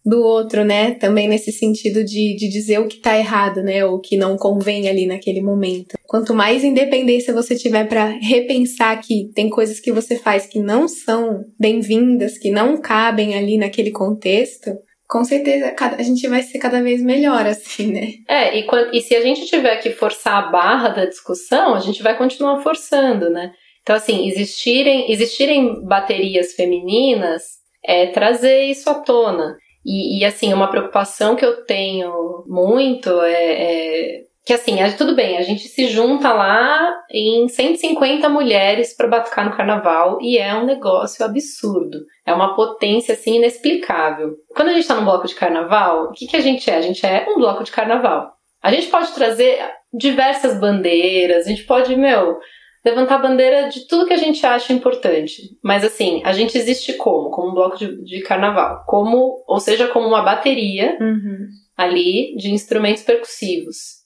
do 0.05 0.23
outro, 0.23 0.65
né? 0.65 0.93
Também 0.95 1.29
nesse 1.29 1.53
sentido 1.53 2.03
de, 2.05 2.35
de 2.37 2.49
dizer 2.49 2.79
o 2.81 2.89
que 2.89 2.99
tá 2.99 3.17
errado, 3.17 3.63
né? 3.63 3.85
O 3.85 4.01
que 4.01 4.17
não 4.17 4.37
convém 4.37 4.89
ali 4.89 5.07
naquele 5.07 5.41
momento. 5.41 5.97
Quanto 6.07 6.35
mais 6.35 6.65
independência 6.65 7.35
você 7.35 7.55
tiver 7.55 7.87
para 7.87 8.07
repensar 8.07 9.01
que 9.01 9.31
tem 9.35 9.49
coisas 9.49 9.79
que 9.79 9.93
você 9.93 10.17
faz 10.17 10.47
que 10.47 10.59
não 10.59 10.89
são 10.89 11.45
bem-vindas, 11.59 12.39
que 12.39 12.51
não 12.51 12.81
cabem 12.81 13.35
ali 13.35 13.59
naquele 13.59 13.91
contexto, 13.91 14.71
com 15.11 15.25
certeza 15.25 15.75
a 15.77 16.03
gente 16.03 16.27
vai 16.29 16.41
ser 16.41 16.61
cada 16.61 16.81
vez 16.81 17.03
melhor, 17.03 17.45
assim, 17.45 17.93
né? 17.93 18.13
É, 18.29 18.57
e, 18.57 18.67
e 18.93 19.03
se 19.03 19.17
a 19.17 19.21
gente 19.21 19.45
tiver 19.47 19.77
que 19.79 19.91
forçar 19.91 20.35
a 20.35 20.51
barra 20.51 20.89
da 20.91 21.05
discussão, 21.05 21.75
a 21.75 21.81
gente 21.81 22.01
vai 22.01 22.17
continuar 22.17 22.63
forçando, 22.63 23.29
né? 23.29 23.53
Então, 23.83 23.97
assim, 23.97 24.29
existirem, 24.29 25.11
existirem 25.11 25.85
baterias 25.85 26.53
femininas 26.53 27.59
é 27.85 28.07
trazer 28.07 28.65
isso 28.65 28.89
à 28.89 28.95
tona. 28.95 29.57
E, 29.85 30.21
e, 30.21 30.25
assim, 30.25 30.53
uma 30.53 30.71
preocupação 30.71 31.35
que 31.35 31.45
eu 31.45 31.65
tenho 31.65 32.45
muito 32.47 33.11
é, 33.23 33.33
é 33.35 34.21
que 34.45 34.55
assim, 34.55 34.77
tudo 34.97 35.15
bem, 35.15 35.37
a 35.37 35.43
gente 35.43 35.69
se 35.69 35.87
junta 35.89 36.33
lá 36.33 36.95
em 37.11 37.47
150 37.47 38.29
mulheres 38.29 38.97
para 38.97 39.09
batucar 39.09 39.45
no 39.45 39.57
carnaval 39.57 40.19
e 40.21 40.39
é 40.39 40.55
um 40.55 40.65
negócio 40.65 41.25
absurdo. 41.25 41.99
É 42.27 42.33
uma 42.33 42.55
potência 42.55 43.15
assim 43.15 43.37
inexplicável. 43.37 44.37
Quando 44.55 44.69
a 44.69 44.73
gente 44.73 44.89
tá 44.89 44.95
num 44.95 45.05
bloco 45.05 45.27
de 45.27 45.35
carnaval, 45.35 46.05
o 46.05 46.13
que, 46.13 46.27
que 46.27 46.37
a 46.37 46.41
gente 46.41 46.71
é? 46.71 46.77
A 46.77 46.81
gente 46.81 47.05
é 47.05 47.27
um 47.29 47.37
bloco 47.37 47.63
de 47.63 47.71
carnaval. 47.71 48.33
A 48.63 48.73
gente 48.73 48.89
pode 48.89 49.13
trazer 49.13 49.59
diversas 49.93 50.59
bandeiras, 50.59 51.47
a 51.47 51.49
gente 51.49 51.65
pode, 51.65 51.95
meu, 51.97 52.39
levantar 52.85 53.17
a 53.17 53.23
bandeira 53.23 53.69
de 53.69 53.87
tudo 53.87 54.07
que 54.07 54.13
a 54.13 54.19
gente 54.19 54.45
acha 54.45 54.73
importante. 54.73 55.43
Mas 55.63 55.85
assim, 55.85 56.23
a 56.25 56.33
gente 56.33 56.57
existe 56.57 56.95
como? 56.95 57.31
Como 57.31 57.51
um 57.51 57.55
bloco 57.55 57.77
de, 57.77 58.03
de 58.05 58.21
carnaval. 58.23 58.85
Como, 58.87 59.45
ou 59.47 59.61
seja, 59.61 59.89
como 59.89 60.07
uma 60.07 60.23
bateria 60.23 60.97
uhum. 61.01 61.47
ali 61.77 62.35
de 62.37 62.51
instrumentos 62.51 63.03
percussivos. 63.03 64.00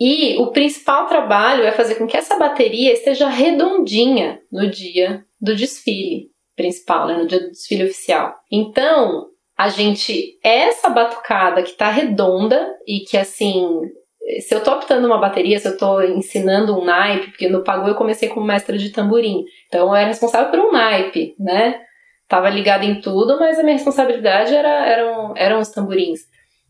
E 0.00 0.36
o 0.38 0.52
principal 0.52 1.06
trabalho 1.06 1.64
é 1.64 1.72
fazer 1.72 1.96
com 1.96 2.06
que 2.06 2.16
essa 2.16 2.38
bateria 2.38 2.92
esteja 2.92 3.28
redondinha 3.28 4.40
no 4.50 4.70
dia 4.70 5.24
do 5.40 5.56
desfile 5.56 6.30
principal, 6.56 7.06
né, 7.06 7.16
no 7.16 7.26
dia 7.26 7.40
do 7.40 7.50
desfile 7.50 7.84
oficial. 7.84 8.34
Então, 8.50 9.26
a 9.56 9.68
gente, 9.68 10.38
essa 10.42 10.88
batucada 10.88 11.62
que 11.62 11.72
tá 11.72 11.90
redonda 11.90 12.76
e 12.86 13.00
que 13.00 13.16
assim 13.16 13.64
se 14.40 14.54
eu 14.54 14.62
tô 14.62 14.72
optando 14.72 15.06
uma 15.06 15.18
bateria, 15.18 15.58
se 15.58 15.66
eu 15.66 15.76
tô 15.76 16.02
ensinando 16.02 16.78
um 16.78 16.84
naipe, 16.84 17.28
porque 17.28 17.48
no 17.48 17.64
Pagu 17.64 17.88
eu 17.88 17.94
comecei 17.94 18.28
como 18.28 18.46
mestra 18.46 18.76
de 18.76 18.90
tamborim, 18.90 19.44
então 19.66 19.88
eu 19.88 19.94
era 19.94 20.08
responsável 20.08 20.50
por 20.50 20.60
um 20.60 20.72
naipe, 20.72 21.34
né? 21.38 21.80
Tava 22.28 22.50
ligada 22.50 22.84
em 22.84 23.00
tudo, 23.00 23.38
mas 23.38 23.58
a 23.58 23.62
minha 23.62 23.74
responsabilidade 23.74 24.54
era, 24.54 24.86
eram, 24.86 25.32
eram 25.34 25.60
os 25.60 25.70
tamborins. 25.70 26.20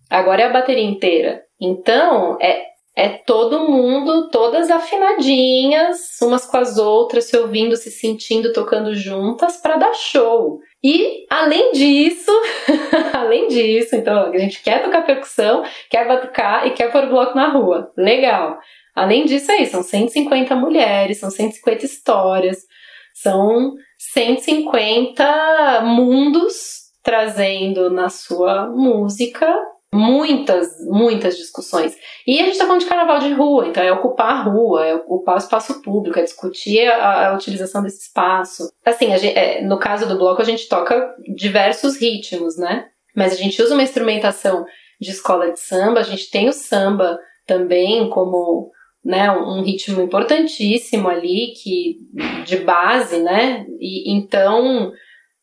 Agora 0.09 0.43
é 0.43 0.45
a 0.45 0.53
bateria 0.53 0.85
inteira. 0.85 1.43
Então, 1.61 2.39
é, 2.41 2.62
é 2.99 3.11
todo 3.11 3.70
mundo, 3.70 4.28
todas 4.28 4.68
afinadinhas, 4.68 6.20
umas 6.20 6.44
com 6.44 6.57
as 6.57 6.78
outras, 6.78 7.26
se 7.26 7.36
ouvindo, 7.36 7.76
se 7.76 7.92
sentindo, 7.92 8.53
tocando 8.53 8.92
juntas 8.92 9.57
para 9.59 9.76
dar 9.76 9.94
show. 9.94 10.59
E 10.82 11.24
além 11.30 11.70
disso, 11.70 12.32
além 13.14 13.46
disso, 13.46 13.94
então 13.94 14.32
a 14.32 14.38
gente 14.38 14.61
quer 14.64 14.82
tocar 14.82 15.07
percussão, 15.07 15.62
quer 15.88 16.09
batucar 16.09 16.66
e 16.66 16.72
quer 16.72 16.90
pôr 16.90 17.07
bloco 17.07 17.36
na 17.36 17.46
rua. 17.53 17.92
Legal. 17.96 18.59
Além 18.96 19.26
disso 19.26 19.53
aí, 19.53 19.64
são 19.64 19.80
150 19.80 20.57
mulheres, 20.57 21.20
são 21.20 21.30
150 21.30 21.84
histórias, 21.84 22.66
são 23.14 23.74
150 24.12 25.82
mundos 25.84 26.88
trazendo 27.05 27.90
na 27.90 28.09
sua 28.09 28.66
música 28.66 29.57
muitas, 29.93 30.68
muitas 30.86 31.36
discussões. 31.36 31.97
E 32.26 32.39
a 32.39 32.45
gente 32.45 32.53
está 32.53 32.66
falando 32.66 32.80
de 32.80 32.86
carnaval 32.86 33.18
de 33.18 33.32
rua, 33.32 33.68
então 33.68 33.82
é 33.82 33.93
ocupar 33.93 34.30
a 34.32 34.43
rua, 34.43 34.86
é 34.86 34.95
ocupar 34.95 35.36
o 35.36 35.39
espaço 35.39 35.82
público, 35.82 36.18
é 36.18 36.22
discutir 36.22 36.86
a, 36.86 37.30
a 37.30 37.34
utilização 37.34 37.82
desse 37.82 38.03
espaço. 38.03 38.70
Assim, 38.84 39.16
gente, 39.16 39.39
é, 39.39 39.62
no 39.62 39.78
caso 39.78 40.07
do 40.07 40.18
bloco, 40.18 40.43
a 40.43 40.45
gente 40.45 40.68
toca 40.68 41.14
diversos 41.34 42.01
ritmos, 42.01 42.57
né? 42.59 42.86
Mas 43.16 43.32
a 43.32 43.36
gente 43.36 43.61
usa 43.61 43.74
uma 43.74 43.82
instrumentação 43.82 44.64
de 45.01 45.11
escola 45.11 45.51
de 45.53 45.61
samba, 45.61 46.01
a 46.01 46.05
gente 46.05 46.30
tem 46.30 46.49
o 46.49 46.53
samba 46.53 47.18
também 47.47 48.11
como 48.11 48.70
né, 49.05 49.30
um 49.30 49.62
ritmo 49.62 50.03
importantíssimo 50.03 51.09
ali, 51.09 51.55
que 51.55 51.97
de 52.45 52.59
base, 52.59 53.18
né? 53.18 53.64
E 53.80 54.12
então 54.14 54.93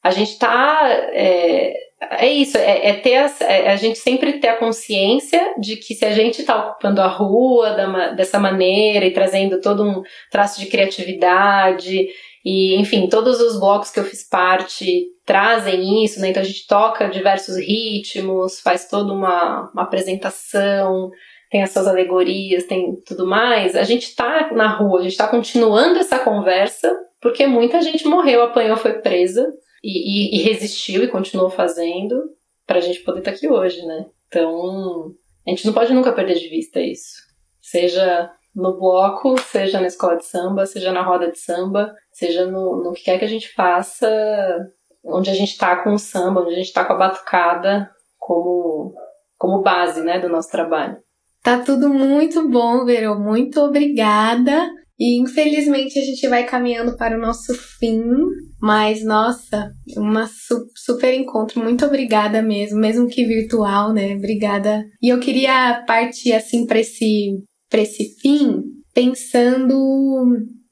a 0.04 0.12
gente 0.12 0.34
está 0.34 0.88
é, 1.14 1.74
é 2.02 2.28
isso, 2.28 2.58
é, 2.58 2.90
é 2.90 2.94
ter 2.96 3.16
a, 3.16 3.32
é 3.42 3.72
a, 3.72 3.76
gente 3.76 3.98
sempre 3.98 4.34
ter 4.40 4.50
a 4.50 4.58
consciência 4.58 5.56
de 5.60 5.78
que 5.78 5.96
se 5.96 6.06
a 6.06 6.12
gente 6.12 6.42
está 6.42 6.68
ocupando 6.68 7.02
a 7.02 7.08
rua 7.08 7.72
da, 7.72 8.10
dessa 8.10 8.38
maneira 8.38 9.06
e 9.06 9.14
trazendo 9.14 9.62
todo 9.62 9.84
um 9.84 10.04
traço 10.30 10.60
de 10.60 10.68
criatividade 10.68 12.08
e 12.44 12.76
enfim 12.76 13.08
todos 13.08 13.40
os 13.40 13.60
blocos 13.60 13.92
que 13.92 14.00
eu 14.00 14.04
fiz 14.04 14.28
parte 14.28 15.06
trazem 15.26 16.04
isso, 16.04 16.20
né? 16.20 16.30
Então 16.30 16.44
a 16.44 16.46
gente 16.46 16.68
toca 16.68 17.10
diversos 17.10 17.58
ritmos, 17.58 18.60
faz 18.60 18.88
toda 18.88 19.12
uma, 19.12 19.72
uma 19.74 19.84
apresentação, 19.84 21.10
tem 21.50 21.64
as 21.64 21.72
suas 21.72 21.88
alegorias, 21.88 22.66
tem 22.66 22.94
tudo 23.06 23.26
mais. 23.26 23.76
A 23.76 23.84
gente 23.84 24.04
está 24.04 24.52
na 24.54 24.68
rua, 24.68 25.00
a 25.00 25.02
gente 25.02 25.14
está 25.14 25.28
continuando 25.28 25.98
essa 25.98 26.20
conversa 26.20 26.94
porque 27.22 27.48
muita 27.48 27.82
gente 27.82 28.06
morreu, 28.06 28.44
apanhou, 28.44 28.78
foi 28.78 29.00
presa 29.00 29.48
e, 29.86 30.36
e, 30.36 30.40
e 30.40 30.42
resistiu 30.42 31.04
e 31.04 31.08
continuou 31.08 31.52
fazendo 31.52 32.32
para 32.66 32.80
a 32.80 32.82
gente 32.82 33.02
poder 33.02 33.20
estar 33.20 33.32
tá 33.32 33.38
aqui 33.38 33.48
hoje, 33.48 33.86
né? 33.86 34.08
Então, 34.28 35.14
a 35.46 35.50
gente 35.52 35.64
não 35.68 35.74
pode 35.74 35.94
nunca 35.94 36.12
perder 36.12 36.34
de 36.40 36.50
vista 36.50 36.82
isso. 36.82 37.22
Seja 37.62 38.32
no 38.56 38.80
bloco, 38.80 39.40
seja 39.40 39.80
na 39.80 39.86
escola 39.86 40.18
de 40.18 40.26
samba, 40.26 40.66
seja 40.66 40.92
na 40.92 41.04
roda 41.04 41.32
de 41.32 41.38
samba, 41.38 41.94
seja 42.12 42.48
no, 42.48 42.84
no 42.84 42.94
que 42.94 43.04
quer 43.04 43.20
que 43.20 43.26
a 43.26 43.30
gente 43.30 43.54
faça, 43.54 44.10
onde 45.04 45.30
a 45.30 45.34
gente 45.34 45.52
está 45.52 45.76
com 45.84 45.94
o 45.94 46.00
samba, 46.00 46.42
onde 46.42 46.54
a 46.54 46.58
gente 46.58 46.68
está 46.68 46.84
com 46.84 46.94
a 46.94 46.98
batucada 46.98 47.92
como, 48.18 48.96
como 49.38 49.62
base 49.62 50.02
né, 50.02 50.20
do 50.20 50.30
nosso 50.30 50.50
trabalho. 50.50 50.98
Tá 51.44 51.60
tudo 51.60 51.90
muito 51.90 52.50
bom, 52.50 52.86
Vero. 52.86 53.20
Muito 53.20 53.62
obrigada. 53.62 54.68
E 54.98 55.22
infelizmente 55.22 56.00
a 56.00 56.02
gente 56.02 56.26
vai 56.28 56.46
caminhando 56.46 56.96
para 56.96 57.18
o 57.18 57.22
nosso 57.22 57.54
fim, 57.54 58.02
mas 58.62 59.04
nossa, 59.04 59.70
uma 59.98 60.26
su 60.28 60.68
super 60.74 61.14
encontro. 61.14 61.62
Muito 61.62 61.86
obrigada 61.86 62.42
mesmo, 62.42 62.80
mesmo 62.80 63.08
que 63.08 63.26
virtual, 63.26 63.92
né? 63.92 64.16
Obrigada. 64.16 64.86
E 65.02 65.10
eu 65.10 65.20
queria 65.20 65.84
partir 65.86 66.34
assim 66.34 66.66
para 66.66 66.80
esse 66.80 67.44
para 67.70 67.82
esse 67.82 68.16
fim, 68.22 68.62
pensando 68.94 70.24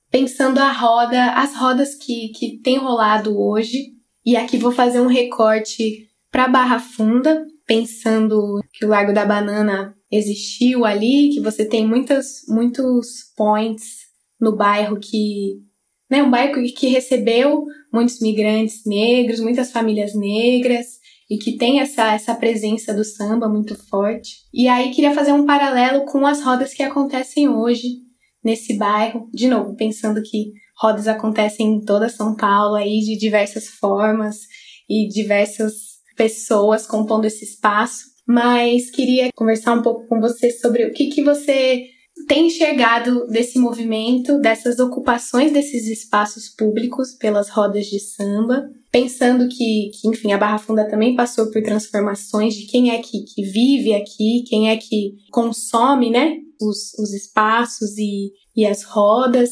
pensando 0.10 0.60
a 0.60 0.72
roda, 0.72 1.34
as 1.34 1.56
rodas 1.56 1.96
que 1.96 2.30
que 2.30 2.60
tem 2.62 2.78
rolado 2.78 3.38
hoje. 3.38 3.92
E 4.26 4.38
aqui 4.38 4.58
vou 4.58 4.72
fazer 4.72 5.02
um 5.02 5.08
recorte 5.08 6.08
para 6.32 6.48
Barra 6.48 6.80
Funda, 6.80 7.46
pensando 7.68 8.62
que 8.72 8.86
o 8.86 8.90
Largo 8.90 9.14
da 9.14 9.26
Banana 9.26 9.94
existiu 10.10 10.86
ali, 10.86 11.30
que 11.34 11.42
você 11.42 11.66
tem 11.66 11.86
muitas, 11.86 12.42
muitos 12.48 13.34
points 13.36 14.03
no 14.40 14.56
bairro 14.56 15.00
que. 15.00 15.62
Né, 16.10 16.22
um 16.22 16.30
bairro 16.30 16.62
que 16.76 16.88
recebeu 16.88 17.66
muitos 17.92 18.20
migrantes 18.20 18.86
negros, 18.86 19.40
muitas 19.40 19.72
famílias 19.72 20.14
negras, 20.14 20.86
e 21.30 21.38
que 21.38 21.58
tem 21.58 21.80
essa, 21.80 22.14
essa 22.14 22.36
presença 22.36 22.94
do 22.94 23.04
samba 23.04 23.50
muito 23.50 23.76
forte. 23.88 24.36
E 24.54 24.68
aí 24.68 24.92
queria 24.92 25.14
fazer 25.14 25.32
um 25.32 25.46
paralelo 25.46 26.06
com 26.06 26.26
as 26.26 26.44
rodas 26.44 26.74
que 26.74 26.84
acontecem 26.84 27.50
hoje 27.50 28.04
nesse 28.44 28.78
bairro. 28.78 29.30
De 29.34 29.48
novo, 29.48 29.76
pensando 29.76 30.22
que 30.22 30.52
rodas 30.78 31.08
acontecem 31.08 31.76
em 31.76 31.82
toda 31.82 32.10
São 32.10 32.36
Paulo 32.36 32.76
aí 32.76 33.00
de 33.00 33.18
diversas 33.18 33.68
formas 33.68 34.42
e 34.90 35.08
diversas 35.08 35.74
pessoas 36.16 36.86
compondo 36.86 37.26
esse 37.26 37.46
espaço. 37.46 38.14
Mas 38.28 38.90
queria 38.90 39.30
conversar 39.36 39.74
um 39.74 39.82
pouco 39.82 40.08
com 40.08 40.20
você 40.20 40.52
sobre 40.52 40.86
o 40.86 40.94
que, 40.94 41.08
que 41.08 41.24
você 41.24 41.86
tem 42.28 42.48
enxergado 42.48 43.28
desse 43.28 43.60
movimento, 43.60 44.40
dessas 44.40 44.80
ocupações 44.80 45.52
desses 45.52 45.88
espaços 45.88 46.50
públicos 46.50 47.14
pelas 47.14 47.50
rodas 47.50 47.86
de 47.86 48.00
samba, 48.00 48.70
pensando 48.92 49.48
que, 49.48 49.92
que, 49.94 50.08
enfim, 50.08 50.32
a 50.32 50.38
Barra 50.38 50.60
Funda 50.60 50.88
também 50.88 51.16
passou 51.16 51.50
por 51.52 51.62
transformações 51.64 52.54
de 52.54 52.66
quem 52.68 52.92
é 52.92 53.00
que, 53.00 53.24
que 53.24 53.44
vive 53.44 53.94
aqui, 53.94 54.44
quem 54.48 54.70
é 54.70 54.78
que 54.78 55.16
consome, 55.32 56.10
né, 56.10 56.38
os, 56.62 56.94
os 57.00 57.14
espaços 57.14 57.98
e, 57.98 58.32
e 58.56 58.66
as 58.66 58.84
rodas, 58.84 59.50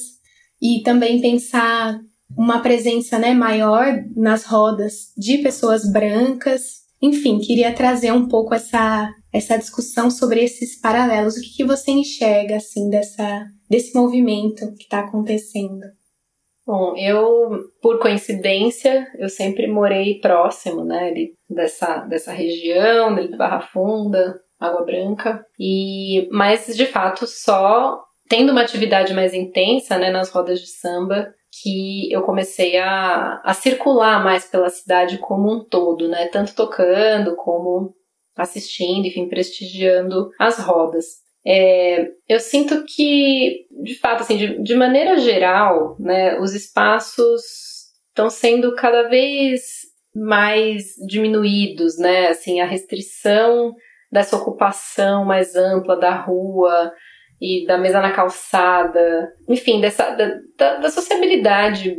e 0.61 0.81
também 0.83 1.19
pensar 1.19 1.99
uma 2.37 2.59
presença, 2.59 3.17
né, 3.17 3.33
maior 3.33 4.03
nas 4.15 4.45
rodas 4.45 5.11
de 5.17 5.39
pessoas 5.39 5.91
brancas, 5.91 6.81
enfim, 7.01 7.39
queria 7.39 7.73
trazer 7.73 8.13
um 8.13 8.27
pouco 8.27 8.53
essa, 8.53 9.11
essa 9.33 9.57
discussão 9.57 10.11
sobre 10.11 10.43
esses 10.43 10.79
paralelos. 10.79 11.37
O 11.37 11.41
que, 11.41 11.57
que 11.57 11.63
você 11.63 11.91
enxerga, 11.91 12.57
assim, 12.57 12.89
dessa, 12.89 13.45
desse 13.69 13.95
movimento 13.95 14.73
que 14.75 14.83
está 14.83 14.99
acontecendo? 14.99 15.85
Bom, 16.65 16.95
eu, 16.95 17.49
por 17.81 17.99
coincidência, 17.99 19.07
eu 19.17 19.27
sempre 19.29 19.67
morei 19.67 20.19
próximo, 20.19 20.83
né, 20.83 21.13
dessa, 21.49 21.97
dessa 22.05 22.31
região, 22.31 23.15
de 23.15 23.35
Barra 23.35 23.61
Funda, 23.61 24.39
Água 24.59 24.85
Branca, 24.85 25.43
e, 25.59 26.29
mas 26.31 26.67
de 26.67 26.85
fato 26.85 27.25
só 27.25 27.99
tendo 28.29 28.51
uma 28.51 28.61
atividade 28.61 29.13
mais 29.13 29.33
intensa, 29.33 29.97
né, 29.97 30.09
nas 30.11 30.29
rodas 30.29 30.61
de 30.61 30.67
samba, 30.67 31.33
que 31.61 32.09
eu 32.09 32.21
comecei 32.21 32.77
a, 32.77 33.41
a 33.43 33.53
circular 33.53 34.23
mais 34.23 34.45
pela 34.45 34.69
cidade 34.69 35.17
como 35.17 35.51
um 35.51 35.63
todo, 35.65 36.07
né? 36.07 36.29
Tanto 36.29 36.55
tocando 36.55 37.35
como 37.35 37.93
assistindo, 38.35 39.05
enfim, 39.05 39.27
prestigiando 39.27 40.29
as 40.39 40.57
rodas. 40.59 41.05
É, 41.45 42.07
eu 42.29 42.39
sinto 42.39 42.83
que, 42.85 43.65
de 43.83 43.95
fato, 43.99 44.21
assim, 44.21 44.37
de, 44.37 44.61
de 44.61 44.75
maneira 44.75 45.17
geral, 45.17 45.95
né, 45.99 46.39
os 46.39 46.53
espaços 46.53 47.41
estão 48.09 48.29
sendo 48.29 48.75
cada 48.75 49.09
vez 49.09 49.61
mais 50.15 50.95
diminuídos, 51.07 51.97
né? 51.97 52.27
Assim, 52.27 52.59
a 52.59 52.65
restrição 52.65 53.73
dessa 54.11 54.35
ocupação 54.35 55.25
mais 55.25 55.55
ampla 55.55 55.97
da 55.97 56.13
rua, 56.13 56.91
e 57.41 57.65
da 57.65 57.77
mesa 57.77 57.99
na 57.99 58.11
calçada, 58.11 59.33
enfim, 59.49 59.81
dessa 59.81 60.11
da, 60.55 60.77
da 60.77 60.91
sociabilidade 60.91 61.97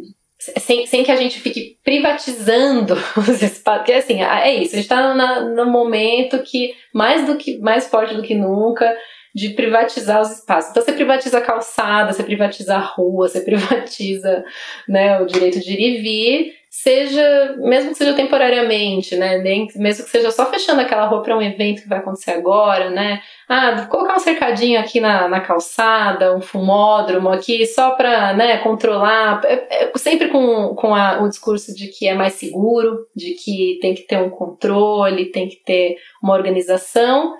sem, 0.59 0.87
sem 0.87 1.05
que 1.05 1.11
a 1.11 1.17
gente 1.17 1.41
fique 1.41 1.79
privatizando 1.85 2.95
os 3.17 3.43
espaços, 3.43 3.79
porque 3.79 3.93
assim, 3.93 4.23
é 4.23 4.55
isso, 4.55 4.75
a 4.75 4.77
gente 4.77 4.85
está 4.85 5.41
no 5.41 5.67
momento 5.67 6.43
que 6.43 6.75
mais 6.93 7.27
do 7.27 7.37
que 7.37 7.59
mais 7.59 7.89
forte 7.89 8.15
do 8.15 8.23
que 8.23 8.35
nunca 8.35 8.93
de 9.35 9.51
privatizar 9.51 10.21
os 10.21 10.31
espaços. 10.31 10.71
Então 10.71 10.83
você 10.83 10.93
privatiza 10.93 11.39
a 11.39 11.43
calçada, 11.43 12.13
você 12.13 12.23
privatiza 12.23 12.75
a 12.75 12.81
rua, 12.81 13.29
você 13.29 13.41
privatiza 13.45 14.45
né, 14.89 15.21
o 15.21 15.27
direito 15.27 15.61
de 15.61 15.73
ir 15.73 15.99
e 15.99 16.03
vir, 16.03 16.62
seja, 16.75 17.55
mesmo 17.59 17.91
que 17.91 17.99
seja 17.99 18.15
temporariamente, 18.15 19.15
né? 19.15 19.37
Mesmo 19.77 20.05
que 20.05 20.11
seja 20.11 20.31
só 20.31 20.47
fechando 20.47 20.81
aquela 20.81 21.05
rua 21.05 21.23
para 21.23 21.37
um 21.37 21.43
evento 21.43 21.83
que 21.83 21.89
vai 21.89 21.99
acontecer 21.99 22.31
agora, 22.31 22.89
né? 22.89 23.21
Ah, 23.47 23.87
colocar 23.91 24.17
um 24.17 24.19
cercadinho 24.19 24.81
aqui 24.81 24.99
na, 24.99 25.29
na 25.29 25.43
calçada, 25.43 26.35
um 26.35 26.41
fumódromo 26.41 27.29
aqui, 27.29 27.67
só 27.67 27.91
para 27.91 28.33
né, 28.33 28.57
controlar, 28.59 29.43
é, 29.45 29.85
é, 29.85 29.93
sempre 29.97 30.29
com, 30.29 30.75
com 30.75 30.95
a, 30.95 31.23
o 31.23 31.29
discurso 31.29 31.75
de 31.75 31.89
que 31.89 32.09
é 32.09 32.15
mais 32.15 32.33
seguro, 32.35 33.07
de 33.15 33.33
que 33.35 33.79
tem 33.83 33.95
que 33.95 34.03
ter 34.03 34.17
um 34.17 34.31
controle, 34.31 35.31
tem 35.31 35.51
que 35.51 35.57
ter 35.57 35.99
uma 36.23 36.33
organização. 36.33 37.35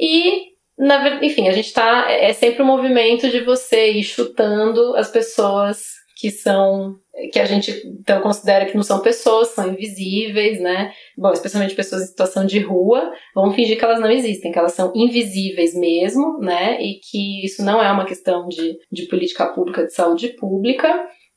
E 0.00 0.44
na, 0.78 1.22
enfim, 1.22 1.46
a 1.46 1.52
gente 1.52 1.66
está 1.66 2.10
é 2.10 2.32
sempre 2.32 2.62
um 2.62 2.66
movimento 2.66 3.28
de 3.28 3.40
você 3.40 3.90
ir 3.90 4.02
chutando 4.02 4.96
as 4.96 5.10
pessoas 5.10 5.98
que 6.18 6.30
são 6.30 6.96
que 7.32 7.40
a 7.40 7.44
gente 7.44 7.70
então 8.00 8.20
considera 8.20 8.66
que 8.66 8.76
não 8.76 8.82
são 8.82 9.00
pessoas, 9.00 9.48
são 9.48 9.72
invisíveis, 9.72 10.60
né? 10.60 10.92
Bom, 11.16 11.32
especialmente 11.32 11.74
pessoas 11.74 12.02
em 12.02 12.06
situação 12.06 12.46
de 12.46 12.60
rua, 12.60 13.12
vamos 13.34 13.54
fingir 13.54 13.78
que 13.78 13.84
elas 13.84 14.00
não 14.00 14.10
existem, 14.10 14.52
que 14.52 14.58
elas 14.58 14.72
são 14.72 14.92
invisíveis 14.94 15.74
mesmo, 15.74 16.38
né? 16.38 16.80
E 16.80 17.00
que 17.00 17.44
isso 17.44 17.64
não 17.64 17.82
é 17.82 17.90
uma 17.90 18.06
questão 18.06 18.46
de, 18.46 18.78
de 18.90 19.06
política 19.06 19.46
pública, 19.46 19.84
de 19.84 19.92
saúde 19.92 20.28
pública. 20.28 20.88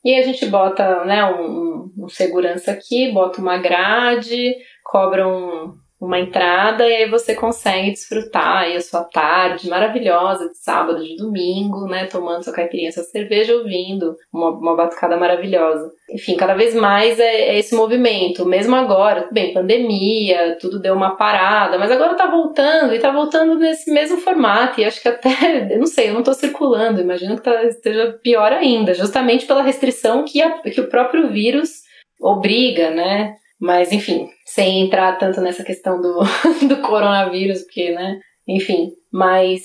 E 0.04 0.14
a 0.14 0.22
gente 0.22 0.44
bota, 0.46 1.04
né, 1.04 1.24
um, 1.24 1.92
um 1.96 2.08
segurança 2.08 2.72
aqui, 2.72 3.12
bota 3.12 3.40
uma 3.40 3.58
grade, 3.58 4.52
cobra 4.82 5.28
um, 5.28 5.74
uma 6.02 6.18
entrada 6.18 6.84
e 6.88 6.96
aí 6.96 7.08
você 7.08 7.32
consegue 7.32 7.92
desfrutar 7.92 8.64
aí 8.64 8.76
a 8.76 8.80
sua 8.80 9.04
tarde 9.04 9.68
maravilhosa 9.68 10.48
de 10.48 10.58
sábado, 10.58 11.04
de 11.04 11.16
domingo, 11.16 11.86
né, 11.86 12.06
tomando 12.06 12.42
sua 12.42 12.52
caipirinha, 12.52 12.90
sua 12.90 13.04
cerveja, 13.04 13.54
ouvindo 13.54 14.16
uma, 14.32 14.50
uma 14.50 14.74
batucada 14.74 15.16
maravilhosa. 15.16 15.92
Enfim, 16.10 16.36
cada 16.36 16.54
vez 16.54 16.74
mais 16.74 17.20
é, 17.20 17.50
é, 17.50 17.58
esse 17.58 17.72
movimento, 17.76 18.44
mesmo 18.44 18.74
agora, 18.74 19.28
bem, 19.30 19.54
pandemia, 19.54 20.58
tudo 20.60 20.80
deu 20.80 20.92
uma 20.92 21.14
parada, 21.14 21.78
mas 21.78 21.92
agora 21.92 22.16
tá 22.16 22.26
voltando 22.26 22.92
e 22.92 22.98
tá 22.98 23.12
voltando 23.12 23.54
nesse 23.54 23.92
mesmo 23.92 24.16
formato. 24.18 24.80
E 24.80 24.84
acho 24.84 25.00
que 25.00 25.08
até, 25.08 25.30
eu 25.70 25.78
não 25.78 25.86
sei, 25.86 26.10
eu 26.10 26.14
não 26.14 26.24
tô 26.24 26.34
circulando, 26.34 27.00
imagino 27.00 27.36
que 27.36 27.42
tá, 27.42 27.62
esteja 27.62 28.18
pior 28.20 28.52
ainda, 28.52 28.92
justamente 28.92 29.46
pela 29.46 29.62
restrição 29.62 30.24
que, 30.24 30.42
a, 30.42 30.62
que 30.62 30.80
o 30.80 30.88
próprio 30.88 31.28
vírus 31.28 31.82
obriga, 32.20 32.90
né, 32.90 33.36
mas, 33.62 33.92
enfim, 33.92 34.28
sem 34.44 34.80
entrar 34.80 35.16
tanto 35.18 35.40
nessa 35.40 35.62
questão 35.62 36.00
do, 36.00 36.18
do 36.66 36.82
coronavírus, 36.82 37.62
porque, 37.62 37.92
né? 37.92 38.18
Enfim, 38.46 38.90
mas 39.12 39.62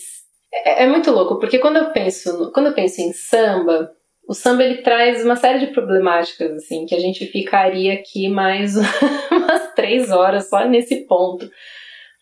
é, 0.54 0.84
é, 0.84 0.88
muito 0.88 1.10
louco, 1.10 1.40
porque 1.40 1.58
quando 1.58 1.78
eu 1.78 1.90
penso, 1.90 2.52
quando 2.54 2.68
eu 2.68 2.74
penso 2.76 3.02
em 3.02 3.12
samba, 3.12 3.90
o 4.30 4.36
samba 4.36 4.64
ele 4.64 4.84
traz 4.84 5.26
uma 5.26 5.36
série 5.36 5.66
de 5.66 5.74
problemáticas, 5.74 6.52
assim, 6.52 6.86
que 6.86 6.94
a 6.94 7.00
gente 7.00 7.26
ficaria 7.26 7.94
aqui 7.94 8.30
mais 8.30 8.76
umas 9.32 9.74
três 9.74 10.12
horas 10.12 10.48
só 10.48 10.64
nesse 10.68 11.08
ponto. 11.08 11.50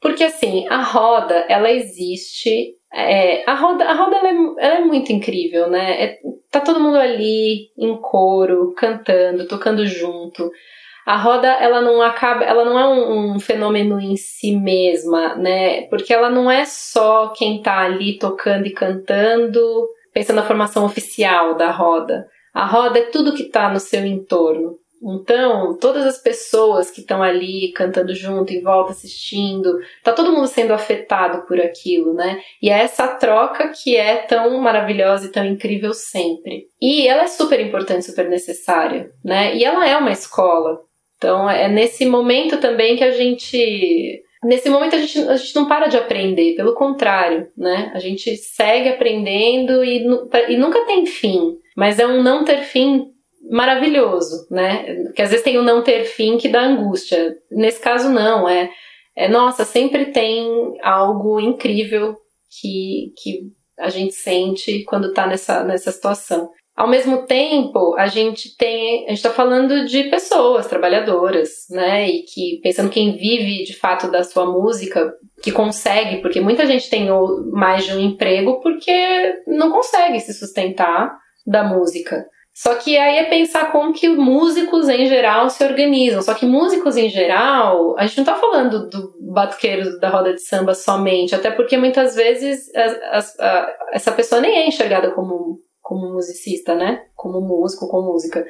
Porque, 0.02 0.24
assim, 0.24 0.66
a 0.70 0.82
roda, 0.82 1.46
ela 1.50 1.70
existe. 1.70 2.74
É, 2.94 3.44
a 3.50 3.54
roda, 3.54 3.84
a 3.84 3.94
roda 3.94 4.16
ela 4.16 4.30
é, 4.30 4.66
ela 4.66 4.76
é 4.76 4.86
muito 4.86 5.12
incrível, 5.12 5.70
né? 5.70 6.04
É, 6.04 6.20
tá 6.50 6.62
todo 6.62 6.80
mundo 6.80 6.96
ali, 6.96 7.70
em 7.78 7.98
coro, 7.98 8.74
cantando, 8.78 9.46
tocando 9.46 9.86
junto 9.86 10.50
a 11.06 11.18
roda 11.18 11.48
ela 11.48 11.82
não 11.82 12.02
acaba, 12.02 12.44
ela 12.44 12.66
não 12.66 12.80
é 12.80 12.88
um, 12.88 13.36
um, 13.36 13.40
fenômeno 13.40 14.00
em 14.00 14.16
si 14.16 14.56
mesma, 14.56 15.36
né? 15.36 15.84
Porque 15.84 16.12
ela 16.12 16.30
não 16.30 16.50
é 16.50 16.66
só 16.66 17.28
quem 17.30 17.62
tá 17.62 17.80
ali 17.80 18.18
tocando 18.18 18.66
e 18.66 18.72
cantando, 18.72 19.88
pensando 20.12 20.38
na 20.38 20.48
formação 20.48 20.84
oficial 20.84 21.56
da 21.56 21.70
roda. 21.70 22.28
A 22.54 22.66
roda 22.66 23.00
é 23.00 23.04
tudo 23.04 23.36
que 23.36 23.44
tá 23.44 23.70
no 23.70 23.80
seu 23.80 24.06
entorno. 24.06 24.80
Então, 25.04 25.78
todas 25.78 26.04
as 26.06 26.18
pessoas 26.18 26.90
que 26.90 27.02
estão 27.02 27.22
ali 27.22 27.72
cantando 27.74 28.16
junto, 28.16 28.52
em 28.52 28.62
volta, 28.62 28.92
assistindo, 28.92 29.78
tá 30.04 30.12
todo 30.12 30.32
mundo 30.32 30.48
sendo 30.48 30.74
afetado 30.74 31.46
por 31.46 31.62
aquilo, 31.62 32.14
né? 32.14 32.40
E 32.60 32.72
é 32.72 32.80
essa 32.80 33.08
troca 33.10 33.70
que 33.70 33.96
é 33.96 34.18
tão 34.18 34.58
maravilhosa 34.60 35.28
e 35.28 35.32
tão 35.32 35.46
incrível 35.46 35.94
sempre. 35.94 36.68
E 36.82 37.08
ela 37.08 37.24
é 37.24 37.28
super 37.28 37.60
importante, 37.60 38.06
super 38.06 38.28
necessária, 38.28 39.12
né? 39.24 39.56
E 39.56 39.64
ela 39.64 39.88
é 39.88 39.96
uma 39.96 40.12
escola. 40.12 40.80
Então 41.18 41.50
é 41.50 41.68
nesse 41.68 42.06
momento 42.06 42.58
também 42.58 42.96
que 42.96 43.04
a 43.04 43.12
gente 43.12 44.24
nesse 44.44 44.70
momento 44.70 44.96
a 44.96 45.00
gente, 45.00 45.20
a 45.20 45.36
gente 45.36 45.56
não 45.56 45.68
para 45.68 45.88
de 45.88 45.98
aprender, 45.98 46.56
pelo 46.56 46.76
contrário, 46.76 47.48
né? 47.58 47.92
A 47.96 48.00
gente 48.00 48.38
segue 48.38 48.90
aprendendo 48.90 49.84
e, 49.84 50.06
e 50.50 50.58
nunca 50.58 50.86
tem 50.86 51.06
fim, 51.06 51.58
mas 51.76 52.00
é 52.00 52.06
um 52.06 52.22
não 52.22 52.46
ter 52.46 52.62
fim 52.62 53.12
maravilhoso, 53.50 54.48
né? 54.50 55.04
Porque 55.06 55.22
às 55.22 55.30
vezes 55.30 55.44
tem 55.44 55.58
o 55.58 55.64
não 55.64 55.84
ter 55.84 56.06
fim 56.06 56.38
que 56.38 56.50
dá 56.50 56.62
angústia. 56.62 57.36
Nesse 57.52 57.80
caso, 57.80 58.10
não, 58.10 58.48
é, 58.48 58.70
é 59.16 59.28
nossa, 59.28 59.66
sempre 59.66 60.06
tem 60.06 60.48
algo 60.82 61.40
incrível 61.40 62.16
que, 62.62 63.14
que 63.18 63.52
a 63.78 63.90
gente 63.90 64.14
sente 64.14 64.84
quando 64.86 65.14
tá 65.14 65.28
nessa, 65.28 65.64
nessa 65.64 65.92
situação. 65.92 66.50
Ao 66.76 66.90
mesmo 66.90 67.26
tempo, 67.26 67.96
a 67.98 68.08
gente 68.08 68.58
tem, 68.58 69.06
a 69.06 69.10
gente 69.10 69.18
está 69.18 69.30
falando 69.30 69.86
de 69.86 70.06
pessoas 70.06 70.68
trabalhadoras, 70.68 71.68
né? 71.70 72.10
E 72.10 72.24
que 72.24 72.60
pensando 72.62 72.90
quem 72.90 73.16
vive 73.16 73.64
de 73.64 73.74
fato 73.74 74.12
da 74.12 74.26
sua 74.26 74.46
música, 74.46 75.14
que 75.42 75.54
consegue, 75.54 76.18
porque 76.18 76.42
muita 76.42 76.66
gente 76.66 76.90
tem 76.90 77.08
mais 77.52 77.86
de 77.86 77.94
um 77.94 78.00
emprego 78.00 78.60
porque 78.62 79.42
não 79.48 79.72
consegue 79.72 80.20
se 80.20 80.34
sustentar 80.34 81.18
da 81.48 81.64
música. 81.64 82.26
Só 82.54 82.76
que 82.76 82.98
aí 82.98 83.18
é 83.18 83.26
pensar 83.26 83.72
como 83.72 83.94
que 83.94 84.08
músicos 84.08 84.88
em 84.88 85.06
geral 85.08 85.50
se 85.50 85.62
organizam. 85.64 86.22
Só 86.22 86.34
que 86.34 86.46
músicos 86.46 86.96
em 86.96 87.10
geral, 87.10 87.96
a 87.98 88.06
gente 88.06 88.18
não 88.18 88.24
está 88.24 88.36
falando 88.36 88.90
do 88.90 89.14
batuqueiro 89.34 90.00
da 90.00 90.10
roda 90.10 90.34
de 90.34 90.42
samba 90.42 90.74
somente, 90.74 91.36
até 91.36 91.52
porque 91.52 91.78
muitas 91.78 92.16
vezes 92.16 92.70
a, 92.76 93.68
essa 93.92 94.12
pessoa 94.12 94.40
nem 94.40 94.56
é 94.56 94.68
enxergada 94.68 95.12
como 95.12 95.60
como 95.86 96.12
musicista, 96.12 96.74
né? 96.74 97.04
Como 97.16 97.40
músico, 97.40 97.88
com 97.88 98.02
música. 98.02 98.44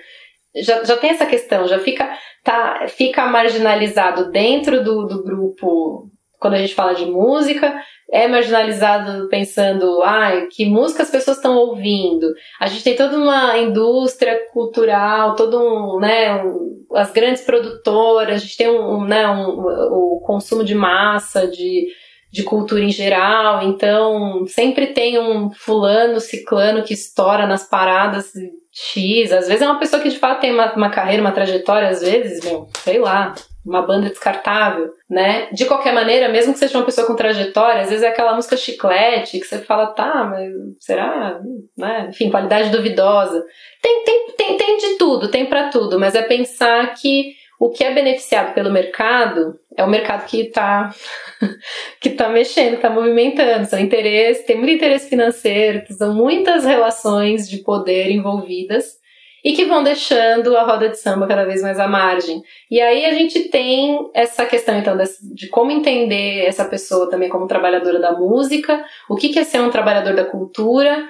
Já, 0.55 0.85
já 0.85 0.95
tem 0.95 1.09
essa 1.09 1.25
questão, 1.25 1.67
já 1.67 1.79
fica, 1.79 2.17
tá, 2.41 2.85
fica 2.87 3.25
marginalizado 3.25 4.31
dentro 4.31 4.81
do, 4.81 5.05
do 5.05 5.21
grupo 5.21 6.09
quando 6.39 6.53
a 6.53 6.59
gente 6.59 6.73
fala 6.73 6.93
de 6.95 7.05
música, 7.05 7.75
é 8.09 8.25
marginalizado 8.27 9.27
pensando, 9.27 10.01
ah, 10.03 10.47
que 10.49 10.65
música 10.65 11.03
as 11.03 11.09
pessoas 11.09 11.37
estão 11.37 11.57
ouvindo. 11.57 12.33
A 12.59 12.67
gente 12.67 12.83
tem 12.85 12.95
toda 12.95 13.17
uma 13.17 13.57
indústria 13.57 14.47
cultural, 14.53 15.35
todo 15.35 15.59
um, 15.59 15.99
né, 15.99 16.41
um, 16.41 16.85
as 16.93 17.11
grandes 17.11 17.43
produtoras, 17.43 18.35
a 18.35 18.37
gente 18.37 18.55
tem 18.55 18.69
um, 18.69 19.03
né, 19.03 19.27
um, 19.27 19.59
o 19.59 20.21
consumo 20.23 20.63
de 20.63 20.75
massa, 20.75 21.47
de 21.47 21.87
de 22.35 22.43
cultura 22.43 22.83
em 22.83 22.89
geral, 22.89 23.63
então 23.63 24.45
sempre 24.45 24.87
tem 24.87 25.17
um 25.17 25.49
fulano, 25.51 26.19
ciclano 26.19 26.83
que 26.83 26.93
estoura 26.93 27.47
nas 27.47 27.63
paradas 27.63 28.33
X. 28.73 29.31
Às 29.31 29.47
vezes 29.47 29.61
é 29.61 29.65
uma 29.65 29.79
pessoa 29.79 30.01
que 30.01 30.09
de 30.09 30.19
fato 30.19 30.41
tem 30.41 30.51
uma, 30.51 30.73
uma 30.73 30.89
carreira, 30.89 31.21
uma 31.21 31.31
trajetória, 31.31 31.87
às 31.87 32.01
vezes, 32.01 32.43
meu, 32.43 32.67
sei 32.83 32.99
lá, 32.99 33.33
uma 33.65 33.81
banda 33.81 34.09
descartável, 34.09 34.89
né? 35.09 35.47
De 35.53 35.63
qualquer 35.63 35.93
maneira, 35.93 36.27
mesmo 36.27 36.51
que 36.51 36.59
seja 36.59 36.77
uma 36.77 36.83
pessoa 36.83 37.07
com 37.07 37.15
trajetória, 37.15 37.83
às 37.83 37.89
vezes 37.89 38.03
é 38.03 38.09
aquela 38.09 38.35
música 38.35 38.57
chiclete 38.57 39.39
que 39.39 39.45
você 39.45 39.59
fala, 39.59 39.87
tá, 39.87 40.25
mas 40.25 40.51
será? 40.77 41.39
Né? 41.77 42.07
Enfim, 42.09 42.29
qualidade 42.29 42.69
duvidosa. 42.69 43.45
Tem, 43.81 44.03
tem, 44.03 44.27
tem, 44.35 44.57
tem 44.57 44.77
de 44.77 44.97
tudo, 44.97 45.29
tem 45.29 45.45
para 45.45 45.69
tudo, 45.69 45.97
mas 45.97 46.15
é 46.15 46.21
pensar 46.21 46.93
que 46.95 47.33
o 47.59 47.69
que 47.69 47.83
é 47.83 47.93
beneficiado 47.93 48.53
pelo 48.53 48.71
mercado 48.71 49.57
é 49.77 49.83
o 49.83 49.89
mercado 49.89 50.25
que 50.25 50.41
está 50.41 50.93
que 51.99 52.11
tá 52.11 52.29
mexendo, 52.29 52.75
está 52.75 52.89
movimentando. 52.89 53.65
São 53.65 53.79
interesses, 53.79 54.45
tem 54.45 54.57
muito 54.57 54.73
interesse 54.73 55.09
financeiro, 55.09 55.83
são 55.93 56.13
muitas 56.13 56.65
relações 56.65 57.49
de 57.49 57.57
poder 57.59 58.09
envolvidas 58.11 58.95
e 59.43 59.53
que 59.53 59.65
vão 59.65 59.83
deixando 59.83 60.57
a 60.57 60.63
roda 60.63 60.89
de 60.89 60.97
samba 60.97 61.27
cada 61.27 61.45
vez 61.45 61.61
mais 61.61 61.79
à 61.79 61.87
margem. 61.87 62.41
E 62.69 62.81
aí 62.81 63.05
a 63.05 63.13
gente 63.13 63.49
tem 63.49 64.09
essa 64.11 64.43
questão, 64.43 64.75
então, 64.75 64.97
de 65.35 65.47
como 65.49 65.69
entender 65.69 66.45
essa 66.47 66.65
pessoa 66.65 67.09
também 67.11 67.29
como 67.29 67.45
trabalhadora 67.45 67.99
da 67.99 68.11
música, 68.13 68.83
o 69.07 69.15
que 69.15 69.37
é 69.37 69.43
ser 69.43 69.61
um 69.61 69.69
trabalhador 69.69 70.15
da 70.15 70.25
cultura, 70.25 71.07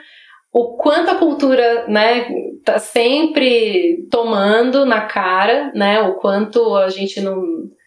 o 0.56 0.78
quanto 0.78 1.12
a 1.12 1.16
cultura, 1.16 1.86
né, 1.86 2.30
tá 2.64 2.80
sempre 2.80 4.08
tomando 4.10 4.86
na 4.86 5.02
cara, 5.02 5.70
né, 5.76 6.00
o 6.00 6.14
quanto 6.14 6.74
a 6.78 6.88
gente 6.88 7.20
não 7.20 7.44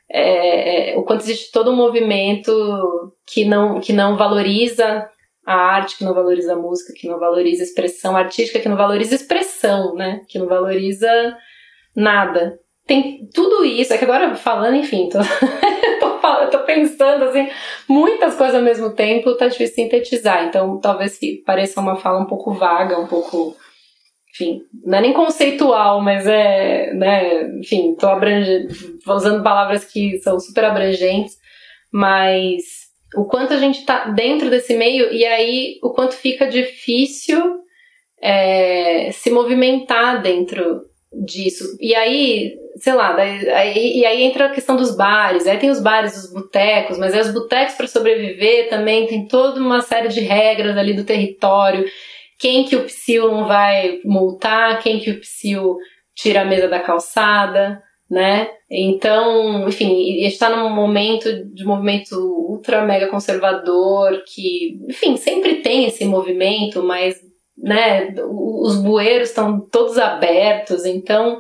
é, 0.07 0.93
é, 0.93 0.99
o 0.99 1.03
quanto 1.03 1.23
existe 1.23 1.51
todo 1.51 1.71
um 1.71 1.77
movimento 1.77 2.53
que 3.27 3.47
não 3.47 3.81
que 3.81 3.91
não 3.91 4.19
valoriza 4.19 5.09
a 5.47 5.55
arte, 5.55 5.97
que 5.97 6.05
não 6.05 6.13
valoriza 6.13 6.53
a 6.53 6.59
música, 6.59 6.93
que 6.95 7.09
não 7.09 7.19
valoriza 7.19 7.63
a 7.63 7.65
expressão 7.65 8.15
artística, 8.15 8.61
que 8.61 8.69
não 8.69 8.77
valoriza 8.77 9.15
expressão, 9.15 9.95
né, 9.95 10.21
que 10.29 10.39
não 10.39 10.47
valoriza 10.47 11.09
nada. 11.97 12.61
Tem 12.87 13.27
tudo 13.33 13.65
isso, 13.65 13.95
é 13.95 13.99
que 13.99 14.05
agora 14.05 14.35
falando, 14.35 14.77
enfim, 14.77 15.09
tô 15.09 15.21
eu 16.43 16.51
tô 16.51 16.61
pensando 16.61 17.25
assim, 17.25 17.49
muitas 17.89 18.35
coisas 18.35 18.55
ao 18.55 18.63
mesmo 18.63 18.95
tempo, 18.95 19.37
tá 19.37 19.49
difícil 19.49 19.75
sintetizar. 19.75 20.45
Então, 20.45 20.79
talvez 20.81 21.19
pareça 21.45 21.81
uma 21.81 21.97
fala 21.97 22.21
um 22.21 22.27
pouco 22.27 22.53
vaga, 22.53 22.99
um 22.99 23.07
pouco. 23.07 23.57
Enfim, 24.31 24.61
não 24.85 24.99
é 24.99 25.01
nem 25.01 25.13
conceitual, 25.13 26.01
mas 26.01 26.27
é. 26.27 26.93
Né, 26.95 27.59
enfim, 27.59 27.95
tô 27.99 28.07
abrangendo, 28.07 28.69
usando 29.07 29.43
palavras 29.43 29.85
que 29.85 30.19
são 30.19 30.39
super 30.39 30.65
abrangentes, 30.65 31.37
mas 31.93 32.89
o 33.17 33.25
quanto 33.25 33.55
a 33.55 33.59
gente 33.59 33.85
tá 33.85 34.11
dentro 34.11 34.51
desse 34.51 34.77
meio 34.77 35.13
e 35.13 35.25
aí 35.25 35.79
o 35.83 35.91
quanto 35.91 36.15
fica 36.15 36.47
difícil 36.47 37.59
é, 38.21 39.11
se 39.13 39.31
movimentar 39.31 40.21
dentro 40.21 40.83
disso. 41.13 41.65
E 41.81 41.95
aí, 41.95 42.55
sei 42.79 42.95
lá, 42.95 43.13
daí, 43.13 43.49
aí, 43.51 43.99
e 43.99 44.07
aí 44.07 44.23
entra 44.23 44.47
a 44.47 44.51
questão 44.51 44.77
dos 44.77 44.97
bares, 44.97 45.47
aí 45.47 45.59
tem 45.59 45.71
os 45.71 45.81
bares, 45.81 46.17
os 46.17 46.33
botecos, 46.33 46.99
mas 46.99 47.15
aí 47.15 47.21
os 47.21 47.33
botecos 47.33 47.75
para 47.75 47.87
sobreviver 47.87 48.69
também 48.69 49.07
tem 49.07 49.27
toda 49.27 49.61
uma 49.61 49.81
série 49.81 50.09
de 50.09 50.21
regras 50.21 50.77
ali 50.77 50.95
do 50.95 51.05
território. 51.05 51.85
Quem 52.39 52.65
que 52.65 52.77
o 52.77 52.85
psil 52.85 53.31
não 53.31 53.47
vai 53.47 54.01
multar, 54.05 54.81
quem 54.81 55.01
que 55.01 55.11
o 55.11 55.21
psil 55.21 55.77
tira 56.15 56.43
a 56.43 56.45
mesa 56.45 56.69
da 56.69 56.81
calçada, 56.81 57.83
né? 58.11 58.49
Então, 58.71 59.69
enfim, 59.69 60.25
está 60.25 60.49
num 60.49 60.71
momento 60.71 61.45
de 61.53 61.65
movimento 61.65 62.15
ultra 62.49 62.83
mega 62.85 63.09
conservador 63.09 64.23
que, 64.27 64.79
enfim, 64.89 65.17
sempre 65.17 65.57
tem 65.57 65.85
esse 65.87 66.05
movimento, 66.05 66.83
mas 66.83 67.17
né, 67.57 68.15
os 68.17 68.77
bueiros 68.77 69.31
estão 69.31 69.61
todos 69.61 69.99
abertos, 69.99 70.85
então 70.85 71.39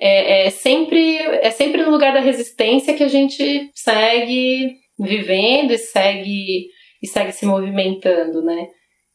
é, 0.00 0.46
é, 0.46 0.50
sempre 0.50 1.18
é 1.18 1.50
sempre 1.50 1.82
no 1.82 1.90
lugar 1.90 2.12
da 2.12 2.20
resistência 2.20 2.94
que 2.94 3.04
a 3.04 3.08
gente 3.08 3.70
segue 3.74 4.76
vivendo 4.98 5.72
e 5.72 5.78
segue 5.78 6.66
e 7.02 7.06
segue 7.06 7.32
se 7.32 7.46
movimentando, 7.46 8.42
né? 8.42 8.68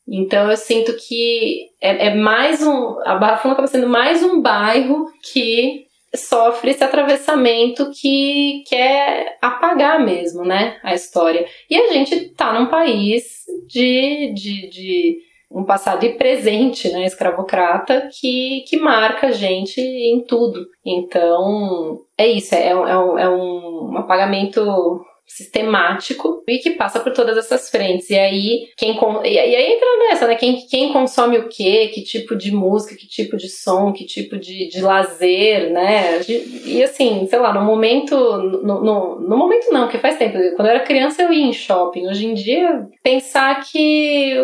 Então 0.07 0.49
eu 0.49 0.57
sinto 0.57 0.95
que 0.95 1.69
é, 1.81 2.07
é 2.07 2.15
mais 2.15 2.61
um 2.61 2.99
a 3.05 3.15
Barra 3.15 3.37
Funda 3.37 3.53
acaba 3.53 3.67
sendo 3.67 3.87
mais 3.87 4.21
um 4.21 4.41
bairro 4.41 5.05
que 5.31 5.85
sofre 6.15 6.71
esse 6.71 6.83
atravessamento 6.83 7.89
que 7.99 8.63
quer 8.67 9.37
apagar 9.41 10.03
mesmo, 10.03 10.43
né, 10.43 10.79
a 10.83 10.93
história. 10.93 11.45
E 11.69 11.75
a 11.75 11.91
gente 11.91 12.29
tá 12.35 12.53
num 12.53 12.67
país 12.67 13.23
de, 13.67 14.31
de, 14.33 14.69
de 14.69 15.17
um 15.53 15.63
passado 15.63 16.03
e 16.03 16.13
presente, 16.17 16.91
né, 16.91 17.05
escravocrata, 17.05 18.09
que, 18.11 18.63
que 18.67 18.77
marca 18.77 19.27
a 19.27 19.31
gente 19.31 19.79
em 19.79 20.21
tudo. 20.21 20.65
Então, 20.83 22.01
é 22.17 22.27
isso, 22.27 22.55
é, 22.55 22.69
é, 22.69 22.75
um, 22.75 23.19
é 23.19 23.29
um 23.29 23.97
apagamento 23.97 25.05
sistemático 25.25 26.43
e 26.47 26.59
que 26.59 26.71
passa 26.71 26.99
por 26.99 27.11
todas 27.13 27.37
essas 27.37 27.69
frentes. 27.69 28.09
E 28.09 28.15
aí, 28.15 28.67
quem 28.77 28.97
e 29.23 29.37
aí 29.39 29.73
entra 29.73 29.87
nessa, 29.99 30.27
né? 30.27 30.35
Quem, 30.35 30.57
quem 30.67 30.93
consome 30.93 31.37
o 31.37 31.47
quê? 31.47 31.89
Que 31.93 32.01
tipo 32.01 32.35
de 32.35 32.51
música, 32.51 32.95
que 32.95 33.07
tipo 33.07 33.35
de 33.37 33.49
som, 33.49 33.91
que 33.91 34.05
tipo 34.05 34.37
de, 34.37 34.67
de 34.67 34.81
lazer, 34.81 35.71
né? 35.71 36.21
E 36.65 36.83
assim, 36.83 37.25
sei 37.27 37.39
lá, 37.39 37.53
no 37.53 37.61
momento. 37.61 38.15
No, 38.15 38.83
no, 38.83 39.19
no 39.19 39.37
momento 39.37 39.71
não, 39.71 39.87
que 39.87 39.97
faz 39.97 40.17
tempo. 40.17 40.37
Quando 40.55 40.67
eu 40.67 40.75
era 40.75 40.81
criança 40.81 41.23
eu 41.23 41.33
ia 41.33 41.45
em 41.45 41.53
shopping. 41.53 42.07
Hoje 42.07 42.27
em 42.27 42.33
dia, 42.33 42.87
pensar 43.01 43.63
que 43.63 44.37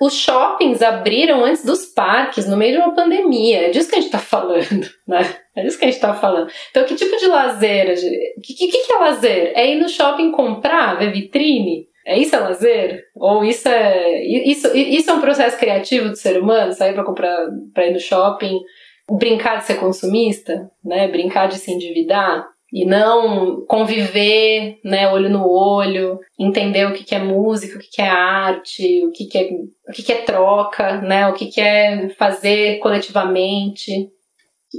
os 0.00 0.14
shoppings 0.14 0.80
abriram 0.80 1.44
antes 1.44 1.62
dos 1.62 1.84
parques, 1.84 2.48
no 2.48 2.56
meio 2.56 2.72
de 2.72 2.78
uma 2.78 2.94
pandemia. 2.94 3.66
É 3.66 3.70
disso 3.70 3.90
que 3.90 3.96
a 3.96 4.00
gente 4.00 4.06
está 4.06 4.18
falando, 4.18 4.88
né? 5.06 5.36
É 5.54 5.62
disso 5.62 5.78
que 5.78 5.84
a 5.84 5.88
gente 5.88 5.96
está 5.96 6.14
falando. 6.14 6.50
Então, 6.70 6.84
que 6.84 6.94
tipo 6.94 7.16
de 7.18 7.26
lazer? 7.26 7.94
O 8.36 8.40
que, 8.40 8.54
que, 8.54 8.68
que 8.68 8.92
é 8.92 8.98
lazer? 8.98 9.52
É 9.54 9.70
ir 9.70 9.78
no 9.78 9.88
shopping 9.88 10.32
comprar, 10.32 10.98
ver 10.98 11.12
vitrine? 11.12 11.86
É 12.06 12.18
isso 12.18 12.34
é 12.34 12.38
lazer? 12.38 13.04
Ou 13.14 13.44
isso 13.44 13.68
é 13.68 14.24
isso, 14.24 14.74
isso 14.74 15.10
é 15.10 15.12
um 15.12 15.20
processo 15.20 15.58
criativo 15.58 16.08
do 16.08 16.16
ser 16.16 16.40
humano? 16.40 16.72
Sair 16.72 16.94
para 16.94 17.04
comprar, 17.04 17.36
para 17.74 17.86
ir 17.86 17.92
no 17.92 18.00
shopping, 18.00 18.58
brincar 19.18 19.58
de 19.58 19.66
ser 19.66 19.74
consumista, 19.74 20.70
né? 20.82 21.08
Brincar 21.08 21.46
de 21.46 21.58
se 21.58 21.70
endividar? 21.70 22.48
E 22.72 22.84
não 22.84 23.64
conviver, 23.66 24.78
né, 24.84 25.08
olho 25.08 25.28
no 25.28 25.48
olho, 25.48 26.20
entender 26.38 26.86
o 26.86 26.92
que, 26.92 27.04
que 27.04 27.14
é 27.14 27.18
música, 27.18 27.76
o 27.76 27.80
que, 27.80 27.88
que 27.90 28.02
é 28.02 28.08
arte, 28.08 29.04
o 29.04 29.10
que, 29.10 29.26
que, 29.26 29.38
é, 29.38 29.50
o 29.88 29.92
que, 29.92 30.02
que 30.02 30.12
é 30.12 30.22
troca, 30.22 31.00
né, 31.00 31.26
o 31.26 31.32
que, 31.32 31.46
que 31.46 31.60
é 31.60 32.08
fazer 32.10 32.78
coletivamente. 32.78 34.08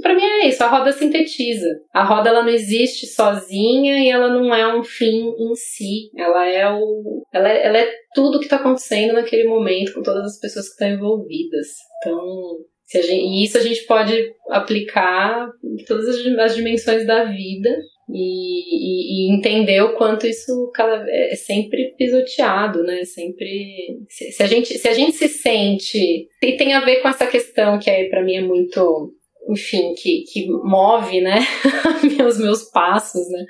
Para 0.00 0.14
mim 0.14 0.22
é 0.22 0.48
isso, 0.48 0.64
a 0.64 0.68
roda 0.68 0.90
sintetiza. 0.90 1.68
A 1.92 2.02
roda 2.02 2.30
ela 2.30 2.42
não 2.42 2.48
existe 2.48 3.06
sozinha 3.06 4.02
e 4.02 4.08
ela 4.08 4.28
não 4.28 4.54
é 4.54 4.74
um 4.74 4.82
fim 4.82 5.28
em 5.38 5.54
si. 5.54 6.10
Ela 6.16 6.48
é 6.48 6.66
o, 6.72 7.22
ela 7.30 7.48
é, 7.50 7.66
ela 7.66 7.78
é 7.78 7.92
tudo 8.14 8.38
que 8.38 8.46
está 8.46 8.56
acontecendo 8.56 9.12
naquele 9.12 9.44
momento 9.44 9.92
com 9.92 10.02
todas 10.02 10.24
as 10.24 10.40
pessoas 10.40 10.66
que 10.66 10.72
estão 10.72 10.88
envolvidas. 10.88 11.66
Então, 11.98 12.56
Gente, 13.00 13.24
e 13.24 13.44
isso 13.44 13.56
a 13.56 13.60
gente 13.60 13.82
pode 13.86 14.32
aplicar 14.50 15.48
em 15.64 15.84
todas 15.84 16.08
as 16.08 16.54
dimensões 16.54 17.06
da 17.06 17.24
vida 17.24 17.70
e, 18.10 18.18
e, 18.18 19.30
e, 19.30 19.34
entender 19.34 19.80
o 19.80 19.94
quanto 19.94 20.26
isso 20.26 20.70
cada, 20.74 21.04
é 21.08 21.34
sempre 21.34 21.94
pisoteado, 21.96 22.82
né? 22.82 23.04
Sempre. 23.04 23.98
Se, 24.08 24.32
se, 24.32 24.42
a 24.42 24.46
gente, 24.46 24.78
se 24.78 24.88
a 24.88 24.92
gente 24.92 25.16
se 25.16 25.28
sente. 25.28 26.28
E 26.42 26.52
tem 26.56 26.74
a 26.74 26.84
ver 26.84 27.00
com 27.00 27.08
essa 27.08 27.26
questão 27.26 27.78
que 27.78 27.88
aí 27.88 28.08
para 28.08 28.22
mim 28.22 28.36
é 28.36 28.42
muito. 28.42 29.14
Enfim, 29.48 29.94
que, 29.94 30.24
que 30.32 30.46
move, 30.46 31.20
né? 31.20 31.40
os 32.26 32.38
meus 32.38 32.64
passos, 32.70 33.28
né? 33.28 33.44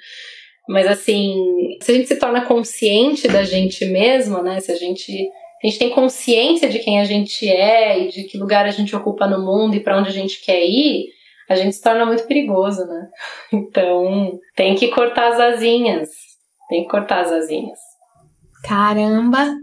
Mas 0.68 0.86
assim, 0.86 1.34
se 1.82 1.90
a 1.90 1.94
gente 1.94 2.08
se 2.08 2.18
torna 2.18 2.46
consciente 2.46 3.28
da 3.28 3.42
gente 3.42 3.84
mesma, 3.86 4.42
né? 4.42 4.60
Se 4.60 4.70
a 4.70 4.76
gente 4.76 5.28
a 5.62 5.66
gente 5.66 5.78
tem 5.78 5.90
consciência 5.90 6.68
de 6.68 6.80
quem 6.80 7.00
a 7.00 7.04
gente 7.04 7.48
é 7.48 7.98
e 8.00 8.08
de 8.08 8.24
que 8.24 8.36
lugar 8.36 8.66
a 8.66 8.70
gente 8.70 8.94
ocupa 8.96 9.26
no 9.28 9.44
mundo 9.44 9.76
e 9.76 9.80
para 9.80 9.98
onde 9.98 10.08
a 10.08 10.12
gente 10.12 10.44
quer 10.44 10.64
ir, 10.64 11.06
a 11.48 11.54
gente 11.54 11.76
se 11.76 11.82
torna 11.82 12.04
muito 12.04 12.26
perigoso, 12.26 12.84
né? 12.84 13.08
Então, 13.52 14.40
tem 14.56 14.74
que 14.74 14.88
cortar 14.88 15.32
as 15.32 15.40
asinhas. 15.40 16.08
Tem 16.68 16.82
que 16.82 16.88
cortar 16.88 17.20
as 17.20 17.30
asinhas. 17.30 17.78
Caramba! 18.64 19.54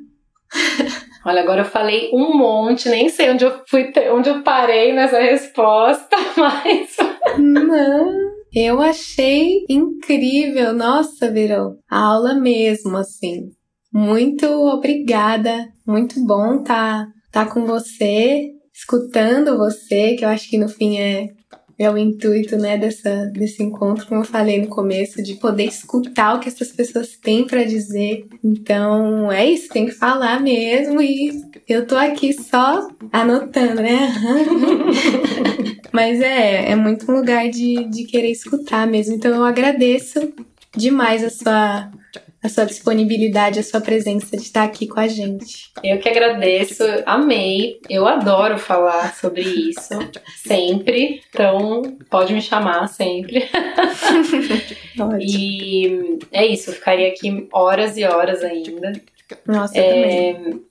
Olha, 1.26 1.42
agora 1.42 1.62
eu 1.62 1.66
falei 1.66 2.10
um 2.14 2.38
monte, 2.38 2.88
nem 2.88 3.10
sei 3.10 3.32
onde 3.32 3.44
eu 3.44 3.62
fui, 3.68 3.92
onde 4.14 4.30
eu 4.30 4.42
parei 4.42 4.94
nessa 4.94 5.20
resposta, 5.20 6.16
mas. 6.38 6.96
Não. 7.38 8.30
Eu 8.54 8.82
achei 8.82 9.66
incrível, 9.70 10.74
nossa, 10.74 11.30
virou 11.30 11.76
aula 11.90 12.34
mesmo, 12.34 12.98
assim. 12.98 13.50
Muito 13.91 14.45
obrigada, 14.45 15.68
muito 15.86 16.24
bom 16.24 16.61
estar 16.61 17.07
tá, 17.32 17.44
tá 17.44 17.45
com 17.45 17.66
você, 17.66 18.52
escutando 18.74 19.57
você, 19.57 20.16
que 20.16 20.24
eu 20.24 20.30
acho 20.30 20.48
que 20.48 20.57
no 20.57 20.70
fim 20.70 20.98
é, 20.99 21.30
é 21.78 21.90
o 21.90 21.98
intuito 21.98 22.56
né, 22.56 22.78
dessa, 22.78 23.26
desse 23.28 23.64
encontro, 23.64 24.06
como 24.06 24.22
eu 24.22 24.26
falei 24.26 24.61
no 24.61 24.68
começo, 24.68 25.24
de 25.24 25.36
poder 25.36 25.64
escutar 25.64 26.36
o 26.36 26.40
que 26.40 26.49
essas 26.49 26.72
pessoas 26.72 27.18
têm 27.18 27.48
para 27.48 27.64
dizer. 27.64 28.28
Então 28.44 29.32
é 29.32 29.49
isso, 29.49 29.70
tem 29.70 29.86
que 29.86 29.94
falar 29.94 30.40
mesmo 30.40 31.02
e 31.02 31.41
eu 31.68 31.88
tô 31.88 31.95
aqui 31.95 32.32
só 32.34 32.88
anotando, 33.11 33.82
né? 33.82 34.14
Mas 35.91 36.22
é, 36.22 36.72
é 36.72 36.76
muito 36.76 37.11
um 37.11 37.16
lugar 37.16 37.49
de, 37.49 37.86
de 37.86 38.03
querer 38.03 38.32
escutar 38.32 38.86
mesmo. 38.86 39.16
Então 39.16 39.34
eu 39.34 39.44
agradeço 39.44 40.34
demais 40.76 41.24
a 41.24 41.30
sua 41.30 41.91
a 42.41 42.48
sua 42.48 42.66
disponibilidade, 42.66 43.60
a 43.60 43.64
sua 43.64 43.82
presença 43.82 44.38
de 44.38 44.44
estar 44.44 44.64
aqui 44.64 44.88
com 44.88 44.99
a 44.99 45.07
gente. 45.07 45.72
Eu 45.84 45.99
que 45.99 46.07
agradeço, 46.07 46.84
amei. 47.06 47.80
Eu 47.90 48.07
adoro 48.07 48.57
falar 48.57 49.14
sobre 49.16 49.41
isso 49.41 49.99
sempre. 50.38 51.22
Então, 51.30 51.82
pode 52.10 52.34
me 52.34 52.41
chamar 52.41 52.88
sempre. 52.88 53.49
e 55.20 56.18
é 56.32 56.45
isso, 56.45 56.70
eu 56.70 56.76
ficaria 56.76 57.10
aqui 57.10 57.48
horas 57.52 57.98
e 57.98 58.06
horas 58.06 58.44
ainda. 58.44 58.94
Nossa, 59.45 59.78
é, 59.78 60.34
também. 60.34 60.61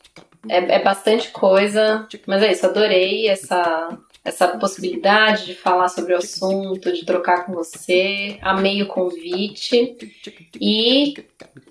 É, 0.49 0.77
é 0.77 0.83
bastante 0.83 1.31
coisa, 1.31 2.09
mas 2.27 2.43
é 2.43 2.53
isso, 2.53 2.65
adorei 2.65 3.29
essa 3.29 3.99
essa 4.25 4.49
possibilidade 4.59 5.47
de 5.47 5.55
falar 5.55 5.89
sobre 5.89 6.15
o 6.15 6.19
assunto, 6.19 6.93
de 6.93 7.05
trocar 7.05 7.47
com 7.47 7.53
você. 7.53 8.39
Amei 8.43 8.83
o 8.83 8.87
convite. 8.87 9.97
E 10.61 11.15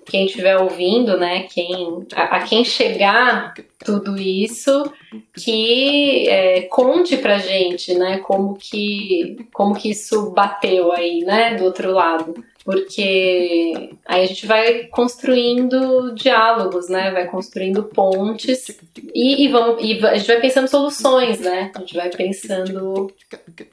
quem 0.06 0.26
estiver 0.26 0.56
ouvindo, 0.58 1.16
né, 1.16 1.42
quem, 1.42 2.06
a, 2.14 2.36
a, 2.36 2.42
quem 2.42 2.64
chegar 2.64 3.54
tudo 3.84 4.18
isso, 4.18 4.90
que 5.34 6.28
é, 6.28 6.62
conte 6.62 7.16
pra 7.16 7.38
gente, 7.38 7.94
né, 7.94 8.18
como 8.18 8.56
que, 8.56 9.46
como 9.52 9.74
que 9.74 9.90
isso 9.90 10.30
bateu 10.30 10.92
aí, 10.92 11.20
né, 11.20 11.54
do 11.54 11.64
outro 11.64 11.92
lado 11.92 12.44
porque 12.68 13.72
aí 14.04 14.24
a 14.24 14.26
gente 14.26 14.46
vai 14.46 14.84
construindo 14.88 16.14
diálogos, 16.14 16.90
né? 16.90 17.10
Vai 17.10 17.26
construindo 17.26 17.84
pontes 17.84 18.78
e, 19.14 19.46
e, 19.46 19.48
vamos, 19.48 19.82
e 19.82 20.04
a 20.06 20.18
gente 20.18 20.26
vai 20.26 20.38
pensando 20.38 20.68
soluções, 20.68 21.40
né? 21.40 21.72
A 21.74 21.80
gente 21.80 21.96
vai 21.96 22.10
pensando 22.10 23.10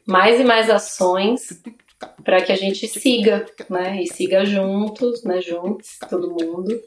mais 0.05 0.39
e 0.39 0.45
mais 0.45 0.69
ações 0.69 1.61
para 2.23 2.39
que 2.41 2.53
a 2.53 2.55
gente 2.55 2.88
siga, 2.88 3.45
né? 3.69 4.01
E 4.01 4.07
siga 4.07 4.45
juntos, 4.45 5.26
né? 5.26 5.41
Juntos, 5.41 5.97
todo 6.09 6.31
mundo. 6.31 6.81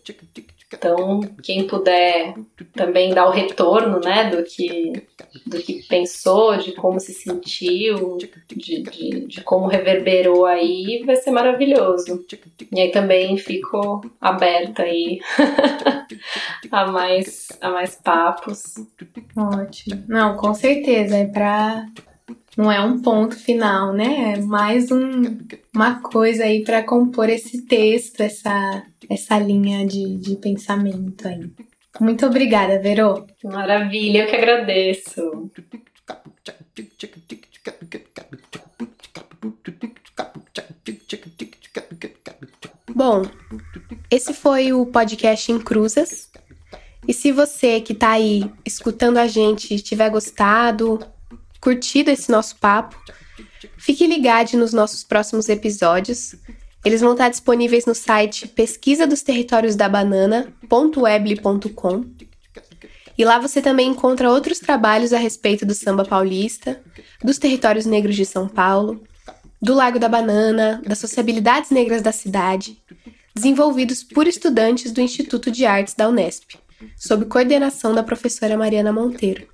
Então, 0.72 1.20
quem 1.42 1.66
puder 1.66 2.34
também 2.74 3.14
dar 3.14 3.26
o 3.26 3.30
retorno, 3.30 4.00
né, 4.00 4.28
do 4.28 4.44
que, 4.44 5.02
do 5.46 5.58
que 5.62 5.82
pensou, 5.88 6.58
de 6.58 6.72
como 6.72 7.00
se 7.00 7.14
sentiu, 7.14 8.18
de, 8.18 8.82
de, 8.82 9.26
de 9.26 9.40
como 9.42 9.66
reverberou 9.66 10.44
aí, 10.44 11.02
vai 11.06 11.16
ser 11.16 11.30
maravilhoso. 11.30 12.24
E 12.70 12.80
aí 12.80 12.90
também 12.90 13.38
fico 13.38 14.02
aberta 14.20 14.82
aí 14.82 15.20
a 16.70 16.86
mais, 16.86 17.48
a 17.62 17.70
mais 17.70 17.94
papos. 17.94 18.74
Ótimo. 19.34 20.04
Não, 20.06 20.36
com 20.36 20.52
certeza, 20.52 21.16
é 21.16 21.26
para 21.26 21.86
não 22.58 22.72
é 22.72 22.80
um 22.80 23.00
ponto 23.00 23.36
final, 23.36 23.92
né? 23.92 24.34
É 24.34 24.40
mais 24.40 24.90
um, 24.90 25.38
uma 25.72 26.02
coisa 26.02 26.42
aí 26.42 26.64
para 26.64 26.82
compor 26.82 27.30
esse 27.30 27.62
texto, 27.62 28.20
essa, 28.20 28.82
essa 29.08 29.38
linha 29.38 29.86
de, 29.86 30.16
de 30.16 30.34
pensamento 30.34 31.28
aí. 31.28 31.52
Muito 32.00 32.26
obrigada, 32.26 32.80
Vero. 32.80 33.28
Maravilha, 33.44 34.24
eu 34.24 34.26
que 34.26 34.34
agradeço. 34.34 35.52
Bom, 42.90 43.22
esse 44.10 44.34
foi 44.34 44.72
o 44.72 44.84
podcast 44.84 45.52
em 45.52 45.60
Cruzas. 45.60 46.28
E 47.06 47.14
se 47.14 47.30
você 47.30 47.80
que 47.80 47.92
está 47.92 48.10
aí 48.10 48.50
escutando 48.66 49.18
a 49.18 49.28
gente 49.28 49.80
tiver 49.80 50.10
gostado, 50.10 50.98
curtido 51.60 52.10
esse 52.10 52.30
nosso 52.30 52.56
papo, 52.56 52.96
fique 53.76 54.06
ligado 54.06 54.56
nos 54.56 54.72
nossos 54.72 55.04
próximos 55.04 55.48
episódios. 55.48 56.34
Eles 56.84 57.00
vão 57.00 57.12
estar 57.12 57.28
disponíveis 57.28 57.86
no 57.86 57.94
site 57.94 58.48
pesquisa 58.48 59.06
dos 59.06 59.22
territórios 59.22 59.76
da 59.76 59.88
banana.webley.com. 59.88 62.04
E 63.16 63.24
lá 63.24 63.38
você 63.40 63.60
também 63.60 63.88
encontra 63.88 64.30
outros 64.30 64.60
trabalhos 64.60 65.12
a 65.12 65.18
respeito 65.18 65.66
do 65.66 65.74
samba 65.74 66.04
paulista, 66.04 66.80
dos 67.22 67.36
territórios 67.36 67.84
negros 67.84 68.14
de 68.14 68.24
São 68.24 68.48
Paulo, 68.48 69.02
do 69.60 69.74
Lago 69.74 69.98
da 69.98 70.08
Banana, 70.08 70.80
das 70.86 71.00
sociabilidades 71.00 71.70
negras 71.70 72.00
da 72.00 72.12
cidade, 72.12 72.80
desenvolvidos 73.34 74.04
por 74.04 74.28
estudantes 74.28 74.92
do 74.92 75.00
Instituto 75.00 75.50
de 75.50 75.66
Artes 75.66 75.94
da 75.94 76.08
Unesp, 76.08 76.54
sob 76.96 77.24
coordenação 77.24 77.92
da 77.92 78.04
professora 78.04 78.56
Mariana 78.56 78.92
Monteiro. 78.92 79.48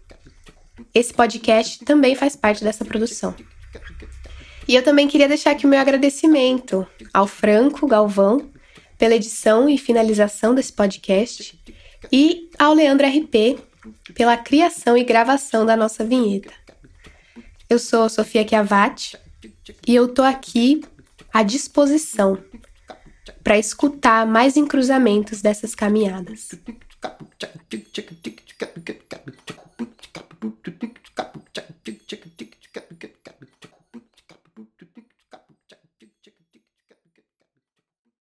Esse 0.95 1.13
podcast 1.13 1.85
também 1.85 2.15
faz 2.15 2.35
parte 2.37 2.65
dessa 2.65 2.85
produção. 2.85 3.35
E 4.67 4.75
eu 4.75 4.83
também 4.83 5.07
queria 5.07 5.29
deixar 5.29 5.51
aqui 5.51 5.67
o 5.67 5.69
meu 5.69 5.79
agradecimento 5.79 6.87
ao 7.13 7.27
Franco 7.27 7.87
Galvão 7.87 8.51
pela 8.97 9.15
edição 9.15 9.69
e 9.69 9.77
finalização 9.77 10.55
desse 10.55 10.73
podcast 10.73 11.61
e 12.11 12.49
ao 12.59 12.73
Leandro 12.73 13.07
RP 13.07 13.59
pela 14.15 14.37
criação 14.37 14.97
e 14.97 15.05
gravação 15.05 15.67
da 15.67 15.77
nossa 15.77 16.05
vinheta. 16.05 16.53
Eu 17.69 17.79
sou 17.79 18.09
Sofia 18.09 18.47
Chiavati 18.47 19.19
e 19.87 19.95
eu 19.95 20.09
tô 20.09 20.23
aqui 20.23 20.83
à 21.33 21.43
disposição 21.43 22.39
para 23.43 23.59
escutar 23.59 24.27
mais 24.27 24.57
encruzamentos 24.57 25.43
dessas 25.43 25.75
caminhadas. 25.75 26.51
cek 30.65 30.77
cek 31.85 31.99
cek 32.09 32.23
cek 32.39 32.54